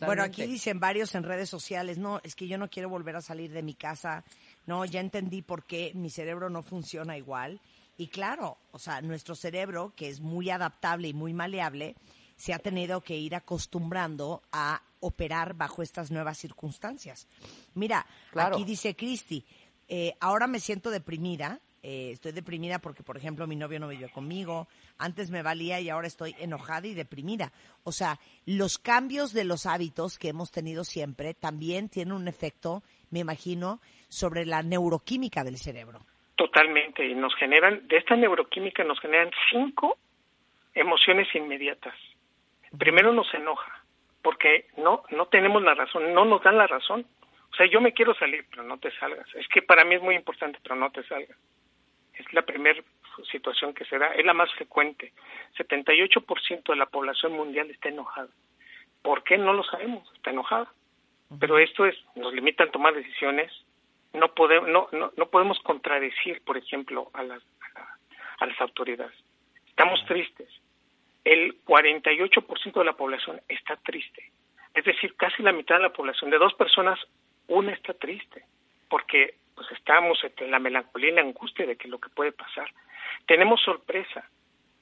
Bueno, 0.00 0.22
aquí 0.22 0.46
dicen 0.46 0.80
varios 0.80 1.14
en 1.14 1.24
redes 1.24 1.48
sociales, 1.50 1.98
no, 1.98 2.20
es 2.22 2.34
que 2.34 2.46
yo 2.48 2.56
no 2.56 2.68
quiero 2.68 2.88
volver 2.88 3.16
a 3.16 3.20
salir 3.20 3.50
de 3.50 3.62
mi 3.62 3.74
casa, 3.74 4.24
no, 4.66 4.84
ya 4.84 5.00
entendí 5.00 5.42
por 5.42 5.64
qué 5.64 5.92
mi 5.94 6.10
cerebro 6.10 6.48
no 6.48 6.62
funciona 6.62 7.16
igual. 7.16 7.60
Y 7.96 8.08
claro, 8.08 8.56
o 8.72 8.78
sea, 8.78 9.02
nuestro 9.02 9.34
cerebro, 9.34 9.92
que 9.94 10.08
es 10.08 10.20
muy 10.20 10.50
adaptable 10.50 11.08
y 11.08 11.14
muy 11.14 11.32
maleable, 11.32 11.94
se 12.36 12.52
ha 12.52 12.58
tenido 12.58 13.02
que 13.02 13.16
ir 13.16 13.34
acostumbrando 13.34 14.42
a 14.52 14.82
operar 15.06 15.54
bajo 15.54 15.82
estas 15.82 16.10
nuevas 16.10 16.38
circunstancias. 16.38 17.28
Mira, 17.74 18.06
Claro. 18.30 18.56
aquí 18.56 18.64
dice 18.64 18.94
Cristi, 18.94 19.44
eh, 19.88 20.14
ahora 20.20 20.46
me 20.46 20.60
siento 20.60 20.90
deprimida, 20.90 21.60
eh, 21.82 22.12
estoy 22.12 22.32
deprimida 22.32 22.78
porque, 22.78 23.02
por 23.02 23.18
ejemplo, 23.18 23.46
mi 23.46 23.56
novio 23.56 23.78
no 23.78 23.88
vive 23.88 24.08
conmigo, 24.08 24.66
antes 24.96 25.30
me 25.30 25.42
valía 25.42 25.80
y 25.80 25.90
ahora 25.90 26.06
estoy 26.06 26.34
enojada 26.38 26.86
y 26.86 26.94
deprimida. 26.94 27.52
O 27.82 27.92
sea, 27.92 28.18
los 28.46 28.78
cambios 28.78 29.34
de 29.34 29.44
los 29.44 29.66
hábitos 29.66 30.18
que 30.18 30.28
hemos 30.28 30.50
tenido 30.50 30.84
siempre 30.84 31.34
también 31.34 31.90
tienen 31.90 32.14
un 32.14 32.26
efecto, 32.26 32.82
me 33.10 33.20
imagino, 33.20 33.80
sobre 34.08 34.46
la 34.46 34.62
neuroquímica 34.62 35.44
del 35.44 35.58
cerebro. 35.58 36.00
Totalmente. 36.36 37.06
Y 37.06 37.14
nos 37.14 37.34
generan, 37.36 37.86
de 37.86 37.98
esta 37.98 38.16
neuroquímica 38.16 38.82
nos 38.84 38.98
generan 39.00 39.30
cinco 39.50 39.98
emociones 40.74 41.28
inmediatas. 41.34 41.94
Primero 42.78 43.12
nos 43.12 43.32
enoja, 43.34 43.73
porque 44.24 44.66
no, 44.78 45.04
no 45.10 45.26
tenemos 45.26 45.62
la 45.62 45.74
razón, 45.74 46.12
no 46.14 46.24
nos 46.24 46.42
dan 46.42 46.56
la 46.58 46.66
razón. 46.66 47.06
O 47.52 47.56
sea, 47.56 47.66
yo 47.66 47.80
me 47.80 47.92
quiero 47.92 48.14
salir, 48.14 48.44
pero 48.50 48.64
no 48.64 48.78
te 48.78 48.90
salgas. 48.98 49.32
Es 49.36 49.46
que 49.48 49.62
para 49.62 49.84
mí 49.84 49.94
es 49.94 50.02
muy 50.02 50.16
importante, 50.16 50.58
pero 50.62 50.74
no 50.74 50.90
te 50.90 51.04
salgas. 51.04 51.36
Es 52.14 52.32
la 52.32 52.42
primera 52.42 52.82
situación 53.30 53.74
que 53.74 53.84
se 53.84 53.98
da, 53.98 54.08
es 54.14 54.24
la 54.24 54.34
más 54.34 54.52
frecuente. 54.54 55.12
78% 55.56 56.64
de 56.72 56.76
la 56.76 56.86
población 56.86 57.32
mundial 57.32 57.70
está 57.70 57.90
enojada. 57.90 58.28
¿Por 59.02 59.22
qué? 59.22 59.36
No 59.38 59.52
lo 59.52 59.62
sabemos, 59.64 60.10
está 60.14 60.30
enojada. 60.30 60.72
Pero 61.38 61.58
esto 61.58 61.84
es, 61.86 61.94
nos 62.16 62.32
limitan 62.32 62.68
a 62.68 62.72
tomar 62.72 62.94
decisiones, 62.94 63.52
no 64.12 64.34
podemos, 64.34 64.68
no, 64.68 64.88
no, 64.92 65.12
no 65.16 65.26
podemos 65.28 65.58
contradecir, 65.60 66.42
por 66.44 66.56
ejemplo, 66.56 67.10
a 67.12 67.22
las, 67.22 67.42
a, 67.42 67.78
la- 67.78 67.98
a 68.38 68.46
las 68.46 68.60
autoridades. 68.60 69.14
Estamos 69.68 70.04
tristes. 70.06 70.48
El 71.24 71.64
48% 71.64 72.72
de 72.74 72.84
la 72.84 72.92
población 72.92 73.40
está 73.48 73.76
triste. 73.76 74.30
Es 74.74 74.84
decir, 74.84 75.14
casi 75.16 75.42
la 75.42 75.52
mitad 75.52 75.76
de 75.76 75.82
la 75.82 75.92
población, 75.92 76.30
de 76.30 76.38
dos 76.38 76.54
personas, 76.54 76.98
una 77.48 77.72
está 77.72 77.94
triste, 77.94 78.44
porque 78.88 79.36
pues 79.54 79.70
estamos 79.72 80.22
entre 80.24 80.48
la 80.48 80.58
melancolía 80.58 81.10
y 81.10 81.14
la 81.14 81.20
angustia 81.22 81.64
de 81.64 81.76
que 81.76 81.88
lo 81.88 81.98
que 81.98 82.08
puede 82.10 82.32
pasar. 82.32 82.70
Tenemos 83.26 83.60
sorpresa. 83.62 84.28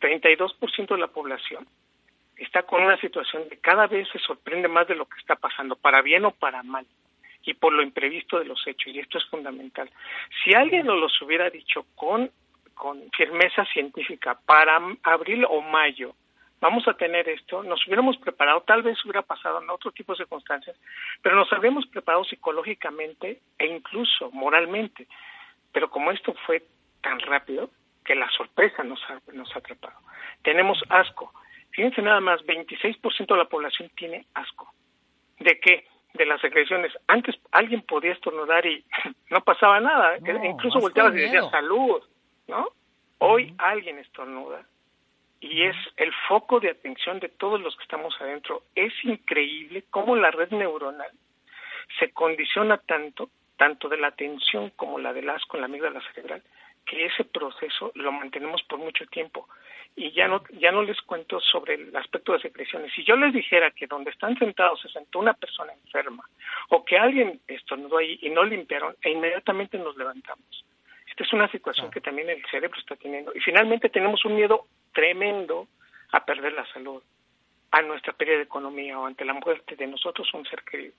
32% 0.00 0.88
de 0.88 0.98
la 0.98 1.08
población 1.08 1.66
está 2.36 2.64
con 2.64 2.82
una 2.82 2.96
situación 2.96 3.48
de 3.48 3.58
cada 3.58 3.86
vez 3.86 4.08
se 4.08 4.18
sorprende 4.18 4.66
más 4.66 4.88
de 4.88 4.96
lo 4.96 5.06
que 5.06 5.20
está 5.20 5.36
pasando, 5.36 5.76
para 5.76 6.02
bien 6.02 6.24
o 6.24 6.32
para 6.32 6.62
mal, 6.64 6.86
y 7.44 7.54
por 7.54 7.72
lo 7.72 7.82
imprevisto 7.82 8.38
de 8.38 8.46
los 8.46 8.66
hechos, 8.66 8.92
y 8.92 8.98
esto 8.98 9.18
es 9.18 9.24
fundamental. 9.26 9.88
Si 10.42 10.54
alguien 10.54 10.86
nos 10.86 10.98
los 10.98 11.22
hubiera 11.22 11.50
dicho 11.50 11.86
con 11.94 12.30
firmeza 13.16 13.64
científica 13.66 14.40
para 14.44 14.80
abril 15.04 15.44
o 15.48 15.60
mayo 15.60 16.16
vamos 16.62 16.86
a 16.86 16.94
tener 16.94 17.28
esto, 17.28 17.64
nos 17.64 17.84
hubiéramos 17.86 18.16
preparado, 18.18 18.60
tal 18.62 18.82
vez 18.82 18.96
hubiera 19.04 19.22
pasado 19.22 19.60
en 19.60 19.68
otro 19.68 19.90
tipo 19.90 20.12
de 20.12 20.18
circunstancias, 20.18 20.76
pero 21.20 21.34
nos 21.34 21.52
habíamos 21.52 21.86
preparado 21.88 22.22
psicológicamente 22.24 23.40
e 23.58 23.66
incluso 23.66 24.30
moralmente. 24.30 25.08
Pero 25.72 25.90
como 25.90 26.12
esto 26.12 26.32
fue 26.46 26.62
tan 27.00 27.18
rápido, 27.18 27.68
que 28.04 28.14
la 28.14 28.30
sorpresa 28.30 28.84
nos 28.84 29.00
ha, 29.10 29.20
nos 29.32 29.54
ha 29.54 29.58
atrapado. 29.58 29.98
Tenemos 30.42 30.80
asco. 30.88 31.32
Fíjense 31.70 32.00
nada 32.00 32.20
más, 32.20 32.40
26% 32.42 33.26
de 33.26 33.36
la 33.36 33.48
población 33.48 33.90
tiene 33.96 34.26
asco. 34.34 34.72
¿De 35.40 35.58
qué? 35.58 35.86
De 36.14 36.26
las 36.26 36.42
agresiones. 36.44 36.92
Antes 37.08 37.36
alguien 37.50 37.82
podía 37.82 38.12
estornudar 38.12 38.64
y 38.66 38.84
no 39.30 39.40
pasaba 39.42 39.80
nada. 39.80 40.18
No, 40.20 40.44
Incluso 40.44 40.78
volteabas 40.78 41.14
y 41.14 41.22
decías 41.22 41.50
salud, 41.50 42.02
¿no? 42.46 42.68
Hoy 43.18 43.52
alguien 43.58 43.98
estornuda 43.98 44.64
y 45.42 45.64
es 45.64 45.76
el 45.96 46.12
foco 46.28 46.60
de 46.60 46.70
atención 46.70 47.18
de 47.18 47.28
todos 47.28 47.60
los 47.60 47.76
que 47.76 47.82
estamos 47.82 48.14
adentro. 48.20 48.62
Es 48.76 48.92
increíble 49.02 49.84
cómo 49.90 50.14
la 50.14 50.30
red 50.30 50.50
neuronal 50.52 51.10
se 51.98 52.12
condiciona 52.12 52.78
tanto, 52.78 53.28
tanto 53.56 53.88
de 53.88 53.96
la 53.96 54.06
atención 54.06 54.70
como 54.76 55.00
la 55.00 55.12
del 55.12 55.28
asco 55.28 55.56
en 55.56 55.62
la 55.62 55.66
amígdala 55.66 56.00
cerebral, 56.12 56.42
que 56.86 57.06
ese 57.06 57.24
proceso 57.24 57.90
lo 57.96 58.12
mantenemos 58.12 58.62
por 58.62 58.78
mucho 58.78 59.04
tiempo. 59.06 59.48
Y 59.96 60.12
ya 60.12 60.28
no, 60.28 60.44
ya 60.58 60.70
no 60.70 60.84
les 60.84 61.00
cuento 61.02 61.40
sobre 61.40 61.74
el 61.74 61.94
aspecto 61.96 62.32
de 62.32 62.40
secreciones. 62.40 62.92
Si 62.94 63.04
yo 63.04 63.16
les 63.16 63.34
dijera 63.34 63.72
que 63.72 63.88
donde 63.88 64.12
están 64.12 64.38
sentados 64.38 64.80
se 64.80 64.88
sentó 64.90 65.18
una 65.18 65.34
persona 65.34 65.72
enferma 65.72 66.22
o 66.68 66.84
que 66.84 66.96
alguien 66.96 67.40
estornudó 67.48 67.98
ahí 67.98 68.16
y 68.22 68.30
no 68.30 68.44
limpiaron, 68.44 68.96
e 69.02 69.10
inmediatamente 69.10 69.76
nos 69.76 69.96
levantamos. 69.96 70.64
Esta 71.12 71.24
es 71.24 71.32
una 71.34 71.48
situación 71.48 71.90
que 71.90 72.00
también 72.00 72.30
el 72.30 72.42
cerebro 72.50 72.80
está 72.80 72.96
teniendo. 72.96 73.32
Y 73.34 73.40
finalmente 73.40 73.90
tenemos 73.90 74.24
un 74.24 74.34
miedo 74.34 74.64
tremendo 74.94 75.68
a 76.10 76.24
perder 76.24 76.54
la 76.54 76.64
salud, 76.72 77.02
a 77.70 77.82
nuestra 77.82 78.14
pérdida 78.14 78.38
de 78.38 78.44
economía 78.44 78.98
o 78.98 79.04
ante 79.04 79.26
la 79.26 79.34
muerte 79.34 79.76
de 79.76 79.86
nosotros 79.86 80.32
un 80.32 80.46
ser 80.46 80.62
querido. 80.62 80.94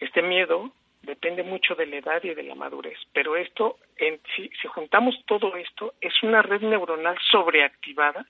Este 0.00 0.22
miedo 0.22 0.72
depende 1.02 1.44
mucho 1.44 1.76
de 1.76 1.86
la 1.86 1.98
edad 1.98 2.24
y 2.24 2.34
de 2.34 2.42
la 2.42 2.56
madurez, 2.56 2.98
pero 3.12 3.36
esto, 3.36 3.78
en, 3.96 4.18
si, 4.34 4.50
si 4.60 4.66
juntamos 4.66 5.14
todo 5.24 5.54
esto, 5.54 5.94
es 6.00 6.20
una 6.24 6.42
red 6.42 6.62
neuronal 6.62 7.16
sobreactivada 7.30 8.26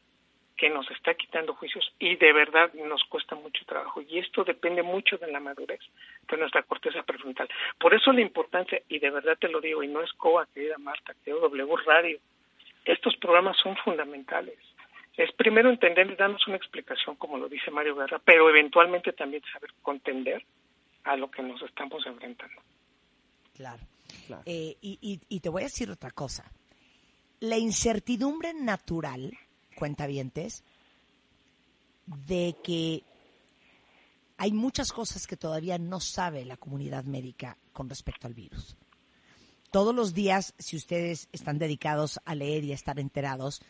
que 0.61 0.69
nos 0.69 0.89
está 0.91 1.15
quitando 1.15 1.55
juicios 1.55 1.91
y 1.99 2.17
de 2.17 2.35
verdad 2.35 2.71
nos 2.75 3.03
cuesta 3.05 3.35
mucho 3.35 3.65
trabajo. 3.65 4.03
Y 4.03 4.19
esto 4.19 4.45
depende 4.45 4.83
mucho 4.83 5.17
de 5.17 5.33
la 5.33 5.41
madurez 5.41 5.81
de 6.31 6.37
nuestra 6.37 6.63
corteza 6.65 7.03
prefrontal. 7.03 7.49
Por 7.79 7.95
eso 7.95 8.13
la 8.13 8.21
importancia, 8.21 8.79
y 8.91 8.99
de 8.99 9.09
verdad 9.09 9.39
te 9.41 9.49
lo 9.49 9.63
digo, 9.63 9.83
y 9.83 9.89
no 9.89 10.03
es 10.03 10.13
COA, 10.13 10.47
querida 10.53 10.77
Marta, 10.77 11.15
querido 11.25 11.41
W 11.49 11.77
Radio, 11.87 12.19
estos 12.85 13.17
programas 13.17 13.57
son 13.63 13.75
fundamentales. 13.79 14.59
Es 15.17 15.33
primero 15.33 15.71
entender 15.71 16.11
y 16.11 16.15
darnos 16.17 16.47
una 16.47 16.57
explicación, 16.59 17.17
como 17.17 17.39
lo 17.39 17.49
dice 17.49 17.71
Mario 17.71 17.97
Guerra, 17.97 18.21
pero 18.23 18.51
eventualmente 18.51 19.13
también 19.15 19.43
saber 19.55 19.71
contender 19.81 20.45
a 21.05 21.17
lo 21.17 21.31
que 21.31 21.43
nos 21.43 21.63
estamos 21.63 22.05
enfrentando. 22.05 22.61
Claro. 23.57 23.83
Eh, 24.45 24.77
y, 24.83 24.99
y- 25.01 25.21
y 25.29 25.41
te 25.41 25.49
voy 25.49 25.63
a 25.63 25.65
decir 25.65 25.91
otra 25.91 26.11
cosa. 26.11 26.45
La 27.41 27.57
incertidumbre 27.57 28.53
natural, 28.53 29.33
cuentavientes, 29.81 30.63
de 32.29 32.55
que 32.63 33.03
hay 34.37 34.53
muchas 34.53 34.93
cosas 34.93 35.27
que 35.27 35.39
todavía 35.39 35.79
no 35.79 36.01
sabe 36.01 36.45
la 36.45 36.59
comunidad 36.59 37.05
médica 37.05 37.57
con 37.73 37.89
respecto 37.89 38.27
al 38.27 38.35
virus. 38.35 38.77
Todos 39.71 39.95
los 39.95 40.13
días, 40.13 40.53
si 40.59 40.77
ustedes 40.77 41.29
están 41.33 41.59
dedicados 41.59 42.21
a 42.27 42.35
leer 42.35 42.65
y 42.65 42.73
a 42.73 42.75
estar 42.75 42.99
enterados, 43.01 43.63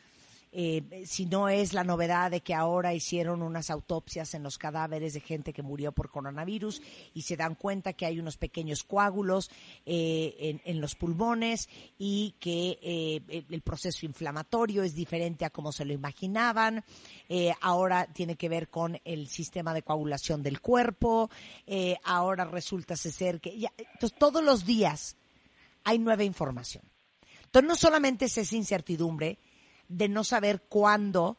eh, 0.53 1.05
si 1.07 1.27
no 1.27 1.49
es 1.49 1.73
la 1.75 1.85
novedad 1.85 2.31
de 2.31 2.41
que 2.41 2.55
ahora 2.55 2.93
hicieron 2.93 3.43
unas 3.43 3.71
autopsias 3.71 4.35
en 4.35 4.43
los 4.43 4.59
cadáveres 4.59 5.15
de 5.15 5.21
gente 5.21 5.53
que 5.53 5.63
murió 5.63 5.93
por 5.93 6.11
coronavirus 6.11 6.83
y 7.15 7.23
se 7.23 7.37
dan 7.37 7.55
cuenta 7.55 7.93
que 7.93 8.07
hay 8.07 8.19
unos 8.19 8.37
pequeños 8.37 8.83
coágulos 8.83 9.51
eh, 9.87 10.35
en, 10.41 10.61
en 10.65 10.81
los 10.81 10.97
pulmones 10.97 11.69
y 11.99 12.35
que 12.41 12.79
eh, 12.83 13.45
el, 13.49 13.63
proceso 13.63 14.07
inflamatorio 14.07 14.83
es 14.83 14.95
diferente 14.95 15.45
a 15.45 15.51
como 15.51 15.71
se 15.71 15.85
lo 15.85 15.93
imaginaban. 15.93 16.85
Eh, 17.29 17.53
ahora 17.61 18.07
tiene 18.13 18.35
que 18.35 18.49
ver 18.49 18.69
con 18.69 18.99
el 19.05 19.29
sistema 19.29 19.73
de 19.73 19.83
coagulación 19.83 20.43
del 20.43 20.61
cuerpo. 20.61 21.31
Ahora 22.03 22.45
resulta 22.45 22.97
ser 22.97 23.41
que 23.41 23.57
ya- 23.57 23.73
entonces 23.79 24.19
todos 24.19 24.43
los 24.43 24.65
días 24.67 25.17
hay 25.85 25.99
nueva 25.99 26.25
información. 26.25 26.83
Entonces 27.45 27.69
no 27.69 27.77
solamente 27.77 28.25
es 28.27 28.39
esa 28.39 28.57
incertidumbre 28.57 29.39
de 29.91 30.09
no 30.09 30.25
saber 30.25 30.63
cuándo 30.69 31.37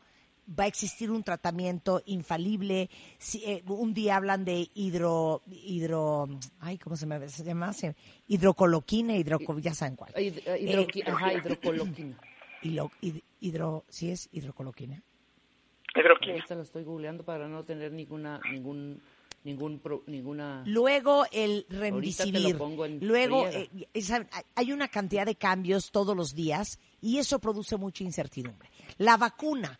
va 0.59 0.65
a 0.65 0.67
existir 0.67 1.09
un 1.11 1.23
tratamiento 1.23 2.01
infalible. 2.05 2.89
Si, 3.17 3.43
eh, 3.45 3.63
un 3.67 3.93
día 3.93 4.17
hablan 4.17 4.43
de 4.43 4.69
hidro, 4.73 5.41
hidro, 5.49 6.27
ay, 6.59 6.77
¿cómo 6.77 6.95
se, 6.97 7.05
me, 7.05 7.27
se 7.29 7.43
llama? 7.43 7.71
Se- 7.73 7.95
hidrocoloquina, 8.27 9.15
hidroco, 9.15 9.57
ya 9.59 9.73
saben 9.73 9.95
cuál. 9.95 10.13
Hid- 10.13 10.41
eh, 10.45 10.59
hidroqui- 10.61 11.07
ajá, 11.07 11.33
hidrocoloquina. 11.33 12.17
Hilo- 12.63 12.91
hid- 13.01 13.23
hidro, 13.39 13.85
¿sí 13.89 14.11
es 14.11 14.27
hidrocoloquina? 14.33 15.01
Hidroquina. 15.95 16.33
Ahorita 16.33 16.55
lo 16.55 16.61
estoy 16.63 16.83
googleando 16.83 17.23
para 17.23 17.47
no 17.47 17.63
tener 17.63 17.91
ninguna, 17.91 18.39
ningún, 18.51 19.01
ningún, 19.43 19.79
pro- 19.79 20.03
ninguna. 20.07 20.63
Luego 20.65 21.25
el 21.31 21.65
remdesivir. 21.69 22.57
Luego 23.01 23.47
eh, 23.47 23.69
hay 24.55 24.71
una 24.71 24.87
cantidad 24.87 25.25
de 25.25 25.35
cambios 25.35 25.91
todos 25.91 26.15
los 26.15 26.35
días 26.35 26.79
y 27.01 27.17
eso 27.17 27.39
produce 27.39 27.77
mucha 27.77 28.03
incertidumbre. 28.03 28.69
La 28.97 29.17
vacuna, 29.17 29.79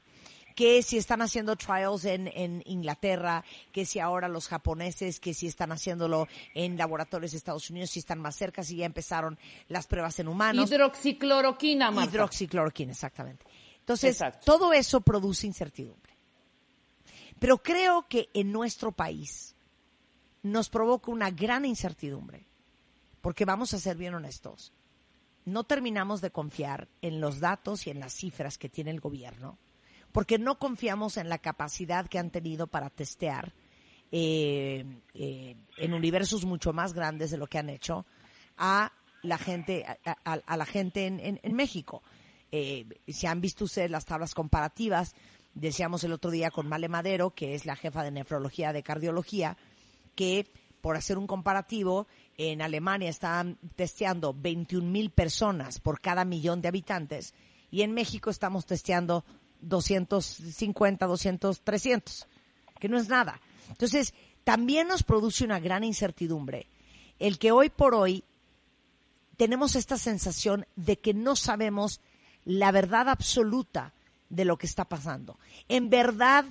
que 0.56 0.84
si 0.84 0.98
están 0.98 1.22
haciendo 1.22 1.56
trials 1.56 2.06
en, 2.06 2.28
en 2.28 2.62
Inglaterra, 2.66 3.44
que 3.72 3.86
si 3.86 4.00
ahora 4.00 4.28
los 4.28 4.48
japoneses, 4.48 5.20
que 5.20 5.34
si 5.34 5.48
están 5.48 5.72
haciéndolo 5.72 6.28
en 6.54 6.78
laboratorios 6.78 7.32
de 7.32 7.38
Estados 7.38 7.70
Unidos, 7.70 7.92
si 7.92 8.00
están 8.00 8.20
más 8.20 8.36
cerca, 8.36 8.64
si 8.64 8.76
ya 8.78 8.86
empezaron 8.86 9.38
las 9.70 9.88
pruebas 9.88 10.20
en 10.20 10.28
humanos. 10.28 10.70
Hidroxicloroquina, 10.70 11.92
Marta. 11.92 12.12
Hidroxicloroquina, 12.12 12.92
exactamente. 12.92 13.46
Entonces, 13.80 14.16
Exacto. 14.16 14.42
todo 14.46 14.74
eso 14.74 15.02
produce 15.02 15.48
incertidumbre. 15.48 16.12
Pero 17.40 17.58
creo 17.58 18.06
que 18.08 18.30
en 18.34 18.52
nuestro 18.52 18.92
país 18.92 19.51
nos 20.44 20.70
provoca 20.70 21.12
una 21.12 21.30
gran 21.32 21.66
incertidumbre, 21.66 22.48
porque 23.22 23.46
vamos 23.46 23.74
a 23.74 23.80
ser 23.80 23.98
bien 23.98 24.14
honestos, 24.16 24.74
no 25.46 25.64
terminamos 25.64 26.22
de 26.22 26.32
confiar 26.32 26.88
en 27.02 27.20
los 27.22 27.40
datos 27.40 27.88
y 27.88 27.90
en 27.90 28.00
las 28.00 28.14
cifras 28.14 28.58
que 28.58 28.70
tiene 28.70 28.92
el 28.92 29.00
gobierno, 29.00 29.58
porque 30.12 30.38
no 30.40 30.60
confiamos 30.60 31.18
en 31.18 31.30
la 31.30 31.38
capacidad 31.40 32.08
que 32.08 32.20
han 32.20 32.30
tenido 32.32 32.68
para 32.68 32.90
testear 32.90 33.54
eh, 34.12 34.86
eh, 35.14 35.56
en 35.78 35.94
universos 35.94 36.46
mucho 36.46 36.74
más 36.74 36.94
grandes 36.94 37.32
de 37.32 37.38
lo 37.38 37.48
que 37.48 37.58
han 37.60 37.70
hecho 37.70 38.06
a 38.58 38.92
la 39.24 39.38
gente, 39.38 39.86
a, 40.26 40.58
la 40.58 40.66
gente 40.66 41.06
en, 41.08 41.20
en- 41.20 41.40
en 41.44 41.54
México. 41.56 42.04
Eh, 42.52 42.86
si 43.08 43.28
han 43.28 43.40
visto 43.40 43.64
ustedes 43.66 43.90
las 43.90 44.06
tablas 44.06 44.34
comparativas, 44.36 45.16
decíamos 45.54 46.04
el 46.04 46.12
otro 46.12 46.30
día 46.32 46.52
con 46.52 46.68
Male 46.68 46.90
Madero, 46.90 47.32
que 47.32 47.56
es 47.56 47.66
la 47.66 47.76
jefa 47.76 48.04
de 48.04 48.12
nefrología 48.12 48.74
de 48.74 48.84
cardiología, 48.84 49.58
que 50.16 50.48
por 50.82 50.98
hacer 50.98 51.18
un 51.18 51.28
comparativo, 51.28 52.08
en 52.38 52.62
Alemania 52.62 53.10
están 53.10 53.58
testeando 53.76 54.34
21 54.34 54.90
mil 54.90 55.12
personas 55.12 55.80
por 55.80 56.02
cada 56.02 56.26
millón 56.26 56.62
de 56.62 56.70
habitantes 56.70 57.36
y 57.70 57.84
en 57.84 57.94
México 57.94 58.30
estamos 58.30 58.66
testeando 58.66 59.24
250, 59.62 61.06
200, 61.06 61.62
300, 61.62 62.28
que 62.80 62.90
no 62.90 62.98
es 62.98 63.10
nada. 63.10 63.40
Entonces, 63.70 64.14
también 64.44 64.88
nos 64.88 65.04
produce 65.04 65.46
una 65.46 65.60
gran 65.60 65.84
incertidumbre 65.84 66.68
el 67.20 67.38
que 67.38 67.52
hoy 67.52 67.70
por 67.70 67.94
hoy 67.94 68.24
tenemos 69.38 69.76
esta 69.76 69.98
sensación 69.98 70.66
de 70.76 70.98
que 70.98 71.14
no 71.14 71.36
sabemos 71.36 72.02
la 72.44 72.72
verdad 72.72 73.10
absoluta 73.10 73.94
de 74.30 74.46
lo 74.46 74.58
que 74.58 74.66
está 74.66 74.86
pasando. 74.86 75.38
En 75.68 75.92
verdad, 75.92 76.46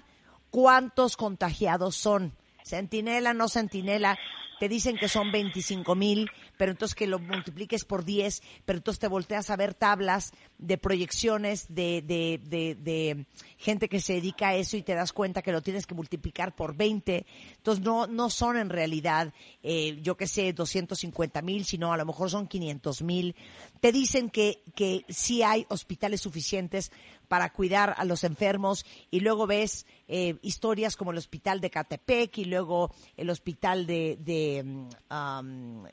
¿cuántos 0.50 1.16
contagiados 1.16 1.96
son? 1.96 2.32
Centinela, 2.70 3.34
no 3.34 3.48
centinela. 3.48 4.18
Te 4.60 4.68
dicen 4.68 4.98
que 4.98 5.08
son 5.08 5.32
25 5.32 5.94
mil, 5.94 6.30
pero 6.58 6.70
entonces 6.70 6.94
que 6.94 7.06
lo 7.06 7.18
multipliques 7.18 7.86
por 7.86 8.04
10, 8.04 8.42
pero 8.66 8.76
entonces 8.76 8.98
te 8.98 9.08
volteas 9.08 9.48
a 9.48 9.56
ver 9.56 9.72
tablas 9.72 10.32
de 10.58 10.76
proyecciones 10.76 11.64
de, 11.70 12.02
de, 12.02 12.38
de, 12.44 12.74
de 12.74 13.24
gente 13.56 13.88
que 13.88 14.00
se 14.00 14.12
dedica 14.12 14.48
a 14.48 14.56
eso 14.56 14.76
y 14.76 14.82
te 14.82 14.94
das 14.94 15.14
cuenta 15.14 15.40
que 15.40 15.52
lo 15.52 15.62
tienes 15.62 15.86
que 15.86 15.94
multiplicar 15.94 16.54
por 16.54 16.76
20. 16.76 17.24
Entonces 17.56 17.82
no, 17.82 18.06
no 18.06 18.28
son 18.28 18.58
en 18.58 18.68
realidad, 18.68 19.32
eh, 19.62 19.98
yo 20.02 20.18
que 20.18 20.26
sé, 20.26 20.52
250 20.52 21.40
mil, 21.40 21.64
sino 21.64 21.94
a 21.94 21.96
lo 21.96 22.04
mejor 22.04 22.28
son 22.28 22.46
500 22.46 23.00
mil. 23.00 23.34
Te 23.80 23.92
dicen 23.92 24.28
que, 24.28 24.62
que 24.74 25.06
sí 25.08 25.42
hay 25.42 25.64
hospitales 25.70 26.20
suficientes 26.20 26.92
para 27.28 27.50
cuidar 27.52 27.94
a 27.96 28.04
los 28.04 28.24
enfermos 28.24 28.84
y 29.10 29.20
luego 29.20 29.46
ves 29.46 29.86
eh, 30.12 30.36
historias 30.42 30.96
como 30.96 31.12
el 31.12 31.18
hospital 31.18 31.60
de 31.60 31.70
Catepec 31.70 32.38
y 32.38 32.44
luego 32.46 32.92
el 33.16 33.30
hospital 33.30 33.86
de, 33.86 34.18
de 34.20 34.62
um, 34.64 35.84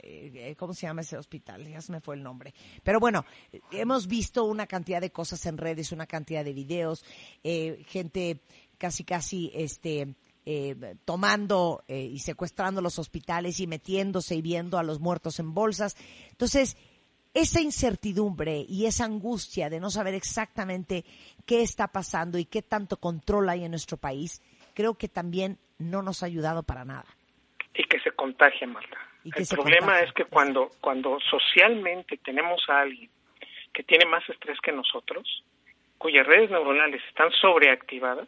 ¿cómo 0.58 0.74
se 0.74 0.88
llama 0.88 1.02
ese 1.02 1.18
hospital? 1.18 1.68
Ya 1.68 1.82
se 1.82 1.92
me 1.92 2.02
fue 2.02 2.16
el 2.16 2.24
nombre. 2.24 2.52
Pero 2.82 3.00
bueno, 3.00 3.26
hemos 3.72 4.08
visto 4.08 4.46
una 4.46 4.66
cantidad 4.66 5.02
de 5.02 5.12
cosas 5.12 5.46
en 5.46 5.60
redes, 5.60 5.92
una 5.92 6.08
cantidad 6.08 6.44
de 6.44 6.54
videos, 6.54 7.06
eh, 7.44 7.84
gente 7.88 8.42
casi 8.80 9.04
casi 9.04 9.52
este 9.54 10.16
eh, 10.50 10.96
tomando 11.04 11.84
eh, 11.90 12.00
y 12.00 12.20
secuestrando 12.20 12.80
los 12.82 13.00
hospitales 13.00 13.60
y 13.60 13.68
metiéndose 13.68 14.34
y 14.34 14.42
viendo 14.42 14.78
a 14.78 14.84
los 14.84 15.02
muertos 15.02 15.40
en 15.40 15.54
bolsas. 15.54 15.98
Entonces, 16.32 16.78
esa 17.38 17.62
incertidumbre 17.62 18.66
y 18.68 18.88
esa 18.88 19.06
angustia 19.06 19.70
de 19.70 19.80
no 19.80 19.92
saber 19.92 20.16
exactamente 20.16 21.06
qué 21.46 21.62
está 21.62 21.88
pasando 21.88 22.40
y 22.40 22.46
qué 22.46 22.64
tanto 22.64 22.98
control 22.98 23.50
hay 23.50 23.64
en 23.64 23.72
nuestro 23.72 23.98
país, 23.98 24.42
creo 24.74 24.96
que 24.96 25.08
también 25.08 25.60
no 25.78 26.02
nos 26.02 26.24
ha 26.24 26.26
ayudado 26.26 26.64
para 26.64 26.84
nada. 26.84 27.06
y 27.76 27.84
que 27.84 28.00
se 28.00 28.12
contagia, 28.12 28.66
Marta. 28.66 28.98
Y 29.24 29.32
que 29.32 29.44
el 29.44 29.48
problema 29.50 29.86
contagia. 29.86 30.08
es 30.08 30.14
que 30.14 30.26
cuando, 30.26 30.72
cuando 30.82 31.20
socialmente 31.30 32.18
tenemos 32.18 32.60
a 32.70 32.82
alguien 32.82 33.12
que 33.72 33.84
tiene 33.84 34.08
más 34.08 34.28
estrés 34.28 34.60
que 34.60 34.72
nosotros, 34.72 35.44
cuyas 36.00 36.26
redes 36.26 36.50
neuronales 36.50 37.04
están 37.08 37.32
sobreactivadas, 37.34 38.28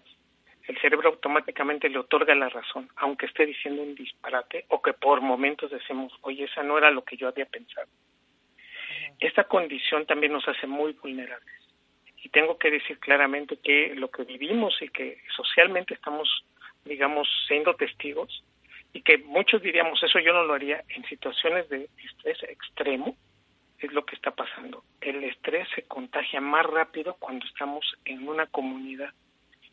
el 0.67 0.79
cerebro 0.79 1.09
automáticamente 1.09 1.89
le 1.89 1.97
otorga 1.97 2.35
la 2.35 2.49
razón, 2.49 2.87
aunque 2.97 3.25
esté 3.25 3.47
diciendo 3.47 3.81
un 3.81 3.95
disparate 3.95 4.65
o 4.67 4.83
que 4.83 4.93
por 4.93 5.21
momentos 5.21 5.71
decimos, 5.71 6.13
oye, 6.21 6.43
esa 6.43 6.61
no 6.61 6.77
era 6.77 6.91
lo 6.91 7.03
que 7.03 7.17
yo 7.17 7.27
había 7.27 7.47
pensado. 7.47 7.87
Esta 9.19 9.43
condición 9.45 10.05
también 10.05 10.31
nos 10.31 10.47
hace 10.47 10.67
muy 10.67 10.93
vulnerables. 10.93 11.55
Y 12.23 12.29
tengo 12.29 12.57
que 12.57 12.71
decir 12.71 12.99
claramente 12.99 13.57
que 13.57 13.95
lo 13.95 14.09
que 14.09 14.23
vivimos 14.23 14.81
y 14.81 14.89
que 14.89 15.21
socialmente 15.35 15.93
estamos, 15.93 16.45
digamos, 16.85 17.27
siendo 17.47 17.75
testigos, 17.75 18.43
y 18.93 19.01
que 19.01 19.19
muchos 19.19 19.61
diríamos, 19.61 20.01
eso 20.01 20.19
yo 20.19 20.33
no 20.33 20.43
lo 20.43 20.53
haría 20.53 20.83
en 20.89 21.05
situaciones 21.05 21.69
de 21.69 21.89
estrés 22.03 22.41
extremo, 22.43 23.15
es 23.77 23.91
lo 23.93 24.05
que 24.05 24.15
está 24.15 24.31
pasando. 24.31 24.83
El 24.99 25.23
estrés 25.23 25.67
se 25.75 25.83
contagia 25.83 26.41
más 26.41 26.65
rápido 26.65 27.15
cuando 27.19 27.45
estamos 27.45 27.85
en 28.05 28.27
una 28.27 28.47
comunidad 28.47 29.13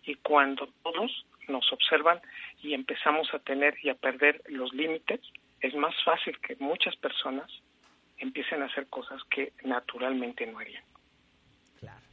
y 0.05 0.14
cuando 0.16 0.68
todos 0.82 1.27
nos 1.48 1.73
observan 1.73 2.20
y 2.62 2.74
empezamos 2.74 3.32
a 3.35 3.39
tener 3.40 3.77
y 3.82 3.89
a 3.89 3.94
perder 3.94 4.43
los 4.47 4.73
límites, 4.73 5.20
es 5.60 5.74
más 5.74 5.94
fácil 6.05 6.39
que 6.40 6.56
muchas 6.56 6.94
personas 6.97 7.51
empiecen 8.18 8.62
a 8.62 8.66
hacer 8.66 8.86
cosas 8.88 9.22
que 9.30 9.52
naturalmente 9.64 10.47
no 10.47 10.59
harían. 10.59 10.82
Claro. 11.78 12.06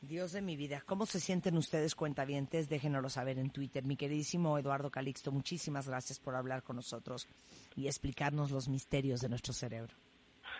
Dios 0.00 0.32
de 0.32 0.42
mi 0.42 0.56
vida, 0.56 0.82
¿cómo 0.84 1.06
se 1.06 1.20
sienten 1.20 1.56
ustedes 1.56 1.94
cuentavientes? 1.94 2.68
Déjenoslo 2.68 3.08
saber 3.08 3.38
en 3.38 3.50
Twitter. 3.50 3.84
Mi 3.84 3.96
queridísimo 3.96 4.58
Eduardo 4.58 4.90
Calixto, 4.90 5.30
muchísimas 5.30 5.88
gracias 5.88 6.18
por 6.18 6.34
hablar 6.34 6.62
con 6.62 6.76
nosotros 6.76 7.28
y 7.76 7.86
explicarnos 7.86 8.50
los 8.50 8.68
misterios 8.68 9.20
de 9.20 9.28
nuestro 9.28 9.52
cerebro. 9.52 9.94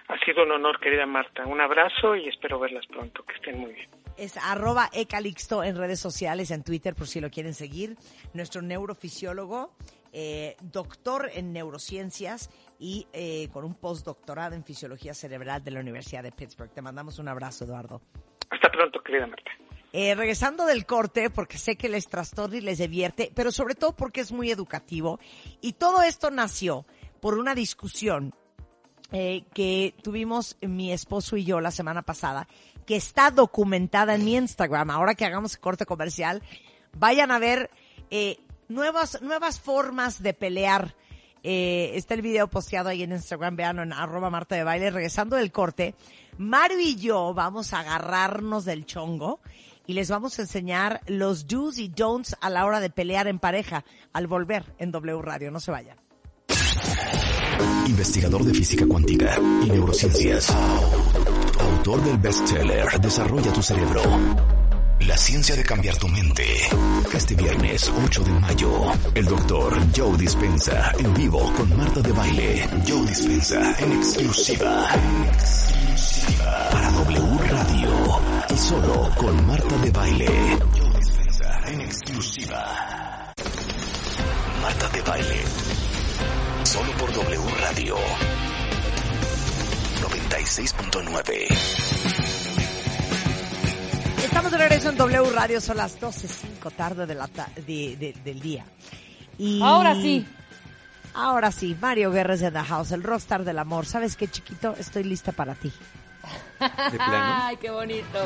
Ha 0.08 0.18
sido 0.24 0.42
un 0.44 0.52
honor, 0.52 0.78
querida 0.80 1.06
Marta. 1.06 1.46
Un 1.46 1.60
abrazo 1.60 2.16
y 2.16 2.28
espero 2.28 2.58
verlas 2.58 2.86
pronto. 2.86 3.24
Que 3.24 3.34
estén 3.34 3.58
muy 3.58 3.72
bien. 3.72 3.88
Es 4.16 4.36
arroba 4.36 4.90
ecalixto 4.92 5.64
en 5.64 5.76
redes 5.76 6.00
sociales, 6.00 6.50
en 6.50 6.64
Twitter, 6.64 6.94
por 6.94 7.06
si 7.06 7.20
lo 7.20 7.30
quieren 7.30 7.54
seguir. 7.54 7.96
Nuestro 8.34 8.62
neurofisiólogo, 8.62 9.74
eh, 10.12 10.56
doctor 10.60 11.30
en 11.32 11.52
neurociencias 11.52 12.50
y 12.82 13.06
eh, 13.12 13.48
con 13.52 13.64
un 13.64 13.74
postdoctorado 13.74 14.56
en 14.56 14.64
fisiología 14.64 15.14
cerebral 15.14 15.62
de 15.62 15.70
la 15.70 15.78
Universidad 15.78 16.24
de 16.24 16.32
Pittsburgh. 16.32 16.72
Te 16.72 16.82
mandamos 16.82 17.20
un 17.20 17.28
abrazo, 17.28 17.64
Eduardo. 17.64 18.02
Hasta 18.50 18.70
pronto, 18.72 19.00
querida 19.02 19.28
Marta. 19.28 19.52
Eh, 19.92 20.16
regresando 20.16 20.66
del 20.66 20.84
corte, 20.84 21.30
porque 21.30 21.58
sé 21.58 21.76
que 21.76 21.88
les 21.88 22.08
trastorna 22.08 22.56
y 22.56 22.60
les 22.60 22.78
divierte, 22.78 23.30
pero 23.36 23.52
sobre 23.52 23.76
todo 23.76 23.94
porque 23.94 24.20
es 24.20 24.32
muy 24.32 24.50
educativo. 24.50 25.20
Y 25.60 25.74
todo 25.74 26.02
esto 26.02 26.32
nació 26.32 26.84
por 27.20 27.38
una 27.38 27.54
discusión 27.54 28.34
eh, 29.12 29.44
que 29.54 29.94
tuvimos 30.02 30.56
mi 30.60 30.90
esposo 30.92 31.36
y 31.36 31.44
yo 31.44 31.60
la 31.60 31.70
semana 31.70 32.02
pasada, 32.02 32.48
que 32.84 32.96
está 32.96 33.30
documentada 33.30 34.16
en 34.16 34.24
mi 34.24 34.34
Instagram. 34.34 34.90
Ahora 34.90 35.14
que 35.14 35.24
hagamos 35.24 35.54
el 35.54 35.60
corte 35.60 35.86
comercial, 35.86 36.42
vayan 36.96 37.30
a 37.30 37.38
ver 37.38 37.70
eh, 38.10 38.38
nuevas, 38.68 39.22
nuevas 39.22 39.60
formas 39.60 40.20
de 40.20 40.34
pelear. 40.34 40.96
Eh, 41.42 41.92
está 41.94 42.14
el 42.14 42.22
video 42.22 42.48
posteado 42.48 42.88
ahí 42.88 43.02
en 43.02 43.12
Instagram, 43.12 43.56
vean 43.56 43.78
en 43.78 43.92
arroba 43.92 44.30
Marta 44.30 44.54
de 44.54 44.64
Baile. 44.64 44.90
Regresando 44.90 45.36
del 45.36 45.52
corte, 45.52 45.94
Mario 46.38 46.78
y 46.80 46.96
yo 46.96 47.34
vamos 47.34 47.72
a 47.72 47.80
agarrarnos 47.80 48.64
del 48.64 48.86
chongo 48.86 49.40
y 49.86 49.94
les 49.94 50.10
vamos 50.10 50.38
a 50.38 50.42
enseñar 50.42 51.00
los 51.06 51.46
do's 51.46 51.78
y 51.78 51.88
don'ts 51.88 52.36
a 52.40 52.50
la 52.50 52.64
hora 52.64 52.80
de 52.80 52.90
pelear 52.90 53.26
en 53.26 53.38
pareja 53.38 53.84
al 54.12 54.26
volver 54.26 54.64
en 54.78 54.92
W 54.92 55.20
Radio. 55.22 55.50
No 55.50 55.60
se 55.60 55.70
vayan. 55.70 55.98
Investigador 57.86 58.44
de 58.44 58.54
física 58.54 58.86
cuántica 58.86 59.36
y 59.38 59.70
neurociencias. 59.70 60.50
Autor 61.58 62.02
del 62.04 62.18
bestseller 62.18 63.00
Desarrolla 63.00 63.52
tu 63.52 63.62
cerebro. 63.62 64.61
La 65.06 65.16
ciencia 65.16 65.56
de 65.56 65.64
cambiar 65.64 65.96
tu 65.96 66.06
mente. 66.08 66.44
Este 67.12 67.34
viernes 67.34 67.90
8 68.04 68.22
de 68.22 68.30
mayo, 68.32 68.92
el 69.14 69.24
doctor 69.24 69.74
Joe 69.96 70.16
Dispensa 70.16 70.92
en 70.98 71.12
vivo 71.14 71.52
con 71.54 71.76
Marta 71.76 72.00
de 72.00 72.12
Baile. 72.12 72.68
Joe 72.86 73.04
Dispensa 73.06 73.74
en 73.80 73.92
exclusiva. 73.92 74.88
En 74.94 75.24
exclusiva. 75.24 76.68
Para 76.70 76.90
W 76.90 77.38
Radio. 77.48 78.20
Y 78.48 78.56
solo 78.56 79.10
con 79.16 79.46
Marta 79.46 79.76
de 79.78 79.90
Baile. 79.90 80.58
Joe 80.78 80.98
Dispensa 80.98 81.60
en 81.66 81.80
exclusiva. 81.80 82.64
Marta 84.62 84.88
de 84.88 85.02
Baile. 85.02 85.42
Solo 86.62 86.92
por 86.92 87.12
W 87.12 87.40
Radio. 87.60 87.96
96.9. 90.00 92.11
Estamos 94.22 94.52
de 94.52 94.58
regreso 94.58 94.88
en 94.90 94.96
W 94.96 95.30
Radio, 95.32 95.60
son 95.60 95.76
las 95.76 95.98
12.05 96.00 96.70
tarde 96.72 97.06
de 97.06 97.14
la 97.14 97.28
ta- 97.28 97.48
de- 97.56 97.96
de- 97.96 98.14
del 98.24 98.40
día. 98.40 98.64
Y 99.38 99.60
Ahora 99.62 99.94
sí. 99.94 100.26
Ahora 101.14 101.52
sí, 101.52 101.76
Mario 101.80 102.10
Guerres 102.10 102.40
de 102.40 102.50
The 102.50 102.60
House, 102.60 102.92
el 102.92 103.02
rockstar 103.02 103.44
del 103.44 103.58
amor. 103.58 103.84
¿Sabes 103.84 104.16
qué, 104.16 104.28
chiquito? 104.28 104.74
Estoy 104.78 105.04
lista 105.04 105.32
para 105.32 105.54
ti. 105.54 105.70
De 106.60 106.96
plano. 106.96 107.34
Ay, 107.44 107.56
qué 107.58 107.70
bonito. 107.70 108.18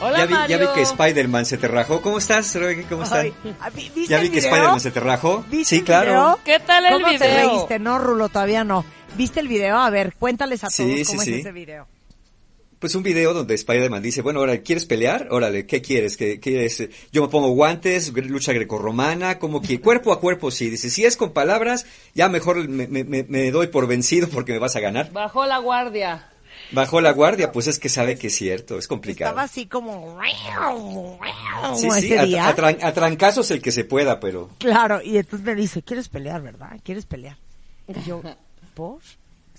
Hola, 0.00 0.18
Ya 0.20 0.26
vi, 0.26 0.34
ya 0.48 0.58
vi 0.58 0.66
que 0.74 0.82
Spider-Man 0.82 1.46
se 1.46 1.56
te 1.58 1.68
rajó. 1.68 2.02
¿Cómo 2.02 2.18
estás, 2.18 2.52
Roy? 2.56 2.82
¿Cómo 2.84 3.04
¿vi- 3.04 3.90
¿Viste 3.94 4.06
Ya 4.08 4.18
vi 4.20 4.28
que 4.30 4.36
video? 4.36 4.50
Spider-Man 4.50 4.80
se 4.80 4.90
te 4.90 5.00
rajó. 5.00 5.44
¿Viste 5.48 5.76
Sí, 5.76 5.82
claro. 5.82 6.10
video? 6.10 6.40
¿Qué 6.44 6.60
tal 6.60 6.86
el 6.86 6.92
¿Cómo 6.94 7.06
te 7.06 7.12
video? 7.18 7.50
reíste? 7.50 7.78
No, 7.78 7.98
Rulo, 7.98 8.28
todavía 8.28 8.64
no. 8.64 8.84
¿Viste 9.16 9.40
el 9.40 9.48
video? 9.48 9.78
A 9.78 9.88
ver, 9.90 10.14
cuéntales 10.14 10.64
a 10.64 10.70
Sí, 10.70 10.82
todos 10.82 10.96
sí, 10.98 11.04
cómo 11.06 11.22
sí. 11.22 11.34
es 11.34 11.40
ese 11.40 11.52
video. 11.52 11.86
Pues 12.86 12.94
un 12.94 13.02
video 13.02 13.34
donde 13.34 13.56
Spider-Man 13.56 14.00
dice, 14.00 14.22
bueno, 14.22 14.38
ahora, 14.38 14.58
¿quieres 14.58 14.84
pelear? 14.84 15.26
Órale, 15.32 15.66
¿qué 15.66 15.82
quieres? 15.82 16.16
¿Qué 16.16 16.38
quieres? 16.38 16.88
Yo 17.10 17.20
me 17.22 17.26
pongo 17.26 17.48
guantes, 17.48 18.12
lucha 18.12 18.52
grecorromana, 18.52 19.40
como 19.40 19.60
que 19.60 19.80
cuerpo 19.80 20.12
a 20.12 20.20
cuerpo 20.20 20.52
sí. 20.52 20.70
Dice, 20.70 20.88
si 20.88 21.04
es 21.04 21.16
con 21.16 21.32
palabras, 21.32 21.84
ya 22.14 22.28
mejor 22.28 22.68
me, 22.68 22.86
me- 22.86 23.02
me- 23.24 23.50
doy 23.50 23.66
por 23.66 23.88
vencido 23.88 24.28
porque 24.28 24.52
me 24.52 24.60
vas 24.60 24.76
a 24.76 24.80
ganar. 24.80 25.10
Bajó 25.10 25.46
la 25.46 25.58
guardia. 25.58 26.28
Bajó 26.70 27.00
la 27.00 27.10
guardia, 27.10 27.50
pues 27.50 27.66
es 27.66 27.80
que 27.80 27.88
sabe 27.88 28.16
que 28.16 28.28
es 28.28 28.36
cierto, 28.36 28.78
es 28.78 28.86
complicado. 28.86 29.30
Estaba 29.30 29.42
así 29.42 29.66
como... 29.66 30.16
Sí, 31.74 31.90
sí, 31.90 32.06
ese 32.06 32.18
a, 32.20 32.24
día. 32.24 32.46
a 32.46 32.54
tran- 32.54 32.78
a 32.84 32.92
trancazos 32.92 33.50
el 33.50 33.60
que 33.60 33.72
se 33.72 33.82
pueda, 33.82 34.20
pero... 34.20 34.50
Claro, 34.58 35.02
y 35.02 35.16
entonces 35.16 35.44
me 35.44 35.56
dice, 35.56 35.82
¿quieres 35.82 36.08
pelear, 36.08 36.40
verdad? 36.40 36.78
¿Quieres 36.84 37.04
pelear? 37.04 37.36
Y 37.88 38.00
yo, 38.08 38.22
¿por? 38.74 39.00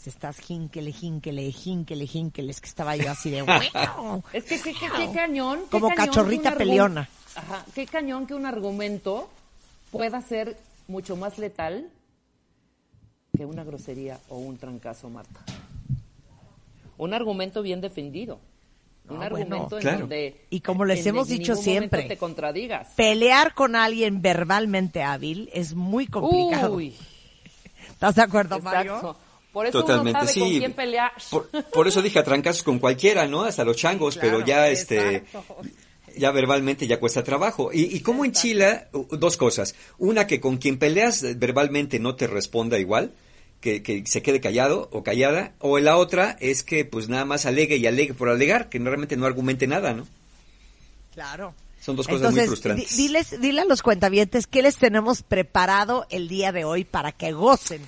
Estás 0.07 0.39
jinquele, 0.39 0.91
jinquele, 0.93 1.51
jinquele, 1.51 2.07
jinquele. 2.07 2.51
Es 2.51 2.61
que 2.61 2.67
estaba 2.69 2.95
yo 2.95 3.11
así 3.11 3.29
de... 3.29 3.39
Es 4.33 4.45
que 4.45 4.61
qué, 4.61 4.73
qué- 4.73 4.89
qué 4.95 5.11
cañón. 5.13 5.59
qué 5.63 5.69
Como 5.69 5.89
cañón 5.89 5.95
que 6.05 6.05
cachorrita 6.11 6.55
peleona. 6.55 7.09
Ajá, 7.35 7.65
qué 7.75 7.85
cañón 7.85 8.25
que 8.25 8.33
un 8.33 8.45
argumento 8.45 9.29
pueda 9.91 10.21
ser 10.21 10.57
mucho 10.87 11.15
más 11.17 11.37
letal 11.37 11.89
que 13.35 13.45
una 13.45 13.63
grosería 13.63 14.17
o 14.29 14.37
un 14.37 14.57
trancazo, 14.57 15.09
Marta. 15.09 15.41
Un 16.97 17.13
argumento 17.13 17.61
bien 17.61 17.81
defendido. 17.81 18.39
Un 19.09 19.17
bueno, 19.17 19.23
argumento 19.25 19.75
en 19.77 19.81
claro. 19.81 19.99
donde 19.99 20.45
Y 20.49 20.61
como 20.61 20.83
les 20.85 21.01
en 21.01 21.09
hemos 21.09 21.27
dicho 21.27 21.55
siempre, 21.55 22.03
te 22.03 22.17
contradigas. 22.17 22.89
Pelear 22.95 23.53
con 23.53 23.75
alguien 23.75 24.21
verbalmente 24.21 25.03
hábil 25.03 25.49
es 25.53 25.75
muy 25.75 26.07
complicado. 26.07 26.73
Uy, 26.75 26.95
¿Estás 27.89 28.15
de 28.15 28.21
acuerdo, 28.21 28.59
Mario? 28.59 29.15
Exacto. 29.65 29.85
Por 29.85 29.91
eso 29.91 30.01
Totalmente, 30.03 30.19
uno 30.19 30.27
sabe 30.27 30.33
sí. 30.33 30.39
con 30.39 30.59
quién 30.59 30.73
pelear. 30.73 31.11
Por, 31.31 31.49
por 31.49 31.87
eso 31.87 32.01
dije 32.01 32.19
a 32.19 32.23
trancazos 32.23 32.63
con 32.63 32.79
cualquiera, 32.79 33.27
¿no? 33.27 33.43
Hasta 33.43 33.63
los 33.65 33.75
changos, 33.77 34.17
pero 34.17 34.45
ya 34.45 34.67
este 34.69 35.23
ya 36.15 36.31
verbalmente 36.31 36.87
ya 36.87 36.99
cuesta 36.99 37.23
trabajo. 37.23 37.71
Y, 37.73 37.95
y 37.95 37.99
como 38.01 38.25
en 38.25 38.31
Chile, 38.31 38.87
u- 38.93 39.05
dos 39.17 39.37
cosas. 39.37 39.75
Una, 39.99 40.25
que 40.27 40.39
con 40.39 40.57
quien 40.57 40.77
peleas 40.79 41.21
eh, 41.23 41.35
verbalmente 41.37 41.99
no 41.99 42.15
te 42.15 42.25
responda 42.27 42.79
igual, 42.79 43.13
que, 43.61 43.83
que 43.83 44.03
se 44.07 44.21
quede 44.23 44.39
callado 44.39 44.89
o 44.91 45.03
callada. 45.03 45.53
O 45.59 45.77
la 45.79 45.97
otra 45.97 46.35
es 46.39 46.63
que 46.63 46.85
pues 46.85 47.07
nada 47.07 47.25
más 47.25 47.45
alegue 47.45 47.77
y 47.77 47.85
alegue 47.85 48.13
por 48.15 48.29
alegar, 48.29 48.67
que 48.69 48.79
realmente 48.79 49.15
no 49.15 49.25
argumente 49.27 49.67
nada, 49.67 49.93
¿no? 49.93 50.07
Claro. 51.13 51.53
Son 51.79 51.95
dos 51.95 52.07
cosas 52.07 52.33
muy 52.33 52.45
frustrantes. 52.45 52.97
di- 52.97 53.03
diles, 53.03 53.39
dile 53.39 53.61
a 53.61 53.65
los 53.65 53.81
cuentavientes 53.81 54.45
qué 54.47 54.61
les 54.61 54.75
tenemos 54.77 55.21
preparado 55.21 56.05
el 56.09 56.27
día 56.27 56.51
de 56.51 56.65
hoy 56.65 56.83
para 56.83 57.11
que 57.11 57.31
gocen. 57.31 57.81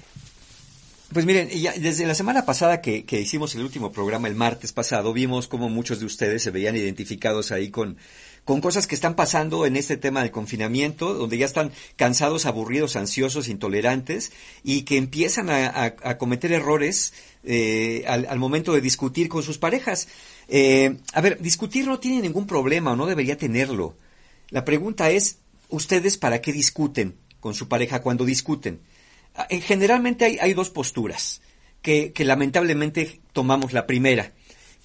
Pues 1.11 1.25
miren, 1.25 1.49
ya 1.49 1.73
desde 1.73 2.05
la 2.05 2.13
semana 2.13 2.45
pasada 2.45 2.81
que, 2.81 3.03
que 3.03 3.19
hicimos 3.19 3.55
el 3.55 3.63
último 3.63 3.91
programa, 3.91 4.27
el 4.27 4.35
martes 4.35 4.73
pasado, 4.73 5.11
vimos 5.11 5.47
cómo 5.47 5.67
muchos 5.67 5.99
de 5.99 6.05
ustedes 6.05 6.43
se 6.43 6.51
veían 6.51 6.75
identificados 6.75 7.51
ahí 7.51 7.71
con, 7.71 7.97
con 8.45 8.61
cosas 8.61 8.85
que 8.85 8.93
están 8.93 9.15
pasando 9.15 9.65
en 9.65 9.75
este 9.75 9.97
tema 9.97 10.21
del 10.21 10.29
confinamiento, 10.29 11.15
donde 11.15 11.39
ya 11.39 11.47
están 11.47 11.71
cansados, 11.95 12.45
aburridos, 12.45 12.95
ansiosos, 12.95 13.47
intolerantes, 13.47 14.31
y 14.63 14.83
que 14.83 14.97
empiezan 14.97 15.49
a, 15.49 15.95
a- 16.03 16.17
cometer 16.19 16.51
errores 16.51 17.13
eh, 17.43 18.03
al, 18.07 18.27
al 18.29 18.37
momento 18.37 18.73
de 18.73 18.81
discutir 18.81 19.29
con 19.29 19.41
sus 19.41 19.57
parejas. 19.57 20.09
Eh, 20.47 20.97
a 21.13 21.21
ver, 21.21 21.41
discutir 21.41 21.87
no 21.87 21.99
tiene 21.99 22.21
ningún 22.21 22.45
problema 22.45 22.91
o 22.91 22.95
no 22.95 23.07
debería 23.07 23.35
tenerlo. 23.35 23.97
La 24.51 24.63
pregunta 24.63 25.09
es, 25.09 25.39
¿ustedes 25.69 26.17
para 26.17 26.39
qué 26.39 26.53
discuten 26.53 27.15
con 27.39 27.55
su 27.55 27.67
pareja 27.67 28.03
cuando 28.03 28.25
discuten? 28.25 28.79
Generalmente 29.49 30.25
hay, 30.25 30.37
hay 30.39 30.53
dos 30.53 30.69
posturas, 30.69 31.41
que, 31.81 32.11
que 32.13 32.25
lamentablemente 32.25 33.21
tomamos 33.33 33.73
la 33.73 33.87
primera, 33.87 34.33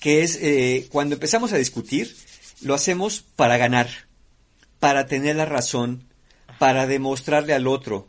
que 0.01 0.23
es 0.23 0.39
eh, 0.41 0.87
cuando 0.91 1.15
empezamos 1.15 1.53
a 1.53 1.57
discutir, 1.57 2.15
lo 2.61 2.75
hacemos 2.75 3.25
para 3.37 3.57
ganar, 3.57 3.89
para 4.79 5.07
tener 5.07 5.37
la 5.37 5.45
razón, 5.45 6.05
para 6.59 6.87
demostrarle 6.87 7.55
al 7.55 7.67
otro, 7.67 8.09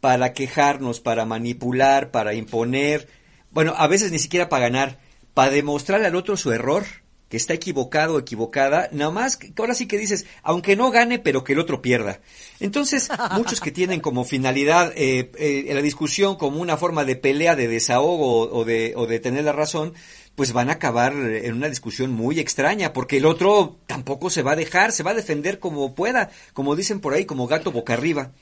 para 0.00 0.32
quejarnos, 0.32 1.00
para 1.00 1.24
manipular, 1.24 2.10
para 2.10 2.34
imponer, 2.34 3.08
bueno, 3.50 3.74
a 3.76 3.86
veces 3.86 4.10
ni 4.10 4.18
siquiera 4.18 4.48
para 4.48 4.68
ganar, 4.68 4.98
para 5.32 5.50
demostrarle 5.50 6.06
al 6.06 6.16
otro 6.16 6.36
su 6.36 6.52
error, 6.52 6.84
que 7.28 7.36
está 7.36 7.54
equivocado 7.54 8.14
o 8.14 8.18
equivocada, 8.18 8.88
nada 8.92 9.10
más 9.10 9.36
que 9.36 9.52
ahora 9.56 9.74
sí 9.74 9.86
que 9.86 9.98
dices, 9.98 10.26
aunque 10.42 10.76
no 10.76 10.90
gane, 10.90 11.18
pero 11.18 11.42
que 11.42 11.54
el 11.54 11.58
otro 11.58 11.82
pierda. 11.82 12.20
Entonces, 12.60 13.08
muchos 13.32 13.60
que 13.60 13.72
tienen 13.72 14.00
como 14.00 14.24
finalidad 14.24 14.92
eh, 14.96 15.30
eh, 15.38 15.72
la 15.74 15.82
discusión 15.82 16.36
como 16.36 16.60
una 16.60 16.76
forma 16.76 17.04
de 17.04 17.16
pelea, 17.16 17.56
de 17.56 17.68
desahogo 17.68 18.42
o, 18.42 18.60
o 18.60 18.64
de, 18.64 18.92
o 18.96 19.06
de 19.06 19.20
tener 19.20 19.44
la 19.44 19.52
razón, 19.52 19.94
pues 20.34 20.52
van 20.52 20.68
a 20.68 20.74
acabar 20.74 21.12
en 21.12 21.54
una 21.54 21.68
discusión 21.68 22.12
muy 22.12 22.40
extraña, 22.40 22.92
porque 22.92 23.18
el 23.18 23.26
otro 23.26 23.76
tampoco 23.86 24.30
se 24.30 24.42
va 24.42 24.52
a 24.52 24.56
dejar, 24.56 24.92
se 24.92 25.02
va 25.02 25.12
a 25.12 25.14
defender 25.14 25.58
como 25.58 25.94
pueda, 25.94 26.30
como 26.52 26.76
dicen 26.76 27.00
por 27.00 27.14
ahí, 27.14 27.24
como 27.24 27.46
gato 27.46 27.72
boca 27.72 27.94
arriba. 27.94 28.32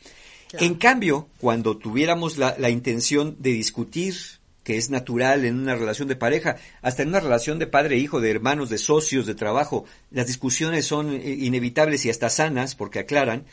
En 0.55 0.75
cambio, 0.75 1.29
cuando 1.39 1.79
tuviéramos 1.79 2.37
la, 2.37 2.57
la 2.59 2.69
intención 2.69 3.37
de 3.39 3.53
discutir, 3.53 4.15
que 4.65 4.77
es 4.77 4.91
natural 4.91 5.45
en 5.45 5.59
una 5.59 5.75
relación 5.75 6.09
de 6.09 6.17
pareja, 6.17 6.57
hasta 6.83 7.03
en 7.03 7.09
una 7.09 7.21
relación 7.21 7.59
de 7.59 7.67
padre-hijo, 7.67 8.21
de 8.21 8.31
hermanos, 8.31 8.71
de 8.71 8.79
socios, 8.79 9.27
de 9.27 9.35
trabajo, 9.35 9.85
las 10.11 10.27
discusiones 10.27 10.87
son 10.87 11.13
eh, 11.13 11.37
inevitables 11.41 12.05
y 12.07 12.11
hasta 12.11 12.31
sanas 12.31 12.75
porque 12.75 13.01
aclaran. 13.01 13.45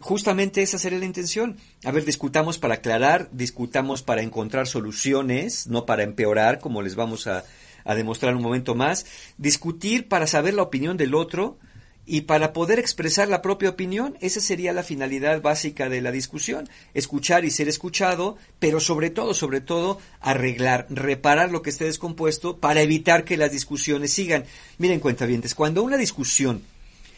Justamente 0.00 0.62
esa 0.62 0.78
sería 0.78 0.98
la 0.98 1.04
intención. 1.04 1.56
A 1.84 1.90
ver, 1.90 2.04
discutamos 2.04 2.58
para 2.58 2.74
aclarar, 2.74 3.28
discutamos 3.32 4.02
para 4.02 4.22
encontrar 4.22 4.66
soluciones, 4.66 5.66
no 5.66 5.86
para 5.86 6.02
empeorar, 6.02 6.58
como 6.58 6.82
les 6.82 6.94
vamos 6.94 7.26
a, 7.26 7.44
a 7.84 7.94
demostrar 7.94 8.34
un 8.34 8.42
momento 8.42 8.74
más. 8.74 9.06
Discutir 9.38 10.08
para 10.08 10.26
saber 10.26 10.54
la 10.54 10.62
opinión 10.62 10.96
del 10.96 11.14
otro, 11.14 11.58
y 12.06 12.22
para 12.22 12.52
poder 12.52 12.78
expresar 12.78 13.28
la 13.28 13.40
propia 13.40 13.70
opinión, 13.70 14.18
esa 14.20 14.40
sería 14.40 14.74
la 14.74 14.82
finalidad 14.82 15.40
básica 15.40 15.88
de 15.88 16.02
la 16.02 16.12
discusión, 16.12 16.68
escuchar 16.92 17.44
y 17.44 17.50
ser 17.50 17.66
escuchado, 17.68 18.36
pero 18.58 18.78
sobre 18.78 19.08
todo, 19.08 19.32
sobre 19.32 19.62
todo, 19.62 19.98
arreglar, 20.20 20.86
reparar 20.90 21.50
lo 21.50 21.62
que 21.62 21.70
esté 21.70 21.86
descompuesto 21.86 22.58
para 22.58 22.82
evitar 22.82 23.24
que 23.24 23.38
las 23.38 23.52
discusiones 23.52 24.12
sigan. 24.12 24.44
Miren, 24.76 25.00
cuentavientes, 25.00 25.54
cuando 25.54 25.82
una 25.82 25.96
discusión 25.96 26.62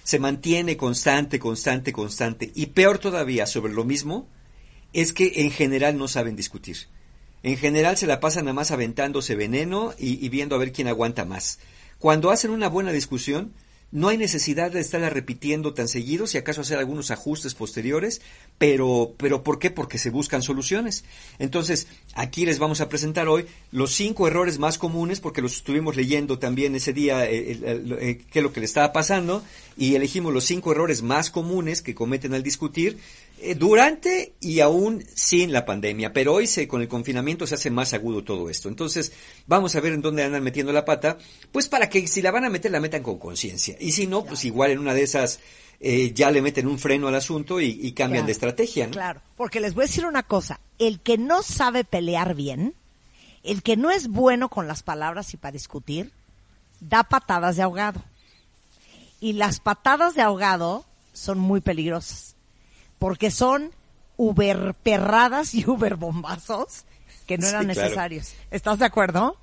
se 0.05 0.21
mantiene 0.21 0.77
constante, 0.77 1.41
constante, 1.41 1.93
constante, 1.93 2.53
y 2.55 2.67
peor 2.67 2.99
todavía 2.99 3.47
sobre 3.47 3.73
lo 3.73 3.85
mismo, 3.85 4.29
es 4.93 5.13
que 5.13 5.33
en 5.43 5.51
general 5.51 5.99
no 5.99 6.07
saben 6.07 6.37
discutir. 6.37 6.77
En 7.43 7.57
general 7.57 7.97
se 7.97 8.07
la 8.07 8.21
pasan 8.21 8.45
nada 8.45 8.55
más 8.55 8.71
aventándose 8.71 9.35
veneno 9.35 9.95
y, 9.99 10.25
y 10.25 10.29
viendo 10.29 10.55
a 10.55 10.59
ver 10.59 10.71
quién 10.71 10.87
aguanta 10.87 11.25
más. 11.25 11.59
Cuando 11.99 12.31
hacen 12.31 12.53
una 12.53 12.69
buena 12.69 12.93
discusión, 12.93 13.53
no 13.93 14.09
hay 14.09 14.19
necesidad 14.19 14.71
de 14.73 14.81
estarla 14.81 15.11
repitiendo 15.11 15.73
tan 15.73 15.89
seguido, 15.89 16.27
si 16.27 16.39
acaso 16.39 16.61
hacer 16.61 16.79
algunos 16.79 17.11
ajustes 17.11 17.55
posteriores, 17.55 18.21
pero, 18.59 19.15
pero 19.17 19.43
¿por 19.43 19.59
qué? 19.59 19.71
Porque 19.71 19.99
se 19.99 20.11
buscan 20.11 20.43
soluciones. 20.43 21.05
Entonces, 21.39 21.87
aquí 22.15 22.45
les 22.47 22.59
vamos 22.59 22.81
a 22.81 22.89
presentar 22.89 23.29
hoy 23.29 23.47
los 23.71 23.93
cinco 23.93 24.27
errores 24.27 24.59
más 24.59 24.77
comunes, 24.77 25.21
porque 25.21 25.41
los 25.43 25.55
estuvimos 25.57 25.97
leyendo 25.97 26.39
también 26.39 26.75
ese 26.75 26.93
día, 26.93 27.27
eh, 27.31 27.53
el- 27.53 27.93
eh, 28.01 28.21
qué 28.31 28.39
es 28.41 28.43
lo 28.43 28.53
que 28.53 28.61
le 28.61 28.67
estaba 28.67 28.93
pasando, 28.93 29.43
y 29.79 29.95
elegimos 29.95 30.33
los 30.33 30.45
cinco 30.45 30.73
errores 30.73 31.03
más 31.03 31.31
comunes 31.31 31.81
que 31.81 31.95
cometen 31.95 32.35
al 32.35 32.43
discutir 32.43 32.97
eh, 32.97 32.99
durante 33.57 34.35
y 34.41 34.61
aún 34.61 35.05
sin 35.15 35.53
la 35.53 35.65
pandemia. 35.67 36.13
Pero 36.13 36.35
hoy 36.35 36.47
se, 36.47 36.67
con 36.67 36.81
el 36.83 36.89
confinamiento 36.89 37.47
se 37.47 37.55
hace 37.55 37.71
más 37.71 37.93
agudo 37.95 38.25
todo 38.25 38.49
esto. 38.51 38.69
Entonces, 38.69 39.13
vamos 39.47 39.75
a 39.77 39.81
ver 39.81 39.93
en 39.93 40.03
dónde 40.03 40.23
andan 40.25 40.43
metiendo 40.43 40.73
la 40.73 40.85
pata, 40.85 41.19
pues 41.53 41.69
para 41.69 41.89
que 41.89 42.07
si 42.09 42.23
la 42.23 42.31
van 42.31 42.45
a 42.45 42.51
meter, 42.51 42.71
la 42.71 42.81
metan 42.81 43.03
con 43.03 43.19
conciencia. 43.19 43.77
Y 43.79 43.93
si 43.93 44.07
no, 44.07 44.25
pues 44.25 44.45
igual 44.45 44.71
en 44.71 44.79
una 44.79 44.95
de 44.95 45.03
esas 45.03 45.41
eh, 45.81 46.13
ya 46.15 46.31
le 46.31 46.41
meten 46.41 46.67
un 46.67 46.79
freno 46.79 47.09
al 47.09 47.15
asunto 47.15 47.61
y, 47.61 47.67
y 47.83 47.93
cambian 47.93 48.21
Claro. 48.23 48.27
de 48.27 48.33
estrategia. 48.33 48.87
¿no? 48.87 48.93
Claro, 48.93 49.21
porque 49.37 49.61
les 49.61 49.75
voy 49.75 49.85
a 49.85 49.87
decir 49.87 50.07
una 50.07 50.23
cosa, 50.23 50.59
el 50.79 51.01
que 51.01 51.19
no 51.19 51.43
sabe 51.43 51.85
pelear 51.85 52.35
bien, 52.35 52.75
el 53.43 53.63
que 53.63 53.77
no 53.77 53.91
es 53.91 54.09
bueno 54.09 54.49
con 54.49 54.67
las 54.67 54.83
palabras 54.83 55.35
y 55.35 55.37
para 55.37 55.53
discutir, 55.53 56.11
da 56.81 57.05
patadas 57.05 57.57
de 57.57 57.63
ahogado. 57.63 58.03
Y 59.21 59.35
las 59.35 59.61
patadas 59.61 60.15
de 60.15 60.23
ahogado 60.23 60.85
son 61.13 61.39
muy 61.39 61.61
peligrosas, 61.61 62.36
porque 62.99 63.31
son 63.31 63.71
uber 64.17 64.75
perradas 64.83 65.55
y 65.55 65.69
uber 65.69 65.97
bombazos 65.97 66.85
que 67.27 67.39
no 67.39 67.45
Sí, 67.45 67.51
eran 67.51 67.65
claro. 67.65 67.81
necesarios. 67.81 68.35
¿Estás 68.51 68.79
de 68.79 68.85
acuerdo? 68.87 69.37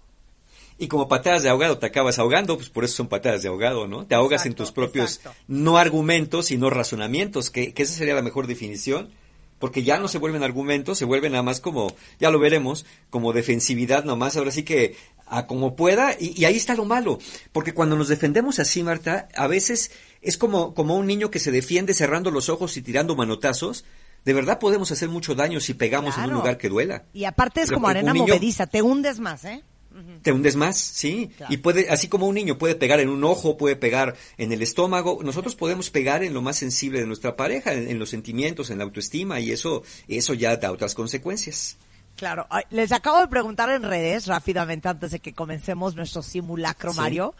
Y 0.79 0.87
como 0.87 1.07
patadas 1.07 1.43
de 1.43 1.49
ahogado 1.49 1.77
te 1.77 1.85
acabas 1.85 2.17
ahogando, 2.17 2.57
pues 2.57 2.69
por 2.69 2.83
eso 2.83 2.95
son 2.95 3.07
patadas 3.07 3.43
de 3.43 3.49
ahogado, 3.49 3.87
¿no? 3.87 4.05
Te 4.05 4.15
ahogas 4.15 4.45
en 4.45 4.55
tus 4.55 4.71
propios 4.71 5.17
exacto. 5.17 5.39
no 5.47 5.77
argumentos, 5.77 6.47
sino 6.47 6.69
razonamientos, 6.69 7.51
que, 7.51 7.73
que 7.73 7.83
esa 7.83 7.93
sería 7.93 8.15
la 8.15 8.23
mejor 8.23 8.47
definición, 8.47 9.11
porque 9.59 9.83
ya 9.83 9.99
no 9.99 10.07
se 10.07 10.17
vuelven 10.17 10.43
argumentos, 10.43 10.97
se 10.97 11.05
vuelven 11.05 11.33
nada 11.33 11.43
más 11.43 11.61
como, 11.61 11.93
ya 12.19 12.31
lo 12.31 12.39
veremos, 12.39 12.85
como 13.09 13.33
defensividad 13.33 14.03
nomás, 14.03 14.35
ahora 14.35 14.51
sí 14.51 14.63
que 14.63 14.95
a 15.25 15.47
como 15.47 15.75
pueda, 15.75 16.15
y, 16.19 16.39
y 16.39 16.45
ahí 16.45 16.55
está 16.57 16.75
lo 16.75 16.85
malo, 16.85 17.19
porque 17.51 17.73
cuando 17.73 17.95
nos 17.95 18.07
defendemos 18.07 18.59
así, 18.59 18.83
Marta, 18.83 19.27
a 19.35 19.47
veces 19.47 19.91
es 20.21 20.37
como, 20.37 20.73
como 20.73 20.95
un 20.95 21.07
niño 21.07 21.31
que 21.31 21.39
se 21.39 21.51
defiende 21.51 21.93
cerrando 21.93 22.31
los 22.31 22.49
ojos 22.49 22.77
y 22.77 22.81
tirando 22.81 23.15
manotazos, 23.15 23.85
de 24.25 24.33
verdad 24.33 24.59
podemos 24.59 24.91
hacer 24.91 25.09
mucho 25.09 25.35
daño 25.35 25.59
si 25.59 25.73
pegamos 25.73 26.17
en 26.17 26.25
un 26.25 26.33
lugar 26.33 26.57
que 26.57 26.69
duela. 26.69 27.03
Y 27.13 27.25
aparte 27.25 27.61
es 27.61 27.67
Pero 27.67 27.77
como 27.77 27.87
arena 27.89 28.13
niño- 28.13 28.27
movediza, 28.27 28.67
te 28.67 28.81
hundes 28.81 29.19
más, 29.19 29.43
¿eh? 29.45 29.63
te 30.23 30.31
hundes 30.31 30.55
más, 30.55 30.75
sí. 30.79 31.29
Claro. 31.37 31.53
Y 31.53 31.57
puede, 31.57 31.87
así 31.91 32.07
como 32.07 32.27
un 32.27 32.33
niño 32.33 32.57
puede 32.57 32.73
pegar 32.73 32.99
en 32.99 33.09
un 33.09 33.23
ojo, 33.23 33.57
puede 33.57 33.75
pegar 33.75 34.15
en 34.39 34.51
el 34.51 34.63
estómago, 34.63 35.19
nosotros 35.23 35.55
podemos 35.55 35.91
pegar 35.91 36.23
en 36.23 36.33
lo 36.33 36.41
más 36.41 36.57
sensible 36.57 36.99
de 36.99 37.05
nuestra 37.05 37.35
pareja, 37.35 37.73
en, 37.73 37.87
en 37.87 37.99
los 37.99 38.09
sentimientos, 38.09 38.71
en 38.71 38.79
la 38.79 38.85
autoestima, 38.85 39.39
y 39.39 39.51
eso, 39.51 39.83
eso 40.07 40.33
ya 40.33 40.57
da 40.57 40.71
otras 40.71 40.95
consecuencias. 40.95 41.77
Claro, 42.15 42.47
les 42.69 42.91
acabo 42.91 43.19
de 43.19 43.27
preguntar 43.27 43.69
en 43.69 43.83
redes 43.83 44.27
rápidamente 44.27 44.87
antes 44.87 45.11
de 45.11 45.19
que 45.19 45.33
comencemos 45.33 45.95
nuestro 45.95 46.21
simulacro, 46.21 46.93
Sí. 46.93 46.99
Mario, 46.99 47.33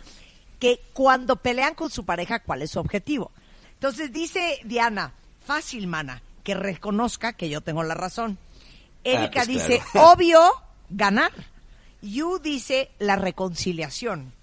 que 0.59 0.81
cuando 0.93 1.35
pelean 1.35 1.75
con 1.75 1.89
su 1.89 2.05
pareja, 2.05 2.39
¿cuál 2.39 2.61
es 2.63 2.71
su 2.71 2.79
objetivo? 2.79 3.31
Entonces 3.75 4.11
dice 4.11 4.59
Diana, 4.63 5.13
fácil, 5.45 5.87
mana, 5.87 6.21
que 6.43 6.55
reconozca 6.55 7.33
que 7.33 7.49
yo 7.49 7.61
tengo 7.61 7.83
la 7.83 7.93
razón. 7.93 8.37
Erika 9.03 9.41
pues 9.45 9.47
dice, 9.47 9.81
claro. 9.91 10.09
obvio, 10.13 10.41
ganar. 10.89 11.31
Yu 12.01 12.39
dice, 12.39 12.89
la 12.99 13.15
reconciliación. 13.15 14.33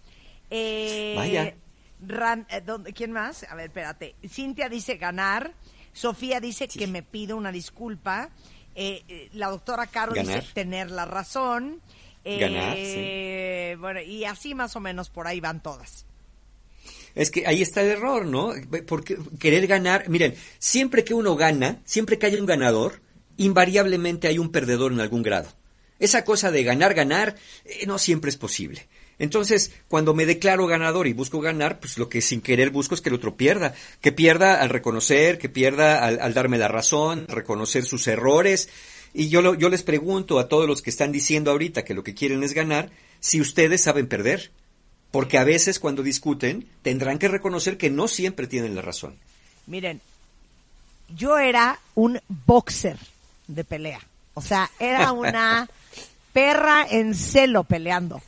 Eh, 0.50 1.14
Vaya. 1.16 1.54
Ran- 2.06 2.46
eh, 2.50 2.62
¿dónde- 2.64 2.92
¿Quién 2.92 3.12
más? 3.12 3.44
A 3.50 3.54
ver, 3.54 3.66
espérate. 3.66 4.14
Cintia 4.28 4.68
dice 4.68 4.96
ganar. 4.96 5.52
Sofía 5.92 6.40
dice 6.40 6.68
que 6.68 6.86
me 6.86 7.02
pide 7.02 7.34
una 7.34 7.50
disculpa. 7.52 8.30
Eh, 8.74 9.02
eh, 9.08 9.28
la 9.32 9.48
doctora 9.48 9.86
Caro 9.86 10.12
Ganar. 10.12 10.40
dice 10.40 10.52
tener 10.54 10.90
la 10.90 11.04
razón. 11.04 11.80
Eh, 12.24 12.38
Ganar, 12.38 13.78
Bueno, 13.78 14.00
y 14.00 14.24
así 14.24 14.54
más 14.54 14.76
o 14.76 14.80
menos 14.80 15.08
por 15.10 15.26
ahí 15.26 15.40
van 15.40 15.62
todas. 15.62 16.04
Es 17.14 17.30
que 17.30 17.46
ahí 17.46 17.62
está 17.62 17.82
el 17.82 17.88
error, 17.88 18.26
¿no? 18.26 18.52
Porque 18.86 19.18
querer 19.38 19.66
ganar, 19.66 20.08
miren, 20.08 20.34
siempre 20.58 21.04
que 21.04 21.14
uno 21.14 21.36
gana, 21.36 21.80
siempre 21.84 22.18
que 22.18 22.26
hay 22.26 22.36
un 22.36 22.46
ganador, 22.46 23.00
invariablemente 23.36 24.28
hay 24.28 24.38
un 24.38 24.52
perdedor 24.52 24.92
en 24.92 25.00
algún 25.00 25.22
grado. 25.22 25.48
Esa 25.98 26.24
cosa 26.24 26.50
de 26.50 26.62
ganar, 26.64 26.94
ganar, 26.94 27.36
eh, 27.64 27.86
no 27.86 27.98
siempre 27.98 28.30
es 28.30 28.36
posible. 28.36 28.88
Entonces, 29.20 29.70
cuando 29.86 30.14
me 30.14 30.26
declaro 30.26 30.66
ganador 30.66 31.06
y 31.06 31.12
busco 31.12 31.40
ganar, 31.40 31.78
pues 31.78 31.96
lo 31.98 32.08
que 32.08 32.20
sin 32.20 32.40
querer 32.40 32.70
busco 32.70 32.96
es 32.96 33.00
que 33.00 33.10
el 33.10 33.14
otro 33.14 33.36
pierda. 33.36 33.74
Que 34.00 34.10
pierda 34.10 34.60
al 34.60 34.70
reconocer, 34.70 35.38
que 35.38 35.48
pierda 35.48 36.04
al, 36.04 36.18
al 36.20 36.34
darme 36.34 36.58
la 36.58 36.66
razón, 36.68 37.26
reconocer 37.28 37.84
sus 37.84 38.08
errores. 38.08 38.68
Y 39.14 39.28
yo, 39.28 39.42
lo- 39.42 39.54
yo 39.54 39.68
les 39.68 39.82
pregunto 39.84 40.38
a 40.40 40.48
todos 40.48 40.66
los 40.66 40.82
que 40.82 40.90
están 40.90 41.12
diciendo 41.12 41.50
ahorita 41.52 41.84
que 41.84 41.94
lo 41.94 42.02
que 42.02 42.14
quieren 42.14 42.42
es 42.42 42.54
ganar, 42.54 42.90
si 43.20 43.40
ustedes 43.40 43.82
saben 43.82 44.08
perder. 44.08 44.50
Porque 45.12 45.38
a 45.38 45.44
veces 45.44 45.78
cuando 45.80 46.02
discuten 46.02 46.66
tendrán 46.82 47.18
que 47.18 47.28
reconocer 47.28 47.76
que 47.76 47.90
no 47.90 48.08
siempre 48.08 48.46
tienen 48.46 48.74
la 48.74 48.82
razón. 48.82 49.16
Miren, 49.66 50.00
yo 51.14 51.36
era 51.38 51.78
un 51.94 52.20
boxer 52.28 52.96
de 53.48 53.64
pelea. 53.64 54.00
O 54.34 54.40
sea, 54.40 54.70
era 54.78 55.12
una 55.12 55.68
perra 56.32 56.86
en 56.88 57.14
celo 57.14 57.64
peleando. 57.64 58.22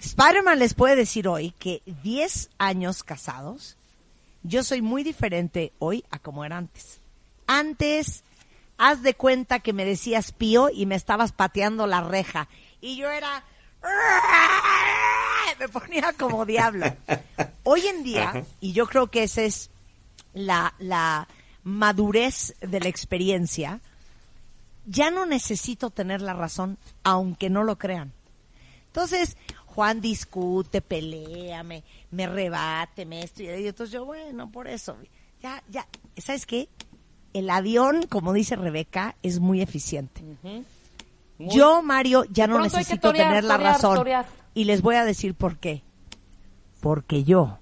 Spider-Man 0.00 0.58
les 0.58 0.74
puede 0.74 0.96
decir 0.96 1.28
hoy 1.28 1.52
que 1.58 1.82
10 2.02 2.50
años 2.58 3.02
casados, 3.02 3.76
yo 4.42 4.62
soy 4.62 4.82
muy 4.82 5.02
diferente 5.02 5.72
hoy 5.78 6.04
a 6.10 6.18
como 6.18 6.44
era 6.44 6.56
antes. 6.56 7.00
Antes, 7.46 8.22
haz 8.76 9.02
de 9.02 9.14
cuenta 9.14 9.58
que 9.60 9.72
me 9.72 9.84
decías 9.84 10.32
pío 10.32 10.70
y 10.70 10.86
me 10.86 10.94
estabas 10.94 11.32
pateando 11.32 11.86
la 11.86 12.00
reja. 12.00 12.48
Y 12.80 12.96
yo 12.96 13.10
era... 13.10 13.44
Me 15.58 15.68
ponía 15.68 16.12
como 16.12 16.46
diablo. 16.46 16.86
Hoy 17.64 17.86
en 17.86 18.04
día, 18.04 18.44
y 18.60 18.72
yo 18.72 18.86
creo 18.86 19.08
que 19.08 19.24
esa 19.24 19.42
es 19.42 19.70
la, 20.32 20.74
la 20.78 21.26
madurez 21.64 22.54
de 22.60 22.80
la 22.80 22.88
experiencia, 22.88 23.80
ya 24.86 25.10
no 25.10 25.26
necesito 25.26 25.90
tener 25.90 26.22
la 26.22 26.34
razón, 26.34 26.78
aunque 27.02 27.50
no 27.50 27.64
lo 27.64 27.76
crean. 27.76 28.12
Entonces, 28.86 29.36
Juan 29.78 30.00
discute, 30.00 30.80
pelea, 30.80 31.62
me, 31.62 31.84
me 32.10 32.26
rebate, 32.26 33.06
me 33.06 33.22
esto 33.22 33.44
y 33.44 33.48
entonces 33.48 33.92
yo, 33.92 34.04
bueno, 34.04 34.50
por 34.50 34.66
eso, 34.66 34.96
ya, 35.40 35.62
ya, 35.70 35.86
¿sabes 36.16 36.46
qué? 36.46 36.68
El 37.32 37.48
avión, 37.48 38.02
como 38.08 38.32
dice 38.32 38.56
Rebeca, 38.56 39.14
es 39.22 39.38
muy 39.38 39.62
eficiente. 39.62 40.20
Muy- 40.42 40.64
Yo, 41.54 41.80
Mario, 41.84 42.24
ya 42.24 42.48
no 42.48 42.58
necesito 42.60 43.10
torear, 43.10 43.28
tener 43.28 43.44
la 43.44 43.54
torear, 43.54 43.72
razón. 43.74 43.94
torear. 43.94 44.26
Y 44.52 44.64
les 44.64 44.82
voy 44.82 44.96
a 44.96 45.04
decir 45.04 45.36
por 45.36 45.58
qué. 45.58 45.84
Porque 46.80 47.22
yo 47.22 47.60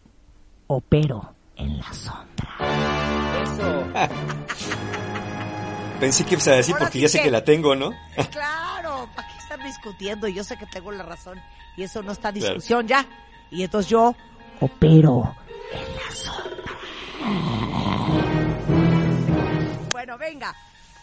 opero 0.69 1.35
en 1.57 1.77
la 1.77 1.93
sombra. 1.93 3.43
Eso. 3.43 3.93
Pensé 6.01 6.25
que 6.25 6.33
ibas 6.33 6.49
a 6.49 6.53
decir 6.53 6.73
Ahora 6.77 6.87
porque 6.87 6.99
sí 6.99 7.03
ya 7.03 7.09
sé 7.11 7.19
que- 7.19 7.25
que 7.25 7.31
la 7.31 7.45
tengo, 7.45 7.77
¿no? 7.77 7.91
Claro, 8.31 9.07
¿para 9.15 9.29
qué 9.29 9.37
estar 9.39 9.63
discutiendo? 9.63 10.29
Yo 10.29 10.45
sé 10.45 10.57
que 10.57 10.65
tengo 10.65 10.93
la 10.93 11.03
razón 11.03 11.39
y 11.77 11.82
eso 11.82 12.03
no 12.03 12.12
está 12.12 12.28
en 12.31 12.36
Claro. 12.36 12.55
discusión 12.55 12.86
ya. 12.86 13.07
Y 13.51 13.62
entonces 13.62 13.90
yo 13.90 14.15
opero 14.61 15.35
en 15.73 15.97
la 15.97 16.11
sombra. 16.15 16.73
Bueno, 19.93 20.19
venga. 20.19 20.55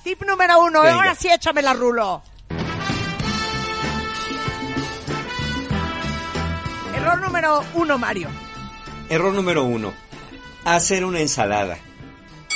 Tip 0.04 0.22
número 0.24 0.60
uno. 0.62 0.82
Venga. 0.82 0.96
Ahora 0.96 1.16
sí 1.16 1.28
échame 1.32 1.62
la 1.62 1.74
rulo. 1.74 2.22
Error 6.96 7.22
número 7.22 7.64
uno, 7.74 7.98
Mario. 7.98 8.30
Error 9.10 9.34
número 9.34 9.64
uno. 9.66 9.94
Hacer 10.66 11.04
una 11.06 11.20
ensalada. 11.20 11.78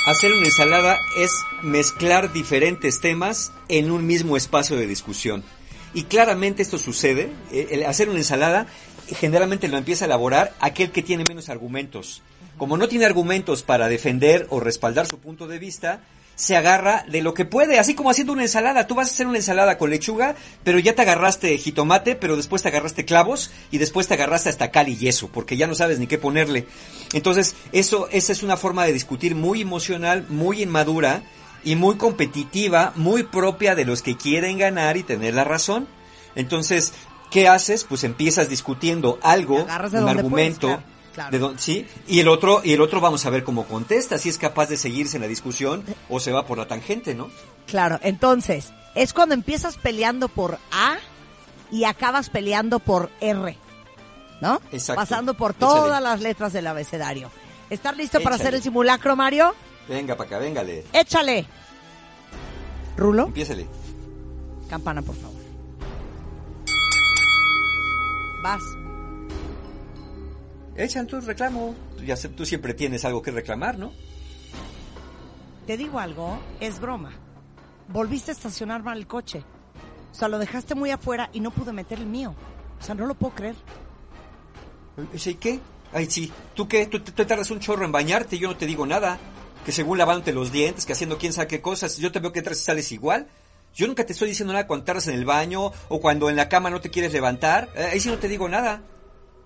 Hacer 0.06 0.32
una 0.32 0.46
ensalada 0.46 0.96
es 1.18 1.30
mezclar 1.62 2.32
diferentes 2.32 3.00
temas 3.00 3.52
en 3.68 3.90
un 3.90 4.06
mismo 4.06 4.36
espacio 4.38 4.76
de 4.76 4.86
discusión. 4.86 5.44
Y 5.94 6.04
claramente 6.04 6.62
esto 6.62 6.78
sucede. 6.78 7.30
eh, 7.52 7.68
el 7.70 7.84
hacer 7.84 8.08
una 8.08 8.18
ensalada 8.18 8.66
generalmente 9.14 9.68
lo 9.68 9.78
empieza 9.78 10.04
a 10.04 10.06
elaborar 10.06 10.54
aquel 10.60 10.90
que 10.90 11.02
tiene 11.02 11.24
menos 11.28 11.48
argumentos. 11.48 12.22
Como 12.56 12.76
no 12.76 12.88
tiene 12.88 13.06
argumentos 13.06 13.62
para 13.62 13.88
defender 13.88 14.46
o 14.50 14.60
respaldar 14.60 15.06
su 15.06 15.18
punto 15.18 15.46
de 15.46 15.58
vista, 15.58 16.02
se 16.34 16.56
agarra 16.56 17.04
de 17.08 17.20
lo 17.20 17.34
que 17.34 17.44
puede, 17.44 17.80
así 17.80 17.94
como 17.94 18.10
haciendo 18.10 18.32
una 18.32 18.42
ensalada. 18.42 18.86
Tú 18.86 18.94
vas 18.94 19.08
a 19.08 19.12
hacer 19.12 19.26
una 19.26 19.38
ensalada 19.38 19.76
con 19.76 19.90
lechuga, 19.90 20.36
pero 20.62 20.78
ya 20.78 20.94
te 20.94 21.02
agarraste 21.02 21.58
jitomate, 21.58 22.14
pero 22.14 22.36
después 22.36 22.62
te 22.62 22.68
agarraste 22.68 23.04
clavos 23.04 23.50
y 23.72 23.78
después 23.78 24.06
te 24.06 24.14
agarraste 24.14 24.48
hasta 24.48 24.70
cal 24.70 24.88
y 24.88 24.96
yeso, 24.96 25.30
porque 25.32 25.56
ya 25.56 25.66
no 25.66 25.74
sabes 25.74 25.98
ni 25.98 26.06
qué 26.06 26.16
ponerle. 26.16 26.66
Entonces, 27.12 27.56
eso, 27.72 28.08
esa 28.12 28.32
es 28.32 28.44
una 28.44 28.56
forma 28.56 28.84
de 28.84 28.92
discutir 28.92 29.34
muy 29.34 29.62
emocional, 29.62 30.26
muy 30.28 30.62
inmadura 30.62 31.22
y 31.64 31.76
muy 31.76 31.96
competitiva, 31.96 32.92
muy 32.96 33.22
propia 33.24 33.74
de 33.74 33.84
los 33.84 34.02
que 34.02 34.16
quieren 34.16 34.58
ganar 34.58 34.96
y 34.96 35.02
tener 35.02 35.34
la 35.34 35.44
razón. 35.44 35.86
Entonces, 36.34 36.92
¿qué 37.30 37.48
haces? 37.48 37.84
Pues 37.84 38.04
empiezas 38.04 38.48
discutiendo 38.48 39.18
algo, 39.22 39.64
un 39.64 40.08
argumento, 40.08 40.68
puedes, 40.68 40.82
claro, 40.82 40.82
claro. 41.14 41.30
de 41.30 41.38
don- 41.38 41.58
sí, 41.58 41.86
y 42.06 42.20
el 42.20 42.28
otro 42.28 42.60
y 42.64 42.72
el 42.74 42.80
otro 42.80 43.00
vamos 43.00 43.26
a 43.26 43.30
ver 43.30 43.44
cómo 43.44 43.66
contesta, 43.66 44.18
si 44.18 44.28
es 44.28 44.38
capaz 44.38 44.66
de 44.68 44.76
seguirse 44.76 45.16
en 45.16 45.22
la 45.22 45.28
discusión 45.28 45.84
o 46.08 46.20
se 46.20 46.32
va 46.32 46.46
por 46.46 46.58
la 46.58 46.68
tangente, 46.68 47.14
¿no? 47.14 47.28
Claro, 47.66 47.98
entonces, 48.02 48.72
es 48.94 49.12
cuando 49.12 49.34
empiezas 49.34 49.76
peleando 49.76 50.28
por 50.28 50.58
A 50.72 50.96
y 51.70 51.84
acabas 51.84 52.30
peleando 52.30 52.78
por 52.78 53.10
R, 53.20 53.56
¿no? 54.40 54.60
Exacto. 54.72 55.00
Pasando 55.02 55.34
por 55.34 55.50
Échale. 55.52 55.72
todas 55.72 56.02
las 56.02 56.20
letras 56.20 56.52
del 56.52 56.66
abecedario. 56.66 57.30
¿Estás 57.68 57.96
listo 57.98 58.20
para 58.22 58.36
hacer 58.36 58.54
el 58.54 58.62
simulacro, 58.62 59.14
Mario? 59.16 59.54
Venga 59.88 60.16
para 60.16 60.26
acá, 60.28 60.38
véngale. 60.38 60.84
Échale. 60.92 61.46
Rulo, 62.96 63.26
Empiézale. 63.26 63.66
campana, 64.68 65.00
por 65.02 65.14
favor. 65.16 65.38
Vas. 68.42 68.62
Echan 70.76 71.06
tu 71.06 71.20
reclamo. 71.20 71.74
Tú, 71.96 72.04
ya 72.04 72.16
sé- 72.16 72.28
tú 72.28 72.44
siempre 72.46 72.74
tienes 72.74 73.04
algo 73.04 73.22
que 73.22 73.30
reclamar, 73.30 73.78
¿no? 73.78 73.92
Te 75.66 75.76
digo 75.76 75.98
algo, 75.98 76.38
es 76.60 76.80
broma. 76.80 77.10
Volviste 77.88 78.30
a 78.30 78.34
estacionar 78.34 78.82
mal 78.82 78.98
el 78.98 79.06
coche. 79.06 79.42
O 80.12 80.14
sea, 80.14 80.28
lo 80.28 80.38
dejaste 80.38 80.74
muy 80.74 80.90
afuera 80.90 81.30
y 81.32 81.40
no 81.40 81.50
pude 81.50 81.72
meter 81.72 81.98
el 81.98 82.06
mío. 82.06 82.34
O 82.80 82.82
sea, 82.82 82.94
no 82.94 83.06
lo 83.06 83.14
puedo 83.14 83.34
creer. 83.34 83.56
¿Sí 85.16 85.34
qué? 85.34 85.60
Ay, 85.92 86.06
sí. 86.10 86.32
¿Tú 86.54 86.66
qué? 86.68 86.86
¿Tú, 86.86 87.00
te 87.00 87.24
tardas 87.24 87.50
un 87.50 87.60
chorro 87.60 87.84
en 87.84 87.92
bañarte, 87.92 88.38
yo 88.38 88.48
no 88.48 88.56
te 88.56 88.66
digo 88.66 88.86
nada. 88.86 89.18
Que 89.68 89.72
según 89.72 89.98
lavándote 89.98 90.32
los 90.32 90.50
dientes, 90.50 90.86
que 90.86 90.94
haciendo 90.94 91.18
quién 91.18 91.34
sabe 91.34 91.46
qué 91.46 91.60
cosas, 91.60 91.98
yo 91.98 92.10
te 92.10 92.20
veo 92.20 92.32
que 92.32 92.38
entras 92.38 92.58
y 92.58 92.64
sales 92.64 92.90
igual. 92.90 93.28
Yo 93.74 93.86
nunca 93.86 94.06
te 94.06 94.14
estoy 94.14 94.30
diciendo 94.30 94.54
nada 94.54 94.66
cuando 94.66 94.86
tardas 94.86 95.08
en 95.08 95.14
el 95.14 95.26
baño 95.26 95.72
o 95.90 96.00
cuando 96.00 96.30
en 96.30 96.36
la 96.36 96.48
cama 96.48 96.70
no 96.70 96.80
te 96.80 96.88
quieres 96.88 97.12
levantar. 97.12 97.68
Eh, 97.76 97.90
ahí 97.92 98.00
sí 98.00 98.08
no 98.08 98.16
te 98.16 98.28
digo 98.28 98.48
nada. 98.48 98.80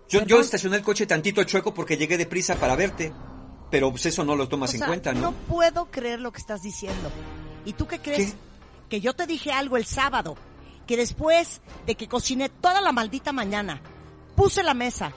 Yo, 0.08 0.24
yo 0.24 0.38
estacioné 0.38 0.76
el 0.76 0.84
coche 0.84 1.06
tantito 1.06 1.42
chueco 1.42 1.74
porque 1.74 1.96
llegué 1.96 2.18
deprisa 2.18 2.54
para 2.54 2.76
verte. 2.76 3.12
Pero 3.68 3.90
pues 3.90 4.06
eso 4.06 4.24
no 4.24 4.36
lo 4.36 4.46
tomas 4.46 4.72
O 4.72 4.76
en 4.76 4.82
cuenta, 4.84 5.12
¿no? 5.12 5.32
puedo 5.32 5.86
creer 5.86 6.20
lo 6.20 6.30
que 6.30 6.38
estás 6.38 6.62
diciendo. 6.62 7.10
¿Y 7.64 7.72
tú 7.72 7.88
qué 7.88 7.98
crees? 7.98 8.30
¿Qué? 8.30 8.36
Que 8.90 9.00
yo 9.00 9.14
te 9.14 9.26
dije 9.26 9.50
algo 9.50 9.76
el 9.76 9.86
sábado. 9.86 10.36
Que 10.86 10.96
después 10.96 11.62
de 11.84 11.96
que 11.96 12.06
cociné 12.06 12.48
toda 12.48 12.80
la 12.80 12.92
maldita 12.92 13.32
mañana, 13.32 13.82
puse 14.36 14.62
la 14.62 14.74
mesa, 14.74 15.10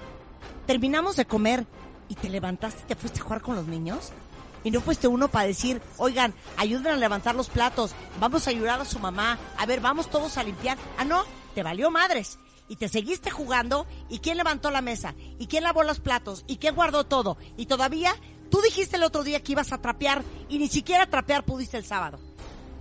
terminamos 0.66 1.16
de 1.16 1.26
comer 1.26 1.68
y 2.10 2.16
te 2.16 2.28
levantaste 2.28 2.82
y 2.82 2.86
te 2.88 2.96
fuiste 2.96 3.20
a 3.20 3.24
jugar 3.24 3.42
con 3.42 3.56
los 3.56 3.68
niños. 3.68 4.12
Y 4.66 4.72
no 4.72 4.82
fuiste 4.82 5.08
uno 5.08 5.30
para 5.30 5.46
decir, 5.46 5.80
oigan, 5.98 6.34
ayuden 6.58 6.94
a 6.94 6.98
levantar 6.98 7.36
los 7.36 7.50
platos, 7.50 7.94
vamos 8.20 8.48
a 8.48 8.50
ayudar 8.50 8.82
a 8.82 8.86
su 8.86 8.98
mamá, 8.98 9.38
a 9.58 9.66
ver, 9.68 9.80
vamos 9.80 10.10
todos 10.10 10.38
a 10.38 10.44
limpiar. 10.44 10.80
Ah, 10.98 11.06
no, 11.06 11.24
te 11.54 11.62
valió 11.62 11.92
madres. 11.92 12.40
Y 12.68 12.78
te 12.78 12.90
seguiste 12.90 13.30
jugando, 13.30 13.86
¿y 14.10 14.18
quién 14.18 14.38
levantó 14.38 14.72
la 14.72 14.82
mesa? 14.82 15.14
¿Y 15.38 15.46
quién 15.46 15.64
lavó 15.64 15.84
los 15.84 16.00
platos? 16.00 16.44
¿Y 16.48 16.58
quién 16.58 16.74
guardó 16.74 17.06
todo? 17.06 17.38
Y 17.58 17.68
todavía, 17.68 18.16
tú 18.50 18.60
dijiste 18.62 18.96
el 18.96 19.04
otro 19.04 19.24
día 19.24 19.44
que 19.44 19.52
ibas 19.52 19.72
a 19.72 19.78
trapear, 19.78 20.24
y 20.50 20.58
ni 20.58 20.68
siquiera 20.68 21.06
trapear 21.06 21.46
pudiste 21.46 21.78
el 21.78 21.86
sábado. 21.86 22.20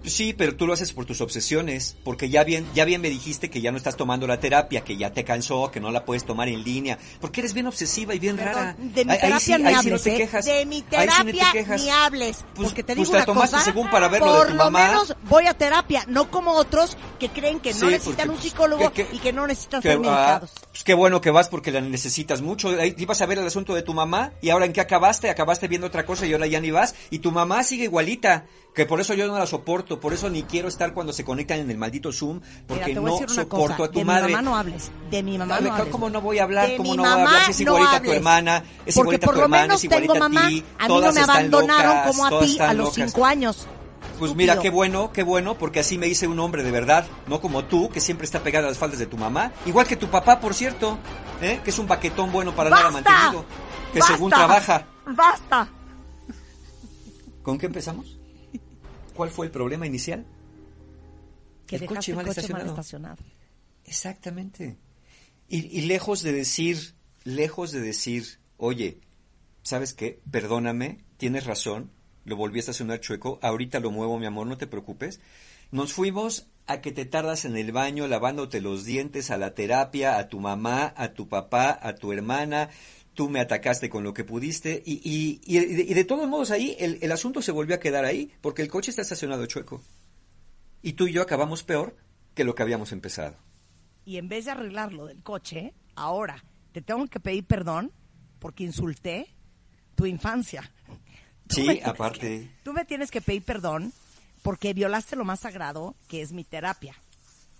Sí, 0.05 0.35
pero 0.35 0.55
tú 0.55 0.66
lo 0.66 0.72
haces 0.74 0.93
por 0.93 1.06
tus 1.06 1.20
obsesiones, 1.20 1.97
porque 2.05 2.28
ya 2.28 2.44
bien, 2.44 2.66
ya 2.74 2.85
bien 2.85 3.01
me 3.01 3.09
dijiste 3.09 3.48
que 3.51 3.60
ya 3.60 3.70
no 3.70 3.78
estás 3.78 3.97
tomando 3.97 4.26
la 4.26 4.39
terapia, 4.40 4.82
que 4.85 4.97
ya 4.97 5.12
te 5.12 5.24
cansó, 5.24 5.70
que 5.70 5.81
no 5.81 5.90
la 5.90 6.05
puedes 6.05 6.24
tomar 6.24 6.48
en 6.48 6.62
línea, 6.62 6.98
porque 7.20 7.40
eres 7.40 7.55
bien 7.55 7.66
obsesiva 7.66 8.14
y 8.14 8.18
bien 8.18 8.36
rara. 8.36 8.76
De 8.78 9.05
mi 9.05 9.12
Ahí- 9.12 9.18
ahí 9.22 9.28
terapia 9.28 9.40
sí- 9.56 9.62
ni 9.62 9.68
ahí 9.68 9.76
sí 9.82 9.90
no 9.90 9.98
te 9.98 10.16
quejas. 10.16 10.44
De 10.44 10.66
mi 10.66 10.76
Ahí 10.76 10.82
sí 10.82 10.90
no 10.90 11.24
te 11.24 11.32
terapia 11.32 11.52
quejas. 11.52 11.82
ni 11.82 11.90
hables. 11.90 12.44
Pues- 12.55 12.68
porque 12.68 12.82
te 12.82 12.94
pues 12.97 13.09
digo 13.09 13.12
la 13.18 13.24
una 13.24 13.26
tomaste 13.26 13.56
cosa, 13.56 13.64
según 13.64 13.90
para 13.90 14.09
ver 14.09 14.20
lo 14.20 14.26
de 14.32 14.39
por 14.39 14.47
tu 14.48 14.52
lo 14.55 14.64
mamá. 14.64 14.89
menos 14.89 15.16
voy 15.24 15.47
a 15.47 15.55
terapia, 15.55 16.05
no 16.09 16.31
como 16.31 16.52
otros 16.52 16.97
que 17.18 17.28
creen 17.31 17.60
que 17.60 17.72
no 17.72 17.78
Sí, 17.81 17.86
necesitan 17.86 18.26
porque- 18.26 18.31
un 18.31 18.43
psicólogo 18.43 18.93
que- 18.93 19.06
que- 19.06 19.16
y 19.16 19.18
que 19.20 19.32
no 19.32 19.47
necesitan 19.47 19.81
Que, 19.81 19.89
ser 19.89 19.97
ah, 19.97 20.01
medicados. 20.01 20.52
pues 20.70 20.85
qué 20.85 20.94
bueno 20.94 21.20
que 21.20 21.31
vas 21.31 21.48
porque 21.48 21.72
la 21.72 21.81
necesitas 21.81 22.43
mucho. 22.43 22.68
Ahí 22.78 22.94
ibas 22.98 23.20
a 23.22 23.26
ver 23.26 23.39
el 23.39 23.47
asunto 23.47 23.74
de 23.74 23.82
tu 23.82 23.94
mamá 23.94 24.32
y 24.43 24.51
ahora 24.51 24.66
en 24.66 24.72
qué 24.72 24.81
acabaste, 24.81 25.31
acabaste 25.31 25.66
viendo 25.68 25.86
otra 25.86 26.05
cosa 26.05 26.26
y 26.26 26.32
ahora 26.35 26.47
ya 26.47 26.60
ni 26.60 26.70
vas 26.70 26.94
y 27.10 27.20
tu 27.20 27.31
mamá 27.32 27.62
sigue 27.64 27.85
igualita. 27.85 28.44
Que 28.74 28.86
por 28.86 29.01
eso 29.01 29.14
yo 29.14 29.28
no 29.28 29.38
la 29.38 29.46
soporto, 29.46 30.01
por 30.01 30.12
eso 30.12 30.28
ni 30.28 30.42
quiero 30.42 30.66
estar 30.66 30.92
cuando 30.94 31.12
se 31.12 31.24
conectan 31.24 31.60
en 31.60 31.70
el 31.70 31.78
maldito 31.78 32.12
Zoom, 32.12 32.40
porque 32.66 32.92
a 32.92 33.01
no 33.01 33.18
soporto 33.28 33.46
cosa, 33.76 33.84
a 33.84 33.88
tu 33.88 33.98
de 34.01 34.05
madre. 34.05 34.26
mi 34.26 34.32
mamá 34.32 34.42
no 34.42 34.56
hables, 34.56 34.90
de 35.10 35.22
mi 35.22 35.38
mamá 35.38 35.55
Dale, 35.55 35.68
no 35.68 35.74
hables. 35.76 35.92
¿Cómo 35.92 36.10
no 36.10 36.20
voy 36.20 36.38
a 36.40 36.42
hablar? 36.42 36.68
De 36.70 36.76
¿Cómo 36.76 36.90
mi 36.90 36.96
no 36.96 37.02
voy 37.05 37.12
a 37.12 37.16
mamá 37.16 37.30
hablar? 37.30 37.44
Si 37.46 37.51
es 37.52 37.66
no 37.68 37.72
igualita 37.76 37.96
a 37.96 38.02
tu 38.02 38.12
hermana, 38.12 38.64
es 38.84 38.94
Porque 38.96 39.14
igualita 39.14 39.30
a 39.30 39.34
tu 39.34 39.40
hermana, 39.42 39.74
es 39.74 39.84
igualita 39.84 40.12
tengo 40.12 40.24
a 40.24 40.28
mamá, 40.28 40.48
ti. 40.48 40.64
a 40.78 40.82
mí 40.82 40.88
no 40.88 40.94
todas 40.96 41.14
me 41.14 41.20
están 41.20 41.36
abandonaron 41.36 41.96
locas, 41.96 42.10
como 42.16 42.26
a 42.26 42.30
todas 42.30 42.44
ti 42.46 42.52
están 42.52 42.68
a 42.70 42.74
los 42.74 42.86
locas. 42.98 43.12
cinco 43.12 43.24
años. 43.26 43.66
Pues 44.18 44.34
mira, 44.34 44.59
qué 44.59 44.70
bueno, 44.70 45.12
qué 45.12 45.22
bueno, 45.22 45.55
porque 45.56 45.80
así 45.80 45.96
me 45.96 46.09
hice 46.09 46.26
un 46.26 46.38
hombre 46.40 46.62
de 46.64 46.70
verdad, 46.72 47.06
no 47.28 47.40
como 47.40 47.64
tú, 47.66 47.88
que 47.90 48.01
siempre 48.01 48.24
está 48.24 48.40
pegado 48.42 48.66
a 48.66 48.70
las 48.70 48.78
faldas 48.78 48.98
de 48.98 49.06
tu 49.06 49.16
mamá. 49.16 49.52
Igual 49.66 49.86
que 49.86 49.96
tu 49.96 50.09
papá, 50.09 50.40
por 50.40 50.52
cierto, 50.55 50.98
¿eh? 51.42 51.60
que 51.62 51.70
es 51.70 51.78
un 51.78 51.86
baquetón 51.86 52.32
bueno 52.32 52.55
para 52.56 52.70
nada 52.70 52.90
¡Basta! 52.90 53.10
mantenido, 53.12 53.44
que 53.92 53.98
¡Basta! 54.01 54.14
según 54.14 54.30
trabaja. 54.30 54.86
¡Basta! 55.06 55.68
¿Con 57.42 57.56
qué 57.59 57.66
empezamos? 57.66 58.18
¿Cuál 59.15 59.31
fue 59.31 59.47
el 59.47 59.53
problema 59.53 59.86
inicial? 59.86 60.27
Que 61.66 61.77
El 61.77 61.86
coche 61.86 62.12
el 62.12 62.16
mal 62.16 62.27
coche 62.27 62.53
mal 62.53 62.66
estacionado. 62.66 63.23
Exactamente. 63.85 64.77
Y, 65.49 65.78
y 65.78 65.82
lejos 65.82 66.23
de 66.23 66.32
decir, 66.32 66.95
lejos 67.24 67.73
de 67.73 67.81
decir, 67.81 68.24
oye, 68.57 69.01
¿sabes 69.62 69.95
qué? 69.95 70.20
Perdóname, 70.31 71.05
tienes 71.16 71.47
razón, 71.47 71.91
lo 72.24 72.36
volví 72.36 72.59
a 72.59 72.61
estacionar 72.61 73.01
chueco, 73.01 73.39
ahorita 73.43 73.81
lo 73.81 73.91
muevo, 73.91 74.19
mi 74.19 74.27
amor, 74.27 74.47
no 74.47 74.57
te 74.57 74.66
preocupes. 74.66 75.20
Nos 75.70 75.93
fuimos 75.93 76.49
a 76.66 76.81
que 76.81 76.93
te 76.93 77.05
tardas 77.05 77.45
en 77.45 77.57
el 77.57 77.73
baño 77.73 78.07
lavándote 78.07 78.61
los 78.61 78.85
dientes, 78.85 79.31
a 79.31 79.39
la 79.39 79.55
terapia, 79.55 80.19
a 80.19 80.28
tu 80.28 80.41
mamá, 80.41 80.95
a 80.97 81.12
tu 81.12 81.28
papá, 81.28 81.78
a 81.82 81.95
tu 81.95 82.12
hermana, 82.12 82.70
tú 83.15 83.31
me 83.31 83.41
atacaste 83.41 83.89
con 83.89 84.05
lo 84.05 84.12
que 84.12 84.24
pudiste 84.24 84.82
y, 84.85 85.01
y, 85.05 85.41
y, 85.45 85.59
de, 85.59 85.82
y 85.82 85.95
de, 85.95 86.05
todos 86.05 86.28
modos 86.28 86.51
ahí 86.51 86.77
el, 86.78 86.99
el, 87.01 87.12
asunto 87.12 87.41
se 87.41 87.53
volvió 87.53 87.77
a 87.77 87.81
quedar 87.81 88.05
ahí 88.05 88.32
porque 88.41 88.62
el 88.62 88.69
coche 88.69 88.91
está 88.91 89.03
estacionado 89.03 89.47
chueco. 89.47 89.82
Y 90.82 90.95
tú 90.95 91.07
y 91.07 91.12
yo 91.12 91.23
acabamos 91.23 91.62
peor 91.62 91.97
que 92.35 92.45
lo 92.45 92.55
que 92.55 92.62
habíamos 92.62 92.93
empezado. 92.93 93.36
Y 94.05 94.19
en 94.19 94.28
vez 94.28 94.45
de 94.45 94.51
arreglar 94.51 94.93
lo 94.93 95.07
del 95.07 95.23
coche, 95.23 95.73
ahora 95.95 96.45
te 96.73 96.82
tengo 96.82 97.07
que 97.07 97.20
pedir 97.20 97.45
perdón 97.45 97.93
porque 98.39 98.65
insulté 98.65 99.28
tu 99.95 100.07
infancia. 100.07 100.70
Tú 101.49 101.57
sí, 101.57 101.81
aparte. 101.85 102.20
Que, 102.20 102.51
tú 102.65 102.73
me 102.73 102.86
tienes 102.86 103.11
que 103.11 103.20
pedir 103.20 103.43
perdón 103.43 103.93
porque 104.43 104.73
violaste 104.73 105.15
lo 105.15 105.27
más 105.27 105.41
sagrado, 105.41 105.95
que 106.09 106.23
es 106.23 106.32
mi 106.32 106.43
terapia. 106.43 106.95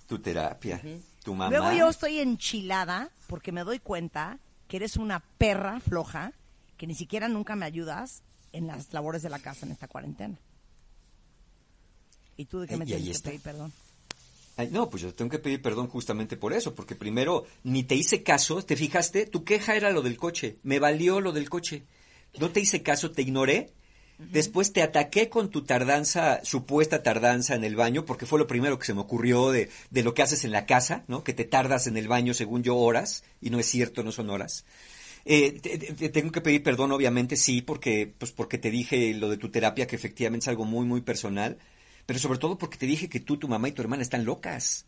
Tu 0.07 0.19
terapia, 0.19 0.81
uh 0.83 0.87
-huh. 0.87 1.01
tu 1.23 1.35
mamá. 1.35 1.51
Luego 1.51 1.71
yo 1.73 1.91
estoy 1.91 2.19
enchilada 2.19 3.11
porque 3.27 3.53
me 3.53 3.63
doy 3.63 3.79
cuenta 3.81 4.39
que 4.69 4.77
eres 4.77 4.97
una 4.97 5.21
perra 5.39 5.81
floja, 5.81 6.33
que 6.77 6.87
ni 6.87 6.95
siquiera 6.95 7.29
nunca 7.29 7.57
me 7.57 7.67
ayudas 7.67 8.23
en 8.53 8.67
las 8.67 8.93
labores 8.93 9.23
de 9.23 9.31
la 9.31 9.39
casa 9.39 9.67
en 9.67 9.73
esta 9.73 9.89
cuarentena. 9.89 10.39
¿Y 12.37 12.47
tú 12.47 12.61
de 12.61 12.69
qué 12.69 12.77
me 12.77 12.87
tienes 12.87 13.21
que 13.21 13.29
pedir 13.31 13.41
perdón? 13.41 13.73
Ay, 14.57 14.69
no, 14.71 14.89
pues 14.89 15.03
yo 15.03 15.13
tengo 15.15 15.31
que 15.31 15.41
pedir 15.41 15.61
perdón 15.61 15.89
justamente 15.89 16.37
por 16.37 16.53
eso, 16.53 16.75
porque 16.75 16.95
primero 16.95 17.45
ni 17.65 17.83
te 17.83 17.97
hice 17.97 18.23
caso, 18.23 18.63
¿te 18.63 18.77
fijaste? 18.77 19.27
Tu 19.27 19.43
queja 19.43 19.75
era 19.75 19.91
lo 19.91 20.03
del 20.03 20.17
coche, 20.17 20.59
me 20.63 20.79
valió 20.79 21.21
lo 21.21 21.33
del 21.33 21.51
coche. 21.51 21.85
No 22.39 22.51
te 22.51 22.61
hice 22.61 22.83
caso, 22.83 23.11
te 23.11 23.23
ignoré. 23.23 23.73
Después 24.19 24.73
te 24.73 24.83
ataqué 24.83 25.29
con 25.29 25.51
tu 25.51 25.65
tardanza, 25.65 26.41
supuesta 26.45 27.03
tardanza 27.03 27.55
en 27.55 27.65
el 27.65 27.77
baño, 27.77 28.05
porque 28.05 28.27
fue 28.27 28.39
lo 28.39 28.47
primero 28.47 28.79
que 28.79 28.87
se 28.87 28.95
me 28.95 29.01
ocurrió 29.01 29.51
de, 29.51 29.71
de 29.91 30.03
lo 30.03 30.15
que 30.15 30.23
haces 30.23 30.45
en 30.45 30.53
la 30.53 30.67
casa, 30.67 31.05
¿no? 31.09 31.25
Que 31.25 31.33
te 31.33 31.45
tardas 31.45 31.87
en 31.87 31.97
el 31.97 32.07
baño, 32.07 32.33
según 32.33 32.63
yo, 32.63 32.77
horas, 32.77 33.25
y 33.41 33.51
no 33.51 33.59
es 33.59 33.67
cierto, 33.67 34.03
no 34.03 34.13
son 34.13 34.31
horas. 34.31 34.65
Eh, 35.25 35.59
te, 35.61 36.09
tengo 36.11 36.31
que 36.31 36.43
pedir 36.43 36.63
perdón, 36.63 36.93
obviamente, 36.93 37.37
sí, 37.37 37.63
porque, 37.63 38.13
pues 38.19 38.31
porque 38.31 38.59
te 38.59 38.71
dije 38.71 39.15
lo 39.15 39.29
de 39.31 39.37
tu 39.37 39.51
terapia, 39.51 39.87
que 39.87 39.97
efectivamente 39.97 40.45
es 40.45 40.49
algo 40.49 40.65
muy, 40.65 40.87
muy 40.87 41.01
personal 41.01 41.59
pero 42.07 42.19
sobre 42.19 42.39
todo 42.39 42.59
porque 42.59 42.79
te 42.79 42.87
dije 42.87 43.09
que 43.09 43.21
tú, 43.21 43.39
tu 43.39 43.49
mamá 43.49 43.69
y 43.69 43.73
tu 43.73 43.83
hermana 43.83 44.03
están 44.03 44.25
locas. 44.25 44.87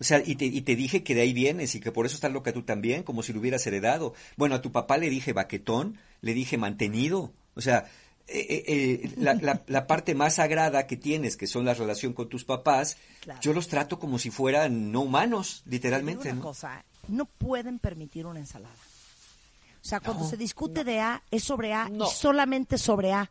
O 0.00 0.04
sea, 0.04 0.22
y 0.24 0.36
te, 0.36 0.44
y 0.44 0.60
te 0.60 0.76
dije 0.76 1.02
que 1.02 1.14
de 1.14 1.22
ahí 1.22 1.32
vienes 1.32 1.74
y 1.74 1.80
que 1.80 1.90
por 1.90 2.06
eso 2.06 2.14
estás 2.14 2.32
loca 2.32 2.52
tú 2.52 2.62
también, 2.62 3.02
como 3.02 3.22
si 3.22 3.32
lo 3.32 3.40
hubieras 3.40 3.66
heredado. 3.66 4.14
Bueno, 4.36 4.54
a 4.54 4.62
tu 4.62 4.70
papá 4.70 4.96
le 4.98 5.10
dije 5.10 5.32
baquetón, 5.32 5.98
le 6.20 6.34
dije 6.34 6.56
mantenido. 6.56 7.32
O 7.54 7.60
sea, 7.60 7.90
eh, 8.30 8.64
eh, 8.66 9.14
la, 9.16 9.34
la, 9.34 9.62
la, 9.66 9.86
parte 9.86 10.14
más 10.14 10.34
sagrada 10.34 10.86
que 10.86 10.96
tienes, 10.96 11.36
que 11.36 11.46
son 11.46 11.64
la 11.64 11.72
relación 11.72 12.12
con 12.12 12.28
tus 12.28 12.44
papás, 12.44 12.98
claro. 13.20 13.40
yo 13.40 13.54
los 13.54 13.68
trato 13.68 13.98
como 13.98 14.18
si 14.18 14.30
fueran 14.30 14.92
no 14.92 15.00
humanos, 15.00 15.62
literalmente. 15.64 16.28
Una 16.28 16.36
¿no? 16.36 16.42
cosa, 16.42 16.84
no 17.08 17.24
pueden 17.24 17.78
permitir 17.78 18.26
una 18.26 18.38
ensalada. 18.40 18.74
O 19.82 19.88
sea, 19.88 20.00
cuando 20.00 20.24
no, 20.24 20.30
se 20.30 20.36
discute 20.36 20.80
no. 20.80 20.90
de 20.90 21.00
A, 21.00 21.22
es 21.30 21.44
sobre 21.44 21.72
A 21.72 21.88
no. 21.88 22.06
y 22.06 22.10
solamente 22.10 22.76
sobre 22.76 23.12
A. 23.12 23.30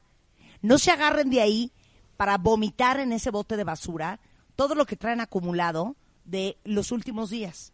No 0.63 0.79
se 0.79 0.89
agarren 0.89 1.29
de 1.29 1.41
ahí 1.41 1.71
para 2.15 2.39
vomitar 2.39 2.99
en 2.99 3.13
ese 3.13 3.29
bote 3.29 3.55
de 3.55 3.63
basura 3.63 4.19
todo 4.55 4.73
lo 4.73 4.87
que 4.87 4.95
traen 4.95 5.21
acumulado 5.21 5.95
de 6.25 6.57
los 6.63 6.91
últimos 6.91 7.29
días. 7.29 7.71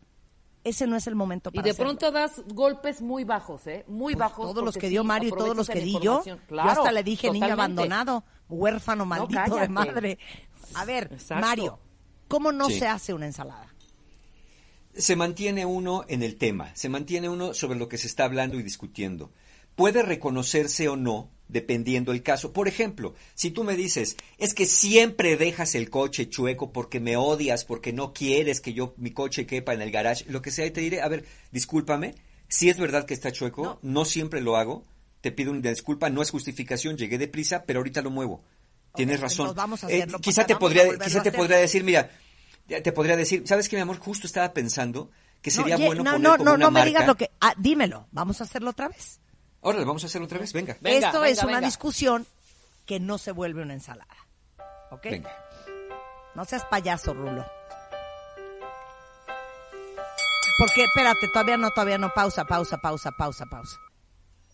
Ese 0.64 0.88
no 0.88 0.95
es 0.95 1.07
el 1.07 1.15
momento 1.15 1.52
para 1.52 1.61
Y 1.61 1.64
de 1.64 1.72
hacerlo. 1.72 1.91
pronto 1.98 2.11
das 2.11 2.41
golpes 2.53 3.02
muy 3.02 3.23
bajos, 3.26 3.68
¿eh? 3.68 3.84
Muy 3.88 4.14
pues 4.14 4.19
bajos. 4.19 4.49
Todos 4.53 4.64
los 4.64 4.77
que 4.77 4.88
dio 4.90 5.02
sí, 5.02 5.07
Mario 5.07 5.30
y 5.30 5.38
todos 5.38 5.56
los 5.57 5.69
que 5.69 5.81
di 5.81 5.99
yo. 6.02 6.23
Claro, 6.48 6.69
yo 6.73 6.80
hasta 6.80 6.91
le 6.91 7.03
dije 7.03 7.27
totalmente. 7.27 7.45
niño 7.45 7.53
abandonado, 7.53 8.23
huérfano 8.49 9.06
maldito 9.06 9.41
no, 9.48 9.56
de 9.57 9.68
madre. 9.68 10.18
A 10.76 10.85
ver, 10.85 11.10
Exacto. 11.11 11.45
Mario, 11.45 11.80
¿cómo 12.30 12.52
no 12.52 12.69
Sí. 12.69 12.80
se 12.80 12.88
hace 12.88 13.14
una 13.14 13.26
ensalada? 13.26 13.68
Se 14.95 15.15
mantiene 15.15 15.65
uno 15.65 16.06
en 16.07 16.22
el 16.23 16.38
tema, 16.38 16.73
se 16.76 16.88
mantiene 16.88 17.27
uno 17.27 17.53
sobre 17.53 17.77
lo 17.80 17.90
que 17.90 17.98
se 17.98 18.07
está 18.07 18.26
hablando 18.26 18.57
y 18.60 18.64
discutiendo. 18.64 19.31
Puede 19.76 20.03
reconocerse 20.03 20.88
o 20.88 20.95
no, 20.95 21.31
dependiendo 21.53 22.11
el 22.11 22.21
caso. 22.23 22.51
Por 22.51 22.67
ejemplo, 22.67 23.13
si 23.35 23.51
tú 23.51 23.63
me 23.63 23.75
dices, 23.77 24.17
es 24.38 24.53
que 24.53 24.65
siempre 24.65 25.38
dejas 25.38 25.75
el 25.75 25.89
coche 25.89 26.27
chueco 26.27 26.73
porque 26.73 26.99
me 26.99 27.15
odias, 27.15 27.63
porque 27.63 27.93
no 27.93 28.11
quieres 28.11 28.59
que 28.59 28.73
yo 28.73 28.93
mi 28.97 29.11
coche 29.11 29.45
quepa 29.45 29.73
en 29.73 29.81
el 29.81 29.91
garage, 29.91 30.25
lo 30.27 30.41
que 30.41 30.51
sea, 30.51 30.65
y 30.65 30.71
te 30.71 30.81
diré, 30.81 31.01
a 31.01 31.07
ver, 31.07 31.23
discúlpame, 31.51 32.15
si 32.49 32.69
es 32.69 32.77
verdad 32.77 33.05
que 33.05 33.13
está 33.13 33.31
chueco, 33.31 33.63
no, 33.63 33.80
No. 33.81 34.03
siempre 34.05 34.41
lo 34.41 34.57
hago, 34.57 34.84
te 35.21 35.31
pido 35.31 35.51
una 35.51 35.69
disculpa, 35.69 36.09
no 36.09 36.21
es 36.21 36.31
justificación, 36.31 36.97
llegué 36.97 37.17
deprisa, 37.17 37.63
pero 37.65 37.80
ahorita 37.80 38.01
lo 38.01 38.09
muevo. 38.09 38.43
Tienes 38.95 39.21
razón. 39.21 39.55
vamos 39.55 39.84
a 39.84 39.89
Eh, 39.89 39.97
hacerlo 40.03 40.19
quizá 40.19 40.41
porque 40.45 40.53
te 40.53 40.59
podría, 40.59 40.97
quizá 40.99 41.23
te 41.23 41.31
podría 41.31 41.57
decir, 41.57 41.84
mira, 41.84 42.11
te 42.67 42.91
podría 42.91 43.15
decir, 43.15 43.43
¿sabes 43.45 43.69
qué, 43.69 43.75
mi 43.77 43.81
amor? 43.81 43.97
Justo 43.97 44.27
estaba 44.27 44.53
pensando 44.53 45.09
que 45.41 45.49
sería 45.51 45.77
no, 45.77 45.85
bueno 45.85 46.03
no, 46.03 46.11
poner 46.11 46.21
no, 46.30 46.38
como 46.38 46.43
no, 46.45 46.55
una 46.55 46.65
no 46.65 46.71
me 46.71 46.80
marca. 46.80 46.85
digas 46.89 47.07
lo 47.07 47.15
que. 47.15 47.31
Ah, 47.41 47.53
dímelo, 47.57 48.07
vamos 48.11 48.39
a 48.41 48.43
hacerlo 48.43 48.69
otra 48.69 48.89
vez. 48.89 49.19
Órale, 49.64 49.85
vamos 49.85 50.03
a 50.03 50.07
hacerlo 50.07 50.26
otra 50.26 50.40
vez, 50.40 50.52
venga. 50.53 50.77
Venga, 50.81 51.07
Esto 51.07 51.22
venga, 51.22 51.34
es 51.34 51.44
una 51.44 51.61
discusión 51.61 52.27
que 52.85 52.99
no 52.99 53.18
se 53.18 53.31
vuelve 53.31 53.61
una 53.61 53.73
ensalada. 53.73 54.15
¿Ok? 54.91 55.03
Venga. 55.06 55.31
No 56.35 56.44
seas 56.45 56.65
payaso, 56.65 57.14
Rulo. 57.14 57.45
Porque, 60.57 60.84
espérate, 60.84 61.27
todavía 61.30 61.57
no, 61.57 61.72
todavía 61.72 61.98
no. 61.98 62.14
Pausa, 62.14 62.45
pausa, 62.45 62.77
pausa, 62.77 63.11
pausa, 63.18 63.45
pausa. 63.45 63.77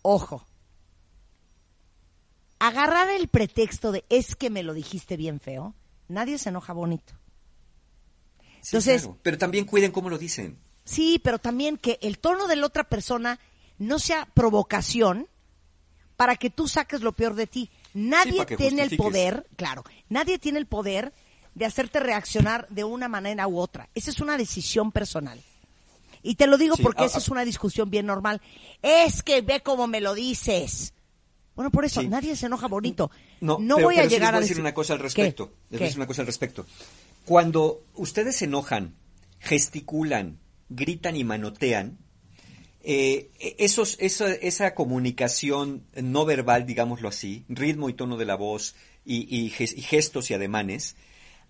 Ojo. 0.02 0.46
Agarrar 2.58 3.08
el 3.10 3.28
pretexto 3.28 3.92
de 3.92 4.04
es 4.08 4.36
que 4.36 4.50
me 4.50 4.62
lo 4.62 4.74
dijiste 4.74 5.16
bien 5.16 5.40
feo, 5.40 5.74
nadie 6.08 6.38
se 6.38 6.50
enoja 6.50 6.72
bonito. 6.72 7.14
Sí, 8.60 8.76
Entonces- 8.76 9.02
claro. 9.02 9.18
Pero 9.22 9.38
también 9.38 9.64
cuiden 9.64 9.92
cómo 9.92 10.08
lo 10.10 10.18
dicen. 10.18 10.58
Sí, 10.84 11.20
pero 11.22 11.38
también 11.38 11.76
que 11.76 11.98
el 12.02 12.18
tono 12.18 12.46
de 12.48 12.56
la 12.56 12.66
otra 12.66 12.84
persona 12.84 13.38
no 13.80 13.98
sea 13.98 14.26
provocación 14.34 15.26
para 16.16 16.36
que 16.36 16.50
tú 16.50 16.68
saques 16.68 17.00
lo 17.00 17.12
peor 17.12 17.34
de 17.34 17.46
ti. 17.46 17.70
Nadie 17.94 18.44
tiene 18.44 18.82
el 18.82 18.96
poder, 18.96 19.46
claro, 19.56 19.82
nadie 20.10 20.38
tiene 20.38 20.58
el 20.58 20.66
poder 20.66 21.12
de 21.54 21.64
hacerte 21.64 21.98
reaccionar 21.98 22.68
de 22.68 22.84
una 22.84 23.08
manera 23.08 23.48
u 23.48 23.58
otra. 23.58 23.88
Esa 23.94 24.10
es 24.10 24.20
una 24.20 24.36
decisión 24.36 24.92
personal. 24.92 25.40
Y 26.22 26.34
te 26.34 26.46
lo 26.46 26.58
digo 26.58 26.76
Sí, 26.76 26.82
porque 26.82 27.06
esa 27.06 27.18
es 27.18 27.28
una 27.30 27.44
discusión 27.46 27.88
bien 27.90 28.04
normal. 28.04 28.42
Es 28.82 29.22
que 29.22 29.40
ve 29.40 29.60
cómo 29.62 29.86
me 29.86 30.02
lo 30.02 30.14
dices. 30.14 30.92
Bueno, 31.56 31.70
por 31.70 31.86
eso, 31.86 32.02
Sí. 32.02 32.08
nadie 32.08 32.36
se 32.36 32.46
enoja 32.46 32.68
bonito. 32.68 33.10
No, 33.40 33.58
No, 33.58 33.76
pero, 33.76 33.86
voy 33.88 33.96
pero 33.96 34.06
a 34.06 34.10
llegar 34.10 34.28
les 34.28 34.32
voy 34.32 34.36
a 34.36 34.40
decir 34.40 34.60
una 34.60 34.74
cosa 34.74 34.92
al 34.92 34.98
¿Qué? 34.98 35.04
respecto. 35.04 35.52
Les 35.70 35.78
voy 35.80 35.84
a 35.84 35.86
decir 35.86 35.98
una 35.98 36.06
cosa 36.06 36.20
al 36.22 36.26
respecto. 36.26 36.66
Cuando 37.24 37.82
ustedes 37.94 38.36
se 38.36 38.44
enojan, 38.44 38.94
gesticulan, 39.40 40.38
gritan 40.68 41.16
y 41.16 41.24
manotean, 41.24 41.98
eh, 42.82 43.30
esos, 43.58 43.96
esa, 44.00 44.74
comunicación 44.74 45.84
no 45.94 46.24
verbal, 46.24 46.66
digámoslo 46.66 47.08
así, 47.08 47.44
ritmo 47.48 47.88
y 47.88 47.94
tono 47.94 48.16
de 48.16 48.24
la 48.24 48.36
voz 48.36 48.74
y 49.04 49.50
gestos 49.50 50.30
y 50.30 50.34
ademanes, 50.34 50.96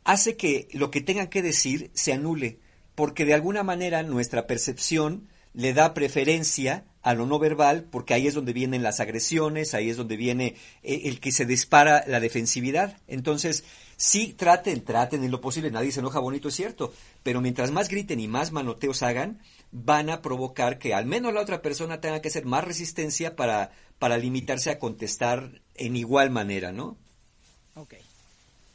hace 0.05 0.37
que 0.37 0.69
lo 0.73 0.91
que 0.91 1.01
tengan 1.01 1.29
que 1.29 1.43
decir 1.43 1.91
se 1.95 2.13
anule, 2.13 2.59
porque 2.95 3.25
de 3.25 3.35
alguna 3.35 3.63
manera 3.63 4.03
nuestra 4.03 4.47
percepción 4.47 5.29
le 5.53 5.73
da 5.73 5.95
preferencia 5.95 6.85
a 7.03 7.15
lo 7.15 7.27
no 7.27 7.39
verbal, 7.39 7.85
porque 7.91 8.15
ahí 8.15 8.27
es 8.27 8.35
donde 8.35 8.53
vienen 8.53 8.83
las 8.83 9.01
agresiones, 9.01 9.75
ahí 9.75 9.89
es 9.89 9.97
donde 9.97 10.17
viene 10.17 10.57
eh, 10.83 11.03
el 11.05 11.19
que 11.19 11.33
se 11.33 11.47
dispara 11.47 12.05
la 12.07 12.21
defensividad. 12.21 12.99
Entonces, 13.09 13.65
sí 13.97 14.35
traten, 14.37 14.83
traten 14.85 15.25
en 15.25 15.31
lo 15.31 15.41
posible, 15.41 15.71
nadie 15.71 15.93
se 15.93 16.01
enoja 16.01 16.19
bonito, 16.19 16.49
es 16.49 16.55
cierto, 16.55 16.93
pero 17.23 17.41
mientras 17.41 17.71
más 17.71 17.89
griten 17.89 18.21
y 18.21 18.29
más 18.29 18.53
manoteos 18.53 19.03
hagan, 19.03 19.41
van 19.73 20.11
a 20.11 20.23
provocar 20.23 20.79
que 20.79 20.95
al 20.95 21.07
menos 21.07 21.33
la 21.33 21.41
otra 21.41 21.63
persona 21.63 22.01
tenga 22.01 22.21
que 22.21 22.29
hacer 22.29 22.45
más 22.45 22.65
resistencia 22.65 23.37
para, 23.37 23.71
para 23.99 24.19
limitarse 24.19 24.71
a 24.71 24.79
contestar 24.79 25.63
en 25.75 25.97
igual 25.97 26.31
manera, 26.31 26.73
¿no? 26.73 26.97
Ok. 27.75 27.95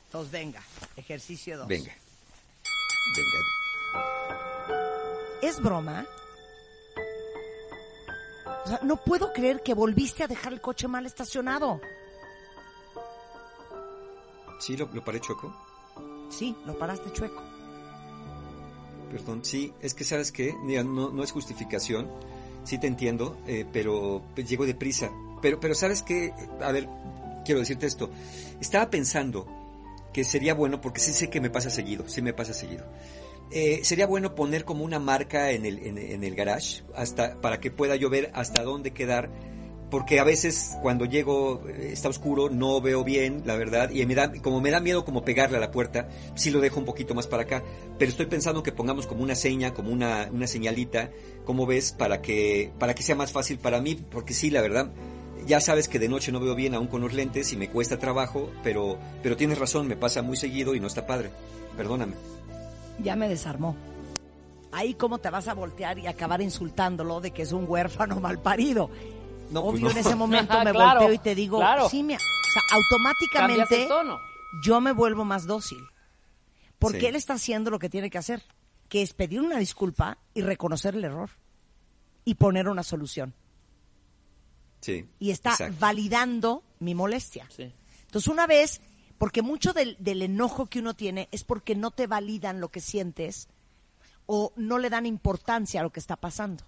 Entonces, 0.05 0.31
venga, 0.31 0.63
ejercicio 0.95 1.57
2. 1.57 1.67
Venga. 1.67 1.93
Venga. 3.15 3.39
¿Es 5.41 5.61
broma? 5.61 6.05
O 8.63 8.67
sea, 8.67 8.79
no 8.83 8.97
puedo 8.97 9.31
creer 9.33 9.61
que 9.61 9.73
volviste 9.73 10.23
a 10.23 10.27
dejar 10.27 10.53
el 10.53 10.61
coche 10.61 10.87
mal 10.87 11.05
estacionado. 11.05 11.81
¿Sí 14.59 14.75
lo, 14.77 14.89
lo 14.91 15.03
paré 15.03 15.19
choco? 15.19 15.53
Sí, 16.29 16.55
lo 16.65 16.77
paraste 16.77 17.11
chueco. 17.11 17.54
Perdón, 19.09 19.43
sí, 19.43 19.73
es 19.81 19.93
que 19.93 20.03
sabes 20.03 20.31
que, 20.31 20.53
no, 20.83 21.11
no 21.11 21.23
es 21.23 21.31
justificación, 21.31 22.09
sí 22.63 22.77
te 22.77 22.87
entiendo, 22.87 23.37
eh, 23.47 23.65
pero 23.71 24.23
llego 24.35 24.65
deprisa. 24.65 25.11
Pero, 25.41 25.59
pero 25.59 25.75
sabes 25.75 26.01
que, 26.01 26.33
a 26.61 26.71
ver, 26.71 26.87
quiero 27.45 27.59
decirte 27.59 27.85
esto, 27.85 28.09
estaba 28.59 28.89
pensando 28.89 29.47
que 30.11 30.23
sería 30.23 30.53
bueno, 30.53 30.81
porque 30.81 30.99
sí 30.99 31.13
sé 31.13 31.29
que 31.29 31.41
me 31.41 31.49
pasa 31.49 31.69
seguido, 31.69 32.07
sí 32.07 32.21
me 32.21 32.33
pasa 32.33 32.53
seguido. 32.53 32.85
Eh, 33.51 33.81
sería 33.83 34.07
bueno 34.07 34.33
poner 34.33 34.65
como 34.65 34.83
una 34.83 34.97
marca 34.97 35.51
en 35.51 35.65
el, 35.65 35.77
en 35.79 36.23
el 36.23 36.35
garage 36.35 36.83
hasta 36.95 37.39
para 37.41 37.59
que 37.59 37.69
pueda 37.69 37.95
yo 37.95 38.09
ver 38.09 38.31
hasta 38.33 38.63
dónde 38.63 38.91
quedar 38.91 39.29
porque 39.95 40.19
a 40.19 40.25
veces 40.25 40.75
cuando 40.81 41.05
llego 41.05 41.61
eh, 41.69 41.91
está 41.93 42.09
oscuro, 42.09 42.49
no 42.49 42.81
veo 42.81 43.05
bien, 43.05 43.43
la 43.45 43.55
verdad, 43.55 43.91
y 43.91 44.05
me 44.05 44.13
da, 44.13 44.29
como 44.41 44.59
me 44.59 44.69
da 44.69 44.81
miedo 44.81 45.05
como 45.05 45.23
pegarle 45.23 45.55
a 45.55 45.61
la 45.61 45.71
puerta, 45.71 46.09
sí 46.35 46.51
lo 46.51 46.59
dejo 46.59 46.81
un 46.81 46.85
poquito 46.85 47.15
más 47.15 47.27
para 47.27 47.43
acá, 47.43 47.63
pero 47.97 48.11
estoy 48.11 48.25
pensando 48.25 48.61
que 48.61 48.73
pongamos 48.73 49.07
como 49.07 49.23
una 49.23 49.35
seña, 49.35 49.73
como 49.73 49.91
una, 49.91 50.27
una 50.33 50.47
señalita, 50.47 51.11
como 51.45 51.65
ves, 51.65 51.93
para 51.93 52.21
que, 52.21 52.73
para 52.77 52.93
que 52.93 53.03
sea 53.03 53.15
más 53.15 53.31
fácil 53.31 53.57
para 53.57 53.79
mí, 53.79 53.95
porque 53.95 54.33
sí, 54.33 54.49
la 54.49 54.61
verdad, 54.61 54.91
ya 55.47 55.61
sabes 55.61 55.87
que 55.87 55.97
de 55.97 56.09
noche 56.09 56.33
no 56.33 56.41
veo 56.41 56.55
bien 56.55 56.75
aún 56.75 56.87
con 56.87 56.99
los 56.99 57.13
lentes 57.13 57.53
y 57.53 57.55
me 57.55 57.69
cuesta 57.69 57.97
trabajo, 57.97 58.51
pero, 58.65 58.97
pero 59.23 59.37
tienes 59.37 59.57
razón, 59.57 59.87
me 59.87 59.95
pasa 59.95 60.21
muy 60.21 60.35
seguido 60.35 60.75
y 60.75 60.81
no 60.81 60.87
está 60.87 61.07
padre. 61.07 61.29
Perdóname. 61.77 62.15
Ya 63.01 63.15
me 63.15 63.29
desarmó. 63.29 63.77
Ahí 64.73 64.93
cómo 64.93 65.19
te 65.19 65.29
vas 65.29 65.47
a 65.47 65.53
voltear 65.53 65.99
y 65.99 66.07
acabar 66.07 66.41
insultándolo 66.41 67.21
de 67.21 67.31
que 67.31 67.43
es 67.43 67.53
un 67.53 67.63
huérfano 67.65 68.19
mal 68.19 68.39
No, 69.51 69.61
pues 69.63 69.73
Obvio, 69.75 69.85
no. 69.85 69.91
en 69.91 69.97
ese 69.97 70.15
momento 70.15 70.53
me 70.63 70.71
Claro, 70.71 70.99
volteo 71.01 71.13
y 71.13 71.19
te 71.19 71.35
digo, 71.35 71.57
claro. 71.59 71.89
sí, 71.89 72.03
mi- 72.03 72.15
o 72.15 72.17
sea, 72.19 72.61
automáticamente 72.71 73.83
el 73.83 73.87
tono. 73.87 74.17
yo 74.63 74.81
me 74.81 74.91
vuelvo 74.91 75.25
más 75.25 75.45
dócil. 75.45 75.79
Porque 76.79 76.99
Sí. 77.01 77.05
él 77.07 77.15
está 77.15 77.33
haciendo 77.33 77.71
lo 77.71 77.79
que 77.79 77.89
tiene 77.89 78.09
que 78.09 78.17
hacer, 78.17 78.43
que 78.89 79.01
es 79.01 79.13
pedir 79.13 79.39
una 79.41 79.57
disculpa 79.57 80.17
y 80.33 80.41
reconocer 80.41 80.95
el 80.95 81.05
error 81.05 81.29
y 82.25 82.35
poner 82.35 82.67
una 82.67 82.83
solución. 82.83 83.33
Sí. 84.81 85.07
Y 85.19 85.31
está 85.31 85.51
exacto. 85.51 85.77
validando 85.79 86.63
mi 86.79 86.93
molestia. 86.93 87.47
Sí. 87.49 87.73
Entonces, 88.05 88.27
una 88.27 88.45
vez, 88.45 88.81
porque 89.17 89.41
mucho 89.41 89.73
del, 89.73 89.95
del 89.99 90.21
enojo 90.21 90.67
que 90.67 90.79
uno 90.79 90.93
tiene 90.95 91.27
es 91.31 91.43
porque 91.43 91.75
no 91.75 91.91
te 91.91 92.07
validan 92.07 92.59
lo 92.59 92.69
que 92.69 92.81
sientes 92.81 93.47
o 94.27 94.53
no 94.55 94.77
le 94.77 94.89
dan 94.89 95.05
importancia 95.05 95.79
a 95.79 95.83
lo 95.83 95.91
que 95.91 95.99
está 95.99 96.15
pasando. 96.17 96.63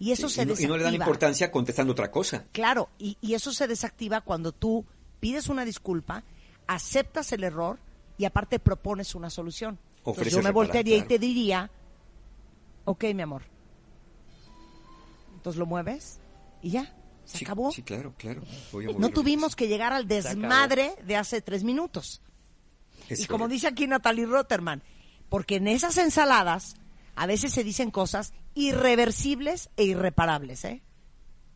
Y 0.00 0.10
eso 0.12 0.28
Sí, 0.28 0.34
se 0.36 0.42
y, 0.42 0.46
no, 0.46 0.52
y 0.52 0.54
desactiva. 0.56 0.68
no 0.72 0.76
le 0.78 0.84
dan 0.84 0.94
importancia 0.94 1.52
contestando 1.52 1.92
otra 1.92 2.10
cosa. 2.10 2.46
Claro, 2.52 2.88
y, 2.98 3.16
y 3.20 3.34
eso 3.34 3.52
se 3.52 3.68
desactiva 3.68 4.22
cuando 4.22 4.50
tú 4.50 4.84
pides 5.20 5.48
una 5.48 5.64
disculpa, 5.64 6.24
aceptas 6.66 7.30
el 7.32 7.44
error 7.44 7.78
y 8.18 8.24
aparte 8.24 8.58
propones 8.58 9.14
una 9.14 9.30
solución. 9.30 9.78
Entonces, 9.98 10.32
yo 10.32 10.38
me 10.38 10.44
reparar, 10.48 10.54
voltearía 10.54 10.96
y 10.96 11.02
te 11.02 11.18
diría, 11.18 11.70
ok, 12.86 13.04
mi 13.14 13.22
amor. 13.22 13.42
Entonces 15.34 15.58
lo 15.58 15.66
mueves 15.66 16.18
y 16.62 16.70
ya, 16.70 16.94
se 17.24 17.38
Sí, 17.38 17.44
acabó. 17.44 17.70
Sí, 17.72 17.82
claro, 17.82 18.14
claro. 18.16 18.42
Voy 18.72 18.86
a 18.86 18.92
No 18.98 19.10
tuvimos 19.10 19.56
que 19.56 19.68
llegar 19.68 19.92
al 19.92 20.06
desmadre 20.08 20.94
de 21.06 21.16
hace 21.16 21.40
tres 21.40 21.64
minutos. 21.64 22.22
Es 23.08 23.20
y 23.20 23.26
como 23.26 23.40
correcto. 23.44 23.52
dice 23.54 23.66
aquí 23.68 23.86
Natalie 23.86 24.26
Rotterman, 24.26 24.82
porque 25.28 25.56
en 25.56 25.68
esas 25.68 25.96
ensaladas 25.98 26.76
a 27.16 27.26
veces 27.26 27.52
se 27.52 27.64
dicen 27.64 27.90
cosas 27.90 28.32
irreversibles 28.68 29.70
e 29.76 29.84
irreparables, 29.84 30.64
¿eh? 30.64 30.82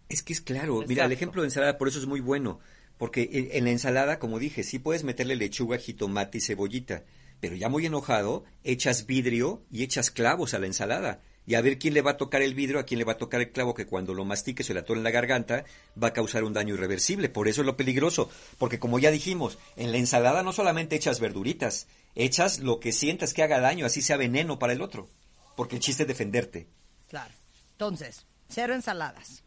Es 0.08 0.22
que 0.22 0.32
es 0.32 0.40
claro, 0.40 0.84
mira, 0.86 1.04
el 1.04 1.12
ejemplo 1.12 1.42
de 1.42 1.48
ensalada 1.48 1.78
por 1.78 1.88
eso 1.88 1.98
es 1.98 2.06
muy 2.06 2.20
bueno, 2.20 2.60
porque 2.98 3.28
en, 3.32 3.48
en 3.52 3.64
la 3.64 3.70
ensalada, 3.70 4.18
como 4.18 4.38
dije, 4.38 4.62
sí 4.62 4.78
puedes 4.78 5.04
meterle 5.04 5.36
lechuga, 5.36 5.78
jitomate 5.78 6.38
y 6.38 6.40
cebollita, 6.40 7.04
pero 7.40 7.56
ya 7.56 7.68
muy 7.68 7.86
enojado, 7.86 8.44
echas 8.62 9.06
vidrio 9.06 9.62
y 9.70 9.82
echas 9.82 10.10
clavos 10.10 10.54
a 10.54 10.58
la 10.58 10.66
ensalada. 10.66 11.20
Y 11.46 11.56
a 11.56 11.60
ver 11.60 11.78
quién 11.78 11.92
le 11.92 12.00
va 12.00 12.12
a 12.12 12.16
tocar 12.16 12.40
el 12.40 12.54
vidrio, 12.54 12.78
a 12.78 12.84
quién 12.84 12.98
le 12.98 13.04
va 13.04 13.12
a 13.12 13.18
tocar 13.18 13.40
el 13.42 13.50
clavo, 13.50 13.74
que 13.74 13.84
cuando 13.84 14.14
lo 14.14 14.24
mastique 14.24 14.62
se 14.64 14.72
le 14.72 14.80
atore 14.80 15.00
en 15.00 15.04
la 15.04 15.10
garganta, 15.10 15.64
va 16.02 16.08
a 16.08 16.12
causar 16.14 16.42
un 16.42 16.54
daño 16.54 16.74
irreversible. 16.74 17.28
Por 17.28 17.48
eso 17.48 17.60
es 17.60 17.66
lo 17.66 17.76
peligroso, 17.76 18.30
porque 18.56 18.78
como 18.78 18.98
ya 18.98 19.10
dijimos, 19.10 19.58
en 19.76 19.92
la 19.92 19.98
ensalada 19.98 20.42
no 20.42 20.52
solamente 20.52 20.96
echas 20.96 21.20
verduritas, 21.20 21.86
echas 22.14 22.60
lo 22.60 22.80
que 22.80 22.92
sientas 22.92 23.34
que 23.34 23.42
haga 23.42 23.60
daño, 23.60 23.84
así 23.84 24.00
sea 24.00 24.16
veneno 24.16 24.58
para 24.58 24.72
el 24.72 24.80
otro, 24.80 25.10
porque 25.54 25.76
el 25.76 25.82
chiste 25.82 26.04
es 26.04 26.08
defenderte. 26.08 26.66
Claro. 27.14 27.32
Entonces, 27.70 28.26
cero 28.48 28.74
ensaladas. 28.74 29.44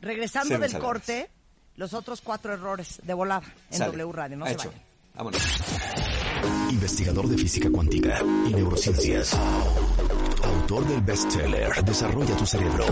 Regresando 0.00 0.48
Cero 0.48 0.60
del 0.60 0.70
ensaladas. 0.70 0.92
corte, 0.94 1.30
los 1.76 1.92
otros 1.92 2.22
cuatro 2.22 2.54
errores 2.54 3.00
de 3.02 3.12
volada 3.12 3.46
en 3.70 3.76
Sale. 3.76 3.90
W 3.98 4.12
Radio. 4.12 4.36
No 4.38 4.46
se 4.46 4.52
Hecho. 4.52 4.68
vayan. 4.68 4.82
Vámonos. 5.14 5.42
Investigador 6.70 7.28
de 7.28 7.36
física 7.36 7.68
cuántica 7.70 8.18
y 8.46 8.54
neurociencias. 8.54 9.34
Autor 10.42 10.88
del 10.88 11.02
bestseller 11.02 11.84
Desarrolla 11.84 12.34
tu 12.34 12.46
cerebro. 12.46 12.86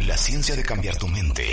La 0.00 0.16
ciencia 0.16 0.56
de 0.56 0.62
cambiar 0.62 0.96
tu 0.96 1.06
mente. 1.06 1.44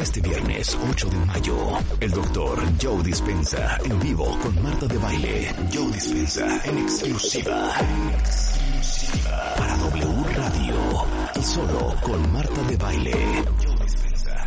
Este 0.00 0.20
viernes 0.20 0.76
8 0.90 1.08
de 1.10 1.16
mayo, 1.18 1.78
el 2.00 2.10
doctor 2.10 2.60
Joe 2.82 3.04
Dispensa 3.04 3.78
en 3.84 4.00
vivo 4.00 4.36
con 4.40 4.60
Marta 4.64 4.86
de 4.86 4.98
Baile. 4.98 5.54
Joe 5.72 5.92
Dispensa 5.92 6.60
en 6.64 6.78
exclusiva. 6.78 7.72
En 7.78 8.08
exclusiva. 8.14 9.54
Para 9.56 9.76
W 9.76 10.24
Radio. 10.34 10.93
Solo 11.44 11.94
con 12.02 12.32
Marta 12.32 12.62
de 12.62 12.76
Baile. 12.76 13.44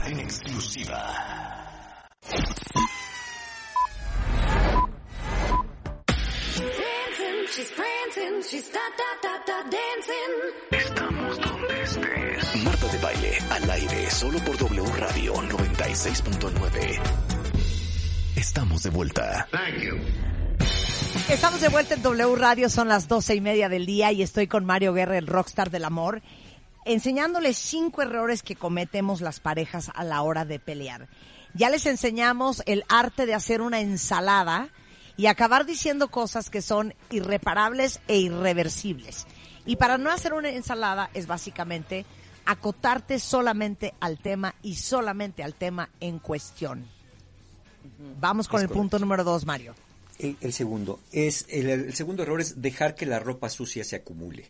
En 0.07 0.19
exclusiva. 0.19 1.13
Estamos 10.71 11.39
donde 11.39 11.81
estés. 11.83 12.63
Marta 12.63 12.87
de 12.87 12.97
Baile, 12.97 13.37
al 13.51 13.69
aire, 13.69 14.09
solo 14.09 14.39
por 14.39 14.57
W 14.57 14.83
Radio 14.97 15.33
96.9. 15.35 16.99
Estamos 18.35 18.83
de 18.83 18.89
vuelta. 18.89 19.47
Estamos 21.29 21.61
de 21.61 21.69
vuelta 21.69 21.93
en 21.93 22.01
W 22.01 22.35
Radio, 22.35 22.69
son 22.69 22.87
las 22.87 23.07
doce 23.07 23.35
y 23.35 23.41
media 23.41 23.69
del 23.69 23.85
día 23.85 24.11
y 24.11 24.23
estoy 24.23 24.47
con 24.47 24.65
Mario 24.65 24.93
Guerra, 24.93 25.17
el 25.17 25.27
rockstar 25.27 25.69
del 25.69 25.85
amor, 25.85 26.21
enseñándoles 26.87 27.57
cinco 27.57 28.01
errores 28.01 28.43
que 28.43 28.55
cometemos 28.55 29.21
las 29.21 29.39
parejas 29.39 29.91
a 29.93 30.03
la 30.03 30.21
hora 30.21 30.45
de 30.45 30.59
pelear. 30.59 31.07
Ya 31.53 31.69
les 31.69 31.85
enseñamos 31.85 32.63
el 32.65 32.83
arte 32.89 33.25
de 33.25 33.33
hacer 33.33 33.61
una 33.61 33.79
ensalada 33.79 34.69
y 35.15 35.25
acabar 35.25 35.65
diciendo 35.65 36.09
cosas 36.09 36.49
que 36.49 36.61
son 36.61 36.93
irreparables 37.09 37.99
e 38.07 38.17
irreversibles. 38.17 39.25
Y 39.65 39.75
para 39.75 39.97
no 39.97 40.11
hacer 40.11 40.33
una 40.33 40.49
ensalada 40.49 41.09
es 41.13 41.27
básicamente 41.27 42.05
acotarte 42.45 43.19
solamente 43.19 43.93
al 43.99 44.19
tema 44.19 44.55
y 44.61 44.75
solamente 44.75 45.43
al 45.43 45.55
tema 45.55 45.89
en 45.99 46.19
cuestión. 46.19 46.87
Vamos 48.19 48.47
con 48.47 48.59
Es 48.59 48.63
el 48.63 48.69
punto 48.69 48.99
número 48.99 49.23
dos, 49.23 49.45
Mario. 49.45 49.75
El, 50.19 50.37
el 50.41 50.53
segundo 50.53 50.99
es 51.11 51.45
el, 51.49 51.69
el 51.69 51.93
segundo 51.93 52.23
error 52.23 52.39
es 52.39 52.61
dejar 52.61 52.95
que 52.95 53.05
la 53.05 53.19
ropa 53.19 53.49
sucia 53.49 53.83
se 53.83 53.97
acumule. 53.97 54.49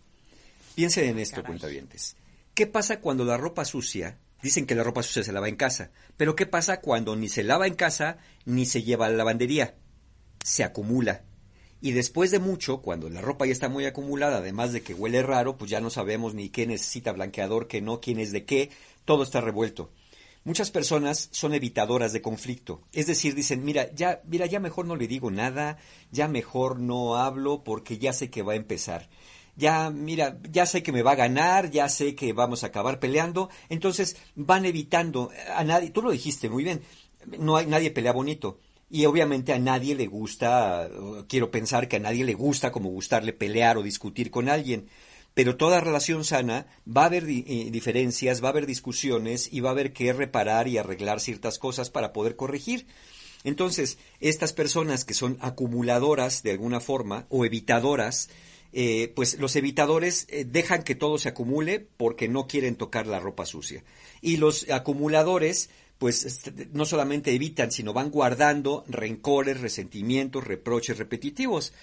Piensen 0.76 1.06
en 1.06 1.20
esto, 1.20 1.44
cuentavientes. 1.44 2.16
¿Qué 2.58 2.66
pasa 2.66 3.02
cuando 3.02 3.24
la 3.24 3.38
ropa 3.38 3.66
sucia? 3.66 4.18
Dicen 4.42 4.66
que 4.66 4.74
la 4.74 4.82
ropa 4.82 5.04
sucia 5.04 5.22
se 5.22 5.32
lava 5.32 5.48
en 5.48 5.58
casa, 5.58 5.92
pero 6.18 6.36
¿qué 6.36 6.48
pasa 6.48 6.82
cuando 6.82 7.16
ni 7.16 7.30
se 7.30 7.44
lava 7.44 7.68
en 7.68 7.76
casa 7.76 8.18
ni 8.46 8.66
se 8.66 8.82
lleva 8.82 9.06
a 9.06 9.10
la 9.10 9.18
lavandería? 9.18 9.76
Se 10.44 10.64
acumula. 10.64 11.24
Y 11.82 11.92
después 11.92 12.32
de 12.32 12.40
mucho, 12.40 12.82
cuando 12.82 13.12
la 13.12 13.22
ropa 13.22 13.46
ya 13.46 13.52
está 13.52 13.70
muy 13.70 13.86
acumulada, 13.86 14.38
además 14.38 14.74
de 14.74 14.82
que 14.82 14.96
huele 14.96 15.22
raro, 15.22 15.56
pues 15.56 15.70
ya 15.70 15.82
no 15.82 15.92
sabemos 15.92 16.34
ni 16.34 16.50
qué 16.50 16.66
necesita 16.66 17.12
blanqueador, 17.12 17.68
qué 17.68 17.80
no, 17.80 18.02
quién 18.02 18.18
es 18.20 18.32
de 18.32 18.44
qué, 18.46 18.72
todo 19.06 19.22
está 19.22 19.40
revuelto. 19.40 19.92
Muchas 20.44 20.72
personas 20.72 21.30
son 21.32 21.54
evitadoras 21.54 22.12
de 22.12 22.24
conflicto, 22.24 22.82
es 22.92 23.06
decir, 23.06 23.36
dicen, 23.36 23.64
mira, 23.66 23.94
ya, 23.94 24.24
mira, 24.26 24.48
ya 24.48 24.60
mejor 24.60 24.88
no 24.88 24.96
le 24.96 25.08
digo 25.08 25.30
nada, 25.30 25.78
ya 26.10 26.28
mejor 26.28 26.80
no 26.80 27.18
hablo 27.18 27.64
porque 27.64 28.00
ya 28.00 28.14
sé 28.14 28.32
que 28.32 28.42
va 28.42 28.54
a 28.54 28.56
empezar. 28.56 29.10
Ya, 29.58 29.90
mira, 29.90 30.38
ya 30.52 30.68
sé 30.68 30.84
que 30.84 30.92
me 30.92 31.02
va 31.02 31.14
a 31.14 31.16
ganar, 31.16 31.72
ya 31.72 31.90
sé 31.90 32.14
que 32.14 32.32
vamos 32.32 32.64
a 32.64 32.68
acabar 32.68 33.00
peleando, 33.00 33.50
entonces 33.70 34.16
van 34.36 34.66
evitando 34.66 35.32
a 35.56 35.64
nadie, 35.64 35.90
tú 35.90 36.04
lo 36.04 36.12
dijiste 36.12 36.48
muy 36.48 36.64
bien, 36.64 36.82
no 37.40 37.58
hay 37.58 37.66
nadie 37.66 37.90
pelea 37.90 38.14
bonito. 38.14 38.60
Y 38.90 39.06
obviamente 39.06 39.52
a 39.54 39.60
nadie 39.60 39.96
le 39.96 40.06
gusta, 40.06 40.88
quiero 41.28 41.50
pensar 41.50 41.88
que 41.88 41.98
a 41.98 42.00
nadie 42.00 42.24
le 42.24 42.36
gusta 42.36 42.72
como 42.72 42.90
gustarle 42.90 43.34
pelear 43.34 43.78
o 43.78 43.84
discutir 43.84 44.30
con 44.30 44.48
alguien. 44.48 44.88
Pero 45.34 45.58
toda 45.58 45.82
relación 45.82 46.24
sana 46.24 46.68
va 46.88 47.04
a 47.04 47.06
haber 47.08 47.26
eh, 47.28 47.70
diferencias, 47.72 48.44
va 48.44 48.48
a 48.48 48.52
haber 48.52 48.66
discusiones 48.66 49.52
y 49.52 49.60
va 49.60 49.70
a 49.70 49.72
haber 49.74 49.92
que 49.92 50.14
reparar 50.14 50.68
y 50.68 50.78
arreglar 50.78 51.20
ciertas 51.20 51.60
cosas 51.60 51.90
para 51.90 52.14
poder 52.14 52.36
corregir. 52.36 52.88
Entonces, 53.44 53.98
estas 54.20 54.54
personas 54.54 55.06
que 55.06 55.14
son 55.14 55.38
acumuladoras 55.42 56.44
de 56.44 56.52
alguna 56.52 56.80
forma 56.80 57.28
o 57.30 57.46
evitadoras, 57.46 58.30
eh, 58.80 59.12
pues 59.16 59.40
los 59.40 59.56
evitadores 59.56 60.28
eh, 60.30 60.46
dejan 60.46 60.84
que 60.84 60.94
todo 60.94 61.18
se 61.18 61.30
acumule 61.30 61.80
porque 61.98 62.28
no 62.28 62.46
quieren 62.46 62.76
tocar 62.76 63.08
la 63.08 63.20
ropa 63.20 63.48
sucia. 63.48 63.84
Y 64.22 64.38
los 64.38 64.70
acumuladores, 64.70 65.72
pues 65.98 66.24
este, 66.26 66.68
no 66.74 66.86
solamente 66.86 67.34
evitan, 67.34 67.72
sino 67.72 67.92
van 67.92 68.12
guardando 68.12 68.84
rencores, 68.88 69.62
resentimientos, 69.62 70.44
reproches 70.46 71.00
repetitivos. 71.00 71.74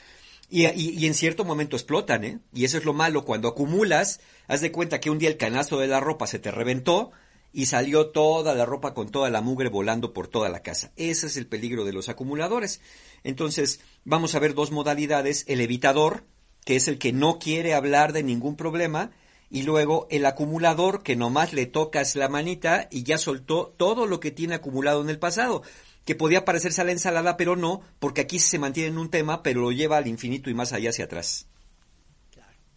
Y, 0.48 0.66
y- 0.66 0.90
y 0.96 1.06
en 1.06 1.14
cierto 1.14 1.44
momento 1.44 1.74
explotan, 1.74 2.22
¿eh? 2.22 2.38
Y 2.54 2.64
eso 2.64 2.78
es 2.78 2.84
lo 2.84 2.92
malo, 2.92 3.24
cuando 3.24 3.48
acumulas, 3.48 4.20
haz 4.46 4.60
de 4.60 4.70
cuenta 4.70 5.00
que 5.00 5.10
un 5.10 5.18
día 5.18 5.30
el 5.30 5.36
canasto 5.36 5.80
de 5.80 5.88
la 5.88 5.98
ropa 5.98 6.28
se 6.28 6.38
te 6.38 6.52
reventó 6.52 7.10
y 7.52 7.66
salió 7.66 8.10
toda 8.10 8.54
la 8.54 8.66
ropa 8.66 8.94
con 8.94 9.08
toda 9.10 9.30
la 9.30 9.40
mugre 9.40 9.68
volando 9.68 10.12
por 10.12 10.28
toda 10.28 10.48
la 10.48 10.62
casa. 10.62 10.92
Ese 10.94 11.26
es 11.26 11.36
el 11.36 11.48
peligro 11.48 11.84
de 11.84 11.92
los 11.92 12.08
acumuladores. 12.08 12.80
Entonces, 13.24 13.80
vamos 14.04 14.36
a 14.36 14.38
ver 14.38 14.54
dos 14.54 14.70
modalidades, 14.70 15.44
el 15.48 15.60
evitador, 15.60 16.22
que 16.64 16.76
es 16.76 16.88
el 16.88 16.98
que 16.98 17.12
no 17.12 17.38
quiere 17.38 17.74
hablar 17.74 18.12
de 18.12 18.22
ningún 18.22 18.56
problema, 18.56 19.10
y 19.50 19.62
luego 19.62 20.06
el 20.10 20.26
acumulador 20.26 21.02
que 21.02 21.16
nomás 21.16 21.52
le 21.52 21.66
tocas 21.66 22.16
la 22.16 22.28
manita 22.28 22.88
y 22.90 23.04
ya 23.04 23.18
soltó 23.18 23.74
todo 23.76 24.06
lo 24.06 24.18
que 24.18 24.30
tiene 24.30 24.54
acumulado 24.54 25.02
en 25.02 25.10
el 25.10 25.18
pasado, 25.18 25.62
que 26.04 26.14
podía 26.14 26.44
parecerse 26.44 26.80
a 26.80 26.84
la 26.84 26.92
ensalada, 26.92 27.36
pero 27.36 27.54
no, 27.56 27.80
porque 27.98 28.22
aquí 28.22 28.38
se 28.38 28.58
mantiene 28.58 28.88
en 28.88 28.98
un 28.98 29.10
tema, 29.10 29.42
pero 29.42 29.60
lo 29.60 29.72
lleva 29.72 29.96
al 29.96 30.06
infinito 30.08 30.50
y 30.50 30.54
más 30.54 30.72
allá 30.72 30.90
hacia 30.90 31.04
atrás. 31.04 31.46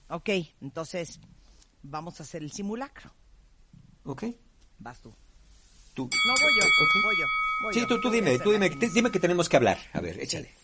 Ok, 0.10 0.30
entonces 0.62 1.20
vamos 1.84 2.20
a 2.20 2.24
hacer 2.24 2.42
el 2.42 2.52
simulacro. 2.52 3.12
¿Ok? 4.06 4.24
Vas 4.80 5.02
tú. 5.02 5.14
Tú. 5.94 6.04
No, 6.04 6.34
voy 6.42 6.54
yo, 6.56 6.64
Ok. 6.64 7.04
voy 7.04 7.16
yo. 7.20 7.26
voy 7.64 7.74
Sí, 7.74 7.80
yo. 7.82 7.88
tú, 7.88 8.00
tú 8.00 8.10
dime, 8.10 8.40
tú 8.40 8.52
dime, 8.52 8.70
dime 8.70 9.12
que 9.12 9.20
tenemos 9.20 9.50
que 9.50 9.58
hablar. 9.58 9.80
A 9.92 10.00
ver, 10.00 10.20
échale. 10.22 10.57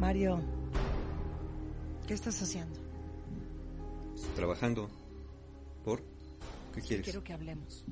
Mario, 0.00 0.40
¿qué 2.08 2.14
estás 2.14 2.40
haciendo? 2.40 2.80
Trabajando. 4.34 4.88
¿Por? 5.84 6.02
¿Qué 6.74 6.80
quieres? 6.80 7.04
Quiero 7.04 7.22
que 7.22 7.34
hablemos. 7.34 7.84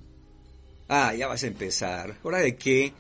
Ah, 0.89 1.13
ya 1.15 1.27
vas 1.27 1.45
a 1.45 1.49
empezar. 1.49 2.17
¿Hora 2.23 2.39
de 2.39 2.57
qué? 2.57 2.95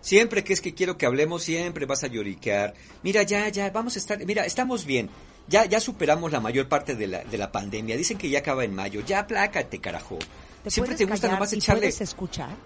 Siempre 0.00 0.42
que 0.42 0.54
es 0.54 0.62
que 0.62 0.72
quiero 0.72 0.96
que 0.96 1.04
hablemos, 1.04 1.42
siempre 1.42 1.84
vas 1.84 2.04
a 2.04 2.06
lloriquear. 2.06 2.72
Mira, 3.02 3.22
ya, 3.22 3.50
ya, 3.50 3.70
vamos 3.70 3.96
a 3.96 3.98
estar... 3.98 4.24
Mira, 4.24 4.46
estamos 4.46 4.86
bien. 4.86 5.10
Ya, 5.46 5.66
ya 5.66 5.78
superamos 5.78 6.32
la 6.32 6.40
mayor 6.40 6.66
parte 6.66 6.94
de 6.94 7.06
la, 7.06 7.22
de 7.22 7.36
la 7.36 7.52
pandemia. 7.52 7.98
Dicen 7.98 8.16
que 8.16 8.30
ya 8.30 8.38
acaba 8.38 8.64
en 8.64 8.74
mayo. 8.74 9.02
Ya, 9.02 9.26
plácate, 9.26 9.78
carajo. 9.78 10.18
¿Te 10.62 10.70
Siempre 10.70 10.94
te 10.94 11.04
gusta 11.04 11.28
nomás 11.30 11.52
echarle... 11.52 11.82
puedes 11.82 12.00
escuchar? 12.00 12.56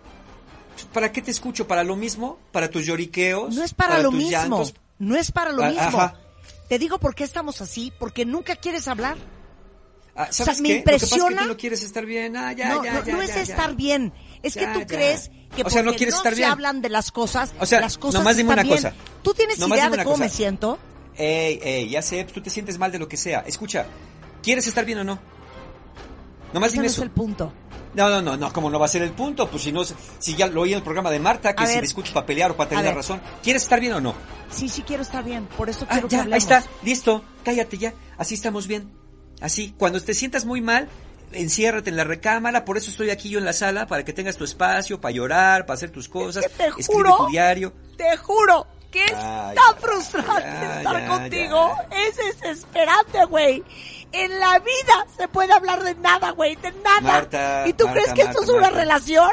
¿Para 0.92 1.10
qué 1.10 1.22
te 1.22 1.32
escucho? 1.32 1.66
¿Para 1.66 1.82
lo 1.82 1.96
mismo? 1.96 2.38
¿Para 2.52 2.70
tus 2.70 2.86
lloriqueos? 2.86 3.56
No 3.56 3.64
es 3.64 3.74
para, 3.74 3.98
lo 3.98 4.10
tus 4.10 4.18
mismo. 4.18 4.30
llantos? 4.30 4.74
No 4.98 5.16
es 5.16 5.30
para 5.32 5.52
lo 5.52 5.62
Ah, 5.64 5.68
mismo. 5.68 5.82
ajá. 6.00 6.14
Te 6.68 6.78
digo 6.78 6.98
por 6.98 7.14
qué 7.14 7.24
estamos 7.24 7.60
así, 7.60 7.92
porque 7.98 8.24
nunca 8.24 8.56
quieres 8.56 8.88
hablar. 8.88 9.16
Ah, 10.14 10.26
O 10.28 10.32
sea, 10.32 10.46
¿Sabes 10.46 10.60
me 10.60 10.68
qué? 10.68 10.74
Lo 10.78 10.84
que 10.84 10.92
pasa 10.92 10.96
es 10.96 11.10
que 11.10 11.16
impresiona- 11.18 11.42
tú 11.42 11.48
no 11.48 11.56
quieres 11.56 11.82
estar 11.84 12.04
bien. 12.04 12.36
Ah, 12.36 12.52
ya, 12.52 12.68
no, 12.70 12.84
ya, 12.84 12.92
no, 12.94 13.04
ya, 13.04 13.12
no 13.12 13.22
es 13.22 13.36
estar 13.36 13.74
bien. 13.76 14.12
Es 14.42 14.54
que 14.54 14.66
tú 14.66 14.80
crees 14.86 15.30
que 15.54 15.62
O 15.62 15.70
sea, 15.70 15.82
no 15.82 15.92
porque 15.92 16.04
estar 16.06 16.32
se 16.32 16.38
bien. 16.40 16.50
hablan 16.50 16.82
de 16.82 16.88
las 16.88 17.12
cosas, 17.12 17.52
O 17.60 17.66
sea, 17.66 17.80
las 17.80 17.96
cosas 17.98 18.20
nomás 18.20 18.36
dime 18.36 18.52
una 18.52 18.62
bien. 18.64 18.74
cosa. 18.76 18.92
¿Tú 19.22 19.32
tienes 19.34 19.58
Nomás 19.58 19.78
idea 19.78 19.90
de 19.90 19.96
cómo 19.98 20.10
cosa. 20.10 20.24
me 20.24 20.28
siento? 20.28 20.78
Ey, 21.16 21.58
ey, 21.62 21.88
ya 21.88 22.02
sé, 22.02 22.24
tú 22.24 22.40
te 22.40 22.50
sientes 22.50 22.78
mal 22.78 22.90
de 22.92 22.98
lo 22.98 23.08
que 23.08 23.16
sea. 23.16 23.40
Escucha, 23.46 23.86
¿quieres 24.42 24.66
estar 24.66 24.84
bien 24.84 24.98
o 24.98 25.04
no? 25.04 25.18
Nomás 26.52 26.72
dime 26.72 26.84
no 26.84 26.86
es 26.86 26.92
eso. 26.94 27.02
el 27.02 27.10
punto. 27.10 27.52
No, 27.94 28.08
no, 28.10 28.20
no, 28.22 28.36
no, 28.36 28.52
como 28.52 28.70
no 28.70 28.78
va 28.78 28.86
a 28.86 28.88
ser 28.88 29.02
el 29.02 29.10
punto, 29.12 29.48
pues 29.50 29.62
si 29.62 29.72
no, 29.72 29.82
si 29.84 30.34
ya 30.36 30.46
lo 30.46 30.60
oí 30.60 30.72
en 30.72 30.78
el 30.78 30.82
programa 30.84 31.10
de 31.10 31.18
Marta, 31.18 31.54
que 31.54 31.64
A 31.64 31.66
si 31.66 31.74
ver. 31.74 31.82
discutes 31.82 32.12
para 32.12 32.26
pelear 32.26 32.50
o 32.52 32.56
para 32.56 32.68
tener 32.70 32.84
la 32.84 32.92
razón. 32.92 33.20
¿Quieres 33.42 33.62
estar 33.62 33.80
bien 33.80 33.94
o 33.94 34.00
no? 34.00 34.14
Sí, 34.50 34.68
sí 34.68 34.82
quiero 34.82 35.02
estar 35.02 35.24
bien. 35.24 35.46
Por 35.56 35.68
eso 35.70 35.84
Ah, 35.88 35.92
quiero 35.94 36.08
que 36.08 36.12
ya, 36.12 36.18
ahí 36.18 36.22
hablemos. 36.32 36.42
está, 36.44 36.64
listo, 36.82 37.24
cállate 37.44 37.78
ya, 37.78 37.94
así 38.18 38.34
estamos 38.34 38.66
bien. 38.66 38.92
Así, 39.40 39.74
cuando 39.78 40.00
te 40.02 40.14
sientas 40.14 40.44
muy 40.44 40.60
mal, 40.60 40.88
enciérrate 41.32 41.90
en 41.90 41.96
la 41.96 42.04
recámara, 42.04 42.64
por 42.64 42.76
eso 42.76 42.90
estoy 42.90 43.10
aquí 43.10 43.30
yo 43.30 43.38
en 43.38 43.44
la 43.44 43.52
sala, 43.52 43.86
para 43.86 44.04
que 44.04 44.12
tengas 44.12 44.36
tu 44.36 44.44
espacio, 44.44 45.00
para 45.00 45.12
llorar, 45.12 45.66
para 45.66 45.74
hacer 45.76 45.90
tus 45.90 46.08
cosas, 46.08 46.44
que 46.44 46.50
te 46.50 46.64
escribe 46.66 46.84
juro 46.86 47.16
tu 47.16 47.26
diario. 47.28 47.72
Te 47.96 48.16
juro 48.18 48.66
que 48.90 49.04
es 49.04 49.12
Ay, 49.14 49.54
tan 49.56 49.76
frustrante 49.76 50.42
ya, 50.42 50.78
estar 50.78 51.00
ya, 51.00 51.08
contigo. 51.08 51.74
Es 51.90 52.16
desesperante, 52.16 53.24
güey. 53.26 53.62
En 54.12 54.38
la 54.40 54.58
vida 54.58 55.06
se 55.16 55.28
puede 55.28 55.52
hablar 55.52 55.82
de 55.84 55.94
nada, 55.96 56.30
güey, 56.30 56.56
de 56.56 56.72
nada. 56.72 57.00
Marta, 57.00 57.64
¿Y 57.68 57.72
tú 57.74 57.86
Marta, 57.86 58.00
crees 58.00 58.14
que 58.14 58.22
esto 58.22 58.40
Marta, 58.40 58.52
es 58.52 58.58
una 58.58 58.70
relación? 58.70 59.30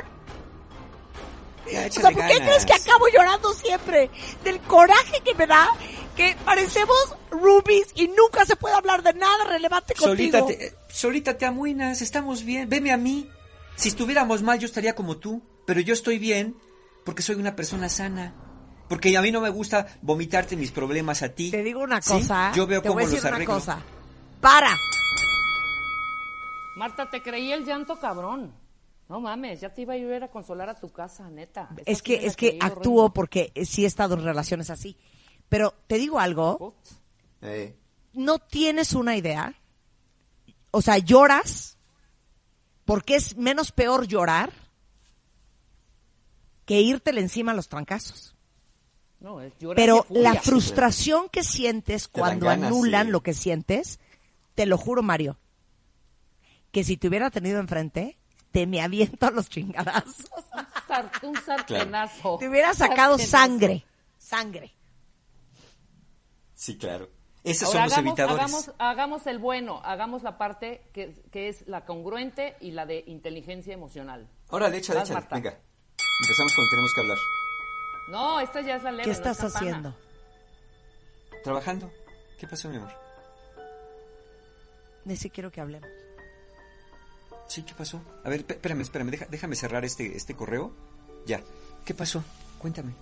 Ya, 1.71 1.87
O 1.87 1.91
sea, 1.91 2.03
¿por 2.03 2.13
qué 2.13 2.19
ganas. 2.19 2.37
crees 2.39 2.65
que 2.65 2.73
acabo 2.73 3.05
llorando 3.07 3.53
siempre? 3.53 4.09
Del 4.43 4.59
coraje 4.61 5.21
que 5.23 5.33
me 5.33 5.47
da 5.47 5.67
que 6.15 6.35
parecemos 6.45 6.95
rubies 7.31 7.87
y 7.95 8.07
nunca 8.07 8.45
se 8.45 8.55
puede 8.55 8.75
hablar 8.75 9.01
de 9.01 9.13
nada 9.13 9.45
relevante 9.45 9.95
contigo. 9.95 10.37
Solita 10.39 10.45
te, 10.45 10.67
eh, 10.67 10.75
solita 10.89 11.37
te 11.37 11.45
amuinas, 11.45 12.01
estamos 12.01 12.43
bien, 12.43 12.69
veme 12.69 12.91
a 12.91 12.97
mí. 12.97 13.29
Si 13.75 13.89
estuviéramos 13.89 14.41
mal 14.43 14.59
yo 14.59 14.67
estaría 14.67 14.93
como 14.95 15.17
tú, 15.17 15.41
pero 15.65 15.81
yo 15.81 15.93
estoy 15.93 16.19
bien 16.19 16.55
porque 17.03 17.21
soy 17.23 17.35
una 17.35 17.55
persona 17.55 17.89
sana. 17.89 18.33
Porque 18.87 19.17
a 19.17 19.21
mí 19.23 19.31
no 19.31 19.41
me 19.41 19.49
gusta 19.49 19.87
vomitarte 20.03 20.55
mis 20.55 20.69
problemas 20.71 21.23
a 21.23 21.29
ti. 21.29 21.49
Te 21.49 21.63
digo 21.63 21.81
una 21.81 22.01
¿Sí? 22.01 22.11
cosa. 22.13 22.51
Yo 22.55 22.67
veo 22.67 22.81
te 22.83 22.87
cómo 22.89 22.99
voy 22.99 23.03
a 23.03 23.07
decir 23.07 23.23
los 23.23 23.25
una 23.29 23.35
arreglo. 23.37 23.53
cosa. 23.55 23.79
Para. 24.45 24.77
Marta, 26.75 27.09
te 27.09 27.23
creí 27.23 27.51
el 27.51 27.65
llanto 27.65 27.99
cabrón. 27.99 28.53
No 29.09 29.19
mames, 29.19 29.59
ya 29.59 29.73
te 29.73 29.81
iba 29.81 29.97
yo 29.97 30.13
a 30.13 30.17
ir 30.17 30.23
a 30.23 30.27
consolar 30.27 30.69
a 30.69 30.75
tu 30.75 30.89
casa, 30.89 31.27
neta. 31.31 31.69
Esta 31.77 31.91
Es 31.91 32.03
que 32.03 32.27
es 32.27 32.35
que 32.35 32.59
actúo 32.61 33.11
porque 33.11 33.51
sí 33.65 33.85
he 33.85 33.87
estado 33.87 34.13
en 34.13 34.23
relaciones 34.23 34.69
así. 34.69 34.97
Pero 35.49 35.73
te 35.87 35.97
digo 35.97 36.19
algo, 36.19 36.75
no 38.13 38.37
tienes 38.37 38.93
una 38.93 39.17
idea. 39.17 39.55
O 40.69 40.83
sea, 40.83 40.99
lloras 40.99 41.79
porque 42.85 43.15
es 43.15 43.35
menos 43.37 43.71
peor 43.71 44.05
llorar 44.05 44.53
que 46.65 46.81
írtele 46.81 47.19
encima 47.19 47.51
a 47.51 47.55
los 47.55 47.67
trancazos. 47.67 48.35
No, 49.19 49.41
es 49.41 49.57
llorar 49.57 49.75
Pero 49.75 50.05
la 50.11 50.35
frustración 50.35 51.29
que 51.29 51.43
sientes 51.43 52.07
cuando 52.07 52.45
ganas, 52.45 52.67
anulan 52.67 53.07
sí. 53.07 53.11
lo 53.11 53.21
que 53.21 53.33
sientes, 53.33 53.99
te 54.55 54.65
lo 54.65 54.77
juro, 54.77 55.03
Mario, 55.03 55.37
que 56.71 56.83
si 56.83 56.97
te 56.97 57.07
hubiera 57.07 57.29
tenido 57.29 57.59
enfrente, 57.59 58.17
te 58.51 58.65
me 58.67 58.81
aviento 58.81 59.27
a 59.27 59.31
los 59.31 59.49
chingadazos. 59.49 60.25
Un, 60.55 60.87
sar- 60.87 61.11
un 61.23 61.35
sartenazo. 61.41 62.37
Te 62.39 62.47
hubiera 62.47 62.73
sacado 62.73 63.17
Sartenazo. 63.17 63.31
sangre, 63.31 63.85
sangre. 64.17 64.75
sí, 66.53 66.77
claro. 66.77 67.09
Esos 67.43 67.67
Ahora 67.75 67.81
son 67.81 67.83
los 67.83 67.93
hagamos, 67.93 68.07
evitadores. 68.19 68.43
hagamos, 68.45 68.71
hagamos 68.79 69.27
el 69.27 69.37
bueno, 69.39 69.81
hagamos 69.83 70.23
la 70.23 70.37
parte 70.37 70.89
que, 70.93 71.13
que 71.31 71.47
es 71.49 71.67
la 71.67 71.85
congruente 71.85 72.55
y 72.61 72.71
la 72.71 72.85
de 72.87 73.03
inteligencia 73.07 73.73
emocional. 73.73 74.27
Órale, 74.49 74.77
échale, 74.77 74.99
Vas, 74.99 75.09
échale. 75.09 75.21
Marta. 75.21 75.35
Venga. 75.35 75.59
Empezamos 76.23 76.55
con 76.55 76.65
tenemos 76.69 76.91
que 76.95 77.01
hablar. 77.01 77.17
No, 78.09 78.39
esta 78.39 78.61
ya 78.61 78.75
es 78.77 78.83
la 78.83 78.91
leve. 78.91 79.03
¿Qué 79.03 79.09
no 79.09 79.13
estás 79.15 79.39
es 79.43 79.55
haciendo? 79.55 79.95
Trabajando. 81.43 81.91
¿Qué 82.39 82.47
pasó, 82.47 82.69
mi 82.69 82.77
amor? 82.77 82.91
Dice, 85.05 85.29
quiero 85.29 85.51
que 85.51 85.61
hablemos. 85.61 85.89
Sí, 87.47 87.61
¿qué 87.63 87.73
pasó? 87.75 88.01
A 88.23 88.29
ver, 88.29 88.43
espérame, 88.47 88.81
espérame, 88.81 89.11
deja- 89.11 89.27
déjame 89.29 89.55
cerrar 89.55 89.85
este, 89.85 90.17
este 90.17 90.35
correo. 90.35 90.73
Ya. 91.27 91.41
¿Qué 91.85 91.93
pasó? 91.93 92.23
Cuéntame. 92.57 92.93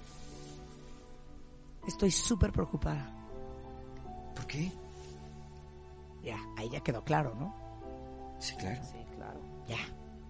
Estoy 1.88 2.12
súper 2.12 2.52
preocupada. 2.52 3.10
¿Por 4.36 4.46
qué? 4.48 4.72
Ya, 6.24 6.38
ahí 6.58 6.70
ya 6.70 6.82
quedó 6.82 7.04
claro, 7.04 7.36
¿no? 7.36 8.36
Sí, 8.40 8.56
claro. 8.56 8.82
Sí, 8.84 8.98
claro. 9.16 9.40
Ya. 9.68 9.78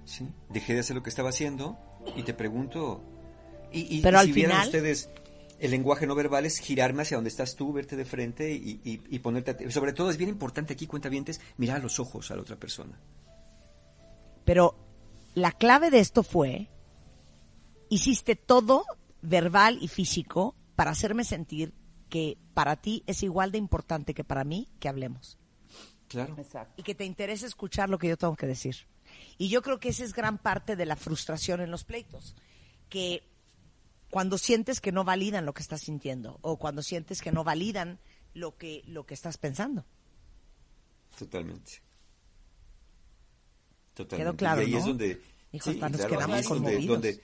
Sí. 0.05 0.27
Dejé 0.49 0.73
de 0.75 0.79
hacer 0.81 0.95
lo 0.95 1.03
que 1.03 1.09
estaba 1.09 1.29
haciendo 1.29 1.77
y 2.15 2.23
te 2.23 2.33
pregunto. 2.33 3.01
Y, 3.71 3.97
y- 3.97 4.01
Pero 4.01 4.17
y 4.17 4.19
al 4.19 4.25
si 4.27 4.31
vieran 4.33 4.51
final- 4.57 4.67
ustedes, 4.67 5.09
el 5.59 5.71
lenguaje 5.71 6.05
no 6.07 6.15
verbal 6.15 6.45
es 6.45 6.59
girarme 6.59 7.03
hacia 7.03 7.17
donde 7.17 7.29
estás 7.29 7.55
tú, 7.55 7.71
verte 7.73 7.95
de 7.95 8.05
frente 8.05 8.51
y, 8.53 8.81
y- 8.83 9.01
y 9.09 9.19
ponerte. 9.19 9.51
a- 9.67 9.71
Sobre 9.71 9.93
todo 9.93 10.09
es 10.09 10.17
bien 10.17 10.29
importante 10.29 10.73
aquí, 10.73 10.87
cuentavientes, 10.87 11.39
mirar 11.57 11.77
a 11.77 11.83
los 11.83 11.99
ojos 11.99 12.29
a 12.31 12.35
la 12.35 12.41
otra 12.41 12.55
persona. 12.57 12.99
Pero 14.45 14.75
la 15.35 15.51
clave 15.51 15.89
de 15.89 15.99
esto 15.99 16.23
fue, 16.23 16.67
hiciste 17.89 18.35
todo 18.35 18.83
verbal 19.21 19.77
y 19.81 19.87
físico 19.87 20.55
para 20.75 20.91
hacerme 20.91 21.23
sentir 21.23 21.73
que 22.09 22.37
para 22.53 22.75
ti 22.75 23.03
es 23.07 23.23
igual 23.23 23.51
de 23.51 23.57
importante 23.57 24.13
que 24.13 24.23
para 24.23 24.43
mí 24.43 24.67
que 24.79 24.89
hablemos. 24.89 25.37
Claro. 26.07 26.35
Exacto. 26.37 26.73
Y 26.77 26.83
que 26.83 26.93
te 26.93 27.05
interese 27.05 27.45
escuchar 27.47 27.89
lo 27.89 27.97
que 27.97 28.07
yo 28.09 28.17
tengo 28.17 28.35
que 28.35 28.45
decir. 28.45 28.75
Y 29.37 29.49
yo 29.49 29.61
creo 29.61 29.79
que 29.79 29.89
esa 29.89 30.03
es 30.03 30.13
gran 30.13 30.37
parte 30.37 30.75
de 30.75 30.85
la 30.85 30.95
frustración 30.95 31.61
en 31.61 31.71
los 31.71 31.83
pleitos. 31.85 32.35
Que 32.89 33.23
cuando 34.13 34.37
sientes 34.37 34.79
que 34.79 34.91
no 34.91 35.03
validan 35.03 35.43
lo 35.43 35.55
que 35.55 35.63
estás 35.63 35.81
sintiendo 35.81 36.37
o 36.43 36.57
cuando 36.59 36.83
sientes 36.83 37.19
que 37.19 37.31
no 37.31 37.43
validan 37.43 37.97
lo 38.35 38.55
que, 38.57 38.83
lo 38.85 39.07
que 39.07 39.15
estás 39.15 39.39
pensando. 39.39 39.87
Totalmente. 41.17 41.81
Totalmente. 43.95 44.23
Quedó 44.23 44.37
claro, 44.37 44.61
y 44.61 44.65
ahí 44.65 44.71
¿no? 44.73 44.77
es 44.77 44.85
donde. 44.85 45.21
Hijo, 45.51 45.71
hasta 45.71 45.89
nos 45.89 46.05
quedamos 46.05 46.47
donde, 46.47 46.85
donde- 46.85 47.23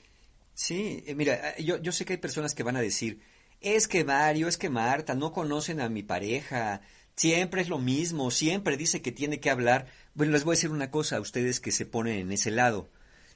sí, 0.55 1.03
eh, 1.05 1.13
mira, 1.13 1.51
eh, 1.51 1.63
yo, 1.63 1.77
yo 1.77 1.91
sé 1.91 2.05
que 2.05 2.13
hay 2.13 2.17
personas 2.17 2.55
que 2.55 2.63
van 2.63 2.75
a 2.75 2.81
decir, 2.81 3.21
es 3.61 3.87
que 3.87 4.03
Mario, 4.03 4.47
es 4.47 4.57
que 4.57 4.71
Marta, 4.71 5.13
no 5.13 5.31
conocen 5.31 5.81
a 5.81 5.89
mi 5.89 6.01
pareja, 6.01 6.81
siempre 7.15 7.61
es 7.61 7.69
lo 7.69 7.77
mismo, 7.77 8.31
siempre 8.31 8.77
dice 8.77 9.03
que 9.03 9.11
tiene 9.11 9.39
que 9.39 9.51
hablar. 9.51 9.85
Bueno, 10.15 10.31
les 10.31 10.43
voy 10.43 10.53
a 10.53 10.57
decir 10.57 10.71
una 10.71 10.89
cosa 10.89 11.17
a 11.17 11.21
ustedes 11.21 11.59
que 11.59 11.71
se 11.71 11.85
ponen 11.85 12.17
en 12.17 12.31
ese 12.31 12.49
lado. 12.49 12.89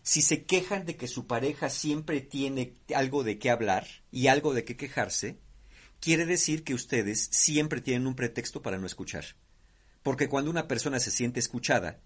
Si 0.03 0.21
se 0.21 0.43
quejan 0.43 0.85
de 0.85 0.97
que 0.97 1.07
su 1.07 1.25
pareja 1.27 1.69
siempre 1.69 2.21
tiene 2.21 2.75
algo 2.93 3.23
de 3.23 3.39
qué 3.39 3.49
hablar 3.49 3.88
y 4.11 4.27
algo 4.27 4.53
de 4.53 4.65
qué 4.65 4.75
quejarse, 4.77 5.39
quiere 5.99 6.25
decir 6.25 6.63
que 6.63 6.73
ustedes 6.73 7.30
siempre 7.31 7.81
tienen 7.81 8.05
un 8.05 8.15
pretexto 8.15 8.61
para 8.61 8.77
no 8.77 8.85
escuchar. 8.85 9.25
Porque 10.03 10.27
cuando 10.27 10.51
una 10.51 10.67
persona 10.67 10.99
se 10.99 11.09
siente 11.09 11.39
escuchada, 11.39 12.01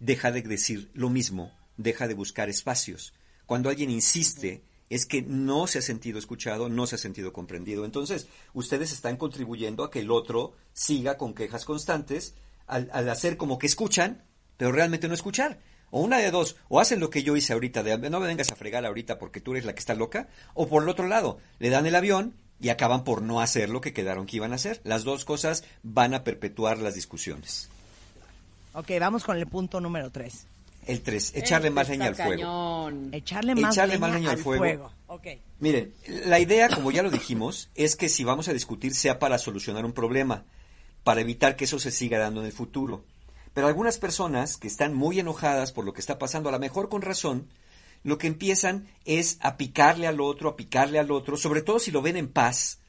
deja 0.00 0.32
de 0.32 0.42
decir 0.42 0.90
lo 0.94 1.10
mismo, 1.10 1.52
deja 1.76 2.08
de 2.08 2.14
buscar 2.14 2.48
espacios. 2.48 3.12
Cuando 3.44 3.68
alguien 3.68 3.90
insiste, 3.90 4.64
es 4.88 5.04
que 5.04 5.22
no 5.22 5.66
se 5.66 5.78
ha 5.78 5.82
sentido 5.82 6.18
escuchado, 6.18 6.68
no 6.68 6.86
se 6.86 6.94
ha 6.94 6.98
sentido 6.98 7.32
comprendido. 7.32 7.84
Entonces, 7.84 8.28
ustedes 8.54 8.92
están 8.92 9.16
contribuyendo 9.16 9.84
a 9.84 9.90
que 9.90 10.00
el 10.00 10.10
otro 10.10 10.54
siga 10.72 11.18
con 11.18 11.34
quejas 11.34 11.64
constantes 11.64 12.34
al, 12.66 12.90
hacer 13.08 13.36
como 13.36 13.58
que 13.58 13.66
escuchan, 13.66 14.24
pero 14.56 14.72
realmente 14.72 15.08
no 15.08 15.14
escuchar. 15.14 15.60
O 15.90 16.00
una 16.00 16.18
de 16.18 16.30
dos, 16.30 16.56
o 16.68 16.80
hacen 16.80 17.00
lo 17.00 17.10
que 17.10 17.22
yo 17.22 17.36
hice 17.36 17.52
ahorita, 17.52 17.82
de 17.82 18.10
no 18.10 18.20
me 18.20 18.26
vengas 18.26 18.50
a 18.50 18.56
fregar 18.56 18.84
ahorita 18.84 19.18
porque 19.18 19.40
tú 19.40 19.52
eres 19.52 19.64
la 19.64 19.74
que 19.74 19.80
está 19.80 19.94
loca, 19.94 20.28
o 20.54 20.68
por 20.68 20.82
el 20.82 20.88
otro 20.88 21.06
lado, 21.06 21.38
le 21.58 21.70
dan 21.70 21.86
el 21.86 21.94
avión 21.94 22.34
y 22.60 22.70
acaban 22.70 23.04
por 23.04 23.22
no 23.22 23.40
hacer 23.40 23.68
lo 23.68 23.80
que 23.80 23.92
quedaron 23.92 24.26
que 24.26 24.36
iban 24.36 24.52
a 24.52 24.56
hacer. 24.56 24.80
Las 24.84 25.04
dos 25.04 25.24
cosas 25.24 25.64
van 25.82 26.14
a 26.14 26.24
perpetuar 26.24 26.78
las 26.78 26.94
discusiones. 26.94 27.68
Ok, 28.72 28.90
vamos 29.00 29.24
con 29.24 29.36
el 29.36 29.46
punto 29.46 29.80
número 29.80 30.10
tres. 30.10 30.46
El 30.86 31.02
tres, 31.02 31.32
echarle 31.34 31.70
más 31.70 31.88
leña 31.88 32.06
al 32.06 32.14
fuego. 32.14 32.42
Cañón. 32.42 33.08
Echarle 33.12 33.54
más 33.56 33.74
Echarle 33.74 33.94
leña 33.94 34.06
más 34.06 34.14
leña 34.14 34.30
al 34.30 34.36
al 34.36 34.42
fuego. 34.42 34.62
fuego. 34.62 34.92
Ok. 35.08 35.26
Miren, 35.58 35.92
la 36.26 36.38
idea, 36.38 36.68
como 36.68 36.92
ya 36.92 37.02
lo 37.02 37.10
dijimos, 37.10 37.70
es 37.74 37.96
que 37.96 38.08
si 38.08 38.22
vamos 38.22 38.48
a 38.48 38.52
discutir 38.52 38.94
sea 38.94 39.18
para 39.18 39.38
solucionar 39.38 39.84
un 39.84 39.92
problema, 39.92 40.44
para 41.02 41.20
evitar 41.20 41.56
que 41.56 41.64
eso 41.64 41.78
se 41.80 41.90
siga 41.90 42.18
dando 42.18 42.40
en 42.40 42.46
el 42.46 42.52
futuro. 42.52 43.04
Pero 43.56 43.68
algunas 43.68 43.96
personas 43.96 44.58
que 44.58 44.68
están 44.68 44.92
muy 44.92 45.18
enojadas 45.18 45.72
por 45.72 45.86
lo 45.86 45.94
que 45.94 46.00
está 46.00 46.18
pasando, 46.18 46.50
a 46.50 46.52
lo 46.52 46.58
mejor 46.58 46.90
con 46.90 47.00
razón, 47.00 47.48
lo 48.02 48.18
que 48.18 48.26
empiezan 48.26 48.86
es 49.06 49.38
a 49.40 49.56
picarle 49.56 50.06
al 50.06 50.20
otro, 50.20 50.50
a 50.50 50.56
picarle 50.56 50.98
al 50.98 51.10
otro, 51.10 51.38
sobre 51.38 51.62
todo 51.62 51.78
si 51.78 51.90
lo 51.90 52.02
ven 52.02 52.18
en 52.18 52.28
paz, 52.28 52.80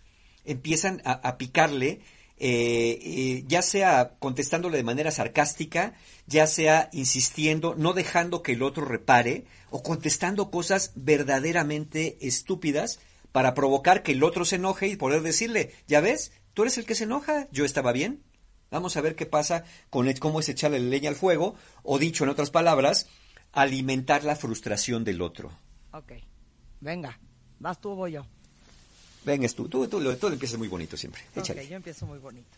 empiezan 0.44 1.02
a, 1.06 1.38
picarle, 1.38 2.02
eh, 2.38 3.00
eh, 3.02 3.44
ya 3.48 3.62
sea 3.62 4.18
contestándole 4.20 4.76
de 4.76 4.84
manera 4.84 5.10
sarcástica, 5.10 5.94
ya 6.26 6.48
sea 6.48 6.90
insistiendo, 6.92 7.74
no 7.78 7.94
dejando 7.94 8.44
que 8.44 8.52
el 8.52 8.62
otro 8.62 8.84
repare, 8.84 9.46
o 9.70 9.82
contestando 9.82 10.52
cosas 10.52 10.92
verdaderamente 10.96 12.18
estúpidas 12.20 13.00
para 13.32 13.54
provocar 13.54 14.04
que 14.04 14.12
el 14.12 14.22
otro 14.22 14.44
se 14.44 14.58
enoje 14.58 14.88
y 14.88 14.98
poder 14.98 15.22
decirle, 15.22 15.72
ya 15.88 16.02
ves, 16.02 16.34
tú 16.54 16.64
eres 16.64 16.78
el 16.78 16.86
que 16.86 16.96
se 16.96 17.06
enoja, 17.06 17.48
yo 17.54 17.64
estaba 17.64 17.94
bien. 17.94 18.22
Vamos 18.72 18.98
a 18.98 19.02
ver 19.02 19.16
qué 19.16 19.26
pasa 19.26 19.64
con 19.90 20.08
el- 20.08 20.20
cómo 20.20 20.40
es 20.40 20.50
echarle 20.50 20.80
leña 20.80 21.10
al 21.10 21.16
fuego, 21.16 21.56
o 21.84 21.98
dicho 22.00 22.24
en 22.24 22.30
otras 22.30 22.50
palabras, 22.52 23.08
alimentar 23.54 24.24
la 24.24 24.36
frustración 24.36 25.04
del 25.04 25.22
otro. 25.22 25.52
Ok. 25.94 26.14
Venga, 26.82 27.18
vas 27.60 27.80
tú 27.80 27.92
o 27.92 27.96
voy 27.96 28.12
yo. 28.14 28.26
Vengas 29.26 29.56
tú, 29.56 29.68
tú, 29.68 29.88
tú, 29.88 30.00
tú 30.16 30.28
empiezas 30.28 30.58
muy 30.58 30.68
bonito 30.68 30.96
siempre. 30.98 31.22
Échale. 31.36 31.62
Ok, 31.64 31.70
yo 31.70 31.76
empiezo 31.78 32.06
muy 32.06 32.20
bonito. 32.20 32.58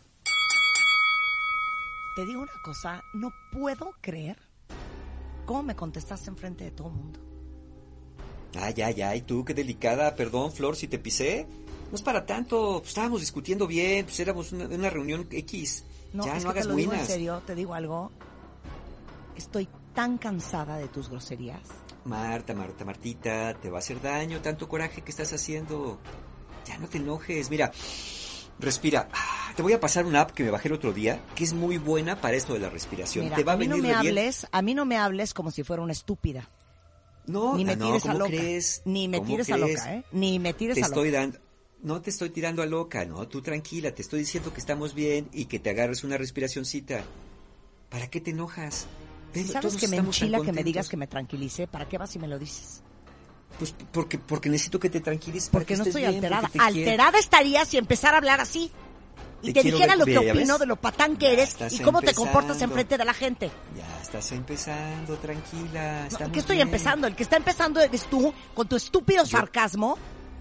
Te 2.16 2.26
digo 2.26 2.42
una 2.42 2.52
cosa, 2.62 3.02
no 3.14 3.32
puedo 3.52 3.92
creer 4.00 4.36
cómo 5.46 5.62
me 5.62 5.76
contestaste 5.76 6.28
enfrente 6.28 6.64
de 6.64 6.70
todo 6.72 6.88
el 6.88 6.94
mundo. 6.94 7.20
Ay, 8.56 8.74
ay, 8.82 9.00
ay, 9.02 9.22
tú, 9.22 9.44
qué 9.44 9.54
delicada. 9.54 10.14
Perdón, 10.16 10.52
Flor, 10.52 10.74
si 10.76 10.88
te 10.88 10.98
pisé. 10.98 11.46
No 11.90 11.96
es 11.96 12.02
para 12.02 12.26
tanto. 12.26 12.78
Pues, 12.80 12.88
estábamos 12.90 13.20
discutiendo 13.20 13.66
bien. 13.66 14.04
Pues 14.04 14.18
éramos 14.20 14.52
una, 14.52 14.66
una 14.66 14.90
reunión 14.90 15.28
X. 15.30 15.84
No, 16.12 16.26
ya, 16.26 16.36
es 16.36 16.44
no 16.44 16.52
que 16.52 16.58
hagas 16.58 16.64
te 16.64 16.68
lo 16.70 16.76
digo 16.76 16.92
en 16.92 17.06
serio, 17.06 17.42
te 17.46 17.54
digo 17.54 17.74
algo. 17.74 18.10
Estoy 19.36 19.68
tan 19.94 20.18
cansada 20.18 20.76
de 20.76 20.88
tus 20.88 21.08
groserías. 21.08 21.60
Marta, 22.04 22.54
Marta, 22.54 22.84
Martita, 22.84 23.54
te 23.54 23.70
va 23.70 23.78
a 23.78 23.80
hacer 23.80 24.00
daño 24.00 24.40
tanto 24.40 24.68
coraje 24.68 25.02
que 25.02 25.10
estás 25.10 25.32
haciendo. 25.32 25.98
Ya 26.66 26.78
no 26.78 26.88
te 26.88 26.98
enojes. 26.98 27.50
Mira, 27.50 27.70
respira. 28.58 29.08
Ah, 29.12 29.52
Te 29.56 29.62
voy 29.62 29.72
a 29.72 29.80
pasar 29.80 30.06
una 30.06 30.22
app 30.22 30.30
que 30.32 30.42
me 30.44 30.50
bajé 30.50 30.68
el 30.68 30.74
otro 30.74 30.92
día, 30.92 31.20
que 31.34 31.44
es 31.44 31.52
muy 31.52 31.78
buena 31.78 32.20
para 32.20 32.36
esto 32.36 32.54
de 32.54 32.60
la 32.60 32.70
respiración. 32.70 33.24
Mira, 33.26 33.36
te 33.36 33.44
va 33.44 33.52
a, 33.52 33.54
a 33.54 33.58
mí 33.58 33.66
no 33.68 33.76
me 33.76 33.82
bien. 33.82 33.94
hables, 33.96 34.46
a 34.50 34.62
mí 34.62 34.74
no 34.74 34.84
me 34.84 34.96
hables 34.96 35.34
como 35.34 35.50
si 35.50 35.62
fuera 35.62 35.82
una 35.82 35.92
estúpida. 35.92 36.48
No, 37.26 37.54
Ni 37.56 37.64
me 37.64 37.76
no, 37.76 37.86
tires 37.86 38.04
a 38.06 38.08
¿cómo 38.08 38.18
loca. 38.20 38.30
crees? 38.30 38.82
Ni 38.86 39.06
me 39.08 39.18
¿Cómo 39.18 39.30
tires 39.30 39.50
a 39.50 39.56
loca, 39.56 39.94
¿eh? 39.94 40.04
Ni 40.12 40.38
me 40.38 40.52
tires 40.54 40.74
te 40.76 40.82
a 40.82 40.86
estoy 40.86 41.10
loca. 41.10 41.20
dando 41.20 41.38
no 41.82 42.00
te 42.00 42.10
estoy 42.10 42.30
tirando 42.30 42.62
a 42.62 42.66
loca, 42.66 43.04
no, 43.04 43.26
tú 43.28 43.40
tranquila, 43.42 43.94
te 43.94 44.02
estoy 44.02 44.20
diciendo 44.20 44.52
que 44.52 44.60
estamos 44.60 44.94
bien 44.94 45.28
y 45.32 45.46
que 45.46 45.58
te 45.58 45.70
agarres 45.70 46.04
una 46.04 46.16
respiracioncita. 46.18 47.02
¿Para 47.88 48.08
qué 48.08 48.20
te 48.20 48.30
enojas? 48.30 48.86
Ven, 49.34 49.46
sabes 49.48 49.76
que 49.76 49.88
me 49.88 49.96
enchila 49.98 50.40
que 50.40 50.52
me 50.52 50.62
digas 50.64 50.88
que 50.88 50.96
me 50.96 51.06
tranquilice, 51.06 51.66
¿para 51.66 51.88
qué 51.88 51.98
vas 51.98 52.14
y 52.16 52.18
me 52.18 52.28
lo 52.28 52.38
dices? 52.38 52.82
Pues 53.58 53.74
porque 53.92 54.18
porque 54.18 54.48
necesito 54.48 54.78
que 54.78 54.88
te 54.90 55.00
tranquilices 55.00 55.50
Porque 55.50 55.74
que 55.74 55.76
no 55.78 55.84
estoy 55.84 56.02
bien, 56.02 56.14
alterada. 56.14 56.48
quiero. 56.48 56.64
Alterada 56.66 57.18
estaría 57.18 57.64
si 57.64 57.76
empezara 57.78 58.14
a 58.14 58.18
hablar 58.18 58.40
así. 58.40 58.70
Y 59.42 59.52
Te 59.54 59.62
te, 59.62 59.70
dijera 59.70 59.96
ver- 59.96 59.98
lo 59.98 60.04
que 60.04 60.18
Ve, 60.18 60.26
¿ya 60.26 60.32
opino 60.32 60.52
ves? 60.54 60.60
de 60.60 60.66
lo 60.66 60.76
patán 60.76 61.16
que 61.16 61.26
Ya 61.26 61.32
eres 61.32 61.56
y 61.72 61.78
cómo 61.80 62.00
te 62.02 62.12
comportas 62.14 62.60
enfrente 62.62 62.98
de 62.98 63.04
la 63.06 63.14
gente. 63.14 63.50
Ya 63.76 64.02
estás 64.02 64.30
empezando, 64.32 65.16
tranquila. 65.16 66.08
No, 66.10 66.30
¿Qué 66.32 66.40
estoy 66.40 66.56
bien. 66.56 66.68
empezando? 66.68 67.06
El 67.06 67.16
que 67.16 67.22
está 67.22 67.36
empezando 67.38 67.80
eres 67.80 68.04
tú 68.04 68.32
con 68.54 68.68
tu 68.68 68.76
estúpido 68.76 69.24
sarcasmo, 69.24 69.96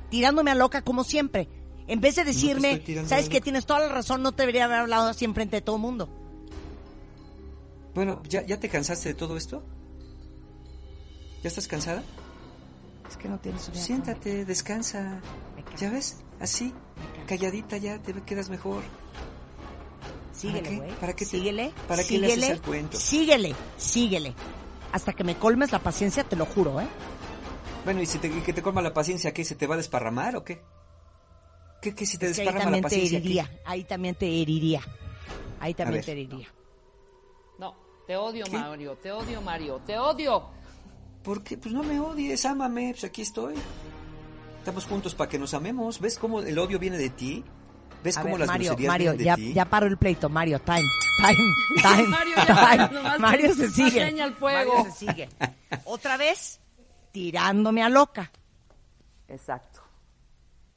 tirándome 0.09 0.51
a 0.51 0.55
loca 0.55 0.81
como 0.81 1.03
siempre. 1.03 1.47
En 1.87 2.01
vez 2.01 2.15
de 2.15 2.21
te 2.23 2.27
decirme, 2.27 2.83
sabes 3.07 3.29
que 3.29 3.41
tienes 3.41 3.65
toda 3.65 3.79
la 3.79 3.89
razón, 3.89 4.21
no 4.21 4.31
te 4.31 4.43
debería 4.43 4.65
haber 4.65 4.79
hablado 4.79 5.07
así 5.07 5.25
enfrente 5.25 5.55
de 5.57 5.61
todo 5.61 5.77
el 5.77 5.81
mundo. 5.81 6.07
Bueno, 7.95 8.21
¿ya, 8.29 8.45
¿ya 8.45 8.59
te 8.59 8.69
cansaste 8.69 9.09
de 9.09 9.15
todo 9.15 9.35
esto? 9.37 9.63
¿Ya 11.41 11.47
estás 11.47 11.67
cansada? 11.67 12.03
Es 13.09 13.17
que 13.17 13.27
no 13.27 13.39
tienes 13.39 13.67
una 13.67 13.77
Siéntate, 13.79 14.45
descansa. 14.45 15.19
¿Ya 15.79 15.89
ves? 15.89 16.17
Así, 16.39 16.73
calladita 17.27 17.77
ya, 17.77 17.97
te 17.99 18.13
quedas 18.21 18.49
mejor. 18.49 18.83
Síguele, 20.33 20.77
güey. 20.77 20.91
¿Para 20.99 21.13
qué 21.13 21.25
te- 21.25 21.31
síguele. 21.31 21.73
para 21.87 22.03
qué 22.03 22.17
le 22.19 22.27
haces 22.27 22.49
el 22.49 22.61
cuento? 22.61 22.97
Síguele, 22.97 23.55
síguele. 23.77 24.33
Hasta 24.91 25.13
que 25.13 25.23
me 25.23 25.35
colmes 25.37 25.71
la 25.71 25.79
paciencia, 25.79 26.23
te 26.23 26.35
lo 26.35 26.45
juro, 26.45 26.79
¿eh? 26.79 26.87
Bueno, 27.85 28.01
¿y 28.01 28.05
si 28.05 28.19
te, 28.19 28.29
que 28.43 28.53
te 28.53 28.61
colma 28.61 28.81
la 28.81 28.93
paciencia, 28.93 29.33
qué? 29.33 29.43
¿Se 29.45 29.55
te 29.55 29.65
va 29.67 29.75
a 29.75 29.77
desparramar 29.77 30.35
o 30.35 30.43
qué? 30.43 30.61
¿Qué, 31.81 31.95
qué 31.95 32.05
si 32.05 32.17
te 32.17 32.29
Es 32.29 32.35
que 32.35 32.41
ahí 32.41 32.47
desparrama 32.47 32.71
la 32.77 32.81
también 32.81 32.83
te 32.83 32.89
paciencia? 32.89 33.19
qué? 33.19 33.25
heriría. 33.25 33.51
Ahí 33.65 33.83
también 33.85 34.15
te 34.15 34.41
heriría. 34.41 34.81
Ahí 35.59 35.73
también 35.73 35.95
ver. 35.99 36.05
te 36.05 36.11
heriría. 36.11 36.47
No, 37.57 37.75
te 38.05 38.15
odio, 38.17 38.45
¿Qué? 38.45 38.57
Mario, 38.57 38.95
te 38.97 39.11
odio, 39.11 39.41
Mario, 39.41 39.81
te 39.85 39.97
odio. 39.97 40.49
¿Por 41.23 41.43
qué? 41.43 41.57
Pues 41.57 41.73
no 41.73 41.83
me 41.83 41.99
odies, 41.99 42.45
ámame, 42.45 42.91
pues 42.91 43.03
aquí 43.05 43.21
estoy. 43.21 43.55
Estamos 44.59 44.85
juntos 44.85 45.15
para 45.15 45.29
que 45.29 45.39
nos 45.39 45.53
amemos. 45.53 45.99
¿Ves 45.99 46.17
cómo 46.17 46.41
el 46.41 46.57
odio 46.59 46.79
viene 46.79 46.97
de 46.97 47.09
ti? 47.09 47.43
¿Ves 48.03 48.17
A 48.17 48.21
cómo 48.21 48.33
ver, 48.33 48.41
las 48.41 48.47
Mario, 48.49 48.67
groserías 48.71 48.87
Mario, 48.91 49.11
vienen 49.11 49.17
de 49.17 49.23
ya, 49.25 49.35
ti? 49.35 49.53
ya 49.53 49.65
paro 49.65 49.87
el 49.87 49.97
pleito. 49.97 50.29
Mario, 50.29 50.59
time, 50.59 50.83
time, 51.21 51.37
time. 51.81 52.07
Mario, 52.07 52.35
ya, 52.37 52.89
time. 52.89 53.19
Mario 53.19 53.55
se 53.55 53.69
sigue. 53.69 54.11
Mario 54.39 54.71
se 54.85 54.91
sigue. 54.91 55.29
Otra 55.85 56.15
vez, 56.17 56.59
tirándome 57.19 57.83
a 57.83 57.89
loca. 57.89 58.31
Exacto. 59.27 59.81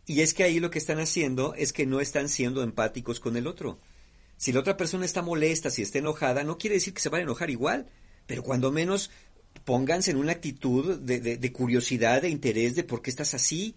Y 0.06 0.23
es 0.23 0.35
que 0.35 0.43
ahí 0.43 0.59
lo 0.59 0.70
que 0.70 0.78
están 0.78 0.98
haciendo 0.98 1.55
es 1.55 1.73
que 1.73 1.86
no 1.86 2.01
están 2.01 2.28
siendo 2.28 2.64
empáticos 2.64 3.20
con 3.20 3.36
el 3.36 3.47
otro. 3.47 3.78
Si 4.36 4.51
la 4.52 4.59
otra 4.60 4.77
persona 4.77 5.05
está 5.05 5.23
molesta, 5.23 5.70
si 5.70 5.82
está 5.82 5.98
enojada, 5.98 6.43
no 6.43 6.59
quiere 6.59 6.74
decir 6.74 6.93
que 6.94 7.01
se 7.01 7.09
van 7.10 7.20
a 7.20 7.23
enojar 7.24 7.48
igual, 7.51 7.86
pero 8.27 8.43
cuando 8.43 8.73
menos 8.73 9.10
pónganse 9.64 10.10
en 10.10 10.16
una 10.16 10.32
actitud 10.32 10.98
de, 10.98 11.20
de- 11.20 11.36
de 11.36 11.52
curiosidad, 11.52 12.23
de 12.23 12.31
interés 12.31 12.74
de 12.74 12.82
por 12.82 13.02
qué 13.02 13.10
estás 13.10 13.35
así. 13.35 13.77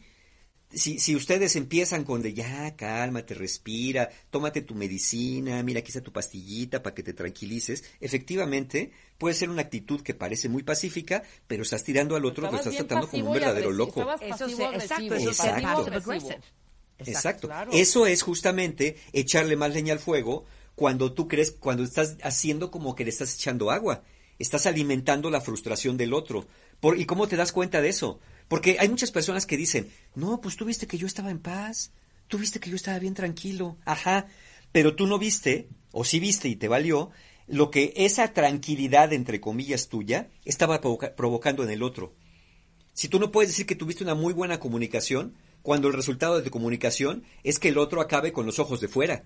Si, 0.75 0.99
si 0.99 1.15
ustedes 1.15 1.55
empiezan 1.55 2.03
con 2.03 2.21
de 2.21 2.33
ya, 2.33 2.75
cálmate, 2.75 3.33
respira, 3.33 4.09
tómate 4.29 4.61
tu 4.61 4.75
medicina, 4.75 5.63
mira, 5.63 5.79
aquí 5.79 5.87
está 5.87 6.01
tu 6.01 6.11
pastillita 6.11 6.83
para 6.83 6.93
que 6.93 7.01
te 7.01 7.13
tranquilices, 7.13 7.83
efectivamente 8.01 8.91
puede 9.17 9.35
ser 9.35 9.49
una 9.49 9.61
actitud 9.61 10.01
que 10.01 10.13
parece 10.13 10.49
muy 10.49 10.63
pacífica, 10.63 11.23
pero 11.47 11.63
estás 11.63 11.83
tirando 11.83 12.15
al 12.15 12.25
otro, 12.25 12.51
lo 12.51 12.57
estás 12.57 12.75
tratando 12.75 13.07
como 13.07 13.27
un 13.27 13.33
verdadero 13.33 13.71
loco. 13.71 14.05
Eso 14.21 14.45
exacto, 16.99 17.47
claro. 17.47 17.71
Eso 17.73 18.05
es 18.05 18.21
justamente 18.21 18.97
echarle 19.13 19.55
más 19.55 19.73
leña 19.73 19.93
al 19.93 19.99
fuego 19.99 20.45
cuando 20.75 21.13
tú 21.13 21.27
crees, 21.27 21.51
cuando 21.51 21.83
estás 21.83 22.17
haciendo 22.21 22.69
como 22.69 22.95
que 22.95 23.03
le 23.03 23.09
estás 23.09 23.33
echando 23.33 23.71
agua. 23.71 24.03
Estás 24.37 24.65
alimentando 24.65 25.29
la 25.29 25.39
frustración 25.39 25.95
del 25.95 26.13
otro. 26.13 26.45
Por, 26.81 26.99
¿Y 26.99 27.05
cómo 27.05 27.27
te 27.27 27.37
das 27.37 27.53
cuenta 27.53 27.81
de 27.81 27.89
eso? 27.89 28.19
Porque 28.47 28.77
hay 28.79 28.89
muchas 28.89 29.11
personas 29.11 29.45
que 29.45 29.57
dicen, 29.57 29.89
no, 30.13 30.39
pues 30.41 30.55
tú 30.55 30.65
viste 30.65 30.87
que 30.87 30.97
yo 30.97 31.07
estaba 31.07 31.31
en 31.31 31.39
paz, 31.39 31.91
tú 32.27 32.37
viste 32.37 32.59
que 32.59 32.69
yo 32.69 32.75
estaba 32.75 32.99
bien 32.99 33.13
tranquilo, 33.13 33.77
ajá, 33.85 34.27
pero 34.71 34.95
tú 34.95 35.07
no 35.07 35.17
viste, 35.17 35.69
o 35.91 36.03
sí 36.03 36.19
viste 36.19 36.47
y 36.47 36.55
te 36.55 36.67
valió, 36.67 37.09
lo 37.47 37.71
que 37.71 37.93
esa 37.95 38.33
tranquilidad, 38.33 39.13
entre 39.13 39.39
comillas, 39.39 39.87
tuya, 39.87 40.29
estaba 40.45 40.81
provoca- 40.81 41.15
provocando 41.15 41.63
en 41.63 41.69
el 41.69 41.83
otro. 41.83 42.13
Si 42.93 43.07
tú 43.07 43.19
no 43.19 43.31
puedes 43.31 43.49
decir 43.51 43.65
que 43.65 43.75
tuviste 43.75 44.03
una 44.03 44.15
muy 44.15 44.33
buena 44.33 44.59
comunicación, 44.59 45.35
cuando 45.61 45.87
el 45.87 45.93
resultado 45.93 46.37
de 46.37 46.43
tu 46.43 46.51
comunicación 46.51 47.23
es 47.43 47.59
que 47.59 47.69
el 47.69 47.77
otro 47.77 47.99
acabe 47.99 48.31
con 48.31 48.45
los 48.45 48.59
ojos 48.59 48.79
de 48.81 48.87
fuera. 48.87 49.25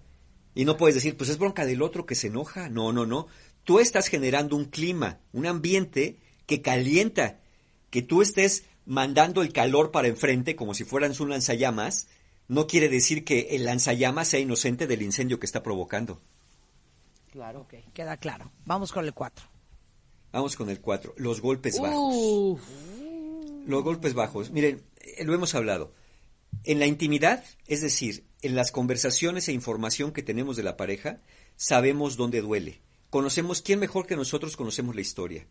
Y 0.55 0.65
no 0.65 0.77
puedes 0.77 0.95
decir, 0.95 1.15
pues 1.17 1.29
es 1.29 1.37
bronca 1.37 1.65
del 1.65 1.81
otro 1.81 2.05
que 2.05 2.15
se 2.15 2.27
enoja. 2.27 2.69
No, 2.69 2.91
no, 2.91 3.05
no. 3.05 3.27
Tú 3.65 3.79
estás 3.79 4.07
generando 4.07 4.55
un 4.55 4.65
clima, 4.65 5.19
un 5.33 5.45
ambiente 5.45 6.17
que 6.47 6.61
calienta. 6.61 7.41
Que 7.89 8.01
tú 8.01 8.21
estés 8.21 8.63
mandando 8.89 9.43
el 9.43 9.53
calor 9.53 9.91
para 9.91 10.07
enfrente 10.07 10.55
como 10.55 10.73
si 10.73 10.83
fueran 10.83 11.13
un 11.19 11.29
lanzallamas, 11.29 12.07
no 12.47 12.65
quiere 12.65 12.89
decir 12.89 13.23
que 13.23 13.49
el 13.51 13.63
lanzallamas 13.63 14.29
sea 14.29 14.39
inocente 14.39 14.87
del 14.87 15.03
incendio 15.03 15.39
que 15.39 15.45
está 15.45 15.61
provocando. 15.61 16.19
Claro. 17.31 17.61
Ok, 17.61 17.75
queda 17.93 18.17
claro. 18.17 18.51
Vamos 18.65 18.91
con 18.91 19.05
el 19.05 19.13
4. 19.13 19.45
Vamos 20.31 20.55
con 20.55 20.71
el 20.71 20.81
4, 20.81 21.13
los 21.17 21.39
golpes 21.39 21.79
bajos. 21.79 22.59
Los 23.67 23.83
golpes 23.83 24.15
bajos. 24.15 24.49
Miren, 24.49 24.83
eh, 25.01 25.23
lo 25.23 25.35
hemos 25.35 25.53
hablado. 25.53 25.93
En 26.63 26.79
la 26.79 26.87
intimidad, 26.87 27.43
es 27.67 27.81
decir, 27.81 28.25
en 28.41 28.55
las 28.55 28.71
conversaciones 28.71 29.47
e 29.47 29.53
información 29.53 30.11
que 30.11 30.23
tenemos 30.23 30.57
de 30.57 30.63
la 30.63 30.77
pareja, 30.77 31.19
sabemos 31.55 32.17
dónde 32.17 32.41
duele. 32.41 32.81
conocemos, 33.11 33.61
¿quién 33.61 33.79
mejor 33.79 34.07
que 34.07 34.15
nosotros 34.15 34.57
conocemos 34.57 34.95
la 34.95 35.01
historia? 35.01 35.45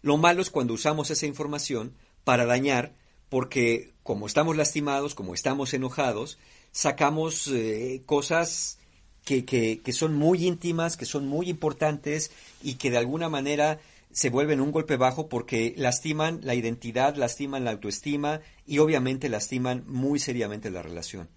Lo 0.00 0.16
malo 0.16 0.42
es 0.42 0.50
cuando 0.50 0.74
usamos 0.74 1.10
esa 1.10 1.26
información 1.26 1.96
para 2.24 2.46
dañar, 2.46 2.92
porque 3.28 3.92
como 4.02 4.26
estamos 4.26 4.56
lastimados, 4.56 5.14
como 5.14 5.34
estamos 5.34 5.72
enojados, 5.74 6.38
sacamos 6.72 7.48
eh, 7.48 8.02
cosas 8.06 8.78
que, 9.24 9.44
que, 9.44 9.80
que 9.80 9.92
son 9.92 10.14
muy 10.14 10.46
íntimas, 10.46 10.96
que 10.96 11.06
son 11.06 11.26
muy 11.26 11.48
importantes 11.48 12.30
y 12.62 12.74
que 12.74 12.90
de 12.90 12.98
alguna 12.98 13.28
manera 13.28 13.78
se 14.14 14.30
vuelven 14.30 14.60
un 14.60 14.70
golpe 14.70 14.96
bajo 14.96 15.28
porque 15.28 15.74
lastiman 15.76 16.40
la 16.44 16.54
identidad, 16.54 17.16
lastiman 17.16 17.64
la 17.64 17.72
autoestima 17.72 18.40
y 18.64 18.78
obviamente 18.78 19.28
lastiman 19.28 19.82
muy 19.88 20.20
seriamente 20.20 20.70
la 20.70 20.82
relación. 20.82 21.28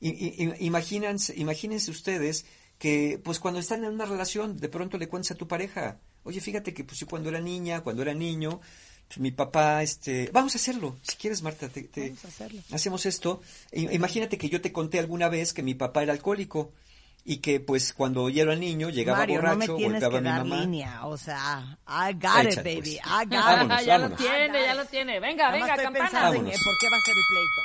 Imagínense, 0.00 1.34
imagínense 1.36 1.90
ustedes 1.90 2.46
que 2.78 3.20
pues 3.22 3.38
cuando 3.38 3.60
están 3.60 3.84
en 3.84 3.92
una 3.92 4.06
relación 4.06 4.56
de 4.56 4.68
pronto 4.68 4.98
le 4.98 5.08
cuentas 5.08 5.32
a 5.32 5.34
tu 5.36 5.46
pareja, 5.46 6.00
oye 6.24 6.40
fíjate 6.40 6.74
que 6.74 6.82
pues 6.82 7.04
cuando 7.04 7.28
era 7.28 7.40
niña, 7.40 7.82
cuando 7.82 8.02
era 8.02 8.14
niño, 8.14 8.60
mi 9.18 9.30
papá, 9.32 9.82
este, 9.82 10.30
vamos 10.32 10.54
a 10.54 10.58
hacerlo, 10.58 10.96
si 11.02 11.16
quieres 11.16 11.42
Marta, 11.42 11.68
te, 11.68 11.82
te- 11.82 12.10
Vamos 12.10 12.24
a 12.24 12.28
hacerlo. 12.28 12.60
hacemos 12.72 13.06
esto. 13.06 13.40
I- 13.72 13.92
Imagínate 13.94 14.38
que 14.38 14.48
yo 14.48 14.60
te 14.60 14.72
conté 14.72 14.98
alguna 15.00 15.28
vez 15.28 15.52
que 15.52 15.62
mi 15.62 15.74
papá 15.74 16.02
era 16.04 16.12
alcohólico 16.12 16.72
y 17.24 17.38
que 17.38 17.60
pues 17.60 17.92
cuando 17.92 18.28
yo 18.30 18.42
era 18.44 18.54
niño 18.56 18.88
llegaba 18.88 19.18
Mario, 19.18 19.36
no 19.42 19.42
me 19.42 19.54
borracho, 19.54 19.76
tienes 19.76 20.00
golpeaba 20.02 20.12
que 20.12 20.16
a 20.18 20.20
mi 20.20 20.28
dar 20.38 20.44
mamá. 20.46 20.60
línea, 20.62 21.06
o 21.06 21.16
sea, 21.16 21.78
I 21.86 22.12
got 22.14 22.44
it, 22.44 22.52
Échale, 22.52 22.74
baby, 22.76 22.80
pues. 22.80 23.06
I 23.06 23.24
got 23.24 23.30
Vámonos, 23.44 23.80
it. 23.80 23.86
ya 23.86 23.98
vámonos. 23.98 24.20
lo 24.20 24.26
tiene, 24.26 24.62
ya 24.62 24.74
lo 24.74 24.84
tiene. 24.86 25.20
Venga, 25.20 25.44
Nada 25.50 25.52
venga, 25.52 25.76
campana. 25.82 26.28
en 26.28 26.44
por 26.44 26.78
qué 26.78 26.88
va 26.90 26.96
a 26.96 27.04
ser 27.04 27.16
el 27.16 27.24
pleito. 27.30 27.62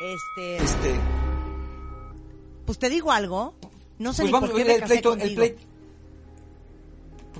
Este, 0.00 0.56
Este, 0.64 1.00
pues 2.64 2.78
te 2.78 2.88
digo 2.90 3.12
algo, 3.12 3.54
no 3.98 4.12
sé 4.12 4.22
pues 4.22 4.26
ni 4.26 4.32
vamos, 4.32 4.50
por 4.50 4.56
qué 4.56 4.62
el, 4.62 4.68
me 4.68 4.80
casé 4.80 4.92
pleito, 4.94 5.12
el 5.14 5.34
pleito. 5.34 5.60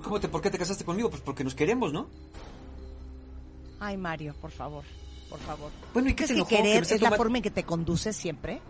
¿Cómo 0.03 0.21
te, 0.21 0.29
¿Por 0.29 0.41
qué 0.43 0.51
te 0.51 0.59
casaste 0.59 0.85
conmigo? 0.85 1.11
Pues 1.11 1.23
porque 1.23 1.43
nos 1.43 1.55
queremos, 1.55 1.93
¿no? 1.93 2.09
Ay, 3.81 3.97
Mario, 3.97 4.35
por 4.41 4.51
favor, 4.51 4.85
por 5.29 5.39
favor. 5.41 5.71
Bueno, 5.93 6.09
¿y 6.09 6.15
qué 6.15 6.25
¿Crees 6.25 6.29
te 6.31 6.35
enojó? 6.35 6.49
Que 6.49 6.57
querer 6.57 6.83
es 6.83 7.01
la 7.01 7.13
forma 7.13 7.39
en 7.39 7.43
que 7.43 7.51
te 7.51 7.65
conduces 7.65 8.17
siempre? 8.17 8.61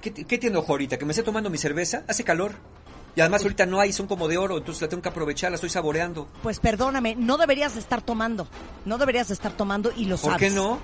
¿Qué, 0.00 0.12
qué 0.12 0.38
te 0.38 0.48
enojó 0.48 0.72
ahorita? 0.72 0.98
¿Que 0.98 1.04
me 1.04 1.12
esté 1.12 1.22
tomando 1.22 1.50
mi 1.50 1.58
cerveza? 1.58 2.04
Hace 2.08 2.24
calor. 2.24 2.54
Y 3.14 3.20
además 3.22 3.42
ahorita 3.42 3.64
no 3.64 3.80
hay, 3.80 3.92
son 3.94 4.06
como 4.06 4.28
de 4.28 4.36
oro, 4.36 4.58
entonces 4.58 4.82
la 4.82 4.88
tengo 4.88 5.02
que 5.02 5.08
aprovechar, 5.08 5.50
la 5.50 5.54
estoy 5.54 5.70
saboreando. 5.70 6.28
Pues 6.42 6.60
perdóname, 6.60 7.14
no 7.16 7.38
deberías 7.38 7.72
de 7.74 7.80
estar 7.80 8.02
tomando. 8.02 8.46
No 8.84 8.98
deberías 8.98 9.28
de 9.28 9.34
estar 9.34 9.52
tomando 9.52 9.90
y 9.96 10.04
lo 10.04 10.18
¿Por 10.18 10.32
sabes. 10.32 10.48
qué 10.48 10.54
no? 10.54 10.78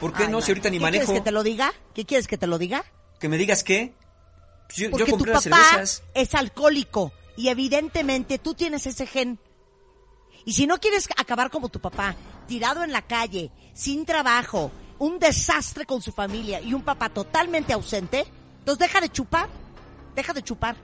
¿Por 0.00 0.12
qué 0.12 0.24
Ay, 0.24 0.30
no? 0.30 0.40
Si 0.40 0.52
ahorita 0.52 0.70
ni 0.70 0.76
¿Qué 0.78 0.82
manejo. 0.82 1.04
¿Quieres 1.06 1.20
que 1.20 1.24
te 1.24 1.32
lo 1.32 1.42
diga? 1.42 1.72
¿Qué 1.92 2.04
quieres 2.04 2.28
que 2.28 2.38
te 2.38 2.46
lo 2.46 2.58
diga? 2.58 2.84
¿Que 3.18 3.28
me 3.28 3.38
digas 3.38 3.64
qué? 3.64 3.92
Pues 4.68 4.76
yo, 4.78 4.84
yo 4.84 4.90
Porque 4.90 5.12
tu 5.12 5.24
las 5.24 5.44
papá 5.44 5.56
cervezas. 5.70 6.02
es 6.14 6.34
alcohólico 6.34 7.12
y 7.36 7.48
evidentemente 7.48 8.38
tú 8.38 8.54
tienes 8.54 8.86
ese 8.86 9.06
gen. 9.06 9.40
Y 10.44 10.52
si 10.52 10.66
no 10.68 10.78
quieres 10.78 11.08
acabar 11.16 11.50
como 11.50 11.70
tu 11.70 11.80
papá, 11.80 12.14
tirado 12.46 12.84
en 12.84 12.92
la 12.92 13.02
calle, 13.02 13.50
sin 13.72 14.04
trabajo, 14.04 14.70
un 14.98 15.18
desastre 15.18 15.84
con 15.86 16.00
su 16.02 16.12
familia 16.12 16.60
y 16.60 16.74
un 16.74 16.82
papá 16.82 17.08
totalmente 17.08 17.72
ausente, 17.72 18.24
entonces 18.58 18.78
deja 18.78 19.00
de 19.00 19.08
chupar, 19.08 19.48
deja 20.14 20.32
de 20.32 20.42
chupar. 20.42 20.76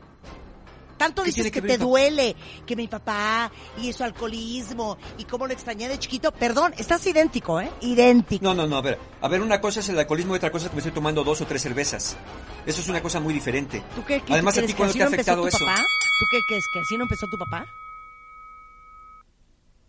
Tanto 1.00 1.22
¿Qué 1.22 1.30
dices 1.30 1.50
que, 1.50 1.62
te 1.62 1.78
duele, 1.78 2.36
que 2.66 2.76
mi 2.76 2.86
papá 2.86 3.50
y 3.78 3.90
su 3.90 4.04
alcoholismo 4.04 4.98
y 5.16 5.24
cómo 5.24 5.46
lo 5.46 5.54
extrañé 5.54 5.88
de 5.88 5.98
chiquito. 5.98 6.30
Perdón, 6.30 6.74
estás 6.76 7.06
idéntico, 7.06 7.58
¿eh? 7.58 7.70
Idéntico. 7.80 8.44
No, 8.44 8.52
no, 8.52 8.66
no, 8.66 8.76
a 8.76 8.82
ver. 8.82 8.98
A 9.22 9.28
ver, 9.28 9.40
una 9.40 9.62
cosa 9.62 9.80
es 9.80 9.88
el 9.88 9.98
alcoholismo 9.98 10.34
y 10.34 10.36
otra 10.36 10.52
cosa 10.52 10.66
es 10.66 10.70
que 10.70 10.76
me 10.76 10.80
estoy 10.80 10.92
tomando 10.92 11.24
dos 11.24 11.40
o 11.40 11.46
tres 11.46 11.62
cervezas. 11.62 12.18
Eso 12.66 12.82
es 12.82 12.88
una 12.90 13.00
cosa 13.00 13.18
muy 13.18 13.32
diferente. 13.32 13.82
¿Tú 13.96 14.04
qué, 14.04 14.20
qué 14.20 14.34
Además, 14.34 14.58
a 14.58 14.60
crees 14.60 14.72
ti, 14.72 14.76
¿cuándo 14.76 14.92
te 14.92 15.02
ha 15.02 15.06
afectado 15.06 15.48
eso? 15.48 15.58
papá? 15.58 15.76
¿Tú 15.76 16.26
qué 16.30 16.38
crees 16.48 16.64
que 16.70 16.80
así 16.80 16.96
no 16.98 17.04
empezó 17.04 17.26
tu 17.28 17.38
papá? 17.38 17.64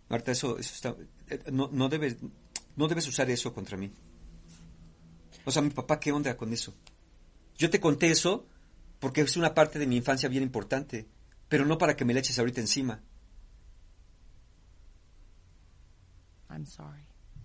Marta, 0.08 0.32
eso, 0.32 0.58
eso 0.58 0.74
está... 0.74 0.94
eh, 1.34 1.42
No, 1.52 1.68
no, 1.72 1.88
debes, 1.88 2.16
no 2.76 2.88
debes 2.88 3.06
usar 3.08 3.30
eso 3.30 3.52
contra 3.54 3.76
mí. 3.76 3.92
O 5.44 5.50
sea, 5.50 5.62
mi 5.62 5.70
papá, 5.70 5.98
¿qué 6.00 6.12
onda 6.12 6.36
con 6.36 6.52
eso? 6.52 6.72
Yo 7.56 7.68
te 7.70 7.80
conté 7.80 8.10
eso 8.10 8.46
porque 9.00 9.20
es 9.22 9.36
una 9.36 9.54
parte 9.54 9.78
de 9.78 9.86
mi 9.86 9.96
infancia 9.96 10.28
bien 10.28 10.42
importante, 10.42 11.06
pero 11.48 11.64
no 11.66 11.78
para 11.78 11.96
que 11.96 12.04
me 12.04 12.14
le 12.14 12.20
eches 12.20 12.38
ahorita 12.38 12.60
encima. 12.60 13.00
I'm 16.50 16.66
sorry. 16.66 17.02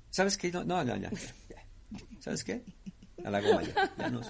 ¿Sabes 0.09 0.37
qué? 0.37 0.51
No, 0.51 0.63
no, 0.63 0.83
no, 0.83 0.95
ya, 0.97 1.09
ya. 1.09 1.11
¿Sabes 2.19 2.43
qué? 2.43 2.63
A 3.23 3.29
la 3.29 3.41
goma 3.41 3.63
ya. 3.63 3.91
ya 3.97 4.09
no- 4.09 4.21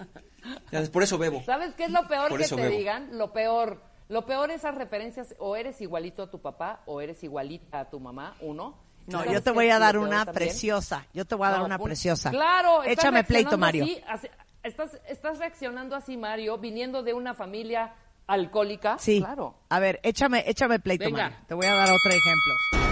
ya, 0.71 0.83
por 0.91 1.03
eso 1.03 1.17
bebo. 1.17 1.43
¿Sabes 1.43 1.73
qué 1.75 1.85
es 1.85 1.91
lo 1.91 2.07
peor 2.07 2.29
Por 2.29 2.39
que 2.39 2.47
te 2.47 2.55
bebo. 2.55 2.77
digan? 2.77 3.17
Lo 3.17 3.33
peor. 3.33 3.81
Lo 4.09 4.25
peor 4.25 4.51
esas 4.51 4.75
referencias, 4.75 5.35
o 5.39 5.55
eres 5.57 5.81
igualito 5.81 6.23
a 6.23 6.31
tu 6.31 6.41
papá, 6.41 6.81
o 6.85 7.01
eres 7.01 7.23
igualita 7.23 7.81
a 7.81 7.89
tu 7.89 7.99
mamá, 7.99 8.37
uno. 8.39 8.77
No, 9.07 9.19
¿Sabes 9.19 9.33
yo 9.33 9.41
te 9.41 9.51
voy 9.51 9.69
a 9.69 9.79
dar 9.79 9.97
una 9.97 10.25
también? 10.25 10.33
preciosa. 10.49 11.05
Yo 11.13 11.25
te 11.25 11.35
voy 11.35 11.47
a 11.47 11.51
dar 11.51 11.59
No, 11.59 11.65
una 11.65 11.77
un- 11.77 11.83
preciosa. 11.83 12.29
Claro, 12.29 12.83
estás 12.83 13.05
Échame 13.05 13.23
pleito, 13.23 13.57
Mario. 13.57 13.85
así, 13.85 14.01
así- 14.07 14.27
estás, 14.63 14.99
estás 15.07 15.39
reaccionando 15.39 15.95
así, 15.95 16.17
Mario, 16.17 16.57
viniendo 16.57 17.03
de 17.03 17.13
una 17.13 17.33
familia 17.33 17.93
alcohólica. 18.27 18.97
Sí. 18.99 19.19
Claro. 19.21 19.55
A 19.69 19.79
ver, 19.79 19.99
échame, 20.03 20.43
échame 20.47 20.79
pleito, 20.79 21.05
Venga. 21.05 21.23
Mario. 21.29 21.37
Te 21.47 21.53
voy 21.53 21.65
a 21.67 21.73
dar 21.75 21.89
otro 21.91 22.11
ejemplo. 22.11 22.86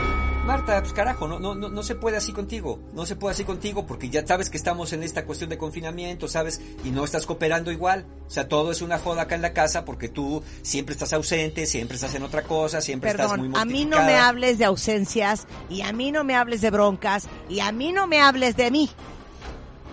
Marta, 0.45 0.80
pues 0.80 0.93
carajo, 0.93 1.27
no, 1.27 1.39
no, 1.39 1.55
no, 1.55 1.69
no 1.69 1.81
se 1.81 1.95
puede 1.95 2.17
así 2.17 2.31
contigo. 2.31 2.80
No 2.93 3.07
se 3.07 3.15
puede 3.15 3.34
así 3.34 3.43
contigo 3.43 3.88
porque 3.88 4.11
ya 4.11 4.26
sabes 4.27 4.51
que 4.51 4.57
estamos 4.57 4.93
en 4.93 5.01
esta 5.01 5.26
cuestión 5.26 5.49
de 5.49 5.57
confinamiento, 5.57 6.27
¿sabes? 6.27 6.61
Y 6.84 6.91
no 6.91 7.03
estás 7.03 7.26
cooperando 7.26 7.72
igual. 7.72 8.05
O 8.27 8.30
sea, 8.30 8.47
todo 8.47 8.72
es 8.72 8.84
una 8.84 8.99
joda 8.99 9.23
acá 9.23 9.34
en 9.34 9.41
la 9.41 9.53
casa 9.53 9.85
porque 9.85 10.07
tú 10.07 10.43
siempre 10.61 10.93
estás 10.93 11.13
ausente, 11.13 11.65
siempre 11.65 11.95
estás 11.95 12.13
en 12.13 12.22
otra 12.22 12.43
cosa, 12.43 12.80
siempre 12.80 13.09
estás 13.09 13.35
muy 13.35 13.49
a 13.55 13.65
mí 13.65 13.85
no 13.85 13.97
me 14.03 14.17
hables 14.17 14.59
de 14.59 14.65
ausencias 14.65 15.47
y 15.67 15.81
a 15.81 15.91
mí 15.93 16.11
no 16.11 16.23
me 16.23 16.35
hables 16.35 16.61
de 16.61 16.69
broncas 16.69 17.27
y 17.49 17.61
a 17.61 17.72
mí 17.72 17.91
no 17.91 18.05
me 18.05 18.22
hables 18.22 18.55
de 18.55 18.69
mí. 18.69 18.91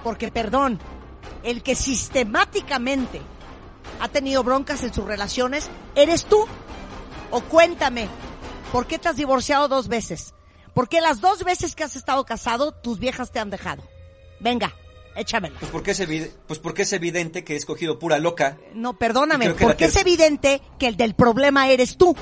Porque, 0.05 0.31
perdón, 0.31 0.79
el 1.45 1.63
que 1.63 1.75
sistemáticamente 1.75 3.23
ha 4.01 4.09
tenido 4.09 4.45
broncas 4.45 4.83
en 4.85 4.93
sus 4.93 5.07
relaciones, 5.07 5.71
eres 5.95 6.27
tú. 6.27 6.45
O 7.31 7.41
cuéntame, 7.41 8.07
¿por 8.71 8.87
qué 8.87 8.99
te 8.99 9.09
has 9.09 9.17
divorciado 9.17 9.67
dos 9.67 9.89
veces? 9.89 10.35
¿Por 10.75 10.89
qué 10.89 11.01
las 11.01 11.21
dos 11.21 11.45
veces 11.45 11.75
que 11.75 11.85
has 11.85 11.97
estado 11.97 12.25
casado, 12.25 12.73
tus 12.73 12.99
viejas 12.99 13.31
te 13.31 13.39
han 13.39 13.51
dejado? 13.51 13.83
Venga, 14.41 14.75
échamela. 15.17 15.59
Pues 15.61 15.71
porque, 15.71 15.91
es 15.93 16.01
evi- 16.01 16.31
pues 16.47 16.59
porque 16.59 16.83
es 16.83 16.93
evidente 16.93 17.45
que 17.45 17.55
he 17.55 17.57
escogido 17.57 17.99
pura 17.99 18.19
loca. 18.19 18.59
No, 18.75 18.95
perdóname, 18.99 19.51
porque 19.51 19.85
es 19.87 19.97
evidente 19.97 20.63
que 20.79 20.87
el 20.89 20.97
del 20.97 21.15
problema 21.15 21.69
eres 21.69 21.97
tú. 21.99 22.17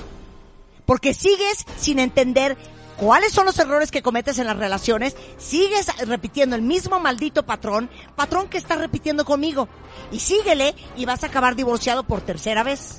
Porque 0.84 1.14
sigues 1.14 1.64
sin 1.78 2.00
entender 2.00 2.56
cuáles 2.96 3.32
son 3.32 3.46
los 3.46 3.58
errores 3.60 3.92
que 3.92 4.02
cometes 4.02 4.38
en 4.38 4.46
las 4.48 4.56
relaciones, 4.56 5.14
sigues 5.38 5.86
repitiendo 6.06 6.56
el 6.56 6.62
mismo 6.62 6.98
maldito 6.98 7.46
patrón, 7.46 7.88
patrón 8.16 8.48
que 8.48 8.58
estás 8.58 8.78
repitiendo 8.78 9.24
conmigo. 9.24 9.68
Y 10.10 10.18
síguele 10.18 10.74
y 10.96 11.04
vas 11.04 11.22
a 11.22 11.28
acabar 11.28 11.54
divorciado 11.54 12.02
por 12.02 12.20
tercera 12.22 12.64
vez. 12.64 12.98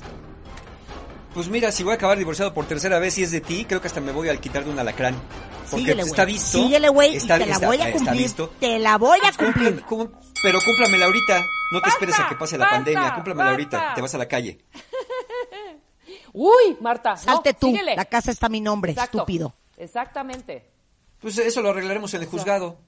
Pues 1.34 1.48
mira, 1.48 1.72
si 1.72 1.82
voy 1.82 1.92
a 1.92 1.94
acabar 1.94 2.18
divorciado 2.18 2.52
por 2.52 2.66
tercera 2.66 2.98
vez 2.98 3.16
y 3.18 3.22
es 3.22 3.30
de 3.30 3.40
ti, 3.40 3.64
creo 3.64 3.80
que 3.80 3.86
hasta 3.86 4.00
me 4.00 4.12
voy 4.12 4.28
al 4.28 4.38
quitar 4.38 4.64
de 4.64 4.70
un 4.70 4.78
alacrán. 4.78 5.14
Porque 5.70 5.76
Síguele, 5.84 6.02
pues, 6.02 6.10
está 6.10 6.24
visto. 6.26 6.58
Síguele, 6.58 6.88
güey, 6.90 7.16
y 7.16 7.20
te 7.20 7.26
la 7.26 7.36
está- 7.46 7.66
voy 7.66 7.76
a 7.78 7.88
está 7.88 7.92
cumplir. 7.98 8.22
visto. 8.22 8.52
Te 8.60 8.78
la 8.78 8.98
voy 8.98 9.18
a 9.24 9.32
Cúmplame- 9.32 9.52
cumplir. 9.54 9.82
cum- 9.82 10.10
pero 10.42 10.58
cúmplamela 10.64 11.06
ahorita. 11.06 11.40
No 11.72 11.80
te 11.80 11.88
esperes 11.88 12.18
a 12.20 12.28
que 12.28 12.34
pase 12.34 12.58
la 12.58 12.64
¡Basta! 12.64 12.76
pandemia. 12.76 13.14
Cúmplamela 13.14 13.44
¡Basta! 13.50 13.50
ahorita. 13.78 13.94
Te 13.94 14.00
vas 14.02 14.14
a 14.14 14.18
la 14.18 14.28
calle. 14.28 14.58
Uy, 16.34 16.76
Marta. 16.80 17.10
no, 17.12 17.16
Salte 17.16 17.54
tú, 17.54 17.68
síguele. 17.68 17.96
la 17.96 18.04
casa 18.04 18.30
está 18.30 18.46
a 18.46 18.50
mi 18.50 18.60
nombre, 18.60 18.92
Exacto. 18.92 19.18
estúpido. 19.18 19.54
Exactamente. 19.76 20.70
Pues 21.20 21.38
eso 21.38 21.62
lo 21.62 21.70
arreglaremos 21.70 22.12
en 22.14 22.22
el 22.22 22.28
juzgado. 22.28 22.78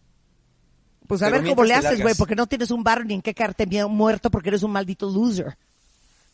Pues 1.06 1.22
a 1.22 1.26
Pero 1.30 1.42
ver 1.42 1.50
cómo 1.50 1.64
le 1.64 1.74
haces, 1.74 2.00
güey, 2.02 2.14
porque 2.14 2.34
no 2.34 2.46
tienes 2.46 2.70
un 2.70 2.82
bar 2.82 3.04
ni 3.04 3.14
en 3.14 3.22
qué 3.22 3.34
quedarte 3.34 3.66
bien 3.66 3.90
muerto 3.90 4.30
porque 4.30 4.48
eres 4.48 4.62
un 4.62 4.72
maldito 4.72 5.08
loser. 5.10 5.56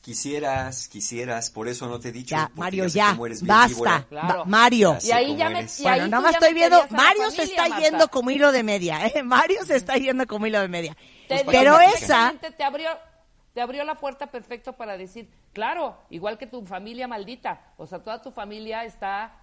Quisieras, 0.01 0.89
quisieras, 0.89 1.51
por 1.51 1.68
eso 1.68 1.86
no 1.86 2.01
te 2.01 2.09
he 2.09 2.12
dicho. 2.12 2.35
Ya, 2.35 2.51
Mario, 2.55 2.86
ya, 2.86 3.16
eres 3.27 3.43
basta. 3.47 4.06
Claro. 4.09 4.39
Ma- 4.47 4.62
Mario. 4.62 4.97
Y 5.02 5.10
ahí 5.12 5.36
ya 5.36 5.51
me. 5.51 5.60
y 5.62 5.82
Bueno, 5.82 6.05
ahí 6.05 6.10
nada 6.10 6.22
más 6.22 6.32
ya 6.32 6.39
estoy 6.39 6.55
viendo, 6.55 6.86
Mario 6.90 7.31
se 7.31 7.43
está 7.43 7.68
Marta. 7.68 7.85
yendo 7.85 8.09
como 8.09 8.31
hilo 8.31 8.51
de 8.51 8.62
media, 8.62 9.06
¿eh? 9.06 9.22
Mario 9.22 9.64
se 9.66 9.77
está 9.77 9.97
yendo 9.98 10.27
como 10.27 10.47
hilo 10.47 10.59
de 10.60 10.68
media. 10.68 10.97
Te 11.28 11.44
Pues 11.44 11.56
Pero 11.59 11.77
que- 11.78 11.85
esa, 12.05 12.32
Te 12.56 12.64
abrió, 12.64 12.89
te 13.52 13.60
abrió 13.60 13.85
la 13.85 13.97
puerta 13.97 14.28
perfecto 14.28 14.72
para 14.72 14.97
decir, 14.97 15.28
claro, 15.52 15.98
igual 16.09 16.39
que 16.39 16.47
tu 16.47 16.64
familia 16.64 17.06
maldita, 17.06 17.60
o 17.77 17.86
sea, 17.86 17.98
toda 17.98 18.22
tu 18.22 18.31
familia 18.31 18.85
está 18.85 19.36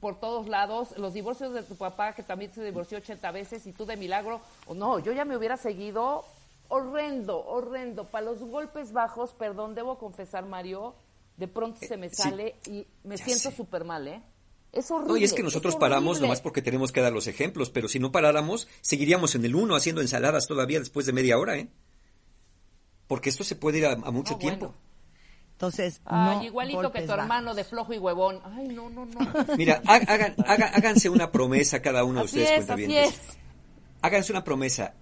por 0.00 0.18
todos 0.18 0.48
lados, 0.48 0.88
los 0.98 1.14
divorcios 1.14 1.54
de 1.54 1.62
tu 1.62 1.76
papá, 1.76 2.14
que 2.14 2.22
también 2.22 2.52
se 2.52 2.62
divorció 2.64 2.98
80 2.98 3.30
veces, 3.30 3.66
y 3.66 3.72
tú 3.72 3.86
de 3.86 3.96
milagro, 3.96 4.40
o 4.66 4.74
no, 4.74 4.98
yo 4.98 5.12
ya 5.12 5.24
me 5.24 5.36
hubiera 5.36 5.56
seguido 5.56 6.24
horrendo, 6.68 7.44
horrendo, 7.46 8.04
para 8.10 8.26
los 8.26 8.40
golpes 8.40 8.92
bajos, 8.92 9.32
perdón, 9.34 9.74
debo 9.74 9.98
confesar, 9.98 10.44
Mario, 10.46 10.94
de 11.36 11.48
pronto 11.48 11.78
se 11.86 11.96
me 11.96 12.08
sale 12.10 12.56
y 12.66 12.86
me 13.04 13.16
Ya 13.16 13.24
siento 13.24 13.50
súper 13.50 13.84
mal, 13.84 14.06
¿eh? 14.08 14.22
Es 14.72 14.90
horrible. 14.90 15.12
No, 15.12 15.16
y 15.16 15.24
es 15.24 15.32
que 15.32 15.42
nosotros 15.42 15.74
es 15.74 15.80
paramos 15.80 16.10
horrible. 16.16 16.26
nomás 16.28 16.40
porque 16.42 16.60
tenemos 16.60 16.92
que 16.92 17.00
dar 17.00 17.12
los 17.12 17.26
ejemplos, 17.26 17.70
pero 17.70 17.88
si 17.88 17.98
no 17.98 18.12
paráramos, 18.12 18.68
seguiríamos 18.82 19.34
en 19.34 19.44
el 19.46 19.54
uno 19.54 19.74
haciendo 19.76 20.02
ensaladas 20.02 20.46
todavía 20.46 20.78
después 20.78 21.06
de 21.06 21.12
media 21.14 21.38
hora, 21.38 21.56
¿eh? 21.56 21.68
Porque 23.06 23.30
esto 23.30 23.44
se 23.44 23.56
puede 23.56 23.78
ir 23.78 23.86
a, 23.86 23.92
a 23.92 24.10
mucho 24.10 24.32
No, 24.34 24.38
tiempo. 24.38 24.66
bueno. 24.66 24.88
Entonces, 25.52 26.00
Ay, 26.04 26.36
no 26.36 26.44
igualito 26.44 26.92
que 26.92 27.00
tu 27.00 27.08
bajos. 27.08 27.22
hermano 27.22 27.54
de 27.54 27.64
flojo 27.64 27.92
y 27.94 27.98
huevón. 27.98 28.40
Ay, 28.44 28.68
no, 28.68 28.90
no, 28.90 29.06
no. 29.06 29.18
Mira, 29.56 29.80
ha- 29.86 29.94
hagan, 29.96 30.34
haga- 30.46 30.70
háganse 30.74 31.08
una 31.08 31.32
promesa 31.32 31.80
cada 31.82 32.04
uno 32.04 32.20
de 32.20 32.26
Así 32.26 32.38
ustedes, 32.40 32.64
es, 32.64 32.70
así 32.70 32.96
es. 32.96 33.14
Háganse 34.02 34.30
una 34.32 34.44
promesa. 34.44 34.94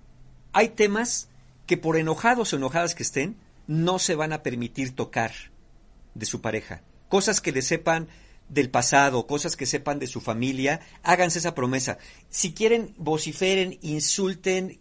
Hay 0.52 0.68
temas 0.70 1.28
que 1.66 1.76
por 1.76 1.97
enojados 1.97 2.52
o 2.52 2.56
enojadas 2.56 2.94
que 2.94 3.02
estén, 3.02 3.36
no 3.66 3.98
se 3.98 4.14
van 4.14 4.32
a 4.32 4.43
permitir 4.43 4.94
tocar 4.94 5.32
de 6.14 6.26
su 6.26 6.40
pareja. 6.40 6.82
Cosas 7.09 7.40
que 7.40 7.52
le 7.52 7.62
sepan 7.62 8.09
del 8.48 8.70
pasado, 8.70 9.26
cosas 9.26 9.56
que 9.56 9.66
sepan 9.66 9.98
de 9.98 10.06
su 10.06 10.20
familia, 10.20 10.80
háganse 11.02 11.40
esa 11.40 11.55
promesa. 11.55 11.98
Si 12.28 12.52
quieren, 12.52 12.94
vociferen, 12.97 13.78
insulten, 13.82 14.80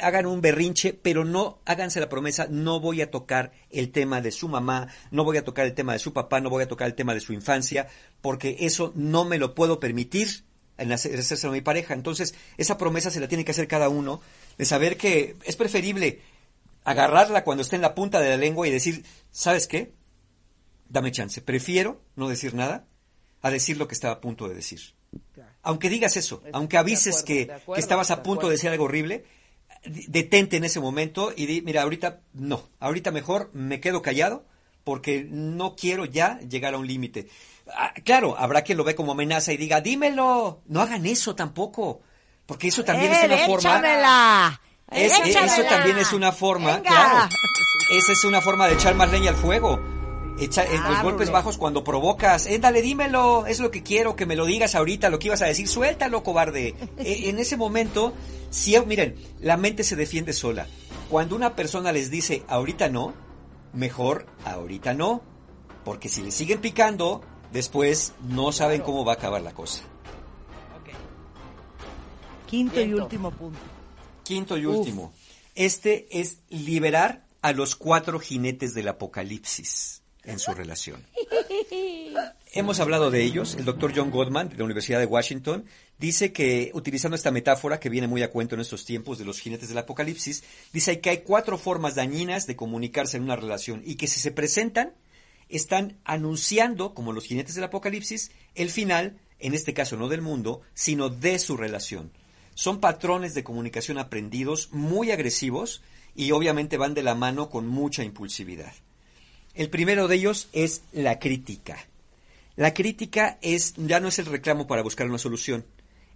hagan 0.00 0.26
un 0.26 0.40
berrinche, 0.40 0.92
pero 0.92 1.24
no 1.24 1.60
háganse 1.64 2.00
la 2.00 2.08
promesa, 2.08 2.46
no 2.48 2.80
voy 2.80 3.00
a 3.00 3.10
tocar 3.10 3.52
el 3.70 3.90
tema 3.90 4.20
de 4.20 4.30
su 4.30 4.48
mamá, 4.48 4.88
no 5.10 5.24
voy 5.24 5.38
a 5.38 5.44
tocar 5.44 5.66
el 5.66 5.74
tema 5.74 5.94
de 5.94 5.98
su 5.98 6.12
papá, 6.12 6.40
no 6.40 6.50
voy 6.50 6.62
a 6.62 6.68
tocar 6.68 6.86
el 6.86 6.94
tema 6.94 7.14
de 7.14 7.20
su 7.20 7.32
infancia, 7.32 7.88
porque 8.20 8.56
eso 8.60 8.92
no 8.94 9.24
me 9.24 9.38
lo 9.38 9.54
puedo 9.54 9.80
permitir 9.80 10.44
en 10.82 10.92
hacer- 10.92 11.18
hacérselo 11.18 11.52
a 11.52 11.54
mi 11.56 11.60
pareja. 11.62 11.94
Entonces, 11.94 12.34
esa 12.56 12.76
promesa 12.78 13.10
se 13.10 13.20
la 13.20 13.28
tiene 13.28 13.44
que 13.44 13.52
hacer 13.52 13.66
cada 13.68 13.88
uno, 13.88 14.20
de 14.58 14.64
saber 14.64 14.96
que 14.96 15.36
es 15.44 15.56
preferible 15.56 16.20
agarrarla 16.84 17.44
cuando 17.44 17.62
esté 17.62 17.76
en 17.76 17.82
la 17.82 17.94
punta 17.94 18.20
de 18.20 18.28
la 18.30 18.36
lengua 18.36 18.66
y 18.66 18.70
decir, 18.70 19.04
¿sabes 19.30 19.66
qué? 19.66 19.92
Dame 20.88 21.12
chance. 21.12 21.40
Prefiero 21.40 22.00
no 22.16 22.28
decir 22.28 22.54
nada 22.54 22.86
a 23.40 23.50
decir 23.50 23.76
lo 23.78 23.88
que 23.88 23.94
estaba 23.94 24.14
a 24.14 24.20
punto 24.20 24.48
de 24.48 24.54
decir. 24.54 24.80
Aunque 25.62 25.88
digas 25.88 26.16
eso, 26.16 26.42
aunque 26.52 26.76
de 26.76 26.80
avises 26.80 27.18
acuerdo, 27.18 27.26
que, 27.26 27.46
de 27.46 27.52
acuerdo, 27.52 27.74
que 27.74 27.80
estabas 27.80 28.08
de 28.08 28.14
a 28.14 28.16
punto 28.18 28.30
acuerdo. 28.32 28.48
de 28.48 28.54
decir 28.54 28.70
algo 28.70 28.84
horrible, 28.84 29.24
detente 29.84 30.56
en 30.56 30.64
ese 30.64 30.80
momento 30.80 31.32
y 31.36 31.46
di, 31.46 31.62
mira, 31.62 31.82
ahorita 31.82 32.20
no, 32.34 32.68
ahorita 32.80 33.10
mejor 33.10 33.50
me 33.52 33.80
quedo 33.80 34.02
callado 34.02 34.44
porque 34.84 35.24
no 35.28 35.76
quiero 35.76 36.04
ya 36.04 36.40
llegar 36.40 36.74
a 36.74 36.78
un 36.78 36.86
límite. 36.86 37.28
Ah, 37.74 37.92
claro, 38.04 38.36
habrá 38.38 38.62
quien 38.62 38.78
lo 38.78 38.84
ve 38.84 38.94
como 38.94 39.12
amenaza 39.12 39.52
y 39.52 39.56
diga, 39.56 39.80
dímelo, 39.80 40.60
no 40.66 40.80
hagan 40.80 41.06
eso 41.06 41.34
tampoco, 41.34 42.00
porque 42.46 42.68
eso 42.68 42.84
también 42.84 43.12
es 43.12 43.22
¡Eh, 43.22 43.26
una 43.26 43.36
forma... 43.46 43.58
échamela! 43.78 44.60
Es- 44.90 45.12
es- 45.20 45.36
eso 45.36 45.62
también 45.68 45.98
es 45.98 46.12
una 46.12 46.32
forma, 46.32 46.76
Venga. 46.76 46.82
claro. 46.90 47.28
Esa 47.92 48.12
es 48.12 48.24
una 48.24 48.40
forma 48.40 48.66
de 48.68 48.74
echar 48.74 48.94
más 48.94 49.10
leña 49.10 49.30
al 49.30 49.36
fuego. 49.36 49.80
Echa, 50.38 50.64
eh, 50.64 50.78
los 50.88 51.02
golpes 51.02 51.30
bajos 51.30 51.58
cuando 51.58 51.84
provocas. 51.84 52.46
Eh, 52.46 52.58
dale, 52.58 52.80
dímelo, 52.82 53.46
es 53.46 53.60
lo 53.60 53.70
que 53.70 53.82
quiero, 53.82 54.16
que 54.16 54.24
me 54.26 54.34
lo 54.36 54.46
digas 54.46 54.74
ahorita, 54.74 55.10
lo 55.10 55.18
que 55.18 55.26
ibas 55.28 55.42
a 55.42 55.46
decir. 55.46 55.68
Suéltalo, 55.68 56.22
cobarde. 56.22 56.74
Eh, 56.98 57.28
en 57.28 57.38
ese 57.38 57.56
momento, 57.56 58.12
si, 58.50 58.78
miren, 58.80 59.16
la 59.40 59.56
mente 59.56 59.84
se 59.84 59.94
defiende 59.96 60.32
sola. 60.32 60.66
Cuando 61.10 61.36
una 61.36 61.54
persona 61.54 61.92
les 61.92 62.10
dice 62.10 62.44
ahorita 62.48 62.88
no, 62.88 63.12
mejor 63.74 64.26
ahorita 64.44 64.94
no. 64.94 65.22
Porque 65.84 66.08
si 66.08 66.22
le 66.22 66.30
siguen 66.30 66.60
picando, 66.60 67.22
después 67.52 68.12
no 68.28 68.52
saben 68.52 68.82
cómo 68.82 69.04
va 69.04 69.12
a 69.12 69.16
acabar 69.16 69.42
la 69.42 69.52
cosa. 69.52 69.82
Quinto 72.46 72.80
y 72.80 72.92
último 72.92 73.30
punto. 73.30 73.58
Quinto 74.24 74.58
y 74.58 74.66
último. 74.66 75.12
Este 75.54 76.06
es 76.20 76.38
liberar 76.50 77.26
a 77.40 77.52
los 77.52 77.76
cuatro 77.76 78.18
jinetes 78.18 78.74
del 78.74 78.88
apocalipsis 78.88 80.02
en 80.24 80.38
su 80.38 80.52
relación. 80.52 81.04
Hemos 82.54 82.80
hablado 82.80 83.10
de 83.10 83.22
ellos. 83.22 83.54
El 83.54 83.64
doctor 83.64 83.92
John 83.94 84.10
Gottman, 84.10 84.50
de 84.50 84.56
la 84.56 84.64
Universidad 84.64 84.98
de 84.98 85.06
Washington, 85.06 85.64
dice 85.98 86.32
que, 86.32 86.70
utilizando 86.74 87.16
esta 87.16 87.30
metáfora 87.30 87.80
que 87.80 87.88
viene 87.88 88.06
muy 88.06 88.22
a 88.22 88.30
cuento 88.30 88.54
en 88.54 88.60
estos 88.60 88.84
tiempos 88.84 89.18
de 89.18 89.24
los 89.24 89.40
jinetes 89.40 89.68
del 89.68 89.78
apocalipsis, 89.78 90.44
dice 90.72 91.00
que 91.00 91.10
hay 91.10 91.18
cuatro 91.18 91.56
formas 91.56 91.94
dañinas 91.94 92.46
de 92.46 92.56
comunicarse 92.56 93.16
en 93.16 93.22
una 93.22 93.36
relación 93.36 93.82
y 93.84 93.94
que 93.94 94.06
si 94.06 94.20
se 94.20 94.30
presentan, 94.30 94.92
están 95.52 95.98
anunciando, 96.04 96.94
como 96.94 97.12
los 97.12 97.24
jinetes 97.24 97.54
del 97.54 97.64
apocalipsis, 97.64 98.30
el 98.54 98.70
final, 98.70 99.18
en 99.38 99.54
este 99.54 99.74
caso 99.74 99.96
no 99.96 100.08
del 100.08 100.22
mundo, 100.22 100.62
sino 100.74 101.08
de 101.08 101.38
su 101.38 101.56
relación. 101.56 102.10
Son 102.54 102.80
patrones 102.80 103.34
de 103.34 103.44
comunicación 103.44 103.98
aprendidos 103.98 104.70
muy 104.72 105.10
agresivos 105.10 105.82
y 106.14 106.32
obviamente 106.32 106.76
van 106.76 106.94
de 106.94 107.02
la 107.02 107.14
mano 107.14 107.48
con 107.48 107.66
mucha 107.66 108.04
impulsividad. 108.04 108.72
El 109.54 109.70
primero 109.70 110.08
de 110.08 110.16
ellos 110.16 110.48
es 110.52 110.82
la 110.92 111.18
crítica. 111.18 111.86
La 112.56 112.74
crítica 112.74 113.38
es 113.40 113.74
ya 113.76 114.00
no 114.00 114.08
es 114.08 114.18
el 114.18 114.26
reclamo 114.26 114.66
para 114.66 114.82
buscar 114.82 115.08
una 115.08 115.18
solución, 115.18 115.64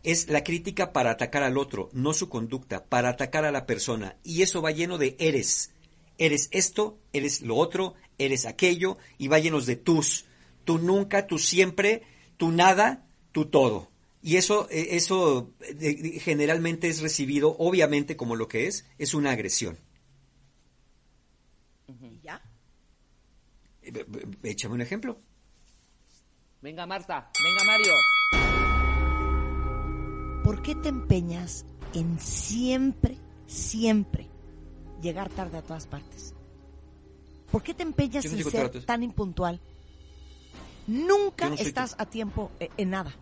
es 0.03 0.29
la 0.29 0.45
crítica 0.45 0.93
para 0.93 1.11
atacar 1.11 1.43
al 1.43 1.59
otro, 1.59 1.91
no 1.93 2.13
su 2.13 2.29
conducta, 2.29 2.85
para 2.85 3.09
atacar 3.09 3.45
a 3.45 3.51
la 3.51 3.67
persona 3.67 4.17
y 4.23 4.43
eso 4.43 4.63
va 4.63 4.71
lleno 4.71 4.99
de 4.99 5.17
eres. 5.19 5.73
Eres 6.19 6.49
esto, 6.53 6.97
eres 7.13 7.43
lo 7.43 7.57
otro, 7.57 7.95
eres 8.19 8.47
aquello 8.47 8.99
y 9.19 9.29
va 9.29 9.39
llenos 9.39 9.67
de 9.67 9.77
tus. 9.77 10.27
Tú 10.65 10.79
nunca, 10.79 11.27
tú 11.27 11.39
siempre, 11.39 12.03
tú 12.37 12.51
nada, 12.51 13.07
tú 13.33 13.47
todo. 13.47 13.91
Y 14.23 14.37
eso, 14.37 14.69
eh, 14.71 14.89
eso 14.93 15.53
generalmente 16.21 16.89
es 16.89 17.01
recibido, 17.01 17.55
obviamente 17.59 18.17
como 18.17 18.35
lo 18.35 18.49
que 18.49 18.67
es, 18.67 18.85
es 18.99 19.15
una 19.15 19.31
agresión. 19.31 19.79
¿Y 21.87 22.21
ya? 22.21 22.43
Eh, 23.83 24.05
Échame 24.43 24.75
un 24.75 24.81
ejemplo. 24.81 25.21
Venga, 26.61 26.87
Marta. 26.87 27.31
Venga, 27.45 27.63
Mario. 27.65 27.93
¿Por 30.43 30.63
qué 30.63 30.75
te 30.75 30.89
empeñas 30.89 31.65
en 31.95 32.19
siempre, 32.19 33.19
siempre 33.47 34.29
llegar 35.03 35.29
tarde 35.29 35.59
a 35.59 35.63
todas 35.63 35.87
partes? 35.87 36.36
¿Por 37.51 37.63
qué 37.63 37.75
te 37.75 37.83
empeñas 37.83 38.25
en 38.25 38.43
ser 38.43 38.71
tarde. 38.71 38.81
tan 38.83 39.03
impuntual? 39.03 39.61
Nunca 40.87 41.49
no 41.49 41.55
estás 41.57 41.95
a 41.99 42.07
tiempo 42.07 42.51
eh, 42.61 42.71
en 42.77 42.91
nada. 42.91 43.15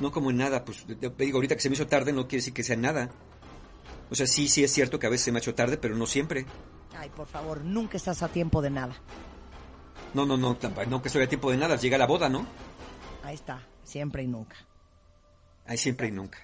No 0.00 0.12
como 0.12 0.30
en 0.30 0.36
nada, 0.36 0.64
pues 0.64 0.84
te- 0.86 1.10
digo, 1.24 1.38
ahorita 1.38 1.56
que 1.56 1.60
se 1.60 1.68
me 1.68 1.74
hizo 1.74 1.86
tarde 1.86 2.12
no 2.12 2.28
quiere 2.28 2.38
decir 2.40 2.52
que 2.54 2.62
sea 2.62 2.76
nada. 2.76 3.10
O 4.10 4.14
sea, 4.14 4.26
sí, 4.26 4.48
sí 4.48 4.62
es 4.62 4.72
cierto 4.72 4.98
que 4.98 5.06
a 5.06 5.10
veces 5.10 5.24
se 5.26 5.32
me 5.32 5.38
ha 5.38 5.40
hecho 5.40 5.54
tarde, 5.54 5.76
pero 5.76 5.96
no 5.96 6.06
siempre. 6.06 6.46
Ay, 6.96 7.10
por 7.10 7.26
favor, 7.26 7.62
nunca 7.64 7.96
estás 7.96 8.22
a 8.22 8.28
tiempo 8.28 8.62
de 8.62 8.70
nada. 8.70 8.96
No, 10.14 10.24
no, 10.24 10.36
no, 10.36 10.58
tamp- 10.58 10.86
no 10.86 11.02
que 11.02 11.08
estoy 11.08 11.22
a 11.24 11.28
tiempo 11.28 11.50
de 11.50 11.56
nada, 11.58 11.76
llega 11.76 11.98
la 11.98 12.06
boda, 12.06 12.28
¿no? 12.28 12.46
Ahí 13.24 13.34
está, 13.34 13.66
siempre 13.84 14.22
y 14.22 14.26
nunca. 14.28 14.56
Hay 15.66 15.76
siempre 15.78 16.08
y 16.08 16.12
nunca. 16.12 16.38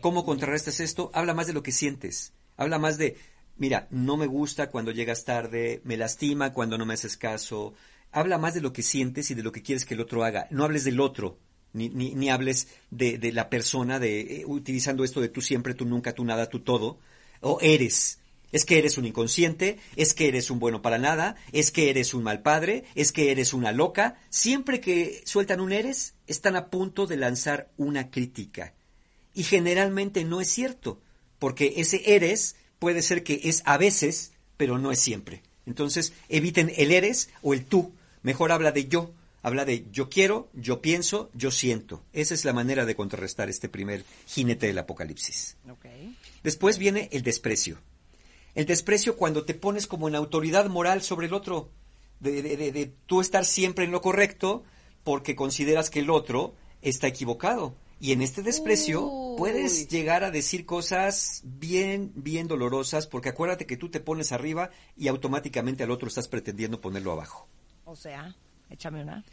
¿Cómo 0.00 0.24
contrarrestas 0.24 0.80
esto? 0.80 1.10
Habla 1.12 1.34
más 1.34 1.46
de 1.46 1.52
lo 1.52 1.62
que 1.62 1.70
sientes. 1.72 2.32
Habla 2.56 2.78
más 2.78 2.96
de, 2.96 3.16
mira, 3.58 3.88
no 3.90 4.16
me 4.16 4.26
gusta 4.26 4.70
cuando 4.70 4.92
llegas 4.92 5.24
tarde, 5.24 5.80
me 5.84 5.96
lastima 5.96 6.52
cuando 6.52 6.78
no 6.78 6.86
me 6.86 6.94
haces 6.94 7.16
caso. 7.16 7.74
Habla 8.10 8.38
más 8.38 8.54
de 8.54 8.60
lo 8.60 8.72
que 8.72 8.82
sientes 8.82 9.30
y 9.30 9.34
de 9.34 9.42
lo 9.42 9.52
que 9.52 9.62
quieres 9.62 9.84
que 9.84 9.94
el 9.94 10.00
otro 10.00 10.24
haga. 10.24 10.46
No 10.50 10.64
hables 10.64 10.84
del 10.84 11.00
otro, 11.00 11.38
ni, 11.72 11.88
ni, 11.90 12.14
ni 12.14 12.30
hables 12.30 12.68
de, 12.90 13.18
de 13.18 13.32
la 13.32 13.50
persona, 13.50 13.98
de 13.98 14.20
eh, 14.20 14.44
utilizando 14.46 15.04
esto 15.04 15.20
de 15.20 15.28
tú 15.28 15.40
siempre, 15.40 15.74
tú 15.74 15.84
nunca, 15.84 16.14
tú 16.14 16.24
nada, 16.24 16.48
tú 16.48 16.60
todo. 16.60 16.98
O 17.40 17.58
eres. 17.60 18.20
Es 18.50 18.64
que 18.64 18.78
eres 18.78 18.96
un 18.96 19.04
inconsciente, 19.04 19.78
es 19.94 20.14
que 20.14 20.26
eres 20.26 20.50
un 20.50 20.58
bueno 20.58 20.80
para 20.80 20.96
nada, 20.96 21.36
es 21.52 21.70
que 21.70 21.90
eres 21.90 22.14
un 22.14 22.22
mal 22.22 22.40
padre, 22.40 22.84
es 22.94 23.12
que 23.12 23.30
eres 23.30 23.52
una 23.52 23.72
loca. 23.72 24.16
Siempre 24.30 24.80
que 24.80 25.20
sueltan 25.26 25.60
un 25.60 25.70
eres, 25.70 26.14
están 26.26 26.56
a 26.56 26.70
punto 26.70 27.06
de 27.06 27.18
lanzar 27.18 27.70
una 27.76 28.10
crítica. 28.10 28.74
Y 29.34 29.42
generalmente 29.42 30.24
no 30.24 30.40
es 30.40 30.48
cierto, 30.48 31.02
porque 31.38 31.74
ese 31.76 32.14
eres 32.14 32.56
puede 32.78 33.02
ser 33.02 33.22
que 33.24 33.40
es 33.44 33.62
a 33.64 33.76
veces, 33.78 34.32
pero 34.56 34.78
no 34.78 34.90
es 34.92 35.00
siempre. 35.00 35.42
Entonces, 35.66 36.12
eviten 36.28 36.72
el 36.76 36.92
eres 36.92 37.28
o 37.42 37.52
el 37.54 37.64
tú. 37.64 37.92
Mejor 38.22 38.52
habla 38.52 38.72
de 38.72 38.86
yo. 38.88 39.12
Habla 39.42 39.64
de 39.64 39.86
yo 39.92 40.08
quiero, 40.10 40.48
yo 40.52 40.80
pienso, 40.82 41.30
yo 41.32 41.50
siento. 41.52 42.02
Esa 42.12 42.34
es 42.34 42.44
la 42.44 42.52
manera 42.52 42.84
de 42.84 42.96
contrarrestar 42.96 43.48
este 43.48 43.68
primer 43.68 44.04
jinete 44.26 44.66
del 44.66 44.78
apocalipsis. 44.78 45.56
Ok. 45.70 45.86
Después 46.42 46.76
viene 46.78 47.08
el 47.12 47.22
desprecio. 47.22 47.78
El 48.56 48.66
desprecio 48.66 49.16
cuando 49.16 49.44
te 49.44 49.54
pones 49.54 49.86
como 49.86 50.08
en 50.08 50.16
autoridad 50.16 50.66
moral 50.68 51.02
sobre 51.02 51.28
el 51.28 51.34
otro, 51.34 51.70
de, 52.18 52.42
de- 52.42 52.56
de- 52.56 52.72
de 52.72 52.92
tú 53.06 53.20
estar 53.20 53.44
siempre 53.44 53.84
en 53.84 53.92
lo 53.92 54.00
correcto 54.00 54.64
porque 55.04 55.36
consideras 55.36 55.88
que 55.88 56.00
el 56.00 56.10
otro 56.10 56.54
está 56.82 57.06
equivocado. 57.06 57.76
Y 58.00 58.12
en 58.12 58.22
este 58.22 58.42
desprecio 58.42 59.06
Uy. 59.06 59.38
puedes 59.38 59.88
llegar 59.88 60.22
a 60.22 60.30
decir 60.30 60.64
cosas 60.66 61.42
bien, 61.44 62.12
bien 62.14 62.46
dolorosas 62.46 63.06
porque 63.06 63.30
acuérdate 63.30 63.66
que 63.66 63.76
tú 63.76 63.90
te 63.90 64.00
pones 64.00 64.32
arriba 64.32 64.70
y 64.96 65.08
automáticamente 65.08 65.82
al 65.82 65.90
otro 65.90 66.08
estás 66.08 66.28
pretendiendo 66.28 66.80
ponerlo 66.80 67.12
abajo. 67.12 67.48
O 67.84 67.96
sea, 67.96 68.36
échame 68.70 69.02
una. 69.02 69.24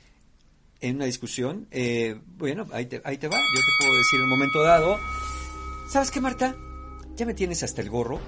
En 0.82 0.98
una 0.98 1.06
discusión, 1.06 1.68
eh, 1.72 2.20
bueno, 2.38 2.68
ahí 2.72 2.86
te, 2.86 3.02
ahí 3.06 3.18
te 3.18 3.28
va, 3.28 3.38
yo 3.38 3.60
te 3.62 3.86
puedo 3.86 3.98
decir 3.98 4.20
en 4.20 4.24
un 4.24 4.30
momento 4.30 4.62
dado, 4.62 5.00
¿sabes 5.90 6.12
qué, 6.12 6.20
Marta? 6.20 6.56
Ya 7.16 7.26
me 7.26 7.34
tienes 7.34 7.64
hasta 7.64 7.82
el 7.82 7.90
gorro. 7.90 8.20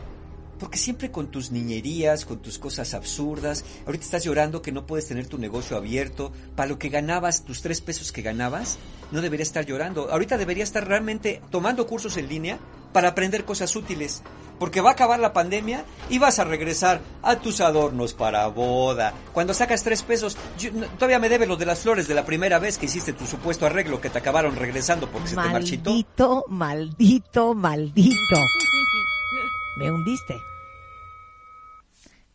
Porque 0.59 0.77
siempre 0.77 1.11
con 1.11 1.27
tus 1.31 1.51
niñerías, 1.51 2.25
con 2.25 2.39
tus 2.39 2.57
cosas 2.57 2.93
absurdas, 2.93 3.63
ahorita 3.85 4.03
estás 4.05 4.23
llorando 4.23 4.61
que 4.61 4.71
no 4.71 4.85
puedes 4.87 5.07
tener 5.07 5.27
tu 5.27 5.37
negocio 5.37 5.77
abierto, 5.77 6.31
para 6.55 6.69
lo 6.69 6.79
que 6.79 6.89
ganabas, 6.89 7.43
tus 7.45 7.61
tres 7.61 7.79
pesos 7.81 8.11
que 8.11 8.21
ganabas, 8.23 8.77
no 9.11 9.21
deberías 9.21 9.49
estar 9.49 9.65
llorando. 9.65 10.09
Ahorita 10.11 10.37
deberías 10.37 10.69
estar 10.69 10.87
realmente 10.87 11.41
tomando 11.51 11.85
cursos 11.85 12.17
en 12.17 12.27
línea 12.27 12.57
para 12.93 13.09
aprender 13.09 13.45
cosas 13.45 13.75
útiles. 13.75 14.23
porque 14.59 14.81
va 14.81 14.89
a 14.89 14.93
acabar 14.93 15.19
la 15.19 15.33
pandemia 15.33 15.85
y 16.09 16.17
vas 16.17 16.39
a 16.39 16.43
regresar 16.43 16.99
a 17.21 17.35
tus 17.35 17.61
adornos 17.61 18.15
para 18.15 18.47
boda. 18.47 19.13
Cuando 19.31 19.53
sacas 19.53 19.83
tres 19.83 20.01
pesos, 20.01 20.35
yo- 20.57 20.71
no- 20.71 20.87
todavía 20.87 21.19
me 21.19 21.29
debes 21.29 21.47
lo 21.47 21.57
de 21.57 21.67
las 21.67 21.81
flores 21.81 22.07
de 22.07 22.15
la 22.15 22.25
primera 22.25 22.57
vez 22.57 22.79
que 22.79 22.87
hiciste 22.87 23.13
tu 23.13 23.27
supuesto 23.27 23.67
arreglo 23.67 24.01
que 24.01 24.09
te 24.09 24.17
acabaron 24.17 24.55
regresando 24.55 25.11
porque 25.11 25.27
se 25.27 25.35
te 25.35 25.41
marchitó. 25.53 25.91
Maldito, 25.91 26.45
maldito, 26.47 27.53
maldito. 27.53 28.35
Me 29.77 29.91
hundiste. 29.91 30.41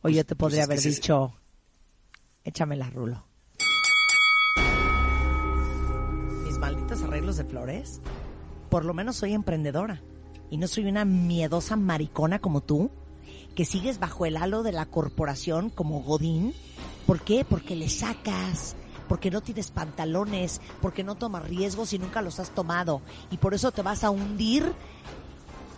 O 0.03 0.09
yo 0.09 0.27
te 0.27 0.35
podría 0.35 0.67
pues 0.67 0.81
haber 0.85 0.95
dicho, 0.95 1.35
échame 2.45 2.77
la 2.77 2.91
rulo. 2.91 3.25
Mis 6.45 6.59
malditos 6.59 7.03
arreglos 7.03 7.37
de 7.37 7.45
flores. 7.45 8.01
Por 8.69 8.85
lo 8.85 8.95
menos 8.95 9.17
soy 9.17 9.33
emprendedora. 9.33 10.03
Y 10.51 10.57
no 10.57 10.67
soy 10.67 10.87
una 10.87 11.05
miedosa 11.05 11.77
maricona 11.77 12.41
como 12.41 12.63
tú, 12.63 12.91
que 13.55 13.65
sigues 13.65 14.01
bajo 14.01 14.27
el 14.27 14.37
halo 14.37 14.63
de 14.63 14.73
la 14.73 14.87
corporación 14.87 15.71
como 15.71 16.03
Godín. 16.03 16.53
¿Por 17.07 17.21
qué? 17.21 17.45
Porque 17.49 17.77
le 17.77 17.89
sacas, 17.89 18.75
porque 19.09 19.31
no 19.31 19.41
tienes 19.41 19.71
pantalones, 19.71 20.61
porque 20.81 21.05
no 21.05 21.15
tomas 21.15 21.49
riesgos 21.49 21.93
y 21.93 21.99
nunca 21.99 22.23
los 22.23 22.41
has 22.41 22.51
tomado. 22.51 23.03
Y 23.31 23.39
por 23.39 23.55
eso 23.55 23.71
te 23.71 23.83
vas 23.83 24.05
a 24.05 24.11
hundir 24.11 24.73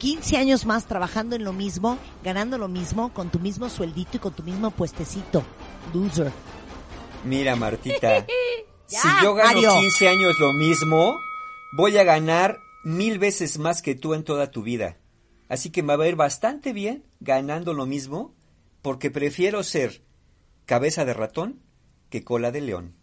15 0.04 0.36
años 0.36 0.66
más 0.66 0.84
trabajando 0.84 1.34
en 1.34 1.44
lo 1.44 1.54
mismo, 1.54 1.98
ganando 2.22 2.58
lo 2.58 2.68
mismo, 2.68 3.14
con 3.14 3.30
tu 3.30 3.40
mismo 3.40 3.70
sueldito 3.70 4.18
y 4.18 4.20
con 4.20 4.34
tu 4.34 4.42
mismo 4.42 4.70
puestecito. 4.70 5.42
Loser. 5.94 6.30
Mira, 7.24 7.56
Martita, 7.56 8.26
Ya, 8.90 9.00
si 9.00 9.08
yo 9.22 9.32
gano 9.32 9.62
Mario. 9.62 9.80
15 9.80 10.08
años 10.08 10.38
lo 10.38 10.52
mismo, 10.52 11.16
voy 11.74 11.96
a 11.96 12.04
ganar 12.04 12.58
mil 12.84 13.18
veces 13.18 13.56
más 13.58 13.80
que 13.80 13.94
tú 13.94 14.12
en 14.12 14.24
toda 14.24 14.50
tu 14.50 14.62
vida. 14.62 14.98
Así 15.48 15.70
que 15.70 15.82
me 15.82 15.96
va 15.96 16.04
a 16.04 16.08
ir 16.08 16.16
bastante 16.16 16.74
bien 16.74 17.06
ganando 17.20 17.72
lo 17.72 17.86
mismo, 17.86 18.34
porque 18.82 19.10
prefiero 19.10 19.62
ser 19.62 20.02
cabeza 20.66 21.06
de 21.06 21.14
ratón 21.14 21.62
que 22.10 22.24
cola 22.24 22.52
de 22.52 22.60
león. 22.60 22.94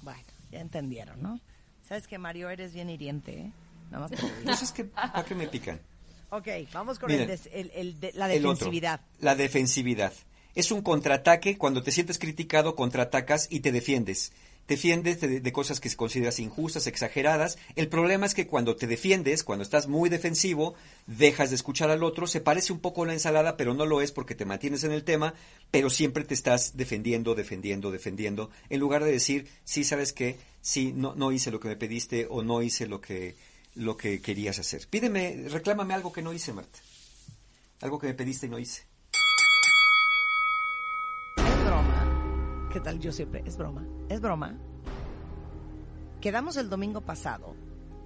Bueno, 0.00 0.24
ya 0.50 0.60
entendieron, 0.60 1.20
¿no? 1.20 1.38
Sabes 1.86 2.06
que 2.06 2.16
Mario 2.16 2.48
eres 2.48 2.72
bien 2.72 2.88
hiriente, 2.88 3.40
¿eh? 3.40 3.52
Nada 3.90 4.08
más. 4.08 4.12
Entonces, 4.38 4.72
¿qué, 4.72 4.84
¿para 4.84 5.24
qué 5.24 5.34
me 5.34 5.48
pican? 5.48 5.80
Ok, 6.30 6.46
vamos 6.72 6.98
con 6.98 7.08
Miren, 7.08 7.22
el 7.22 7.28
des- 7.36 7.48
el- 7.52 7.70
el 7.74 8.00
de- 8.00 8.12
la 8.14 8.26
otro, 8.26 8.34
defensividad. 8.50 9.00
la 9.18 9.34
defensividad. 9.34 10.12
Es 10.54 10.70
un 10.70 10.82
contraataque 10.82 11.58
cuando 11.58 11.82
te 11.82 11.90
sientes 11.92 12.18
criticado, 12.18 12.74
contraatacas 12.76 13.46
y 13.50 13.60
te 13.60 13.72
defiendes. 13.72 14.32
Te 14.66 14.74
defiendes 14.74 15.20
de, 15.20 15.40
de 15.40 15.52
cosas 15.52 15.80
que 15.80 15.92
consideras 15.96 16.38
injustas, 16.38 16.86
exageradas. 16.86 17.58
El 17.74 17.88
problema 17.88 18.26
es 18.26 18.34
que 18.34 18.46
cuando 18.46 18.76
te 18.76 18.86
defiendes, 18.86 19.42
cuando 19.42 19.64
estás 19.64 19.88
muy 19.88 20.08
defensivo, 20.08 20.74
dejas 21.08 21.50
de 21.50 21.56
escuchar 21.56 21.90
al 21.90 22.04
otro. 22.04 22.28
Se 22.28 22.40
parece 22.40 22.72
un 22.72 22.78
poco 22.78 23.02
a 23.02 23.06
la 23.06 23.12
ensalada, 23.12 23.56
pero 23.56 23.74
no 23.74 23.84
lo 23.84 24.00
es 24.00 24.12
porque 24.12 24.36
te 24.36 24.44
mantienes 24.44 24.84
en 24.84 24.92
el 24.92 25.02
tema, 25.02 25.34
pero 25.72 25.90
siempre 25.90 26.22
te 26.24 26.34
estás 26.34 26.76
defendiendo, 26.76 27.34
defendiendo, 27.34 27.90
defendiendo, 27.90 28.50
en 28.68 28.78
lugar 28.78 29.02
de 29.02 29.10
decir, 29.10 29.48
sí, 29.64 29.82
¿sabes 29.82 30.12
qué? 30.12 30.36
Sí, 30.60 30.92
no, 30.94 31.16
no 31.16 31.32
hice 31.32 31.50
lo 31.50 31.58
que 31.58 31.68
me 31.68 31.76
pediste 31.76 32.28
o 32.30 32.42
no 32.44 32.62
hice 32.62 32.86
lo 32.86 33.00
que, 33.00 33.34
lo 33.74 33.96
que 33.96 34.20
querías 34.20 34.58
hacer. 34.58 34.86
Pídeme, 34.88 35.46
reclámame 35.48 35.94
algo 35.94 36.12
que 36.12 36.22
no 36.22 36.32
hice, 36.32 36.52
Marta. 36.52 36.78
Algo 37.80 37.98
que 37.98 38.08
me 38.08 38.14
pediste 38.14 38.46
y 38.46 38.50
no 38.50 38.58
hice. 38.58 38.86
Es 41.36 41.64
broma. 41.64 42.68
¿Qué 42.72 42.80
tal? 42.80 42.98
Yo 43.00 43.12
siempre, 43.12 43.42
es 43.46 43.56
broma. 43.56 43.86
Es 44.08 44.20
broma. 44.20 44.58
Quedamos 46.20 46.56
el 46.56 46.68
domingo 46.68 47.00
pasado 47.00 47.54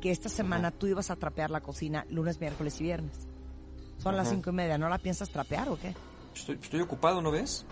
que 0.01 0.11
esta 0.11 0.29
semana 0.29 0.71
tú 0.71 0.87
ibas 0.87 1.11
a 1.11 1.17
trapear 1.17 1.51
la 1.51 1.61
cocina 1.61 2.07
lunes, 2.11 2.39
miércoles 2.41 2.81
y 2.81 2.85
viernes. 2.85 3.27
Son 3.99 4.17
las 4.17 4.29
cinco 4.29 4.51
y 4.51 4.53
media. 4.53 4.79
¿No 4.79 4.89
la 4.89 4.99
piensas 4.99 5.31
trapear 5.31 5.69
o 5.69 5.79
qué? 5.79 5.95
Estoy, 6.35 6.59
estoy 6.63 6.81
ocupado, 6.81 7.23
¿no 7.23 7.31
ves? 7.31 7.65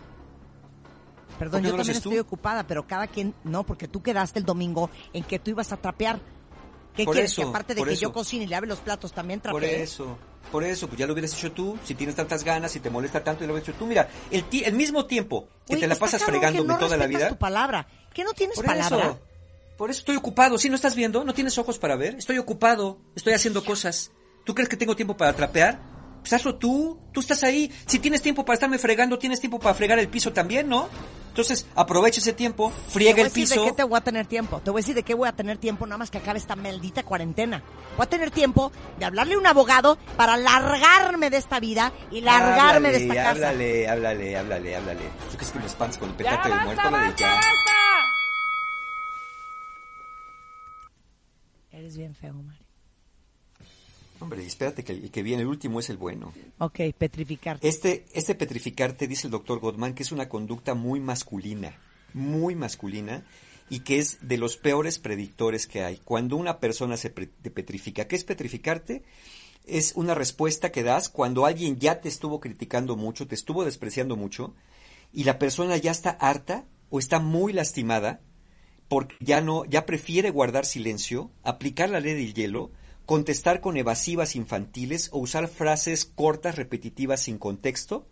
Perdón, 1.38 1.60
¿Por 1.60 1.60
qué 1.62 1.66
yo 1.68 1.72
no 1.72 1.76
también 1.78 2.02
tú? 2.02 2.08
estoy 2.10 2.18
ocupada, 2.18 2.66
pero 2.66 2.86
cada 2.86 3.06
quien, 3.06 3.34
no, 3.44 3.64
porque 3.64 3.88
tú 3.88 4.02
quedaste 4.02 4.38
el 4.38 4.44
domingo 4.44 4.90
en 5.12 5.24
que 5.24 5.38
tú 5.38 5.50
ibas 5.50 5.72
a 5.72 5.76
trapear. 5.76 6.20
¿Qué 6.96 7.04
Por 7.04 7.14
quieres? 7.14 7.32
eso, 7.32 7.42
que 7.42 7.48
aparte 7.48 7.74
de 7.74 7.78
por 7.80 7.88
que 7.88 7.94
eso. 7.94 8.02
yo 8.02 8.12
cocine 8.12 8.44
y 8.44 8.48
lave 8.48 8.66
los 8.66 8.80
platos, 8.80 9.12
también 9.12 9.40
Por 9.40 9.52
trapee. 9.62 9.82
eso, 9.82 10.18
por 10.50 10.62
eso, 10.64 10.86
pues 10.88 10.98
ya 10.98 11.06
lo 11.06 11.14
hubieras 11.14 11.32
hecho 11.32 11.50
tú, 11.52 11.78
si 11.84 11.94
tienes 11.94 12.14
tantas 12.16 12.44
ganas, 12.44 12.70
si 12.72 12.80
te 12.80 12.90
molesta 12.90 13.24
tanto, 13.24 13.44
y 13.44 13.46
lo 13.46 13.54
hubieras 13.54 13.68
hecho 13.70 13.78
tú. 13.78 13.86
Mira, 13.86 14.08
el, 14.30 14.44
el 14.50 14.74
mismo 14.74 15.06
tiempo 15.06 15.48
que 15.66 15.76
te 15.76 15.86
la 15.86 15.94
pasas 15.96 16.22
fregándome 16.22 16.66
que 16.66 16.72
no 16.74 16.78
toda 16.78 16.96
la 16.98 17.06
vida. 17.06 17.28
tu 17.28 17.36
palabra. 17.38 17.86
¿Qué 18.12 18.24
no 18.24 18.32
tienes 18.34 18.56
Por 18.56 18.66
palabra? 18.66 19.06
eso, 19.06 19.18
por 19.78 19.90
eso 19.90 20.00
estoy 20.00 20.16
ocupado. 20.16 20.58
¿Sí 20.58 20.68
no 20.68 20.74
estás 20.76 20.94
viendo? 20.94 21.24
¿No 21.24 21.32
tienes 21.32 21.56
ojos 21.56 21.78
para 21.78 21.96
ver? 21.96 22.16
Estoy 22.16 22.36
ocupado, 22.36 22.98
estoy 23.16 23.32
haciendo 23.32 23.64
cosas. 23.64 24.10
¿Tú 24.44 24.54
crees 24.54 24.68
que 24.68 24.76
tengo 24.76 24.94
tiempo 24.94 25.16
para 25.16 25.32
trapear? 25.32 25.80
Pues 26.20 26.34
hazlo 26.34 26.56
tú, 26.56 27.00
tú 27.12 27.20
estás 27.20 27.42
ahí. 27.42 27.72
Si 27.86 27.98
tienes 28.00 28.20
tiempo 28.20 28.44
para 28.44 28.54
estarme 28.54 28.78
fregando, 28.78 29.18
tienes 29.18 29.40
tiempo 29.40 29.58
para 29.58 29.74
fregar 29.74 29.98
el 29.98 30.08
piso 30.08 30.32
también, 30.32 30.68
¿no? 30.68 30.88
Entonces, 31.32 31.64
aprovecha 31.74 32.20
ese 32.20 32.34
tiempo, 32.34 32.70
Te 32.88 32.90
friega 32.92 33.12
voy 33.12 33.20
a 33.20 33.22
el 33.24 33.28
decir 33.30 33.44
piso. 33.48 33.62
de 33.62 33.66
qué 33.70 33.72
te 33.74 33.84
voy 33.84 33.96
a 33.96 34.02
tener 34.02 34.26
tiempo. 34.26 34.60
Te 34.60 34.70
voy 34.70 34.80
a 34.80 34.82
decir 34.82 34.94
de 34.94 35.02
qué 35.02 35.14
voy 35.14 35.26
a 35.28 35.32
tener 35.32 35.56
tiempo 35.56 35.86
nada 35.86 35.96
más 35.96 36.10
que 36.10 36.18
acabe 36.18 36.38
esta 36.38 36.56
maldita 36.56 37.04
cuarentena. 37.04 37.62
Voy 37.96 38.04
a 38.04 38.08
tener 38.08 38.30
tiempo 38.30 38.70
de 38.98 39.06
hablarle 39.06 39.32
a 39.34 39.38
un 39.38 39.46
abogado 39.46 39.96
para 40.18 40.36
largarme 40.36 41.30
de 41.30 41.38
esta 41.38 41.58
vida 41.58 41.90
y 42.10 42.20
largarme 42.20 42.90
de 42.90 42.98
esta 42.98 43.14
casa. 43.14 43.30
Háblale, 43.30 43.88
háblale, 43.88 44.36
háblale, 44.36 44.76
háblale. 44.76 45.00
¿Tú 45.30 45.36
crees 45.38 45.52
que 45.52 45.58
me 45.58 45.64
espantas 45.66 45.96
con 45.96 46.10
el 46.10 46.14
petate 46.16 46.50
de 46.50 46.54
¡Ya 46.54 46.64
muerto? 46.64 46.82
Háblale 46.82 47.14
ya. 47.16 47.28
basta! 47.28 47.48
Eres 51.70 51.96
bien 51.96 52.14
feo, 52.14 52.34
Mario. 52.34 52.61
Hombre, 54.22 54.46
espérate 54.46 54.84
que 54.84 54.92
el 54.92 55.10
que 55.10 55.22
viene, 55.22 55.42
el 55.42 55.48
último 55.48 55.80
es 55.80 55.90
el 55.90 55.96
bueno. 55.96 56.32
Ok, 56.58 56.80
petrificarte. 56.96 57.68
Este, 57.68 58.06
este 58.12 58.34
petrificarte, 58.34 59.08
dice 59.08 59.26
el 59.26 59.32
doctor 59.32 59.58
Gottman, 59.58 59.94
que 59.94 60.04
es 60.04 60.12
una 60.12 60.28
conducta 60.28 60.74
muy 60.74 61.00
masculina, 61.00 61.76
muy 62.14 62.54
masculina, 62.54 63.24
y 63.68 63.80
que 63.80 63.98
es 63.98 64.18
de 64.20 64.38
los 64.38 64.56
peores 64.56 64.98
predictores 64.98 65.66
que 65.66 65.82
hay. 65.82 65.96
Cuando 65.98 66.36
una 66.36 66.60
persona 66.60 66.96
se 66.96 67.10
petrifica, 67.10 68.06
¿qué 68.06 68.16
es 68.16 68.22
petrificarte? 68.22 69.02
Es 69.64 69.92
una 69.96 70.14
respuesta 70.14 70.70
que 70.70 70.82
das 70.82 71.08
cuando 71.08 71.46
alguien 71.46 71.78
ya 71.78 72.00
te 72.00 72.08
estuvo 72.08 72.38
criticando 72.38 72.96
mucho, 72.96 73.26
te 73.26 73.34
estuvo 73.34 73.64
despreciando 73.64 74.16
mucho, 74.16 74.54
y 75.12 75.24
la 75.24 75.38
persona 75.38 75.76
ya 75.76 75.90
está 75.90 76.10
harta 76.10 76.64
o 76.90 76.98
está 76.98 77.18
muy 77.18 77.52
lastimada, 77.52 78.20
porque 78.88 79.16
ya 79.20 79.40
no, 79.40 79.64
ya 79.64 79.86
prefiere 79.86 80.30
guardar 80.30 80.66
silencio, 80.66 81.30
aplicar 81.42 81.88
la 81.88 82.00
ley 82.00 82.14
del 82.14 82.34
hielo, 82.34 82.72
contestar 83.06 83.60
con 83.60 83.76
evasivas 83.76 84.36
infantiles 84.36 85.08
o 85.12 85.18
usar 85.18 85.48
frases 85.48 86.04
cortas, 86.04 86.56
repetitivas, 86.56 87.20
sin 87.22 87.38
contexto, 87.38 88.06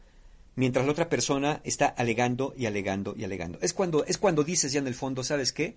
mientras 0.56 0.84
la 0.86 0.92
otra 0.92 1.08
persona 1.08 1.60
está 1.64 1.86
alegando 1.86 2.54
y 2.56 2.66
alegando 2.66 3.14
y 3.16 3.24
alegando. 3.24 3.58
Es 3.62 3.72
cuando, 3.72 4.04
es 4.04 4.18
cuando 4.18 4.44
dices 4.44 4.72
ya 4.72 4.80
en 4.80 4.86
el 4.86 4.94
fondo, 4.94 5.22
¿sabes 5.22 5.52
qué? 5.52 5.76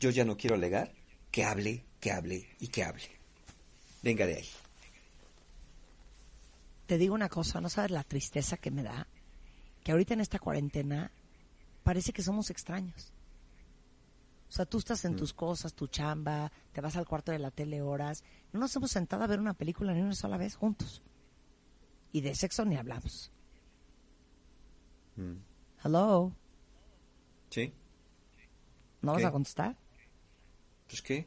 Yo 0.00 0.10
ya 0.10 0.24
no 0.24 0.36
quiero 0.36 0.56
alegar, 0.56 0.92
que 1.30 1.44
hable, 1.44 1.84
que 2.00 2.12
hable 2.12 2.48
y 2.60 2.68
que 2.68 2.84
hable. 2.84 3.04
Venga 4.02 4.26
de 4.26 4.36
ahí. 4.36 4.48
Te 6.86 6.98
digo 6.98 7.14
una 7.14 7.28
cosa, 7.28 7.60
no 7.60 7.68
sabes 7.68 7.90
la 7.90 8.04
tristeza 8.04 8.56
que 8.56 8.70
me 8.70 8.82
da 8.82 9.06
que 9.82 9.92
ahorita 9.92 10.14
en 10.14 10.20
esta 10.20 10.38
cuarentena 10.38 11.10
parece 11.82 12.12
que 12.12 12.22
somos 12.22 12.50
extraños. 12.50 13.12
O 14.48 14.52
sea, 14.52 14.66
tú 14.66 14.78
estás 14.78 15.04
en 15.04 15.14
Mm. 15.14 15.16
tus 15.16 15.32
cosas, 15.32 15.74
tu 15.74 15.88
chamba, 15.88 16.50
te 16.72 16.80
vas 16.80 16.96
al 16.96 17.06
cuarto 17.06 17.32
de 17.32 17.38
la 17.38 17.50
tele 17.50 17.82
horas. 17.82 18.22
No 18.54 18.60
nos 18.60 18.74
hemos 18.76 18.92
sentado 18.92 19.24
a 19.24 19.26
ver 19.26 19.40
una 19.40 19.54
película 19.54 19.92
ni 19.92 20.00
una 20.00 20.14
sola 20.14 20.36
vez 20.36 20.54
juntos. 20.54 21.02
Y 22.12 22.20
de 22.20 22.36
sexo 22.36 22.64
ni 22.64 22.76
hablamos. 22.76 23.32
Mm. 25.16 25.38
Hello, 25.84 26.32
¿Sí? 27.50 27.72
¿no 29.02 29.14
vas 29.14 29.24
a 29.24 29.32
contestar? 29.32 29.76
Pues 30.86 31.02
qué. 31.02 31.26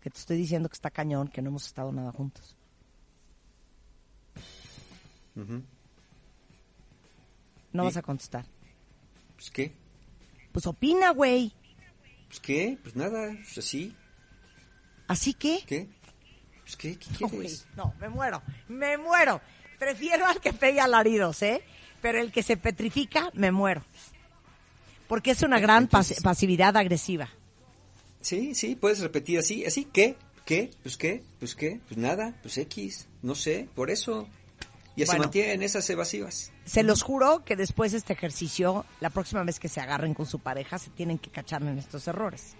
Que 0.00 0.08
te 0.08 0.18
estoy 0.18 0.38
diciendo 0.38 0.70
que 0.70 0.74
está 0.74 0.90
cañón, 0.90 1.28
que 1.28 1.42
no 1.42 1.50
hemos 1.50 1.66
estado 1.66 1.92
nada 1.92 2.10
juntos. 2.10 2.56
No 5.34 5.62
¿Y? 7.82 7.86
vas 7.86 7.98
a 7.98 8.02
contestar. 8.02 8.46
Pues 9.34 9.50
qué. 9.50 9.74
Pues 10.52 10.66
opina, 10.66 11.10
güey. 11.10 11.52
Pues 12.28 12.40
qué. 12.40 12.78
Pues 12.82 12.96
nada, 12.96 13.28
pues 13.44 13.58
así. 13.58 13.94
Así 15.10 15.34
que... 15.34 15.62
¿Qué? 15.66 15.88
Pues 16.62 16.76
qué, 16.76 16.96
¿qué 16.96 17.06
No, 17.20 17.28
quieres? 17.28 17.66
no, 17.76 17.94
me 17.98 18.08
muero, 18.08 18.42
me 18.68 18.96
muero. 18.96 19.40
Prefiero 19.78 20.24
al 20.26 20.40
que 20.40 20.52
pega 20.52 20.84
alaridos, 20.84 21.42
¿eh? 21.42 21.62
Pero 22.00 22.20
el 22.20 22.30
que 22.30 22.42
se 22.44 22.56
petrifica, 22.56 23.28
me 23.34 23.50
muero. 23.50 23.82
Porque 25.08 25.32
es 25.32 25.42
una 25.42 25.58
gran 25.58 25.84
pas- 25.84 26.02
Entonces- 26.12 26.22
pasividad 26.22 26.76
agresiva. 26.76 27.28
Sí, 28.20 28.54
sí, 28.54 28.76
puedes 28.76 29.00
repetir 29.00 29.38
así, 29.40 29.64
así, 29.64 29.84
¿qué? 29.86 30.16
¿Qué? 30.44 30.70
Pues 30.82 30.96
qué, 30.96 31.22
pues 31.40 31.54
qué, 31.56 31.80
pues 31.88 31.98
nada, 31.98 32.34
pues 32.42 32.56
X, 32.58 33.08
no 33.22 33.34
sé, 33.34 33.68
por 33.74 33.90
eso. 33.90 34.28
Y 34.96 35.04
Bueno. 35.06 35.22
mantienen 35.24 35.62
esas 35.62 35.88
evasivas. 35.90 36.52
Se 36.66 36.82
los 36.82 37.02
juro 37.02 37.44
que 37.44 37.56
después 37.56 37.92
de 37.92 37.98
este 37.98 38.12
ejercicio, 38.12 38.84
la 39.00 39.10
próxima 39.10 39.42
vez 39.42 39.58
que 39.58 39.68
se 39.68 39.80
agarren 39.80 40.14
con 40.14 40.26
su 40.26 40.38
pareja, 40.38 40.78
se 40.78 40.90
tienen 40.90 41.18
que 41.18 41.30
cachar 41.30 41.62
en 41.62 41.78
estos 41.78 42.06
errores. 42.06 42.54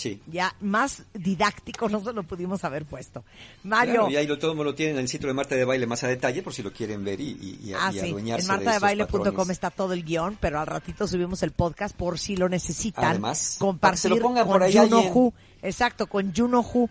Sí. 0.00 0.20
Ya 0.26 0.54
más 0.60 1.02
didáctico 1.12 1.88
no 1.90 2.02
se 2.02 2.12
lo 2.14 2.22
pudimos 2.22 2.64
haber 2.64 2.86
puesto. 2.86 3.22
Mario. 3.64 3.92
Claro, 3.94 4.10
y 4.10 4.16
ahí 4.16 4.26
lo, 4.26 4.38
todo 4.38 4.54
lo 4.64 4.74
tienen 4.74 4.96
en 4.96 5.02
el 5.02 5.08
sitio 5.08 5.28
de 5.28 5.34
Marta 5.34 5.54
de 5.54 5.64
Baile 5.66 5.86
más 5.86 6.02
a 6.04 6.08
detalle 6.08 6.42
por 6.42 6.54
si 6.54 6.62
lo 6.62 6.72
quieren 6.72 7.04
ver 7.04 7.20
y, 7.20 7.28
y, 7.30 7.68
y, 7.68 7.74
Ah, 7.74 7.90
y 7.92 7.98
sí. 7.98 8.08
adueñarse 8.08 8.46
En 8.50 8.56
martadebaile.com 8.56 9.50
está 9.50 9.70
todo 9.70 9.92
el 9.92 10.02
guion, 10.04 10.38
pero 10.40 10.58
al 10.58 10.66
ratito 10.66 11.06
subimos 11.06 11.42
el 11.42 11.50
podcast 11.50 11.94
por 11.94 12.18
si 12.18 12.34
lo 12.36 12.48
necesitan. 12.48 13.04
Además, 13.04 13.56
compartir 13.58 13.98
se 14.00 14.08
lo 14.08 14.18
pongan 14.18 14.44
con 14.46 14.54
por 14.54 14.62
ahí 14.62 14.76
Juno. 14.76 15.00
Who. 15.12 15.34
Exacto, 15.60 16.06
con 16.06 16.34
Juno 16.34 16.60
Who. 16.60 16.88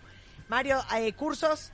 Mario, 0.48 0.78
eh, 0.96 1.12
cursos. 1.14 1.72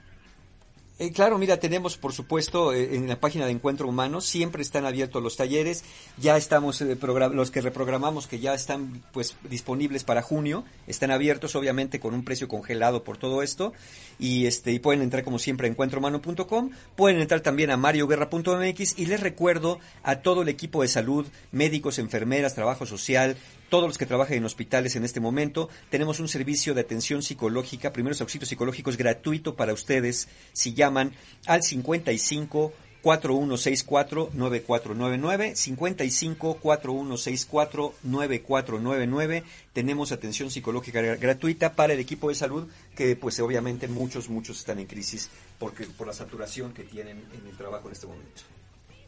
Eh, 0.99 1.13
claro, 1.13 1.37
mira, 1.37 1.59
tenemos 1.59 1.99
por 1.99 2.15
supuesto 2.15 2.73
eh, 2.73 2.95
en 2.97 3.07
la 3.07 3.21
página 3.21 3.45
de 3.45 3.53
Encuentro 3.53 3.87
Humano, 3.87 4.23
siempre 4.23 4.63
están 4.63 4.87
abiertos 4.87 5.23
los 5.23 5.37
talleres, 5.37 5.85
ya 6.17 6.39
estamos, 6.39 6.81
eh, 6.81 6.97
los 7.35 7.51
que 7.51 7.61
reprogramamos 7.61 8.27
que 8.27 8.39
ya 8.39 8.55
están 8.55 9.03
pues 9.13 9.37
disponibles 9.51 10.05
para 10.05 10.23
junio, 10.23 10.65
están 10.87 11.11
abiertos 11.11 11.55
obviamente 11.55 12.01
con 12.01 12.15
un 12.15 12.25
precio 12.25 12.49
congelado 12.49 13.05
por 13.05 13.19
todo 13.19 13.43
esto. 13.43 13.75
Y 14.19 14.47
este 14.47 14.73
y 14.73 14.79
pueden 14.79 15.03
entrar 15.03 15.23
como 15.23 15.39
siempre 15.39 15.69
a 15.69 15.71
encuentrohumano.com, 15.71 16.71
pueden 16.97 17.21
entrar 17.21 17.43
también 17.43 17.71
a 17.71 17.77
marioguerra.mx 17.77 18.99
y 18.99 19.05
les 19.05 19.21
recuerdo 19.21 19.79
a 20.03 20.21
todo 20.23 20.41
el 20.41 20.49
equipo 20.49 20.81
de 20.81 20.89
salud, 20.89 21.27
médicos, 21.53 21.99
enfermeras, 21.99 22.55
trabajo 22.55 22.87
social, 22.87 23.37
todos 23.69 23.89
los 23.89 23.99
que 23.99 24.07
trabajan 24.07 24.37
en 24.37 24.45
hospitales 24.45 24.97
en 24.97 25.05
este 25.05 25.21
momento, 25.21 25.69
tenemos 25.91 26.21
un 26.21 26.29
servicio 26.29 26.75
de 26.75 26.81
atención 26.83 27.23
psicológica, 27.23 27.93
primeros 27.93 28.21
auxilios 28.21 28.49
psicológicos 28.49 28.97
gratuito 28.97 29.55
para 29.57 29.73
ustedes 29.73 30.29
si 30.53 30.75
llaman 30.75 31.13
al 31.47 31.63
55 31.63 32.73
4164 33.03 34.31
9499 34.35 35.55
55 35.55 36.55
4164 36.61 37.95
9499 38.03 39.45
tenemos 39.73 40.11
atención 40.13 40.51
psicológica 40.51 41.01
gra- 41.01 41.19
gratuita 41.21 41.75
para 41.75 41.93
el 41.93 42.01
equipo 42.01 42.29
de 42.31 42.35
salud 42.35 42.67
que 42.97 43.15
pues 43.15 43.39
obviamente 43.41 43.87
muchos 43.87 44.29
muchos 44.29 44.59
están 44.59 44.79
en 44.81 44.87
crisis 44.87 45.31
porque 45.59 45.85
por 45.87 46.07
la 46.09 46.13
saturación 46.13 46.73
que 46.73 46.83
tienen 46.83 47.19
en 47.33 47.47
el 47.49 47.57
trabajo 47.57 47.87
en 47.89 47.93
este 47.93 48.07
momento. 48.09 48.43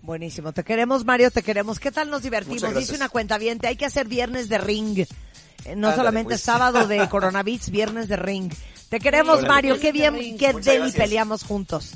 Buenísimo. 0.03 0.53
Te 0.53 0.65
queremos, 0.65 1.05
Mario, 1.05 1.31
te 1.31 1.43
queremos. 1.43 1.79
¿Qué 1.81 1.91
tal 1.91 2.09
nos 2.11 2.23
divertimos? 2.23 2.75
Dice 2.75 2.95
una 2.95 3.09
cuenta 3.09 3.37
bien, 3.39 3.59
hay 3.65 3.77
que 3.77 3.85
hacer 3.87 4.07
viernes 4.09 4.49
de 4.49 4.59
ring. 4.59 4.99
Eh, 5.01 5.07
No 5.67 5.73
Ándale, 5.89 5.97
solamente 5.97 6.29
pues. 6.31 6.41
sábado 6.41 6.87
de 6.87 7.09
coronavirus, 7.11 7.71
viernes 7.71 8.09
de 8.09 8.17
ring. 8.17 8.53
Te 8.89 9.01
queremos, 9.01 9.43
Mario. 9.47 9.79
Qué 9.79 9.93
bien, 9.93 10.15
Ring. 10.15 10.39
qué 10.39 10.53
Muchas 10.53 10.65
deli 10.67 10.79
gracias. 10.79 11.03
peleamos 11.05 11.43
juntos. 11.45 11.93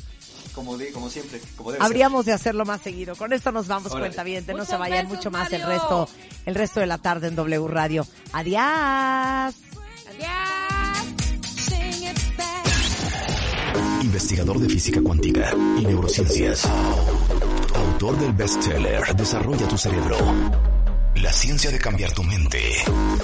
Como 0.55 0.76
de, 0.76 0.90
como 0.92 1.08
siempre, 1.08 1.40
como 1.56 1.70
debe 1.72 1.78
ser. 1.82 1.86
Habríamos 1.86 2.26
de 2.26 2.32
hacerlo 2.32 2.66
más 2.66 2.82
seguido. 2.82 3.16
Con 3.16 3.32
esto 3.32 3.50
nos 3.52 3.66
vamos, 3.68 3.90
Órale. 3.92 4.08
cuenta 4.08 4.22
bien. 4.24 4.44
No 4.55 4.66
se 4.66 4.76
vayan 4.76 5.05
besos, 5.06 5.16
mucho 5.16 5.31
más 5.31 5.50
el 5.52 5.62
resto, 5.62 6.06
el 6.44 6.55
resto 6.55 6.81
de 6.81 6.86
la 6.86 6.98
tarde 6.98 7.28
en 7.28 7.36
W 7.36 7.66
Radio. 7.68 8.06
Adiós. 8.34 9.55
Back. 10.18 11.14
Investigador 14.02 14.58
de 14.58 14.68
física 14.68 15.00
cuántica 15.00 15.52
y 15.78 15.86
neurociencias. 15.86 16.68
Autor 18.02 18.18
del 18.18 18.32
bestseller 18.32 19.14
Desarrolla 19.14 19.68
tu 19.68 19.78
cerebro. 19.78 20.16
La 21.14 21.32
ciencia 21.32 21.70
de 21.70 21.78
cambiar 21.78 22.10
tu 22.10 22.24
mente. 22.24 22.58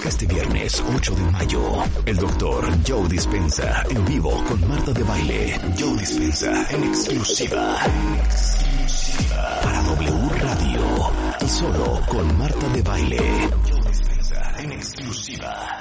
Este 0.06 0.24
viernes 0.24 0.80
8 0.94 1.14
de 1.16 1.22
mayo, 1.32 1.82
el 2.06 2.16
doctor 2.16 2.64
Joe 2.86 3.08
Dispensa 3.08 3.82
en 3.90 4.04
vivo 4.04 4.30
con 4.44 4.68
Marta 4.68 4.92
de 4.92 5.02
Baile. 5.02 5.60
Joe 5.76 5.98
Dispensa 5.98 6.64
en 6.70 6.84
exclusiva. 6.84 7.76
En 7.84 8.20
exclusiva. 8.20 9.60
Para 9.64 9.82
W 9.82 10.28
Radio. 10.42 11.10
Y 11.40 11.48
solo 11.48 12.00
con 12.06 12.38
Marta 12.38 12.68
de 12.68 12.82
Baile. 12.82 13.50
Joe 13.68 13.90
Dispensa 13.90 14.62
en 14.62 14.72
exclusiva. 14.72 15.78